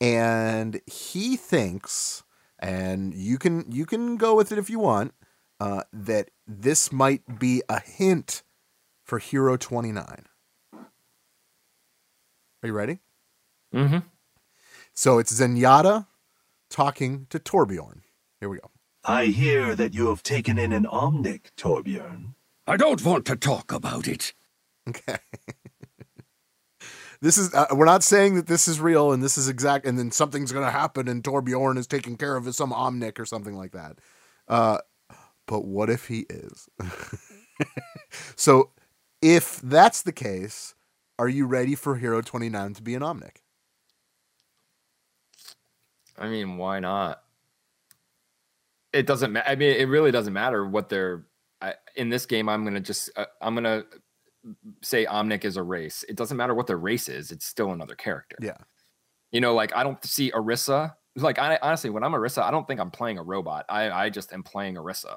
and 0.00 0.80
he 0.86 1.36
thinks, 1.36 2.22
and 2.58 3.14
you 3.14 3.38
can 3.38 3.70
you 3.70 3.86
can 3.86 4.16
go 4.16 4.34
with 4.34 4.52
it 4.52 4.58
if 4.58 4.68
you 4.70 4.78
want, 4.78 5.14
uh, 5.60 5.82
that 5.92 6.30
this 6.46 6.92
might 6.92 7.38
be 7.38 7.62
a 7.68 7.80
hint 7.80 8.42
for 9.02 9.18
Hero 9.18 9.56
Twenty 9.56 9.92
Nine. 9.92 10.26
Are 10.72 12.66
you 12.66 12.72
ready? 12.72 13.00
Mm-hmm. 13.74 13.98
So 14.94 15.18
it's 15.18 15.32
Zenyatta 15.38 16.06
talking 16.70 17.26
to 17.30 17.38
Torbjorn. 17.38 18.00
Here 18.40 18.48
we 18.48 18.58
go. 18.58 18.70
I 19.04 19.26
hear 19.26 19.74
that 19.74 19.92
you 19.92 20.08
have 20.08 20.22
taken 20.22 20.58
in 20.58 20.72
an 20.72 20.84
Omnic, 20.84 21.50
Torbjorn. 21.56 22.34
I 22.66 22.76
don't 22.78 23.04
want 23.04 23.26
to 23.26 23.36
talk 23.36 23.70
about 23.70 24.08
it. 24.08 24.32
Okay. 24.88 25.18
this 27.24 27.38
is 27.38 27.54
uh, 27.54 27.66
we're 27.72 27.86
not 27.86 28.02
saying 28.02 28.34
that 28.34 28.46
this 28.46 28.68
is 28.68 28.80
real 28.80 29.10
and 29.10 29.22
this 29.22 29.38
is 29.38 29.48
exact 29.48 29.86
and 29.86 29.98
then 29.98 30.10
something's 30.10 30.52
going 30.52 30.64
to 30.64 30.70
happen 30.70 31.08
and 31.08 31.24
Torbjorn 31.24 31.78
is 31.78 31.86
taking 31.86 32.18
care 32.18 32.36
of 32.36 32.46
as 32.46 32.54
some 32.54 32.70
Omnic 32.70 33.18
or 33.18 33.24
something 33.24 33.56
like 33.56 33.72
that. 33.72 33.98
Uh 34.46 34.78
but 35.46 35.64
what 35.64 35.88
if 35.88 36.08
he 36.08 36.26
is? 36.28 36.68
so 38.36 38.70
if 39.22 39.58
that's 39.62 40.02
the 40.02 40.12
case, 40.12 40.74
are 41.18 41.28
you 41.28 41.46
ready 41.46 41.74
for 41.74 41.96
Hero 41.96 42.20
29 42.20 42.74
to 42.74 42.82
be 42.82 42.94
an 42.94 43.00
Omnic? 43.00 43.36
I 46.18 46.28
mean, 46.28 46.58
why 46.58 46.78
not? 46.80 47.22
It 48.92 49.06
doesn't 49.06 49.32
matter. 49.32 49.48
I 49.48 49.54
mean, 49.56 49.74
it 49.76 49.88
really 49.88 50.10
doesn't 50.10 50.34
matter 50.34 50.66
what 50.66 50.90
they're 50.90 51.24
I, 51.62 51.74
in 51.96 52.10
this 52.10 52.26
game. 52.26 52.50
I'm 52.50 52.64
gonna 52.64 52.80
just 52.80 53.08
uh, 53.16 53.24
I'm 53.40 53.54
gonna 53.54 53.84
say 54.82 55.06
Omnic 55.06 55.44
is 55.44 55.56
a 55.56 55.62
race. 55.62 56.04
It 56.08 56.16
doesn't 56.16 56.36
matter 56.36 56.54
what 56.54 56.66
the 56.66 56.76
race 56.76 57.08
is. 57.08 57.30
It's 57.30 57.46
still 57.46 57.72
another 57.72 57.94
character. 57.94 58.36
Yeah. 58.40 58.56
You 59.32 59.40
know, 59.40 59.54
like 59.54 59.74
I 59.74 59.82
don't 59.82 60.02
see 60.04 60.30
Orisa. 60.30 60.94
Like 61.16 61.38
I 61.38 61.58
honestly, 61.62 61.90
when 61.90 62.04
I'm 62.04 62.12
Orisa, 62.12 62.42
I 62.42 62.50
don't 62.50 62.66
think 62.66 62.80
I'm 62.80 62.90
playing 62.90 63.18
a 63.18 63.22
robot. 63.22 63.64
I 63.68 63.90
I 63.90 64.10
just 64.10 64.32
am 64.32 64.42
playing 64.42 64.76
Orisa. 64.76 65.16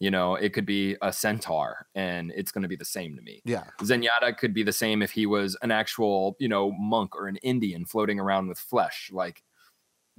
You 0.00 0.10
know, 0.10 0.34
it 0.34 0.52
could 0.52 0.66
be 0.66 0.96
a 1.02 1.12
centaur 1.12 1.86
and 1.94 2.32
it's 2.34 2.50
going 2.50 2.62
to 2.62 2.68
be 2.68 2.76
the 2.76 2.84
same 2.84 3.14
to 3.16 3.22
me. 3.22 3.40
Yeah. 3.44 3.64
Zenyatta 3.80 4.36
could 4.36 4.52
be 4.52 4.64
the 4.64 4.72
same 4.72 5.02
if 5.02 5.12
he 5.12 5.24
was 5.24 5.56
an 5.62 5.70
actual, 5.70 6.36
you 6.40 6.48
know, 6.48 6.72
monk 6.72 7.14
or 7.14 7.28
an 7.28 7.36
Indian 7.36 7.84
floating 7.84 8.18
around 8.18 8.48
with 8.48 8.58
flesh. 8.58 9.10
Like 9.12 9.42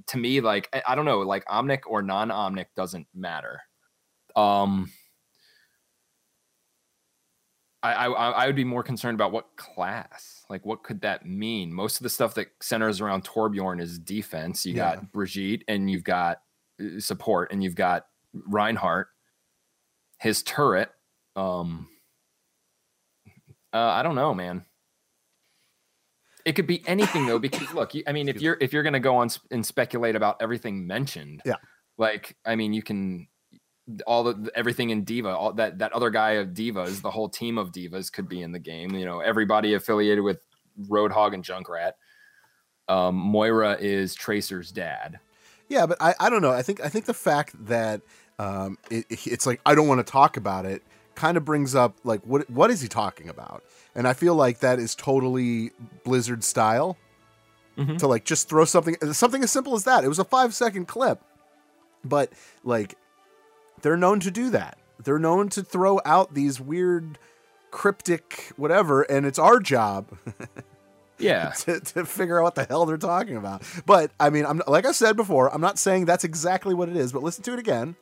to 0.06 0.18
me, 0.18 0.40
like 0.40 0.68
I, 0.72 0.82
I 0.88 0.94
don't 0.94 1.04
know, 1.04 1.20
like 1.20 1.44
omnic 1.44 1.80
or 1.86 2.02
non-omnic 2.02 2.66
doesn't 2.74 3.06
matter. 3.14 3.60
Um 4.34 4.90
I, 7.82 7.92
I 8.06 8.30
I 8.30 8.46
would 8.46 8.56
be 8.56 8.64
more 8.64 8.82
concerned 8.82 9.14
about 9.16 9.30
what 9.32 9.56
class, 9.56 10.44
like 10.50 10.64
what 10.66 10.82
could 10.82 11.02
that 11.02 11.24
mean? 11.26 11.72
Most 11.72 11.98
of 11.98 12.02
the 12.02 12.10
stuff 12.10 12.34
that 12.34 12.48
centers 12.60 13.00
around 13.00 13.24
Torbjorn 13.24 13.80
is 13.80 13.98
defense. 13.98 14.66
You 14.66 14.74
Yeah. 14.74 14.96
got 14.96 15.12
Brigitte 15.12 15.62
and 15.68 15.88
you've 15.90 16.02
got 16.04 16.40
uh, 16.80 16.98
support 16.98 17.52
and 17.52 17.62
you've 17.62 17.74
got 17.76 18.06
Reinhardt, 18.32 19.08
his 20.18 20.42
turret. 20.42 20.90
Um, 21.36 21.88
uh, 23.72 23.78
I 23.78 24.02
don't 24.02 24.14
know, 24.16 24.34
man. 24.34 24.64
It 26.44 26.52
could 26.52 26.66
be 26.66 26.82
anything 26.86 27.26
though, 27.26 27.38
because 27.38 27.70
look, 27.74 27.94
you, 27.94 28.02
I 28.06 28.12
mean, 28.12 28.28
if 28.28 28.40
you're 28.40 28.56
if 28.60 28.72
you're 28.72 28.82
gonna 28.82 29.00
go 29.00 29.16
on 29.16 29.28
sp- 29.30 29.46
and 29.50 29.64
speculate 29.64 30.16
about 30.16 30.36
everything 30.40 30.86
mentioned, 30.86 31.42
Yeah. 31.44 31.56
like 31.98 32.36
I 32.44 32.56
mean, 32.56 32.72
you 32.72 32.82
can 32.82 33.28
all 34.06 34.24
the 34.24 34.50
everything 34.54 34.90
in 34.90 35.04
D.Va, 35.04 35.28
all 35.28 35.52
that 35.54 35.78
that 35.78 35.92
other 35.92 36.10
guy 36.10 36.32
of 36.32 36.54
D.Va's, 36.54 37.02
the 37.02 37.10
whole 37.10 37.28
team 37.28 37.56
of 37.58 37.72
D.Va's 37.72 38.10
could 38.10 38.28
be 38.28 38.42
in 38.42 38.52
the 38.52 38.58
game. 38.58 38.94
You 38.94 39.04
know, 39.04 39.20
everybody 39.20 39.74
affiliated 39.74 40.24
with 40.24 40.40
Roadhog 40.88 41.34
and 41.34 41.44
Junkrat. 41.44 41.92
Um, 42.88 43.14
Moira 43.16 43.76
is 43.80 44.14
Tracer's 44.14 44.70
dad. 44.70 45.18
Yeah, 45.68 45.86
but 45.86 45.98
I, 46.00 46.14
I 46.20 46.30
don't 46.30 46.42
know. 46.42 46.52
I 46.52 46.62
think 46.62 46.80
I 46.80 46.88
think 46.88 47.06
the 47.06 47.14
fact 47.14 47.54
that 47.66 48.00
um, 48.38 48.78
it, 48.90 49.06
it's 49.10 49.46
like 49.46 49.60
I 49.66 49.74
don't 49.74 49.88
want 49.88 50.04
to 50.06 50.10
talk 50.10 50.36
about 50.36 50.66
it 50.66 50.82
kind 51.14 51.36
of 51.36 51.44
brings 51.44 51.74
up 51.74 51.96
like 52.04 52.20
what 52.24 52.48
what 52.50 52.70
is 52.70 52.80
he 52.80 52.88
talking 52.88 53.28
about? 53.28 53.64
And 53.94 54.06
I 54.06 54.12
feel 54.12 54.34
like 54.34 54.60
that 54.60 54.78
is 54.78 54.94
totally 54.94 55.70
Blizzard 56.04 56.44
style 56.44 56.96
Mhm. 57.78 57.98
to 57.98 58.06
like 58.06 58.24
just 58.24 58.48
throw 58.48 58.64
something 58.64 58.96
something 59.12 59.42
as 59.42 59.50
simple 59.52 59.74
as 59.74 59.84
that. 59.84 60.02
It 60.04 60.08
was 60.08 60.18
a 60.18 60.24
five 60.24 60.54
second 60.54 60.86
clip, 60.86 61.20
but 62.04 62.32
like 62.64 62.96
they're 63.82 63.96
known 63.96 64.20
to 64.20 64.30
do 64.30 64.50
that. 64.50 64.78
They're 65.02 65.18
known 65.18 65.48
to 65.50 65.62
throw 65.62 66.00
out 66.04 66.34
these 66.34 66.60
weird 66.60 67.18
cryptic 67.70 68.52
whatever, 68.56 69.02
and 69.02 69.26
it's 69.26 69.38
our 69.38 69.60
job 69.60 70.16
Yeah. 71.18 71.50
to, 71.60 71.80
to 71.80 72.04
figure 72.04 72.38
out 72.40 72.44
what 72.44 72.54
the 72.56 72.64
hell 72.64 72.86
they're 72.86 72.96
talking 72.96 73.36
about. 73.36 73.62
But 73.86 74.10
I 74.20 74.30
mean, 74.30 74.44
I'm 74.46 74.62
like 74.66 74.86
I 74.86 74.92
said 74.92 75.16
before, 75.16 75.52
I'm 75.52 75.60
not 75.60 75.78
saying 75.78 76.04
that's 76.04 76.24
exactly 76.24 76.74
what 76.74 76.88
it 76.88 76.96
is, 76.96 77.12
but 77.12 77.22
listen 77.22 77.42
to 77.44 77.52
it 77.52 77.58
again. 77.58 77.96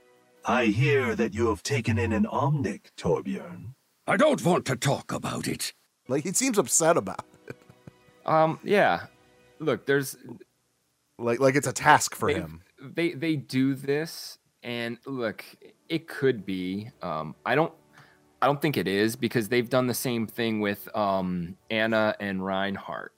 I 0.45 0.67
hear 0.67 1.15
that 1.15 1.33
you 1.33 1.49
have 1.49 1.63
taken 1.63 1.99
in 1.99 2.13
an 2.13 2.25
Omnic, 2.25 2.93
Torbjorn. 2.97 3.75
I 4.07 4.17
don't 4.17 4.45
want 4.45 4.67
to 4.67 4.77
talk 4.77 5.11
about 5.13 5.49
it. 5.49 5.73
Like 6.09 6.25
he 6.25 6.33
seems 6.33 6.59
upset 6.59 6.97
about 6.97 7.25
it. 7.49 7.57
Um, 8.27 8.59
yeah. 8.63 9.07
Look, 9.59 9.87
there's 9.87 10.17
Like 11.19 11.41
like 11.41 11.55
it's 11.55 11.67
a 11.67 11.73
task 11.73 12.15
for 12.15 12.33
they, 12.33 12.39
him. 12.41 12.63
They 12.83 13.13
they 13.13 13.37
do 13.37 13.75
this, 13.75 14.39
and 14.65 14.99
look, 15.07 15.45
it 15.89 16.09
could 16.09 16.45
be. 16.45 16.91
Um, 17.03 17.37
I 17.47 17.55
don't. 17.55 17.73
I 18.43 18.47
don't 18.47 18.61
think 18.61 18.77
it 18.77 18.89
is 18.89 19.17
because 19.17 19.49
they've 19.49 19.69
done 19.71 19.87
the 19.87 19.95
same 19.95 20.27
thing 20.27 20.61
with 20.61 20.95
um, 20.95 21.57
Ana 21.71 22.15
and 22.21 22.45
Reinhardt. 22.45 23.13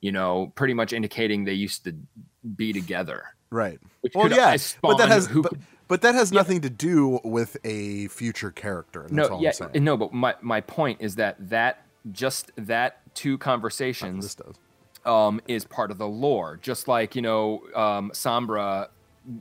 You 0.00 0.12
know, 0.12 0.52
pretty 0.54 0.74
much 0.74 0.92
indicating 0.92 1.44
they 1.44 1.54
used 1.54 1.84
to 1.84 1.96
be 2.54 2.72
together. 2.72 3.24
Right. 3.50 3.80
Which 4.02 4.14
Well, 4.14 4.30
yeah, 4.30 4.56
but 4.82 4.98
that 4.98 5.08
has 5.08 5.26
who 5.26 5.42
but, 5.42 5.54
but 5.88 6.02
that 6.02 6.14
has 6.14 6.30
nothing 6.32 6.60
to 6.60 6.70
do 6.70 7.18
with 7.24 7.56
a 7.64 8.08
future 8.08 8.50
character. 8.50 9.02
That's 9.02 9.12
no, 9.12 9.28
all 9.28 9.42
yeah, 9.42 9.48
I'm 9.48 9.72
saying. 9.72 9.84
no. 9.84 9.96
But 9.96 10.12
my 10.12 10.34
my 10.42 10.60
point 10.60 10.98
is 11.00 11.14
that 11.16 11.36
that 11.48 11.84
just 12.12 12.52
that 12.56 13.00
two 13.14 13.38
conversations 13.38 14.36
um, 15.04 15.40
is 15.48 15.64
part 15.64 15.90
of 15.90 15.98
the 15.98 16.06
lore. 16.06 16.58
Just 16.62 16.88
like 16.88 17.16
you 17.16 17.22
know, 17.22 17.62
um, 17.74 18.10
Sombra 18.14 18.88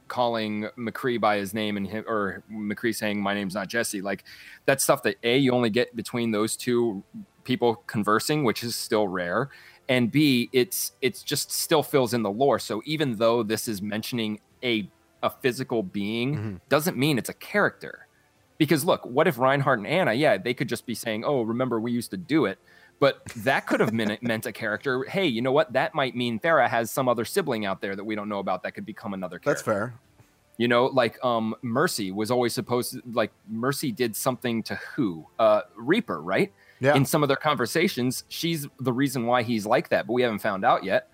calling 0.07 0.67
McCree 0.77 1.19
by 1.19 1.37
his 1.37 1.53
name 1.53 1.77
and 1.77 1.87
him, 1.87 2.03
or 2.07 2.43
McCree 2.51 2.95
saying 2.95 3.21
my 3.21 3.33
name's 3.33 3.53
not 3.53 3.67
Jesse. 3.67 4.01
Like 4.01 4.23
that's 4.65 4.83
stuff 4.83 5.03
that 5.03 5.15
a 5.23 5.37
you 5.37 5.51
only 5.51 5.69
get 5.69 5.95
between 5.95 6.31
those 6.31 6.55
two 6.55 7.03
people 7.43 7.77
conversing, 7.87 8.43
which 8.43 8.63
is 8.63 8.75
still 8.75 9.07
rare. 9.07 9.49
And 9.89 10.11
B, 10.11 10.49
it's 10.51 10.91
it's 11.01 11.23
just 11.23 11.51
still 11.51 11.83
fills 11.83 12.13
in 12.13 12.23
the 12.23 12.31
lore. 12.31 12.59
So 12.59 12.81
even 12.85 13.15
though 13.15 13.43
this 13.43 13.67
is 13.67 13.81
mentioning 13.81 14.39
a 14.63 14.89
a 15.23 15.29
physical 15.29 15.81
being, 15.83 16.35
mm-hmm. 16.35 16.55
doesn't 16.69 16.97
mean 16.97 17.17
it's 17.17 17.29
a 17.29 17.33
character. 17.33 18.07
Because 18.57 18.83
look, 18.83 19.05
what 19.05 19.27
if 19.27 19.37
Reinhardt 19.37 19.79
and 19.79 19.87
Ana, 19.87 20.13
yeah, 20.13 20.37
they 20.37 20.53
could 20.53 20.67
just 20.67 20.85
be 20.85 20.95
saying, 20.95 21.23
"Oh, 21.25 21.41
remember 21.43 21.79
we 21.79 21.91
used 21.91 22.11
to 22.11 22.17
do 22.17 22.45
it," 22.45 22.59
but 22.99 23.23
that 23.37 23.67
could 23.67 23.79
have 23.79 23.93
meant, 23.93 24.21
meant 24.23 24.45
a 24.45 24.51
character. 24.51 25.03
Hey, 25.03 25.25
you 25.27 25.41
know 25.41 25.51
what? 25.51 25.73
That 25.73 25.93
might 25.93 26.15
mean 26.15 26.39
Pharah 26.39 26.67
has 26.69 26.89
some 26.91 27.07
other 27.07 27.25
sibling 27.25 27.65
out 27.65 27.81
there 27.81 27.95
that 27.95 28.03
we 28.03 28.15
don't 28.15 28.29
know 28.29 28.39
about 28.39 28.63
that 28.63 28.73
could 28.73 28.85
become 28.85 29.13
another 29.13 29.37
character. 29.39 29.51
That's 29.51 29.61
fair. 29.61 29.93
You 30.57 30.67
know, 30.67 30.85
like 30.87 31.23
um, 31.23 31.53
Mercy 31.61 32.11
was 32.11 32.31
always 32.31 32.53
supposed 32.53 32.93
to 32.93 33.01
like 33.11 33.31
Mercy 33.47 33.91
did 33.91 34.15
something 34.15 34.63
to 34.63 34.75
who? 34.95 35.27
Uh, 35.37 35.61
Reaper, 35.75 36.19
right? 36.19 36.51
Yeah. 36.79 36.95
In 36.95 37.05
some 37.05 37.21
of 37.23 37.27
their 37.27 37.37
conversations, 37.37 38.23
she's 38.27 38.67
the 38.79 38.93
reason 38.93 39.25
why 39.27 39.43
he's 39.43 39.65
like 39.67 39.89
that, 39.89 40.07
but 40.07 40.13
we 40.13 40.23
haven't 40.23 40.39
found 40.39 40.65
out 40.65 40.83
yet. 40.83 41.09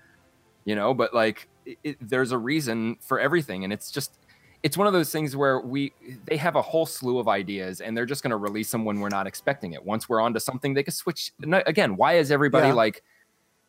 You 0.65 0.75
know, 0.75 0.93
but 0.93 1.13
like 1.13 1.49
it, 1.65 1.77
it- 1.83 1.97
there's 1.99 2.31
a 2.31 2.37
reason 2.37 2.95
for 3.01 3.19
everything, 3.19 3.65
and 3.65 3.73
it's 3.73 3.91
just 3.91 4.17
it's 4.63 4.77
one 4.77 4.87
of 4.87 4.93
those 4.93 5.11
things 5.11 5.35
where 5.35 5.59
we 5.59 5.93
they 6.25 6.37
have 6.37 6.55
a 6.55 6.61
whole 6.61 6.85
slew 6.85 7.19
of 7.19 7.27
ideas, 7.27 7.81
and 7.81 7.95
they're 7.95 8.05
just 8.05 8.23
going 8.23 8.31
to 8.31 8.37
release 8.37 8.71
them 8.71 8.85
when 8.85 8.99
we're 8.99 9.09
not 9.09 9.27
expecting 9.27 9.73
it. 9.73 9.83
Once 9.85 10.07
we're 10.07 10.21
onto 10.21 10.39
something, 10.39 10.73
they 10.73 10.83
can 10.83 10.93
switch. 10.93 11.31
Again, 11.67 11.97
why 11.97 12.13
is 12.13 12.31
everybody 12.31 12.67
Yeah. 12.69 12.73
like 12.73 13.03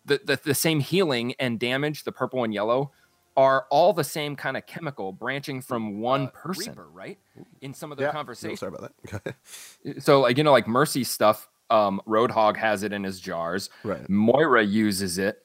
the, 0.06 0.20
the 0.24 0.38
the 0.44 0.54
same 0.54 0.80
healing 0.80 1.34
and 1.40 1.58
damage? 1.58 2.04
The 2.04 2.12
purple 2.12 2.44
and 2.44 2.54
yellow 2.54 2.92
are 3.36 3.66
all 3.70 3.92
the 3.92 4.04
same 4.04 4.36
kind 4.36 4.56
of 4.56 4.64
chemical 4.66 5.10
branching 5.12 5.60
from 5.60 5.98
one 5.98 6.28
person, 6.28 6.76
right? 6.92 7.18
In 7.62 7.74
some 7.74 7.90
of 7.90 7.98
the 7.98 8.04
Yeah. 8.04 8.12
conversations. 8.12 8.62
No, 8.62 8.68
sorry 8.70 8.76
about 8.78 9.24
that. 9.24 9.34
So 10.02 10.20
like 10.20 10.38
you 10.38 10.44
know 10.44 10.52
like 10.52 10.68
Mercy 10.68 11.02
stuff, 11.02 11.48
um, 11.70 12.00
Roadhog 12.06 12.56
has 12.56 12.84
it 12.84 12.92
in 12.92 13.02
his 13.02 13.18
jars. 13.18 13.68
Right. 13.82 14.08
Moira 14.08 14.62
uses 14.62 15.18
it. 15.18 15.43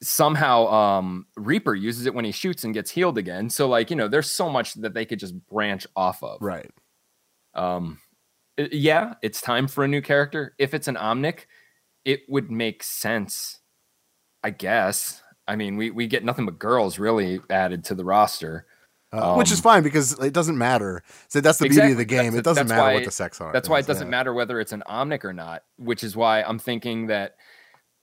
Somehow, 0.00 0.66
um, 0.68 1.26
Reaper 1.36 1.74
uses 1.74 2.06
it 2.06 2.14
when 2.14 2.24
he 2.24 2.30
shoots 2.30 2.62
and 2.62 2.72
gets 2.72 2.90
healed 2.90 3.18
again. 3.18 3.50
So 3.50 3.68
like 3.68 3.90
you 3.90 3.96
know, 3.96 4.08
there's 4.08 4.30
so 4.30 4.48
much 4.48 4.74
that 4.74 4.94
they 4.94 5.04
could 5.04 5.18
just 5.18 5.34
branch 5.48 5.86
off 5.96 6.22
of. 6.22 6.40
Right. 6.40 6.70
Um, 7.54 7.98
yeah, 8.56 9.14
it's 9.22 9.40
time 9.40 9.68
for 9.68 9.84
a 9.84 9.88
new 9.88 10.00
character. 10.00 10.54
If 10.58 10.74
it's 10.74 10.88
an 10.88 10.96
Omnic, 10.96 11.46
it 12.04 12.22
would 12.28 12.50
make 12.50 12.82
sense, 12.82 13.60
I 14.42 14.50
guess. 14.50 15.22
I 15.46 15.56
mean, 15.56 15.76
we 15.76 15.90
we 15.90 16.06
get 16.06 16.24
nothing 16.24 16.44
but 16.46 16.58
girls 16.58 16.98
really 16.98 17.40
added 17.50 17.84
to 17.84 17.94
the 17.94 18.04
roster. 18.04 18.66
Uh, 19.10 19.36
which 19.36 19.50
is 19.50 19.60
Um, 19.60 19.62
fine 19.62 19.82
because 19.82 20.12
it 20.18 20.34
doesn't 20.34 20.58
matter. 20.58 21.02
So 21.28 21.40
that's 21.40 21.58
the 21.58 21.68
beauty 21.70 21.92
of 21.92 21.96
the 21.96 22.04
game. 22.04 22.34
That's- 22.34 22.40
it 22.40 22.44
doesn't 22.44 22.68
matter 22.68 22.94
what 22.94 23.04
the 23.04 23.10
sex 23.10 23.40
are. 23.40 23.52
That's 23.52 23.68
why 23.68 23.78
it 23.78 23.86
doesn't 23.86 24.08
yeah. 24.08 24.10
matter 24.10 24.34
whether 24.34 24.60
it's 24.60 24.72
an 24.72 24.82
omnic 24.86 25.24
or 25.24 25.32
not, 25.32 25.62
which 25.76 26.04
is 26.04 26.14
why 26.14 26.42
I'm 26.42 26.58
thinking 26.58 27.06
that 27.06 27.36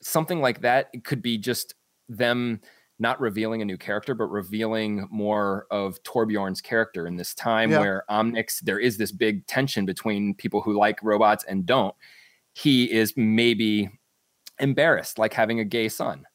something 0.02 0.42
like 0.42 0.62
that 0.62 0.90
could 1.04 1.22
be 1.22 1.38
just 1.38 1.76
them 2.10 2.62
not 2.98 3.20
revealing 3.20 3.62
a 3.62 3.66
new 3.66 3.78
character, 3.78 4.14
but 4.16 4.28
revealing 4.28 5.06
more 5.12 5.68
of 5.70 6.02
Torbjorn's 6.04 6.62
character 6.62 7.08
in 7.08 7.18
this 7.18 7.34
time 7.34 7.72
Yeah. 7.72 7.80
where 7.80 8.04
Omnics, 8.10 8.62
there 8.62 8.80
is 8.80 8.98
this 8.98 9.12
big 9.12 9.46
tension 9.48 9.86
between 9.86 10.34
people 10.36 10.62
who 10.62 10.78
like 10.78 11.04
robots 11.04 11.44
and 11.44 11.66
don't. 11.66 11.94
He 12.54 12.90
is 12.90 13.14
maybe 13.18 13.90
embarrassed, 14.60 15.20
like 15.20 15.34
having 15.34 15.60
a 15.60 15.66
gay 15.66 15.90
son. 15.90 16.26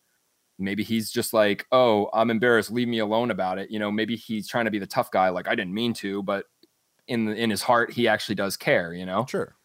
Maybe 0.59 0.83
he's 0.85 1.11
just 1.11 1.33
like, 1.33 1.67
oh, 1.73 2.11
I'm 2.13 2.29
embarrassed. 2.31 2.71
Leave 2.71 2.89
me 2.89 2.99
alone 2.99 3.31
about 3.31 3.59
it. 3.59 3.71
You 3.71 3.79
know, 3.79 3.91
maybe 3.91 4.15
he's 4.15 4.47
trying 4.47 4.67
to 4.67 4.71
be 4.71 4.79
the 4.79 4.87
tough 4.87 5.11
guy, 5.11 5.31
like 5.31 5.49
I 5.49 5.55
didn't 5.55 5.73
mean 5.73 5.95
to, 5.95 6.23
but 6.23 6.45
in 7.09 7.29
in 7.31 7.49
his 7.49 7.63
heart, 7.63 7.91
he 7.91 8.07
actually 8.07 8.35
does 8.35 8.59
care. 8.59 8.93
You 8.93 9.07
know, 9.07 9.25
Sure. 9.27 9.57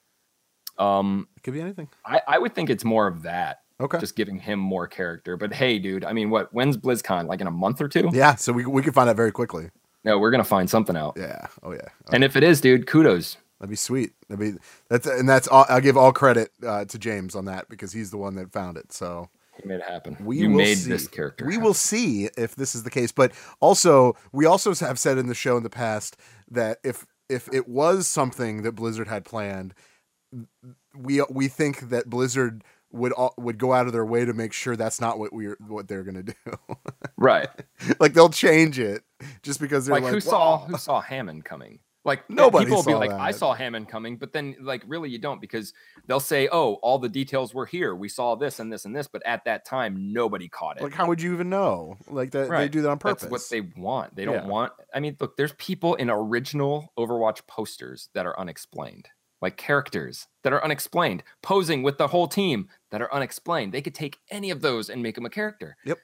um, 0.78 1.28
It 1.36 1.44
could 1.44 1.54
be 1.54 1.60
anything. 1.60 1.90
I, 2.06 2.22
I 2.26 2.40
would 2.40 2.56
think 2.56 2.70
it's 2.70 2.86
more 2.86 3.08
of 3.08 3.24
that. 3.24 3.58
Okay. 3.82 4.00
Just 4.00 4.16
giving 4.16 4.40
him 4.40 4.60
more 4.60 4.88
character. 4.88 5.36
But 5.38 5.54
hey, 5.54 5.80
dude, 5.80 6.06
I 6.06 6.14
mean, 6.14 6.30
what? 6.30 6.54
When's 6.54 6.78
BlizzCon? 6.78 7.28
Like 7.28 7.42
in 7.42 7.48
a 7.48 7.52
month 7.52 7.82
or 7.82 7.88
two? 7.90 8.10
Yeah. 8.14 8.36
So 8.36 8.54
we 8.54 8.66
we 8.66 8.82
can 8.82 8.94
find 8.94 9.10
out 9.10 9.16
very 9.18 9.32
quickly. 9.32 9.70
No, 10.04 10.18
we're 10.20 10.32
gonna 10.32 10.44
find 10.46 10.70
something 10.70 10.96
out. 10.96 11.16
Yeah. 11.18 11.48
Oh 11.64 11.74
yeah. 11.74 11.88
And 12.14 12.24
if 12.24 12.36
it 12.36 12.44
is, 12.44 12.62
dude, 12.62 12.88
kudos. 12.88 13.38
That'd 13.60 13.70
be 13.70 13.76
sweet. 13.76 14.12
That'd 14.30 14.40
be 14.56 14.60
that's 14.90 15.08
and 15.08 15.28
that's 15.28 15.48
all, 15.48 15.66
I'll 15.70 15.82
give 15.82 15.98
all 15.98 16.12
credit 16.14 16.52
uh, 16.66 16.86
to 16.86 16.98
James 17.00 17.36
on 17.36 17.46
that 17.46 17.68
because 17.70 17.92
he's 17.94 18.12
the 18.12 18.18
one 18.18 18.36
that 18.36 18.52
found 18.52 18.78
it. 18.78 18.92
So 18.94 19.30
He 19.62 19.68
made 19.68 19.76
it 19.76 19.84
happen. 19.84 20.18
we 20.22 20.38
you 20.38 20.50
made 20.50 20.78
see. 20.78 20.90
this 20.90 21.08
character. 21.08 21.46
We 21.46 21.54
happen. 21.54 21.66
will 21.66 21.74
see 21.74 22.30
if 22.38 22.56
this 22.56 22.76
is 22.76 22.84
the 22.84 22.90
case. 22.90 23.12
But 23.12 23.32
also, 23.62 24.16
we 24.32 24.46
also 24.46 24.74
have 24.76 25.00
said 25.00 25.18
in 25.18 25.28
the 25.28 25.34
show 25.36 25.58
in 25.58 25.64
the 25.64 25.70
past 25.70 26.18
that 26.52 26.80
if 26.84 27.06
if 27.30 27.48
it 27.54 27.68
was 27.68 28.08
something 28.08 28.62
that 28.64 28.74
Blizzard 28.74 29.08
had 29.08 29.26
planned, 29.26 29.74
we 30.98 31.22
we 31.30 31.48
think 31.48 31.90
that 31.90 32.10
Blizzard 32.10 32.64
would 32.96 33.14
would 33.38 33.58
go 33.58 33.74
out 33.74 33.88
of 33.88 33.94
their 33.94 34.06
way 34.06 34.26
to 34.26 34.34
make 34.34 34.54
sure 34.54 34.76
that's 34.76 35.00
not 35.02 35.20
what 35.20 35.34
we're 35.34 35.58
what 35.68 35.88
they're 35.88 36.04
gonna 36.04 36.24
do. 36.24 36.34
Right. 37.18 37.48
like 38.00 38.14
they'll 38.14 38.30
change 38.30 38.78
it 38.78 39.04
just 39.42 39.60
because 39.60 39.86
they're 39.86 39.96
Like, 39.96 40.04
like, 40.04 40.14
who 40.14 40.20
saw 40.20 40.58
"Wow." 40.60 40.66
who 40.68 40.78
saw 40.78 41.00
Hammond 41.02 41.46
coming? 41.46 41.80
Like 42.04 42.24
Nobody 42.30 42.66
people 42.66 42.78
will 42.78 42.84
be 42.84 42.92
saw 42.92 43.00
like, 43.00 43.10
I 43.12 43.32
saw 43.32 43.54
Hammond 43.54 43.88
coming, 43.88 44.18
but 44.18 44.32
then 44.34 44.56
like 44.62 44.84
really 44.86 45.10
you 45.10 45.18
don't 45.18 45.40
because 45.42 45.74
they'll 46.08 46.20
say, 46.20 46.48
Oh, 46.52 46.74
all 46.84 47.00
the 47.00 47.10
details 47.10 47.54
were 47.54 47.66
here. 47.66 47.96
We 47.96 48.10
saw 48.10 48.36
this 48.36 48.60
and 48.60 48.72
this 48.72 48.86
and 48.86 48.96
this, 48.96 49.08
but 49.08 49.26
at 49.26 49.46
that 49.46 49.66
time 49.66 50.14
nobody 50.14 50.48
caught 50.50 50.78
it. 50.78 50.84
Like, 50.84 50.94
how 50.94 51.08
would 51.08 51.22
you 51.22 51.34
even 51.34 51.50
know? 51.50 51.98
Like 52.10 52.32
that 52.32 52.50
they 52.50 52.68
do 52.68 52.82
that 52.82 52.90
on 52.92 53.00
purpose. 53.00 53.24
That's 53.24 53.32
what 53.32 53.42
they 53.50 53.62
want. 53.62 54.16
They 54.16 54.26
don't 54.26 54.36
Yeah. 54.36 54.48
want. 54.48 54.74
I 54.94 55.00
mean, 55.00 55.16
look, 55.20 55.36
there's 55.38 55.54
people 55.54 55.96
in 55.96 56.10
original 56.10 56.92
Overwatch 57.00 57.48
posters 57.48 58.10
that 58.14 58.26
are 58.28 58.38
unexplained, 58.40 59.08
like 59.46 59.58
characters 59.58 60.28
that 60.44 60.54
are 60.54 60.64
unexplained, 60.64 61.22
posing 61.44 61.84
with 61.84 62.00
the 62.00 62.08
whole 62.08 62.28
team 62.28 62.68
that 62.90 63.00
are 63.02 63.14
unexplained. 63.14 63.72
They 63.74 63.82
could 63.84 63.94
take 63.94 64.18
any 64.32 64.50
of 64.50 64.62
those 64.62 64.90
and 64.90 65.04
make 65.04 65.14
them 65.14 65.26
a 65.26 65.30
character. 65.30 65.78
Yep. 65.86 66.00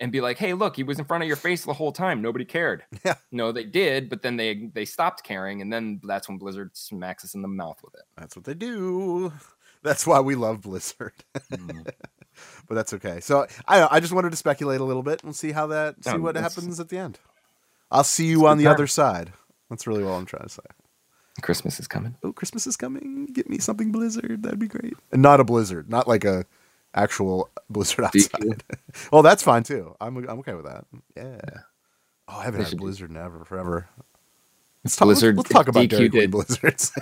And 0.00 0.10
be 0.10 0.20
like, 0.20 0.38
hey, 0.38 0.54
look, 0.54 0.74
he 0.74 0.82
was 0.82 0.98
in 0.98 1.04
front 1.04 1.22
of 1.22 1.28
your 1.28 1.36
face 1.36 1.64
the 1.64 1.72
whole 1.72 1.92
time. 1.92 2.20
Nobody 2.20 2.44
cared. 2.44 2.82
Yeah. 3.04 3.14
No, 3.30 3.52
they 3.52 3.62
did, 3.62 4.10
but 4.10 4.22
then 4.22 4.36
they 4.36 4.70
they 4.74 4.84
stopped 4.84 5.22
caring, 5.22 5.62
and 5.62 5.72
then 5.72 6.00
that's 6.02 6.28
when 6.28 6.36
Blizzard 6.38 6.76
smacks 6.76 7.24
us 7.24 7.34
in 7.34 7.42
the 7.42 7.48
mouth 7.48 7.78
with 7.84 7.94
it. 7.94 8.02
That's 8.16 8.34
what 8.34 8.44
they 8.44 8.54
do. 8.54 9.32
That's 9.84 10.04
why 10.06 10.18
we 10.20 10.34
love 10.34 10.62
Blizzard. 10.62 11.12
Mm. 11.52 11.86
but 12.68 12.74
that's 12.74 12.92
okay. 12.94 13.20
So 13.20 13.46
I 13.68 13.86
I 13.96 14.00
just 14.00 14.12
wanted 14.12 14.30
to 14.30 14.36
speculate 14.36 14.80
a 14.80 14.84
little 14.84 15.02
bit 15.04 15.22
and 15.22 15.34
see 15.36 15.52
how 15.52 15.68
that 15.68 16.02
see 16.02 16.12
No, 16.12 16.18
what 16.18 16.34
happens 16.36 16.80
at 16.80 16.88
the 16.88 16.98
end. 16.98 17.20
I'll 17.90 18.02
see 18.02 18.26
you 18.26 18.46
on 18.48 18.58
the 18.58 18.64
time. 18.64 18.72
other 18.74 18.88
side. 18.88 19.32
That's 19.70 19.86
really 19.86 20.02
all 20.02 20.16
I'm 20.18 20.26
trying 20.26 20.48
to 20.48 20.48
say. 20.48 20.62
Christmas 21.42 21.80
is 21.80 21.86
coming. 21.88 22.16
Oh, 22.22 22.32
Christmas 22.32 22.66
is 22.66 22.76
coming. 22.76 23.26
Get 23.32 23.48
me 23.50 23.58
something 23.58 23.90
Blizzard. 23.92 24.42
That'd 24.42 24.58
be 24.58 24.68
great. 24.68 24.94
And 25.12 25.20
not 25.22 25.40
a 25.40 25.44
Blizzard, 25.44 25.90
not 25.90 26.06
like 26.06 26.24
a 26.24 26.44
actual 26.94 27.50
Blizzard 27.70 28.04
outside. 28.04 28.62
well, 29.12 29.22
that's 29.22 29.42
fine 29.42 29.62
too. 29.64 29.94
I'm 30.00 30.16
I'm 30.28 30.38
okay 30.40 30.54
with 30.54 30.66
that. 30.66 30.84
Yeah. 31.16 31.40
Oh, 32.28 32.38
I 32.38 32.44
haven't 32.44 32.52
They 32.54 32.58
had 32.58 32.66
a 32.66 32.70
should 32.70 32.78
do- 32.78 32.84
Blizzard 32.84 33.10
in 33.10 33.16
ever 33.16 33.44
forever. 33.44 33.88
Let's 34.84 34.96
talk, 34.96 35.06
Blizzard- 35.06 35.36
Let's, 35.36 35.50
let's 35.50 35.54
talk 35.54 35.68
about 35.68 35.84
DQ 35.84 35.88
Dairy 35.88 36.08
Queen 36.10 36.20
did- 36.22 36.30
Blizzards. 36.30 36.92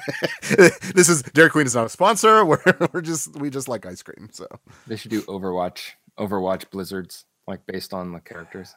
this 0.94 1.08
is 1.08 1.22
Dairy 1.22 1.50
Queen 1.50 1.66
is 1.66 1.74
not 1.74 1.86
a 1.86 1.88
sponsor. 1.88 2.44
We're 2.44 2.62
we're 2.92 3.00
just 3.02 3.36
we 3.36 3.50
just 3.50 3.68
like 3.68 3.84
ice 3.86 4.02
cream. 4.02 4.28
So 4.32 4.46
They 4.86 4.96
should 4.96 5.10
do 5.10 5.22
Overwatch, 5.22 5.90
Overwatch 6.18 6.70
Blizzards, 6.70 7.24
like 7.46 7.66
based 7.66 7.92
on 7.92 8.12
the 8.12 8.20
characters. 8.20 8.74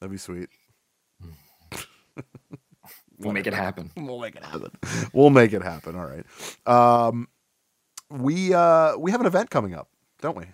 that'd 0.00 0.12
be 0.12 0.18
sweet. 0.18 0.48
We'll 3.18 3.32
make 3.32 3.46
it 3.46 3.54
happen. 3.54 3.90
We'll 3.96 4.20
make 4.20 4.36
it 4.36 4.44
happen. 4.44 4.70
We'll 5.12 5.30
make 5.30 5.52
it 5.52 5.62
happen. 5.62 5.96
All 5.96 6.06
right. 6.06 6.26
Um, 6.66 7.28
we 8.10 8.52
uh 8.54 8.96
we 8.98 9.10
have 9.10 9.20
an 9.20 9.26
event 9.26 9.50
coming 9.50 9.74
up, 9.74 9.88
don't 10.20 10.36
we? 10.36 10.44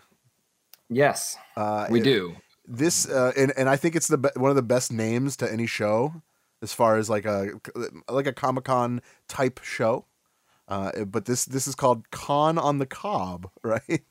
Yes, 0.89 1.37
Uh, 1.57 1.87
we 1.91 2.01
it- 2.01 2.05
do. 2.05 2.37
This 2.65 3.09
uh, 3.09 3.33
and 3.37 3.53
and 3.57 3.69
I 3.69 3.75
think 3.77 3.97
it's 3.97 4.07
the 4.07 4.19
be- 4.19 4.29
one 4.37 4.51
of 4.51 4.57
the 4.57 4.63
best 4.63 4.93
names 4.93 5.37
to 5.39 5.53
any 5.53 5.67
show 5.67 6.23
as 6.63 6.73
far 6.73 6.97
as 6.97 7.11
like 7.11 7.25
a 7.25 7.51
like 8.09 8.27
a 8.29 8.33
Comic 8.33 8.65
Con 8.65 9.03
type 9.29 9.59
show. 9.65 10.07
Uh, 10.69 11.05
but 11.05 11.25
this 11.25 11.45
this 11.45 11.67
is 11.67 11.75
called 11.75 12.09
Con 12.11 12.57
on 12.57 12.79
the 12.79 12.87
Cob, 12.87 13.51
right? 13.65 14.03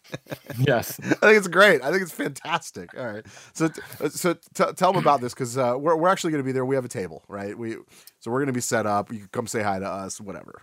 Yes. 0.60 1.00
I 1.04 1.04
think 1.16 1.38
it's 1.38 1.48
great. 1.48 1.82
I 1.82 1.90
think 1.92 2.04
it's 2.04 2.12
fantastic. 2.12 2.96
All 2.98 3.08
right. 3.08 3.26
So 3.54 3.70
t- 3.70 3.82
so 4.10 4.34
t- 4.34 4.74
tell 4.76 4.92
them 4.94 5.02
about 5.02 5.22
this 5.22 5.34
because 5.34 5.58
uh, 5.58 5.76
we're 5.78 5.96
we're 5.96 6.10
actually 6.10 6.32
going 6.32 6.44
to 6.44 6.46
be 6.46 6.52
there. 6.52 6.66
We 6.66 6.76
have 6.76 6.86
a 6.86 6.90
table, 6.90 7.24
right? 7.28 7.58
We 7.58 7.78
so 8.20 8.30
we're 8.32 8.40
going 8.40 8.48
to 8.48 8.54
be 8.54 8.62
set 8.62 8.86
up. 8.86 9.12
You 9.12 9.20
can 9.20 9.30
come 9.32 9.48
say 9.48 9.64
hi 9.64 9.80
to 9.80 9.88
us, 9.88 10.20
whatever. 10.22 10.62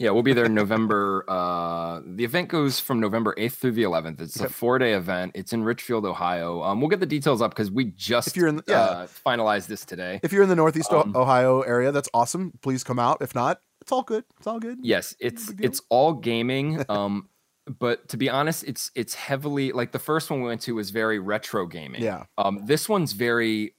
Yeah, 0.00 0.10
we'll 0.10 0.22
be 0.22 0.32
there 0.32 0.48
November. 0.48 1.24
Uh, 1.38 2.00
the 2.06 2.24
event 2.24 2.48
goes 2.48 2.78
from 2.78 3.00
November 3.00 3.34
8th 3.36 3.52
through 3.54 3.72
the 3.72 3.82
11th. 3.82 4.20
It's 4.20 4.40
a 4.40 4.48
four 4.48 4.78
day 4.78 4.92
event. 4.94 5.32
It's 5.34 5.52
in 5.52 5.64
Richfield, 5.64 6.04
Ohio. 6.06 6.62
Um, 6.62 6.80
we'll 6.80 6.88
get 6.90 7.00
the 7.00 7.06
details 7.06 7.42
up 7.42 7.50
because 7.50 7.70
we 7.70 7.86
just 7.86 8.28
If 8.28 8.36
you're 8.36 8.46
in 8.48 8.56
the- 8.56 8.64
yeah. 8.68 8.80
uh, 8.80 9.06
finalized 9.26 9.66
this 9.66 9.84
today. 9.84 10.20
If 10.22 10.32
you're 10.32 10.42
in 10.42 10.48
the 10.48 10.54
Northeast 10.56 10.92
Um, 10.92 11.14
Ohio 11.16 11.62
area, 11.62 11.90
that's 11.90 12.08
awesome. 12.14 12.52
Please 12.62 12.84
come 12.84 12.98
out. 12.98 13.18
If 13.22 13.34
not, 13.34 13.60
it's 13.88 13.92
all 13.92 14.02
good. 14.02 14.24
It's 14.36 14.46
all 14.46 14.60
good. 14.60 14.80
Yes, 14.82 15.14
it's 15.18 15.50
it's 15.58 15.80
all 15.88 16.12
gaming. 16.12 16.84
Um, 16.90 17.30
but 17.78 18.06
to 18.10 18.18
be 18.18 18.28
honest, 18.28 18.64
it's 18.64 18.90
it's 18.94 19.14
heavily 19.14 19.72
like 19.72 19.92
the 19.92 19.98
first 19.98 20.28
one 20.30 20.42
we 20.42 20.48
went 20.48 20.60
to 20.62 20.74
was 20.74 20.90
very 20.90 21.18
retro 21.18 21.66
gaming. 21.66 22.02
Yeah. 22.02 22.24
Um, 22.36 22.60
this 22.66 22.86
one's 22.86 23.12
very 23.12 23.74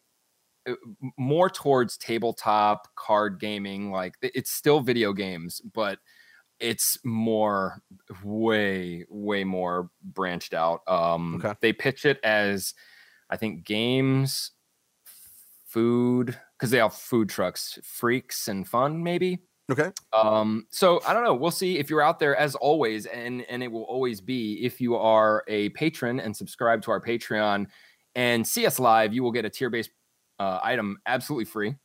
uh, 0.68 0.74
more 1.16 1.48
towards 1.48 1.96
tabletop 1.96 2.88
card 2.96 3.40
gaming. 3.40 3.92
Like 3.92 4.16
it's 4.24 4.50
still 4.50 4.80
video 4.80 5.14
games, 5.14 5.62
but 5.62 6.00
it's 6.60 6.98
more 7.06 7.84
way 8.24 9.06
way 9.10 9.44
more 9.44 9.92
branched 10.02 10.56
out. 10.56 10.82
Um, 10.88 11.36
Okay. 11.36 11.54
they 11.62 11.72
pitch 11.72 12.04
it 12.04 12.20
as 12.24 12.74
I 13.30 13.38
think 13.38 13.64
games, 13.64 14.54
food 15.66 16.36
because 16.58 16.72
they 16.72 16.80
have 16.80 16.94
food 16.94 17.30
trucks, 17.30 17.78
freaks 17.84 18.48
and 18.48 18.68
fun 18.68 19.04
maybe. 19.04 19.40
Okay. 19.70 19.92
Um, 20.14 20.66
so 20.72 21.02
I 21.08 21.14
don't 21.14 21.24
know. 21.24 21.34
We'll 21.34 21.52
see 21.52 21.78
if 21.78 21.90
you're 21.90 22.02
out 22.02 22.20
there 22.20 22.36
as 22.36 22.56
always, 22.56 23.06
and 23.06 23.44
and 23.44 23.62
it 23.62 23.72
will 23.72 23.84
always 23.84 24.22
be 24.22 24.66
if 24.66 24.82
you 24.82 24.96
are 24.96 25.44
a 25.48 25.70
patron 25.70 26.20
and 26.20 26.36
subscribe 26.36 26.82
to 26.84 26.92
our 26.92 27.02
Patreon 27.02 27.68
and 28.16 28.48
see 28.48 28.66
us 28.66 28.80
live, 28.80 29.14
you 29.14 29.24
will 29.24 29.32
get 29.32 29.46
a 29.46 29.50
tier 29.50 29.70
based 29.70 29.92
uh, 30.40 30.60
item 30.64 30.98
absolutely 31.06 31.46
free. 31.46 31.76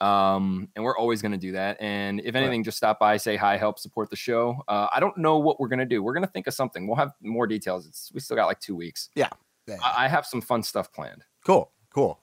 Um, 0.00 0.68
and 0.74 0.84
we're 0.84 0.96
always 0.96 1.22
going 1.22 1.32
to 1.32 1.38
do 1.38 1.52
that. 1.52 1.80
And 1.80 2.20
if 2.24 2.34
anything, 2.34 2.64
just 2.64 2.76
stop 2.76 2.98
by, 2.98 3.16
say 3.18 3.36
hi, 3.36 3.56
help 3.56 3.78
support 3.78 4.10
the 4.10 4.16
show. 4.16 4.56
Uh, 4.66 4.88
I 4.92 4.98
don't 4.98 5.16
know 5.16 5.38
what 5.38 5.60
we're 5.60 5.68
going 5.68 5.78
to 5.78 5.84
do. 5.84 6.02
We're 6.02 6.12
going 6.12 6.24
to 6.24 6.30
think 6.30 6.48
of 6.48 6.54
something. 6.54 6.88
We'll 6.88 6.96
have 6.96 7.12
more 7.22 7.46
details. 7.46 7.86
It's, 7.86 8.10
we 8.12 8.18
still 8.18 8.36
got 8.36 8.46
like 8.46 8.58
two 8.58 8.74
weeks. 8.74 9.10
Yeah. 9.14 9.28
Yeah. 9.68 9.76
I, 9.82 10.06
I 10.06 10.08
have 10.08 10.26
some 10.26 10.40
fun 10.40 10.64
stuff 10.64 10.92
planned. 10.92 11.22
Cool. 11.46 11.70
Cool. 11.94 12.18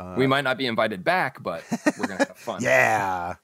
Uh, 0.00 0.16
we 0.18 0.26
might 0.26 0.42
not 0.42 0.58
be 0.58 0.66
invited 0.66 1.04
back, 1.04 1.40
but 1.40 1.62
we're 1.96 2.08
going 2.08 2.18
to 2.18 2.26
have 2.26 2.36
fun. 2.36 2.60
Yeah. 2.62 3.34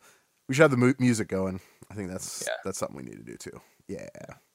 We 0.51 0.55
should 0.55 0.63
have 0.63 0.73
the 0.73 0.77
mu- 0.77 0.95
music 0.99 1.29
going. 1.29 1.61
I 1.93 1.95
think 1.95 2.11
that's 2.11 2.43
Yeah. 2.45 2.55
that's 2.65 2.77
something 2.77 2.97
we 2.97 3.05
need 3.05 3.19
to 3.19 3.23
do 3.23 3.37
too. 3.37 3.61
Yeah. 3.87 4.09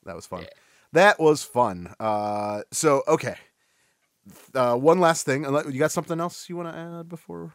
That 0.03 0.13
was 0.13 0.25
fun. 0.25 0.45
That 0.91 1.21
was 1.21 1.41
fun. 1.41 1.95
Uh, 2.01 2.63
so 2.73 3.01
okay. 3.07 3.37
Uh, 4.53 4.75
one 4.75 4.99
last 4.99 5.25
thing. 5.25 5.45
You 5.45 5.79
got 5.79 5.93
something 5.93 6.19
else 6.19 6.49
you 6.49 6.57
want 6.57 6.73
to 6.73 6.77
add 6.77 7.07
before? 7.07 7.53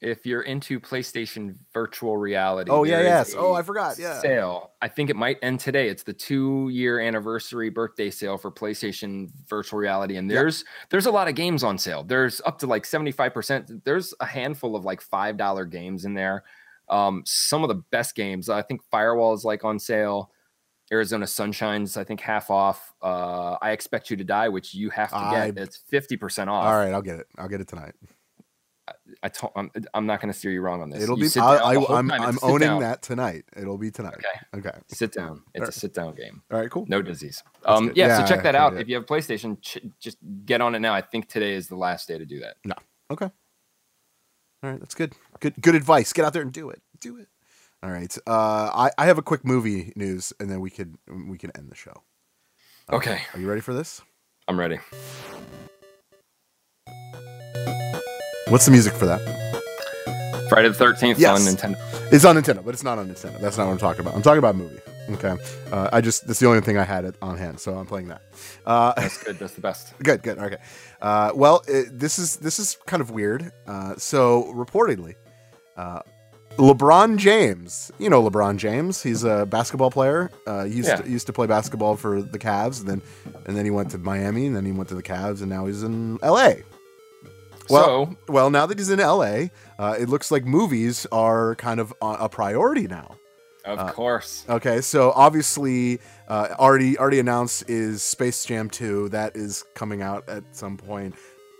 if 0.00 0.26
you're 0.26 0.42
into 0.42 0.78
PlayStation 0.80 1.54
virtual 1.72 2.18
reality. 2.18 2.70
Oh, 2.70 2.84
yeah, 2.84 3.00
yes. 3.00 3.34
Oh, 3.34 3.54
I 3.54 3.62
forgot, 3.62 3.98
yeah. 3.98 4.20
Sale. 4.20 4.72
I 4.82 4.88
think 4.88 5.08
it 5.08 5.16
might 5.16 5.38
end 5.40 5.60
today. 5.60 5.88
It's 5.88 6.02
the 6.02 6.12
two 6.12 6.68
year 6.70 7.00
anniversary 7.00 7.70
birthday 7.70 8.10
sale 8.10 8.36
for 8.36 8.50
PlayStation 8.50 9.30
virtual 9.48 9.78
reality. 9.78 10.16
And 10.16 10.28
Yep. 10.28 10.36
there's 10.36 10.64
there's 10.90 11.06
a 11.06 11.10
lot 11.10 11.28
of 11.28 11.36
games 11.36 11.62
on 11.64 11.78
sale. 11.78 12.02
There's 12.02 12.42
up 12.44 12.58
to 12.58 12.66
like 12.66 12.84
75%. 12.84 13.82
There's 13.84 14.12
a 14.20 14.26
handful 14.26 14.76
of 14.76 14.84
like 14.84 15.00
five 15.00 15.36
dollar 15.38 15.64
games 15.64 16.04
in 16.04 16.12
there. 16.14 16.44
Um, 16.88 17.22
some 17.24 17.62
of 17.62 17.68
the 17.68 17.82
best 17.90 18.14
games. 18.14 18.48
I 18.48 18.62
think 18.62 18.82
Firewall 18.90 19.32
is 19.34 19.44
like 19.44 19.64
on 19.64 19.78
sale. 19.78 20.30
Arizona 20.92 21.26
Sunshine's, 21.26 21.96
I 21.96 22.04
think, 22.04 22.20
half 22.20 22.50
off. 22.50 22.92
Uh, 23.02 23.56
I 23.62 23.70
expect 23.70 24.10
you 24.10 24.18
to 24.18 24.24
die, 24.24 24.50
which 24.50 24.74
you 24.74 24.90
have 24.90 25.10
to 25.10 25.16
I- 25.16 25.50
get. 25.50 25.62
It's 25.64 25.82
50% 25.90 26.48
off. 26.48 26.64
All 26.64 26.74
right, 26.74 26.92
I'll 26.92 27.00
get 27.02 27.20
it. 27.20 27.26
I'll 27.38 27.48
get 27.48 27.60
it 27.62 27.68
tonight. 27.68 27.94
I 29.22 29.30
I'm, 29.56 29.70
I'm 29.94 30.04
not 30.04 30.20
going 30.20 30.30
to 30.30 30.38
steer 30.38 30.50
you 30.50 30.60
wrong 30.60 30.82
on 30.82 30.90
this. 30.90 31.02
It'll 31.02 31.16
You 31.16 31.24
be. 31.24 31.28
sit 31.28 31.42
I, 31.42 31.56
down 31.56 31.66
I, 31.66 31.74
the 31.74 31.80
whole 31.80 31.96
I'm. 31.96 32.10
I'm 32.10 32.38
owning 32.42 32.68
down. 32.68 32.80
that 32.82 33.00
tonight. 33.00 33.44
It'll 33.56 33.78
be 33.78 33.90
tonight. 33.90 34.16
Okay. 34.52 34.68
Okay. 34.68 34.78
Sit 34.88 35.12
down. 35.14 35.42
It's 35.54 35.60
Alright. 35.62 35.68
a 35.70 35.72
sit 35.72 35.94
down 35.94 36.14
game. 36.14 36.42
All 36.52 36.60
right. 36.60 36.70
Cool. 36.70 36.84
No 36.86 37.00
disease. 37.00 37.42
That's 37.64 37.78
Um, 37.78 37.92
yeah, 37.94 38.08
Yeah, 38.08 38.18
so 38.26 38.34
check 38.34 38.42
that 38.42 38.54
out. 38.54 38.76
If 38.76 38.86
you 38.88 38.96
have 38.96 39.04
a 39.04 39.06
PlayStation, 39.06 39.58
ch- 39.62 39.78
just 40.00 40.18
get 40.44 40.60
on 40.60 40.74
it 40.74 40.80
now. 40.80 40.92
I 40.92 41.00
think 41.00 41.28
today 41.30 41.54
is 41.54 41.68
the 41.68 41.76
last 41.76 42.08
day 42.08 42.18
to 42.18 42.26
do 42.26 42.40
that. 42.40 42.56
No. 42.66 42.74
Okay. 43.10 43.30
All 44.64 44.70
right, 44.70 44.80
that's 44.80 44.94
good. 44.94 45.12
Good 45.40 45.54
good 45.60 45.74
advice. 45.74 46.14
Get 46.14 46.24
out 46.24 46.32
there 46.32 46.40
and 46.40 46.50
do 46.50 46.70
it. 46.70 46.80
Do 46.98 47.18
it. 47.18 47.28
All 47.82 47.90
right. 47.90 48.16
Uh, 48.26 48.70
I 48.74 48.90
I 48.96 49.04
have 49.04 49.18
a 49.18 49.22
quick 49.22 49.44
movie 49.44 49.92
news, 49.94 50.32
and 50.40 50.50
then 50.50 50.60
we 50.60 50.70
could 50.70 50.96
we 51.28 51.36
can 51.36 51.50
end 51.54 51.70
the 51.70 51.74
show. 51.76 52.02
Okay. 52.90 53.20
Are 53.34 53.38
you 53.40 53.46
ready 53.46 53.60
for 53.60 53.74
this? 53.74 54.00
I'm 54.48 54.58
ready. 54.58 54.78
What's 58.48 58.64
the 58.64 58.70
music 58.70 58.94
for 58.94 59.04
that? 59.04 59.20
Friday 60.48 60.68
the 60.68 60.74
13th 60.82 61.18
Yes. 61.18 61.46
on 61.46 61.54
Nintendo. 61.54 61.76
It's 62.12 62.24
on 62.24 62.36
Nintendo, 62.36 62.64
but 62.64 62.72
it's 62.74 62.82
not 62.84 62.98
on 62.98 63.08
Nintendo. 63.08 63.38
That's 63.40 63.58
not 63.58 63.66
what 63.66 63.72
I'm 63.72 63.78
talking 63.78 64.00
about. 64.00 64.14
I'm 64.14 64.22
talking 64.22 64.38
about 64.38 64.54
a 64.54 64.58
movie. 64.58 64.80
Okay. 65.10 65.36
Uh, 65.70 65.88
I 65.92 66.00
just 66.00 66.26
that's 66.26 66.38
the 66.40 66.46
only 66.46 66.60
thing 66.62 66.78
I 66.78 66.84
had 66.84 67.04
it 67.04 67.14
on 67.20 67.36
hand, 67.36 67.60
so 67.60 67.76
I'm 67.76 67.86
playing 67.86 68.08
that. 68.08 68.22
Uh, 68.64 68.92
That's 68.96 69.22
good. 69.22 69.38
That's 69.38 69.54
the 69.54 69.60
best. 69.60 69.92
Good, 70.02 70.22
good. 70.22 70.38
Okay. 70.38 70.56
Uh, 71.02 71.30
well, 71.34 71.62
it, 71.68 71.98
this 71.98 72.18
is 72.18 72.36
this 72.36 72.58
is 72.58 72.78
kind 72.86 73.00
of 73.02 73.10
weird. 73.10 73.52
Uh, 73.66 73.96
so 73.98 74.44
reportedly, 74.54 75.14
uh, 75.76 76.00
LeBron 76.56 77.18
James, 77.18 77.92
you 77.98 78.08
know 78.08 78.22
LeBron 78.22 78.56
James. 78.56 79.02
He's 79.02 79.24
a 79.24 79.44
basketball 79.44 79.90
player. 79.90 80.30
Uh, 80.46 80.64
he 80.64 80.76
used 80.76 80.88
Yeah. 80.88 80.96
to, 80.96 81.10
used 81.10 81.26
to 81.26 81.32
play 81.34 81.46
basketball 81.46 81.96
for 81.96 82.22
the 82.22 82.38
Cavs, 82.38 82.80
and 82.80 82.88
then 82.88 83.02
and 83.46 83.56
then 83.56 83.64
he 83.66 83.70
went 83.70 83.90
to 83.90 83.98
Miami, 83.98 84.46
and 84.46 84.56
then 84.56 84.64
he 84.64 84.72
went 84.72 84.88
to 84.88 84.94
the 84.94 85.02
Cavs, 85.02 85.40
and 85.40 85.50
now 85.50 85.66
he's 85.66 85.82
in 85.82 86.18
L.A. 86.22 86.62
Well, 87.68 88.06
so 88.06 88.16
well, 88.32 88.50
now 88.50 88.66
that 88.66 88.78
he's 88.78 88.90
in 88.90 89.00
L.A., 89.00 89.50
uh, 89.78 89.96
it 89.98 90.08
looks 90.08 90.30
like 90.30 90.44
movies 90.44 91.06
are 91.12 91.54
kind 91.56 91.80
of 91.80 91.92
a 92.00 92.28
priority 92.28 92.86
now. 92.86 93.16
Of 93.64 93.78
Uh, 93.78 93.92
course, 93.92 94.44
Okay, 94.48 94.80
so 94.80 95.12
obviously, 95.12 96.00
uh, 96.28 96.48
already 96.58 96.98
already 96.98 97.18
announced 97.20 97.68
is 97.68 98.02
Space 98.02 98.44
Jam 98.44 98.68
2. 98.70 99.08
That 99.10 99.36
is 99.36 99.64
coming 99.74 100.02
out 100.02 100.28
at 100.28 100.44
some 100.52 100.76
point. 100.76 101.14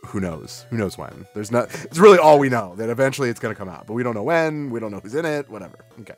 Who 0.09 0.21
knows? 0.21 0.67
Who 0.71 0.77
knows 0.77 0.99
when? 0.99 1.27
There's 1.35 1.51
not. 1.51 1.75
It's 1.85 1.99
really 1.99 2.19
all 2.19 2.39
we 2.39 2.51
know 2.51 2.75
that 2.77 2.91
eventually 2.91 3.31
it's 3.31 3.41
going 3.41 3.55
to 3.55 3.59
come 3.59 3.71
out, 3.71 3.87
but 3.87 3.95
we 3.95 4.03
don't 4.03 4.15
know 4.15 4.23
when. 4.23 4.69
We 4.71 4.79
don't 4.81 4.91
know 4.91 5.01
who's 5.01 5.15
in 5.15 5.25
it. 5.25 5.49
Whatever. 5.49 5.79
Okay. 6.01 6.15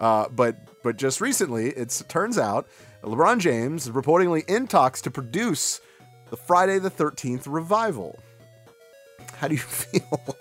Uh, 0.00 0.28
but 0.30 0.56
but 0.82 0.96
just 0.96 1.20
recently, 1.20 1.68
it's 1.70 2.02
turns 2.08 2.38
out 2.38 2.66
LeBron 3.02 3.38
James 3.38 3.86
is 3.86 3.92
reportedly 3.92 4.48
in 4.48 4.66
talks 4.66 5.02
to 5.02 5.10
produce 5.10 5.80
the 6.30 6.36
Friday 6.38 6.78
the 6.78 6.88
Thirteenth 6.88 7.46
revival. 7.46 8.18
How 9.40 9.48
do 9.48 9.54
you 9.54 9.60
feel? 9.62 10.36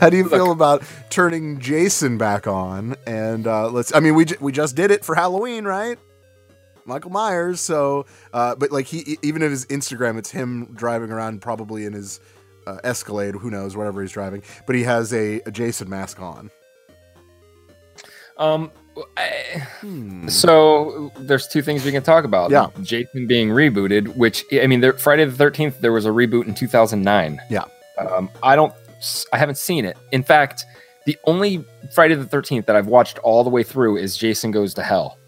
How 0.00 0.08
do 0.10 0.16
you 0.16 0.28
feel 0.28 0.52
about 0.52 0.82
turning 1.10 1.58
Jason 1.58 2.18
back 2.18 2.46
on? 2.46 2.94
And 3.06 3.46
uh, 3.46 3.68
let's. 3.70 3.94
I 3.94 4.00
mean, 4.00 4.14
we 4.14 4.24
ju- 4.26 4.36
we 4.40 4.52
just 4.52 4.76
did 4.76 4.90
it 4.90 5.04
for 5.04 5.14
Halloween, 5.14 5.64
right? 5.64 5.98
Michael 6.84 7.10
Myers. 7.10 7.60
So, 7.60 8.06
uh, 8.32 8.54
but 8.54 8.70
like 8.72 8.86
he 8.86 9.18
even 9.22 9.42
at 9.42 9.50
his 9.50 9.66
Instagram, 9.66 10.18
it's 10.18 10.30
him 10.30 10.66
driving 10.74 11.10
around, 11.10 11.40
probably 11.42 11.84
in 11.84 11.92
his 11.92 12.20
uh, 12.66 12.78
Escalade. 12.84 13.34
Who 13.34 13.50
knows? 13.50 13.76
Whatever 13.76 14.02
he's 14.02 14.12
driving, 14.12 14.42
but 14.66 14.76
he 14.76 14.82
has 14.84 15.12
a, 15.12 15.40
a 15.46 15.50
Jason 15.50 15.88
mask 15.88 16.20
on. 16.20 16.50
um, 18.38 18.70
I- 19.16 19.66
so 20.28 21.10
there's 21.18 21.46
two 21.46 21.62
things 21.62 21.84
we 21.84 21.92
can 21.92 22.02
talk 22.02 22.24
about. 22.24 22.50
Yeah. 22.50 22.66
Jason 22.82 23.26
being 23.26 23.48
rebooted, 23.48 24.14
which 24.16 24.44
I 24.52 24.66
mean, 24.66 24.80
there, 24.80 24.92
Friday 24.92 25.24
the 25.24 25.32
Thirteenth, 25.36 25.80
there 25.80 25.92
was 25.92 26.04
a 26.06 26.10
reboot 26.10 26.46
in 26.46 26.54
2009. 26.54 27.40
Yeah. 27.48 27.64
Um, 28.06 28.30
I 28.42 28.56
don't, 28.56 28.72
I 29.32 29.38
haven't 29.38 29.58
seen 29.58 29.84
it. 29.84 29.96
In 30.12 30.22
fact, 30.22 30.64
the 31.06 31.16
only 31.24 31.64
Friday 31.94 32.14
the 32.14 32.24
Thirteenth 32.24 32.66
that 32.66 32.76
I've 32.76 32.86
watched 32.86 33.18
all 33.18 33.42
the 33.44 33.50
way 33.50 33.62
through 33.62 33.96
is 33.96 34.16
Jason 34.16 34.50
Goes 34.50 34.74
to 34.74 34.82
Hell. 34.82 35.18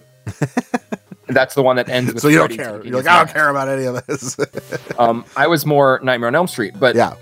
That's 1.29 1.55
the 1.55 1.63
one 1.63 1.77
that 1.77 1.89
ends 1.89 2.13
with. 2.13 2.23
so 2.23 2.29
you 2.29 2.39
don't 2.39 2.55
care. 2.55 2.85
You're 2.85 2.97
like, 2.97 3.07
I 3.07 3.19
don't 3.19 3.33
care 3.33 3.49
about 3.49 3.69
any 3.69 3.85
of 3.87 4.05
this. 4.07 4.39
um, 4.99 5.25
I 5.37 5.47
was 5.47 5.65
more 5.65 5.99
Nightmare 6.03 6.29
on 6.29 6.35
Elm 6.35 6.47
Street, 6.47 6.75
but 6.79 6.95
yeah, 6.95 7.15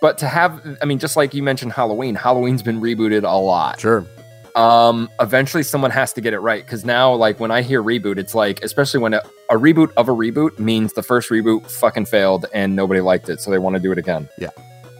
but 0.00 0.18
to 0.18 0.28
have, 0.28 0.78
I 0.80 0.84
mean, 0.84 0.98
just 0.98 1.16
like 1.16 1.34
you 1.34 1.42
mentioned, 1.42 1.72
Halloween. 1.72 2.14
Halloween's 2.14 2.62
been 2.62 2.80
rebooted 2.80 3.24
a 3.24 3.36
lot. 3.36 3.80
sure. 3.80 4.06
Um, 4.54 5.08
eventually 5.18 5.62
someone 5.62 5.90
has 5.92 6.12
to 6.12 6.20
get 6.20 6.34
it 6.34 6.40
right 6.40 6.62
because 6.64 6.84
now, 6.84 7.14
like 7.14 7.40
when 7.40 7.50
I 7.50 7.62
hear 7.62 7.82
reboot, 7.82 8.18
it's 8.18 8.34
like, 8.34 8.62
especially 8.62 9.00
when 9.00 9.14
a, 9.14 9.22
a 9.48 9.54
reboot 9.54 9.90
of 9.96 10.10
a 10.10 10.12
reboot 10.12 10.58
means 10.58 10.92
the 10.92 11.02
first 11.02 11.30
reboot 11.30 11.66
fucking 11.70 12.04
failed 12.04 12.44
and 12.52 12.76
nobody 12.76 13.00
liked 13.00 13.30
it, 13.30 13.40
so 13.40 13.50
they 13.50 13.58
want 13.58 13.76
to 13.76 13.80
do 13.80 13.90
it 13.92 13.98
again. 13.98 14.28
Yeah. 14.38 14.50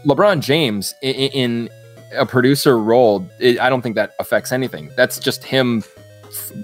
LeBron 0.07 0.41
James 0.41 0.95
in, 1.03 1.15
in 1.15 1.69
a 2.15 2.27
producer 2.27 2.79
role, 2.79 3.27
it, 3.39 3.59
I 3.61 3.69
don't 3.71 3.83
think 3.83 3.95
that 3.97 4.15
affects 4.19 4.53
anything. 4.53 4.91
That's 4.97 5.19
just 5.19 5.45
him 5.45 5.83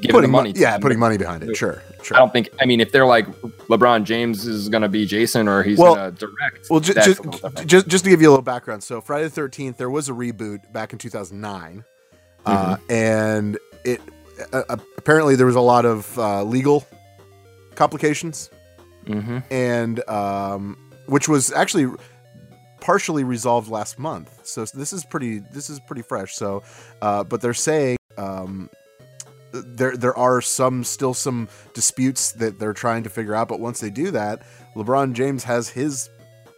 giving 0.00 0.10
Putting 0.10 0.30
money. 0.30 0.52
to 0.54 0.60
yeah, 0.60 0.78
putting 0.78 0.98
money 0.98 1.18
behind 1.18 1.42
it. 1.42 1.54
Sure, 1.56 1.82
I 2.12 2.18
don't 2.18 2.32
think. 2.32 2.48
I 2.60 2.64
mean, 2.66 2.80
if 2.80 2.90
they're 2.92 3.06
like 3.06 3.26
LeBron 3.68 4.04
James 4.04 4.46
is 4.46 4.68
going 4.70 4.82
to 4.82 4.88
be 4.88 5.04
Jason 5.06 5.46
or 5.48 5.62
he's 5.62 5.78
Well- 5.78 5.94
going 5.94 6.14
to 6.14 6.18
direct, 6.26 6.66
Well, 6.70 6.80
just, 6.80 6.96
a 6.98 7.10
little 7.10 7.30
different. 7.32 7.66
just 7.68 7.86
just 7.88 8.04
to 8.04 8.10
give 8.10 8.20
you 8.22 8.28
a 8.28 8.32
little 8.32 8.42
background, 8.42 8.82
so 8.82 9.00
Friday 9.00 9.24
the 9.24 9.30
Thirteenth, 9.30 9.76
there 9.76 9.90
was 9.90 10.08
a 10.08 10.12
reboot 10.12 10.72
back 10.72 10.92
in 10.92 10.98
two 10.98 11.10
thousand 11.10 11.40
nine, 11.40 11.84
uh, 12.46 12.76
Mm-hmm. 12.76 12.92
and 12.92 13.58
it 13.84 14.00
uh, 14.52 14.62
uh, 14.70 14.76
apparently 14.96 15.36
there 15.36 15.46
was 15.46 15.56
a 15.56 15.60
lot 15.60 15.84
of 15.84 16.18
uh, 16.18 16.42
legal 16.44 16.86
complications, 17.74 18.50
Mhm. 19.06 19.42
and 19.50 20.08
um, 20.08 20.76
which 21.06 21.28
was 21.28 21.52
actually 21.52 21.90
partially 22.80 23.24
resolved 23.24 23.70
last 23.70 23.98
month. 23.98 24.46
So 24.46 24.64
this 24.64 24.92
is 24.92 25.04
pretty 25.04 25.40
this 25.52 25.70
is 25.70 25.80
pretty 25.80 26.02
fresh. 26.02 26.34
So, 26.34 26.62
uh, 27.02 27.24
but 27.24 27.40
they're 27.40 27.54
saying. 27.54 27.96
Um, 28.16 28.68
there, 29.52 29.96
there 29.96 30.16
are 30.16 30.42
some 30.42 30.84
still 30.84 31.14
some 31.14 31.48
disputes 31.72 32.32
that 32.32 32.58
they're 32.58 32.74
trying 32.74 33.02
to 33.04 33.08
figure 33.08 33.34
out, 33.34 33.48
but 33.48 33.60
once 33.60 33.80
they 33.80 33.88
do 33.88 34.10
that, 34.10 34.42
LeBron 34.76 35.14
James 35.14 35.42
has 35.44 35.70
his 35.70 36.10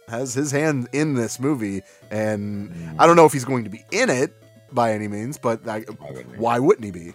has 0.09 0.33
his 0.33 0.51
hand 0.51 0.89
in 0.91 1.13
this 1.13 1.39
movie, 1.39 1.83
and 2.09 2.73
I 2.99 3.07
don't 3.07 3.15
know 3.15 3.25
if 3.25 3.31
he's 3.31 3.45
going 3.45 3.63
to 3.63 3.69
be 3.69 3.85
in 3.91 4.09
it 4.09 4.33
by 4.73 4.91
any 4.91 5.07
means, 5.07 5.37
but 5.37 5.65
I, 5.69 5.85
wouldn't 6.09 6.37
why 6.37 6.59
wouldn't 6.59 6.83
he 6.83 6.91
be? 6.91 7.13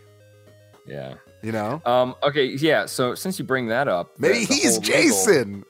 yeah. 0.86 1.14
You 1.42 1.52
know, 1.52 1.82
Um. 1.84 2.14
Okay. 2.22 2.46
Yeah. 2.46 2.86
So 2.86 3.14
since 3.14 3.38
you 3.38 3.44
bring 3.44 3.66
that 3.68 3.86
up, 3.86 4.18
maybe 4.18 4.46
the 4.46 4.54
he's 4.54 4.62
whole 4.76 4.80
legal- 4.80 4.82
Jason. 5.02 5.64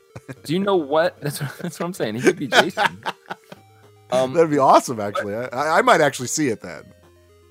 Do 0.44 0.52
you 0.52 0.58
know 0.58 0.76
what? 0.76 1.18
That's 1.22 1.40
what, 1.40 1.56
that's 1.58 1.78
what 1.80 1.86
I'm 1.86 1.92
saying. 1.92 2.14
He 2.16 2.20
could 2.22 2.38
be 2.38 2.48
Jason. 2.48 3.02
Um, 4.10 4.32
That'd 4.34 4.50
be 4.50 4.58
awesome. 4.58 5.00
Actually, 5.00 5.34
I, 5.34 5.78
I 5.78 5.82
might 5.82 6.00
actually 6.00 6.28
see 6.28 6.48
it 6.48 6.60
then. 6.60 6.84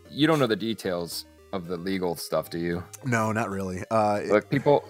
you 0.10 0.26
don't 0.28 0.40
know 0.40 0.48
the 0.48 0.56
details 0.56 1.26
of 1.54 1.68
the 1.68 1.78
legal 1.78 2.16
stuff, 2.16 2.50
do 2.50 2.58
you? 2.60 2.84
No, 3.06 3.32
not 3.32 3.50
really. 3.50 3.84
Uh, 3.92 4.22
Look, 4.28 4.50
people, 4.50 4.84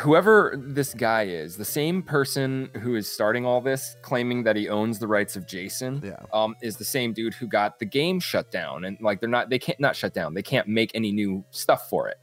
whoever 0.00 0.54
this 0.56 0.94
guy 0.94 1.24
is, 1.26 1.56
the 1.56 1.64
same 1.64 2.02
person 2.02 2.68
who 2.82 2.94
is 2.96 3.10
starting 3.10 3.46
all 3.46 3.60
this, 3.60 3.96
claiming 4.02 4.42
that 4.44 4.56
he 4.56 4.68
owns 4.68 4.98
the 4.98 5.06
rights 5.06 5.36
of 5.36 5.46
Jason, 5.46 6.02
Yeah. 6.04 6.20
um, 6.32 6.56
is 6.62 6.76
the 6.76 6.84
same 6.84 7.12
dude 7.12 7.34
who 7.34 7.46
got 7.46 7.78
the 7.78 7.84
game 7.86 8.18
shut 8.20 8.50
down, 8.50 8.84
and 8.84 8.98
like 9.00 9.20
they're 9.20 9.28
not, 9.28 9.50
they 9.50 9.58
can't 9.58 9.78
not 9.80 9.94
shut 9.96 10.14
down, 10.14 10.34
they 10.34 10.42
can't 10.42 10.66
make 10.68 10.90
any 10.94 11.10
new 11.12 11.44
stuff 11.50 11.88
for 11.88 12.08
it, 12.08 12.18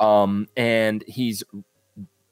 um, 0.00 0.46
and 0.56 1.02
he's 1.06 1.42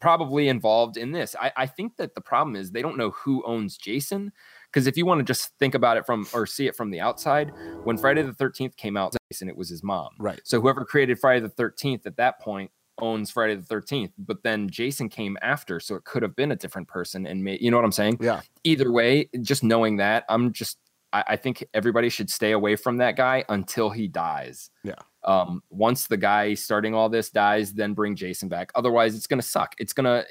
probably 0.05 0.49
involved 0.49 0.99
in 0.99 1.13
this. 1.13 1.35
I, 1.41 1.51
I 1.57 1.67
think 1.67 1.97
that 1.97 2.15
the 2.15 2.21
problem 2.21 2.57
is 2.57 2.71
they 2.71 2.83
don't 2.83 2.99
know 2.99 3.13
who 3.13 3.43
owns 3.47 3.79
Jason. 3.79 4.33
Because 4.71 4.87
if 4.87 4.99
you 4.99 5.07
want 5.07 5.21
to 5.21 5.25
just 5.25 5.53
think 5.59 5.75
about 5.75 5.97
it 5.97 6.05
from 6.05 6.27
or 6.35 6.45
see 6.45 6.67
it 6.67 6.77
from 6.77 6.91
the 6.91 7.01
outside, 7.01 7.53
when 7.85 7.97
Friday 7.97 8.21
the 8.21 8.33
13th 8.33 8.77
came 8.77 8.99
out, 8.99 9.15
Jason, 9.33 9.49
it 9.49 9.57
was 9.57 9.71
his 9.71 9.83
mom. 9.83 10.11
Right. 10.19 10.43
So 10.45 10.61
whoever 10.61 10.85
created 10.85 11.19
Friday 11.19 11.41
the 11.41 11.49
13th 11.49 12.05
at 12.05 12.19
that 12.19 12.39
point 12.39 12.71
owns 13.01 13.31
Friday 13.31 13.55
the 13.55 13.75
13th, 13.75 14.13
but 14.19 14.43
then 14.43 14.69
Jason 14.69 15.09
came 15.09 15.39
after, 15.41 15.81
so 15.81 15.95
it 15.95 16.05
could 16.05 16.23
have 16.23 16.37
been 16.37 16.53
a 16.53 16.57
different 16.57 16.87
person. 16.87 17.27
And 17.27 17.43
may, 17.43 17.57
you 17.59 17.71
know 17.71 17.79
what 17.79 17.87
I'm 17.87 17.93
saying? 17.93 18.19
Yeah. 18.21 18.43
Either 18.63 18.93
way, 18.93 19.31
just 19.41 19.65
knowing 19.65 19.97
that, 19.97 20.25
I'm 20.29 20.53
just, 20.53 20.77
I, 21.15 21.25
I 21.29 21.37
think 21.37 21.65
everybody 21.73 22.11
should 22.11 22.29
stay 22.29 22.53
away 22.53 22.77
from 22.77 22.99
that 22.99 23.17
guy 23.17 23.45
until 23.49 23.89
he 23.89 24.07
dies. 24.07 24.69
Yeah. 24.83 24.97
Um, 25.25 25.63
once 25.71 26.07
the 26.07 26.17
guy 26.17 26.55
starting 26.55 26.95
all 26.95 27.09
this 27.09 27.31
dies, 27.31 27.73
then 27.73 27.95
bring 27.95 28.15
Jason 28.15 28.49
back. 28.49 28.71
Otherwise, 28.75 29.15
it's 29.15 29.27
gonna 29.27 29.43
suck. 29.43 29.75
It's 29.79 29.93
gonna. 29.93 30.25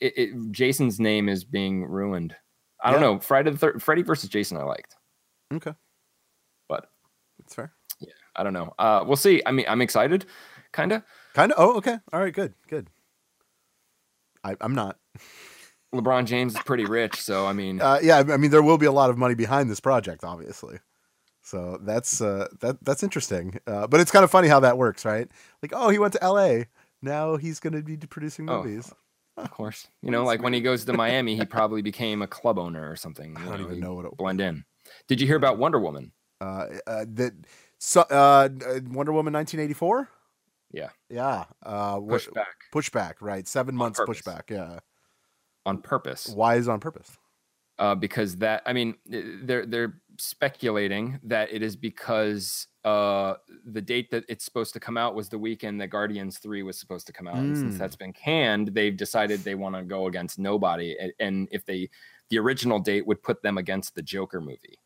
It, 0.00 0.12
it, 0.16 0.50
Jason's 0.50 0.98
name 0.98 1.28
is 1.28 1.44
being 1.44 1.84
ruined. 1.84 2.34
I 2.82 2.90
don't 2.90 3.02
know. 3.02 3.18
Friday 3.20 3.50
the 3.50 3.58
thir- 3.58 3.78
Freddy 3.78 4.02
versus 4.02 4.30
Jason, 4.30 4.56
I 4.56 4.62
liked, 4.62 4.96
okay, 5.52 5.74
but 6.68 6.86
that's 7.38 7.54
fair. 7.54 7.72
Yeah. 8.00 8.12
I 8.34 8.42
don't 8.42 8.54
know. 8.54 8.72
Uh, 8.78 9.04
we'll 9.06 9.16
see. 9.16 9.42
I 9.44 9.52
mean, 9.52 9.66
I'm 9.68 9.82
excited, 9.82 10.24
kind 10.72 10.92
of. 10.92 11.02
Kind 11.34 11.52
of. 11.52 11.58
Oh, 11.60 11.76
okay. 11.76 11.98
All 12.12 12.20
right. 12.20 12.32
Good. 12.32 12.54
Good. 12.68 12.88
I, 14.42 14.56
I'm 14.60 14.74
not. 14.74 14.98
LeBron 15.94 16.24
James 16.24 16.54
is 16.54 16.62
pretty 16.62 16.84
rich, 16.84 17.20
so 17.20 17.46
I 17.46 17.52
mean, 17.52 17.80
Uh, 17.82 17.98
yeah, 18.02 18.18
I 18.18 18.36
mean, 18.36 18.50
there 18.50 18.62
will 18.62 18.78
be 18.78 18.86
a 18.86 18.92
lot 18.92 19.10
of 19.10 19.18
money 19.18 19.34
behind 19.34 19.70
this 19.70 19.80
project, 19.80 20.24
obviously. 20.24 20.78
So 21.50 21.78
that's 21.82 22.20
uh, 22.20 22.46
that 22.60 22.76
that's 22.84 23.02
interesting. 23.02 23.58
Uh, 23.66 23.86
but 23.88 23.98
it's 24.00 24.12
kind 24.12 24.24
of 24.24 24.30
funny 24.30 24.46
how 24.46 24.60
that 24.60 24.78
works, 24.78 25.04
right? 25.04 25.28
Like, 25.62 25.72
oh, 25.74 25.88
he 25.88 25.98
went 25.98 26.12
to 26.12 26.22
L.A. 26.22 26.66
Now 27.02 27.36
he's 27.36 27.58
going 27.58 27.72
to 27.72 27.82
be 27.82 27.96
producing 27.96 28.48
Oh, 28.48 28.62
movies. 28.62 28.92
of 29.36 29.50
course, 29.58 29.88
you 30.00 30.10
know, 30.12 30.22
like 30.24 30.42
when 30.42 30.52
he 30.52 30.60
goes 30.60 30.84
to 30.84 30.92
Miami, 30.92 31.34
he 31.36 31.44
probably 31.44 31.82
became 31.82 32.22
a 32.22 32.28
club 32.28 32.56
owner 32.58 32.88
or 32.88 32.94
something. 32.94 33.36
I 33.36 33.46
don't 33.46 33.62
even 33.62 33.80
know 33.80 33.94
what 33.94 34.04
it 34.04 34.16
blend 34.16 34.40
in. 34.40 34.64
Did 35.08 35.20
you 35.20 35.26
hear 35.26 35.36
about 35.36 35.58
Wonder 35.58 35.80
Woman? 35.80 36.12
Uh, 36.40 36.66
uh, 36.86 37.04
that 37.14 37.32
so, 37.78 38.02
uh, 38.02 38.48
Wonder 38.88 39.12
Woman 39.12 39.32
1984. 39.32 40.08
Yeah, 40.72 40.90
Yeah. 41.08 41.46
Uh, 41.64 41.96
Pushback. 41.96 42.44
Pushback. 42.72 43.14
Right. 43.20 43.48
Seven 43.48 43.74
months 43.74 43.98
purpose. 43.98 44.22
pushback. 44.22 44.50
Yeah. 44.50 44.78
on 45.66 45.82
purpose. 45.82 46.28
Why 46.28 46.54
is 46.56 46.68
it 46.68 46.70
on 46.70 46.78
purpose? 46.78 47.16
uh, 47.80 47.94
because 47.94 48.36
that 48.36 48.62
I 48.66 48.72
mean 48.74 48.94
they're 49.06 49.64
they're 49.66 49.94
speculating 50.20 51.18
that 51.24 51.52
it 51.52 51.62
is 51.62 51.76
because 51.76 52.66
uh, 52.84 53.34
the 53.66 53.80
date 53.82 54.10
that 54.10 54.24
it's 54.28 54.44
supposed 54.44 54.72
to 54.74 54.80
come 54.80 54.96
out 54.96 55.14
was 55.14 55.28
the 55.28 55.38
weekend 55.38 55.80
that 55.80 55.88
Guardians 55.88 56.38
Three 56.38 56.62
was 56.62 56.78
supposed 56.78 57.06
to 57.08 57.12
come 57.12 57.26
out, 57.28 57.36
and 57.36 57.56
since 57.56 57.74
Mm. 57.74 57.78
that's 57.78 57.96
been 57.96 58.12
canned, 58.12 58.68
they've 58.68 58.96
decided 58.96 59.40
they 59.40 59.54
want 59.54 59.74
to 59.76 59.82
go 59.82 60.06
against 60.06 60.38
nobody, 60.38 60.96
and, 60.98 61.12
and 61.20 61.48
if 61.50 61.64
they 61.64 61.88
the 62.30 62.38
original 62.38 62.78
date 62.78 63.06
would 63.06 63.22
put 63.22 63.42
them 63.42 63.58
against 63.58 63.94
the 63.96 64.02
Joker 64.02 64.40
movie. 64.40 64.78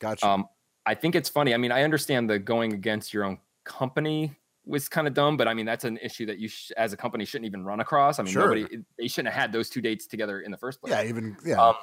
Gotcha. 0.00 0.26
Um, 0.26 0.46
I 0.86 0.94
think 0.94 1.14
it's 1.14 1.28
funny. 1.28 1.52
I 1.52 1.58
mean, 1.58 1.70
I 1.70 1.82
understand 1.82 2.30
the 2.30 2.38
going 2.38 2.72
against 2.72 3.12
your 3.12 3.24
own 3.24 3.38
company 3.64 4.34
was 4.64 4.88
kind 4.88 5.06
of 5.06 5.12
dumb, 5.14 5.36
but 5.36 5.46
I 5.48 5.54
mean 5.54 5.66
that's 5.66 5.84
an 5.84 5.98
issue 6.02 6.24
that 6.26 6.38
you 6.38 6.48
sh- 6.48 6.70
as 6.76 6.92
a 6.92 6.96
company 6.96 7.24
shouldn't 7.24 7.46
even 7.46 7.64
run 7.64 7.80
across. 7.80 8.18
I 8.18 8.22
mean, 8.22 8.32
Sure. 8.32 8.54
nobody 8.54 8.78
they 8.98 9.06
shouldn't 9.08 9.32
have 9.34 9.40
had 9.42 9.52
those 9.52 9.68
two 9.70 9.80
dates 9.80 10.06
together 10.06 10.40
in 10.40 10.50
the 10.50 10.56
first 10.58 10.80
place. 10.80 10.92
yeah. 10.92 11.02
Even 11.04 11.36
yeah. 11.44 11.62
Um, 11.62 11.74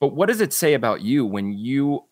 but 0.00 0.08
what 0.08 0.26
does 0.26 0.40
it 0.40 0.52
say 0.52 0.74
about 0.74 1.00
you 1.02 1.24
when 1.24 1.52
you 1.52 2.04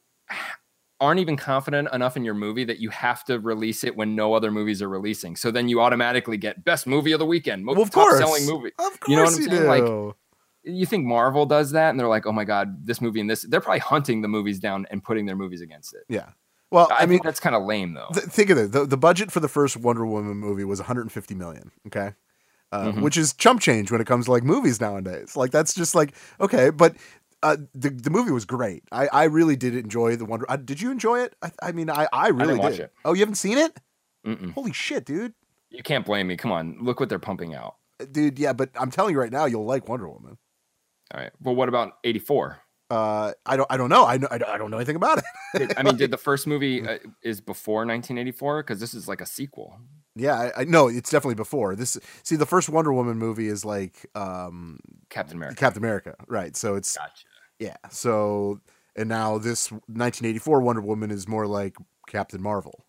aren't 1.00 1.20
even 1.20 1.36
confident 1.36 1.88
enough 1.92 2.16
in 2.16 2.24
your 2.24 2.34
movie 2.34 2.64
that 2.64 2.78
you 2.78 2.88
have 2.88 3.24
to 3.24 3.38
release 3.38 3.84
it 3.84 3.96
when 3.96 4.14
no 4.14 4.32
other 4.32 4.50
movies 4.50 4.80
are 4.80 4.88
releasing. 4.88 5.34
So 5.36 5.50
then 5.50 5.68
you 5.68 5.80
automatically 5.80 6.36
get 6.36 6.64
best 6.64 6.86
movie 6.86 7.12
of 7.12 7.18
the 7.18 7.26
weekend, 7.26 7.64
mo- 7.64 7.72
Well, 7.74 7.82
of 7.82 7.90
top 7.90 8.08
course. 8.08 8.18
selling 8.18 8.46
movie. 8.46 8.70
Of 8.78 9.00
course 9.00 9.08
You 9.08 9.16
know 9.16 9.24
what 9.24 9.34
I'm 9.34 9.42
saying? 9.42 9.66
Like, 9.66 10.14
you 10.62 10.86
think 10.86 11.04
Marvel 11.04 11.44
does 11.46 11.72
that, 11.72 11.90
and 11.90 12.00
they're 12.00 12.08
like, 12.08 12.24
"Oh 12.26 12.32
my 12.32 12.44
god, 12.44 12.86
this 12.86 13.00
movie 13.02 13.20
and 13.20 13.28
this." 13.28 13.42
They're 13.42 13.60
probably 13.60 13.80
hunting 13.80 14.22
the 14.22 14.28
movies 14.28 14.60
down 14.60 14.86
and 14.90 15.02
putting 15.04 15.26
their 15.26 15.36
movies 15.36 15.60
against 15.60 15.92
it. 15.92 16.04
Yeah. 16.08 16.28
Well, 16.70 16.88
I, 16.90 17.02
I, 17.02 17.06
mean, 17.06 17.20
that's 17.22 17.38
kind 17.40 17.54
of 17.54 17.64
lame, 17.64 17.92
though. 17.92 18.08
th- 18.14 18.24
think 18.26 18.48
of 18.48 18.56
it. 18.56 18.72
The, 18.72 18.86
the 18.86 18.96
budget 18.96 19.30
for 19.30 19.40
the 19.40 19.48
first 19.48 19.76
Wonder 19.76 20.06
Woman 20.06 20.38
movie 20.38 20.64
was 20.64 20.80
150 20.80 21.34
million. 21.34 21.70
Okay. 21.88 22.14
Uh, 22.72 22.92
Mhm. 22.92 23.02
Which 23.02 23.18
is 23.18 23.34
chump 23.34 23.60
change 23.60 23.92
when 23.92 24.00
it 24.00 24.06
comes 24.06 24.24
to 24.24 24.30
like 24.32 24.42
movies 24.42 24.80
nowadays. 24.80 25.36
Like 25.36 25.50
that's 25.50 25.74
just 25.74 25.94
like 25.94 26.14
okay, 26.40 26.70
but 26.70 26.96
uh, 27.44 27.56
the 27.74 27.90
the 27.90 28.10
movie 28.10 28.30
was 28.30 28.46
great. 28.46 28.84
I, 28.90 29.06
I 29.08 29.24
really 29.24 29.54
did 29.54 29.76
enjoy 29.76 30.16
the 30.16 30.24
Wonder. 30.24 30.50
Uh, 30.50 30.56
did 30.56 30.80
you 30.80 30.90
enjoy 30.90 31.20
it? 31.20 31.36
I, 31.42 31.50
I 31.62 31.72
mean, 31.72 31.90
I 31.90 32.08
I 32.10 32.28
really 32.28 32.56
watch 32.56 32.72
did. 32.72 32.80
it. 32.80 32.92
Oh, 33.04 33.12
you 33.12 33.20
haven't 33.20 33.34
seen 33.34 33.58
it? 33.58 33.78
Mm-mm. 34.26 34.52
Holy 34.54 34.72
shit, 34.72 35.04
dude! 35.04 35.34
You 35.68 35.82
can't 35.82 36.06
blame 36.06 36.26
me. 36.26 36.36
Come 36.36 36.50
on, 36.52 36.78
look 36.80 37.00
what 37.00 37.10
they're 37.10 37.18
pumping 37.18 37.54
out. 37.54 37.76
Dude, 38.10 38.38
yeah, 38.38 38.54
but 38.54 38.70
I'm 38.74 38.90
telling 38.90 39.14
you 39.14 39.20
right 39.20 39.30
now, 39.30 39.44
you'll 39.44 39.66
like 39.66 39.88
Wonder 39.88 40.08
Woman. 40.08 40.38
All 41.12 41.20
right. 41.20 41.32
Well, 41.42 41.54
what 41.54 41.68
about 41.68 41.98
'84? 42.02 42.60
Uh, 42.88 43.32
I 43.44 43.56
don't 43.56 43.70
I 43.70 43.76
don't 43.76 43.90
know. 43.90 44.06
I 44.06 44.16
know 44.16 44.28
I 44.30 44.38
don't, 44.38 44.70
know 44.70 44.78
anything 44.78 44.96
about 44.96 45.22
it. 45.54 45.74
I 45.76 45.82
mean, 45.82 45.96
did 45.96 46.10
the 46.12 46.16
first 46.16 46.46
movie 46.46 46.86
uh, 46.86 46.98
is 47.22 47.42
before 47.42 47.80
1984? 47.80 48.62
Because 48.62 48.80
this 48.80 48.94
is 48.94 49.06
like 49.06 49.20
a 49.20 49.26
sequel. 49.26 49.78
Yeah, 50.16 50.34
I, 50.34 50.60
I 50.60 50.64
no, 50.64 50.88
it's 50.88 51.10
definitely 51.10 51.34
before 51.34 51.76
this. 51.76 51.98
See, 52.22 52.36
the 52.36 52.46
first 52.46 52.68
Wonder 52.70 52.92
Woman 52.92 53.18
movie 53.18 53.48
is 53.48 53.64
like 53.64 54.06
um 54.14 54.78
Captain 55.10 55.36
America. 55.36 55.56
Captain 55.56 55.82
America, 55.82 56.14
right? 56.26 56.56
So 56.56 56.74
it's 56.76 56.96
Gotcha. 56.96 57.26
Yeah. 57.58 57.76
So 57.90 58.60
and 58.96 59.08
now 59.08 59.38
this 59.38 59.70
1984 59.72 60.60
Wonder 60.60 60.82
Woman 60.82 61.10
is 61.10 61.26
more 61.28 61.46
like 61.46 61.76
Captain 62.08 62.42
Marvel. 62.42 62.84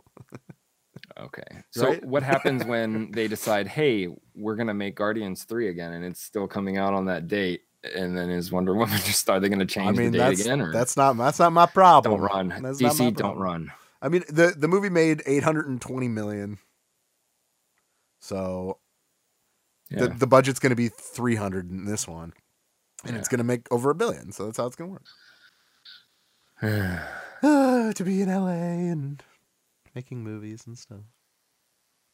Okay. 1.19 1.43
So 1.71 1.87
Right? 1.89 2.05
what 2.05 2.23
happens 2.23 2.63
when 2.65 3.11
they 3.11 3.27
decide, 3.27 3.67
hey, 3.67 4.07
we're 4.33 4.55
gonna 4.55 4.73
make 4.73 4.95
Guardians 4.95 5.43
three 5.43 5.69
again, 5.69 5.93
and 5.93 6.05
it's 6.05 6.21
still 6.21 6.47
coming 6.47 6.77
out 6.77 6.93
on 6.93 7.05
that 7.05 7.27
date? 7.27 7.61
And 7.95 8.17
then 8.17 8.29
is 8.29 8.51
Wonder 8.51 8.73
Woman 8.75 8.97
just 9.05 9.29
are 9.29 9.39
they 9.39 9.49
gonna 9.49 9.65
change 9.65 9.97
I 9.97 10.01
mean, 10.01 10.11
the 10.11 10.17
date 10.19 10.23
that's 10.29 10.41
again? 10.41 10.61
Or 10.61 10.71
that's 10.71 10.97
not 10.97 11.17
that's 11.17 11.39
not 11.39 11.51
my 11.53 11.65
problem. 11.65 12.19
don't 12.19 12.21
run. 12.21 12.49
That's 12.63 12.81
DC, 12.81 13.15
don't 13.15 13.37
run. 13.37 13.71
I 14.01 14.09
mean, 14.09 14.23
the 14.29 14.53
the 14.57 14.67
movie 14.67 14.89
made 14.89 15.21
820 15.25 16.07
million. 16.07 16.59
So 18.19 18.79
the 19.89 20.07
the 20.07 20.27
budget's 20.27 20.59
going 20.59 20.71
to 20.71 20.75
be 20.75 20.89
300 20.89 21.69
in 21.69 21.85
this 21.85 22.07
one. 22.07 22.33
And 23.05 23.15
it's 23.17 23.27
going 23.27 23.37
to 23.39 23.43
make 23.43 23.71
over 23.71 23.89
a 23.89 23.95
billion. 23.95 24.31
So 24.31 24.45
that's 24.45 24.57
how 24.57 24.65
it's 24.65 24.75
going 24.75 24.89
to 24.89 24.99
work. 26.61 27.01
Ah, 27.43 27.91
to 27.93 28.03
be 28.03 28.21
in 28.21 28.29
LA 28.29 28.89
and 28.91 29.21
making 29.93 30.23
movies 30.23 30.63
and 30.65 30.75
stuff. 30.77 31.01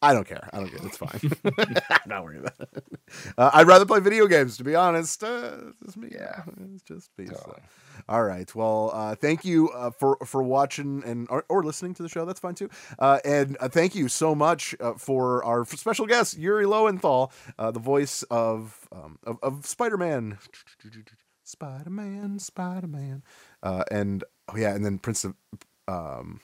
I 0.01 0.13
don't 0.13 0.27
care. 0.27 0.49
I 0.51 0.57
don't 0.57 0.69
care. 0.69 0.79
It's 0.83 0.97
fine. 0.97 1.31
I'm 1.43 1.97
not 2.07 2.23
worried 2.23 2.39
about 2.39 2.69
it. 2.75 2.85
Uh, 3.37 3.51
I'd 3.53 3.67
rather 3.67 3.85
play 3.85 3.99
video 3.99 4.25
games, 4.25 4.57
to 4.57 4.63
be 4.63 4.73
honest. 4.73 5.23
Uh, 5.23 5.51
it's 5.69 5.79
just 5.79 5.97
me. 5.97 6.09
Yeah. 6.11 6.41
It's 6.73 6.81
just 6.83 7.11
me. 7.17 7.27
so. 7.27 7.55
All 8.09 8.23
right. 8.23 8.53
Well, 8.55 8.91
uh, 8.93 9.15
thank 9.15 9.45
you 9.45 9.69
uh, 9.69 9.91
for 9.91 10.17
for 10.25 10.41
watching 10.41 11.03
and 11.05 11.27
or, 11.29 11.45
or 11.49 11.63
listening 11.63 11.93
to 11.95 12.03
the 12.03 12.09
show. 12.09 12.25
That's 12.25 12.39
fine 12.39 12.55
too. 12.55 12.69
Uh, 12.97 13.19
and 13.23 13.57
uh, 13.59 13.69
thank 13.69 13.93
you 13.93 14.07
so 14.07 14.33
much 14.33 14.75
uh, 14.79 14.93
for 14.93 15.43
our 15.43 15.65
special 15.65 16.07
guest 16.07 16.37
Yuri 16.37 16.65
Lowenthal, 16.65 17.31
uh, 17.59 17.69
the 17.71 17.79
voice 17.79 18.23
of 18.23 18.87
um, 18.91 19.19
of, 19.23 19.37
of 19.43 19.65
Spider 19.65 19.97
Man. 19.97 20.39
Spider 21.43 21.89
Man, 21.89 22.39
Spider 22.39 22.87
Man, 22.87 23.23
uh, 23.61 23.83
and 23.91 24.23
oh 24.47 24.57
yeah, 24.57 24.73
and 24.73 24.85
then 24.85 24.97
Prince 24.99 25.25
of 25.25 25.35
um, 25.87 26.39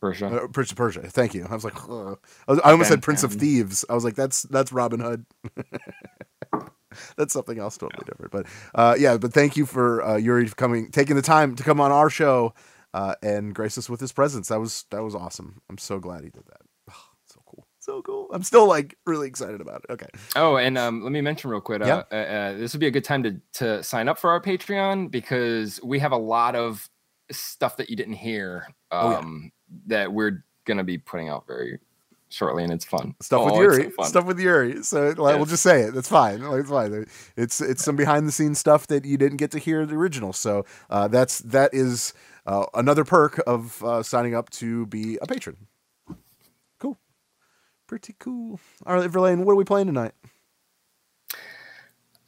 Persia. 0.00 0.26
uh, 0.26 0.46
Prince 0.48 0.70
of 0.70 0.76
Persia. 0.76 1.02
Thank 1.02 1.34
you. 1.34 1.46
I 1.48 1.54
was 1.54 1.64
like, 1.64 1.76
ugh. 1.88 2.18
I, 2.46 2.50
was, 2.52 2.60
I 2.64 2.70
almost 2.72 2.88
said 2.90 3.02
Prince 3.02 3.22
of 3.22 3.32
Thieves. 3.32 3.84
I 3.90 3.94
was 3.94 4.04
like, 4.04 4.14
that's 4.14 4.42
that's 4.42 4.72
Robin 4.72 5.00
Hood. 5.00 5.24
that's 7.16 7.32
something 7.32 7.58
else 7.58 7.76
totally 7.76 8.04
different. 8.06 8.32
But 8.32 8.46
uh, 8.74 8.94
yeah, 8.98 9.16
but 9.18 9.32
thank 9.32 9.56
you 9.56 9.66
for 9.66 10.02
uh, 10.04 10.16
Yuri 10.16 10.46
for 10.46 10.54
coming, 10.56 10.90
taking 10.90 11.16
the 11.16 11.22
time 11.22 11.54
to 11.56 11.62
come 11.62 11.80
on 11.80 11.92
our 11.92 12.10
show 12.10 12.54
uh, 12.94 13.14
and 13.22 13.54
grace 13.54 13.76
us 13.78 13.88
with 13.90 14.00
his 14.00 14.12
presence. 14.12 14.48
That 14.48 14.60
was 14.60 14.84
that 14.90 15.02
was 15.02 15.14
awesome. 15.14 15.60
I'm 15.68 15.78
so 15.78 15.98
glad 15.98 16.24
he 16.24 16.30
did 16.30 16.44
that. 16.46 16.60
Ugh, 16.88 16.94
so 17.26 17.42
cool, 17.46 17.66
so 17.78 18.02
cool. 18.02 18.28
I'm 18.32 18.42
still 18.42 18.66
like 18.66 18.96
really 19.06 19.28
excited 19.28 19.60
about 19.60 19.84
it. 19.88 19.92
Okay. 19.92 20.08
Oh, 20.36 20.56
and 20.56 20.78
um, 20.78 21.02
let 21.02 21.12
me 21.12 21.20
mention 21.20 21.50
real 21.50 21.60
quick. 21.60 21.82
Uh, 21.82 21.86
Yeah. 21.86 22.02
uh, 22.10 22.14
uh, 22.14 22.56
this 22.56 22.72
would 22.72 22.80
be 22.80 22.86
a 22.86 22.90
good 22.92 23.04
time 23.04 23.22
to 23.24 23.40
to 23.54 23.82
sign 23.82 24.08
up 24.08 24.18
for 24.18 24.30
our 24.30 24.40
Patreon 24.40 25.10
because 25.10 25.80
we 25.82 25.98
have 25.98 26.12
a 26.12 26.16
lot 26.18 26.56
of 26.56 26.88
stuff 27.30 27.76
that 27.76 27.90
you 27.90 27.96
didn't 27.96 28.14
hear 28.14 28.66
Oh, 28.90 29.10
yeah. 29.10 29.48
That 29.86 30.12
we're 30.12 30.44
gonna 30.64 30.84
be 30.84 30.98
putting 30.98 31.28
out 31.28 31.46
very 31.46 31.78
shortly, 32.30 32.62
and 32.62 32.72
it's 32.72 32.84
fun. 32.84 33.14
Stuff 33.22 33.44
with 33.44 33.54
Oh, 33.54 33.56
so 33.56 33.62
Yuri, 33.62 33.90
fun. 33.90 34.06
stuff 34.06 34.24
with 34.26 34.38
Yuri. 34.38 34.82
So 34.82 35.14
like, 35.16 35.36
we'll 35.36 35.46
just 35.46 35.62
say 35.62 35.82
it. 35.82 35.94
That's 35.94 36.08
fine. 36.08 36.42
Like, 36.42 36.60
It's 36.60 36.70
fine. 36.70 37.06
It's 37.36 37.60
it's 37.60 37.84
some 37.84 37.96
behind 37.96 38.28
the 38.28 38.32
scenes 38.32 38.58
stuff 38.58 38.86
that 38.88 39.04
you 39.04 39.16
didn't 39.16 39.38
get 39.38 39.50
to 39.52 39.58
hear 39.58 39.86
the 39.86 39.94
original. 39.94 40.32
So 40.32 40.64
uh, 40.90 41.08
that's 41.08 41.38
that 41.40 41.72
is 41.72 42.12
uh, 42.46 42.66
another 42.74 43.04
perk 43.04 43.40
of 43.46 43.82
uh, 43.82 44.02
signing 44.02 44.34
up 44.34 44.50
to 44.50 44.86
be 44.86 45.18
a 45.22 45.26
patron. 45.26 45.66
Cool, 46.78 46.98
pretty 47.86 48.14
cool. 48.18 48.60
All 48.86 48.96
right, 48.96 49.10
Verlaine, 49.10 49.44
what 49.44 49.52
are 49.52 49.56
we 49.56 49.64
playing 49.64 49.86
tonight? 49.86 50.12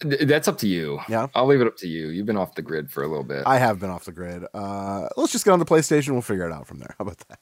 Th- 0.01 0.21
That's 0.23 0.49
up 0.49 0.59
to 0.59 0.67
you. 0.69 0.99
Yeah. 1.09 1.27
I'll 1.35 1.47
leave 1.47 1.61
it 1.61 1.67
up 1.67 1.77
to 1.79 1.89
you. 1.89 2.09
You've 2.09 2.27
been 2.27 2.37
off 2.37 2.55
the 2.55 2.63
grid 2.63 2.91
for 2.91 3.03
a 3.03 3.09
little 3.09 3.25
bit. 3.25 3.43
I 3.47 3.59
have 3.59 3.79
been 3.81 3.91
off 3.91 4.05
the 4.05 4.13
grid. 4.13 4.45
Uh, 4.55 5.09
let's 5.17 5.33
just 5.33 5.45
get 5.45 5.51
on 5.53 5.59
the 5.59 5.65
PlayStation. 5.67 6.11
We'll 6.13 6.23
figure 6.23 6.47
it 6.47 6.53
out 6.53 6.67
from 6.67 6.79
there. 6.79 6.95
How 6.99 7.03
about 7.05 7.19
that? 7.29 7.39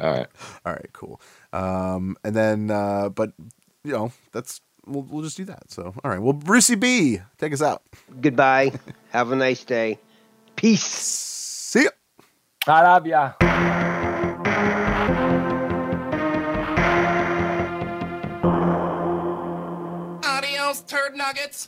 All 0.00 0.10
right. 0.10 0.26
All 0.66 0.72
right, 0.72 0.90
cool. 0.92 1.20
Um, 1.52 2.16
and 2.24 2.34
then, 2.36 2.70
uh, 2.70 3.08
but 3.08 3.32
you 3.84 3.92
know, 3.92 4.12
that's 4.32 4.60
we'll 4.86 5.02
we'll 5.02 5.22
just 5.22 5.36
do 5.36 5.44
that. 5.46 5.70
So, 5.70 5.94
all 6.04 6.10
right. 6.10 6.20
Well, 6.20 6.32
Brucey 6.32 6.74
B, 6.74 7.18
take 7.38 7.52
us 7.52 7.62
out. 7.62 7.82
Goodbye. 8.20 8.72
Have 9.10 9.30
a 9.32 9.36
nice 9.36 9.62
day. 9.64 9.98
Peace. 10.56 10.82
See 10.84 11.84
ya. 11.84 11.90
I 12.66 12.82
love 12.82 13.06
ya. 13.06 13.32
Adios, 20.24 20.80
turd 20.82 21.14
nuggets. 21.16 21.62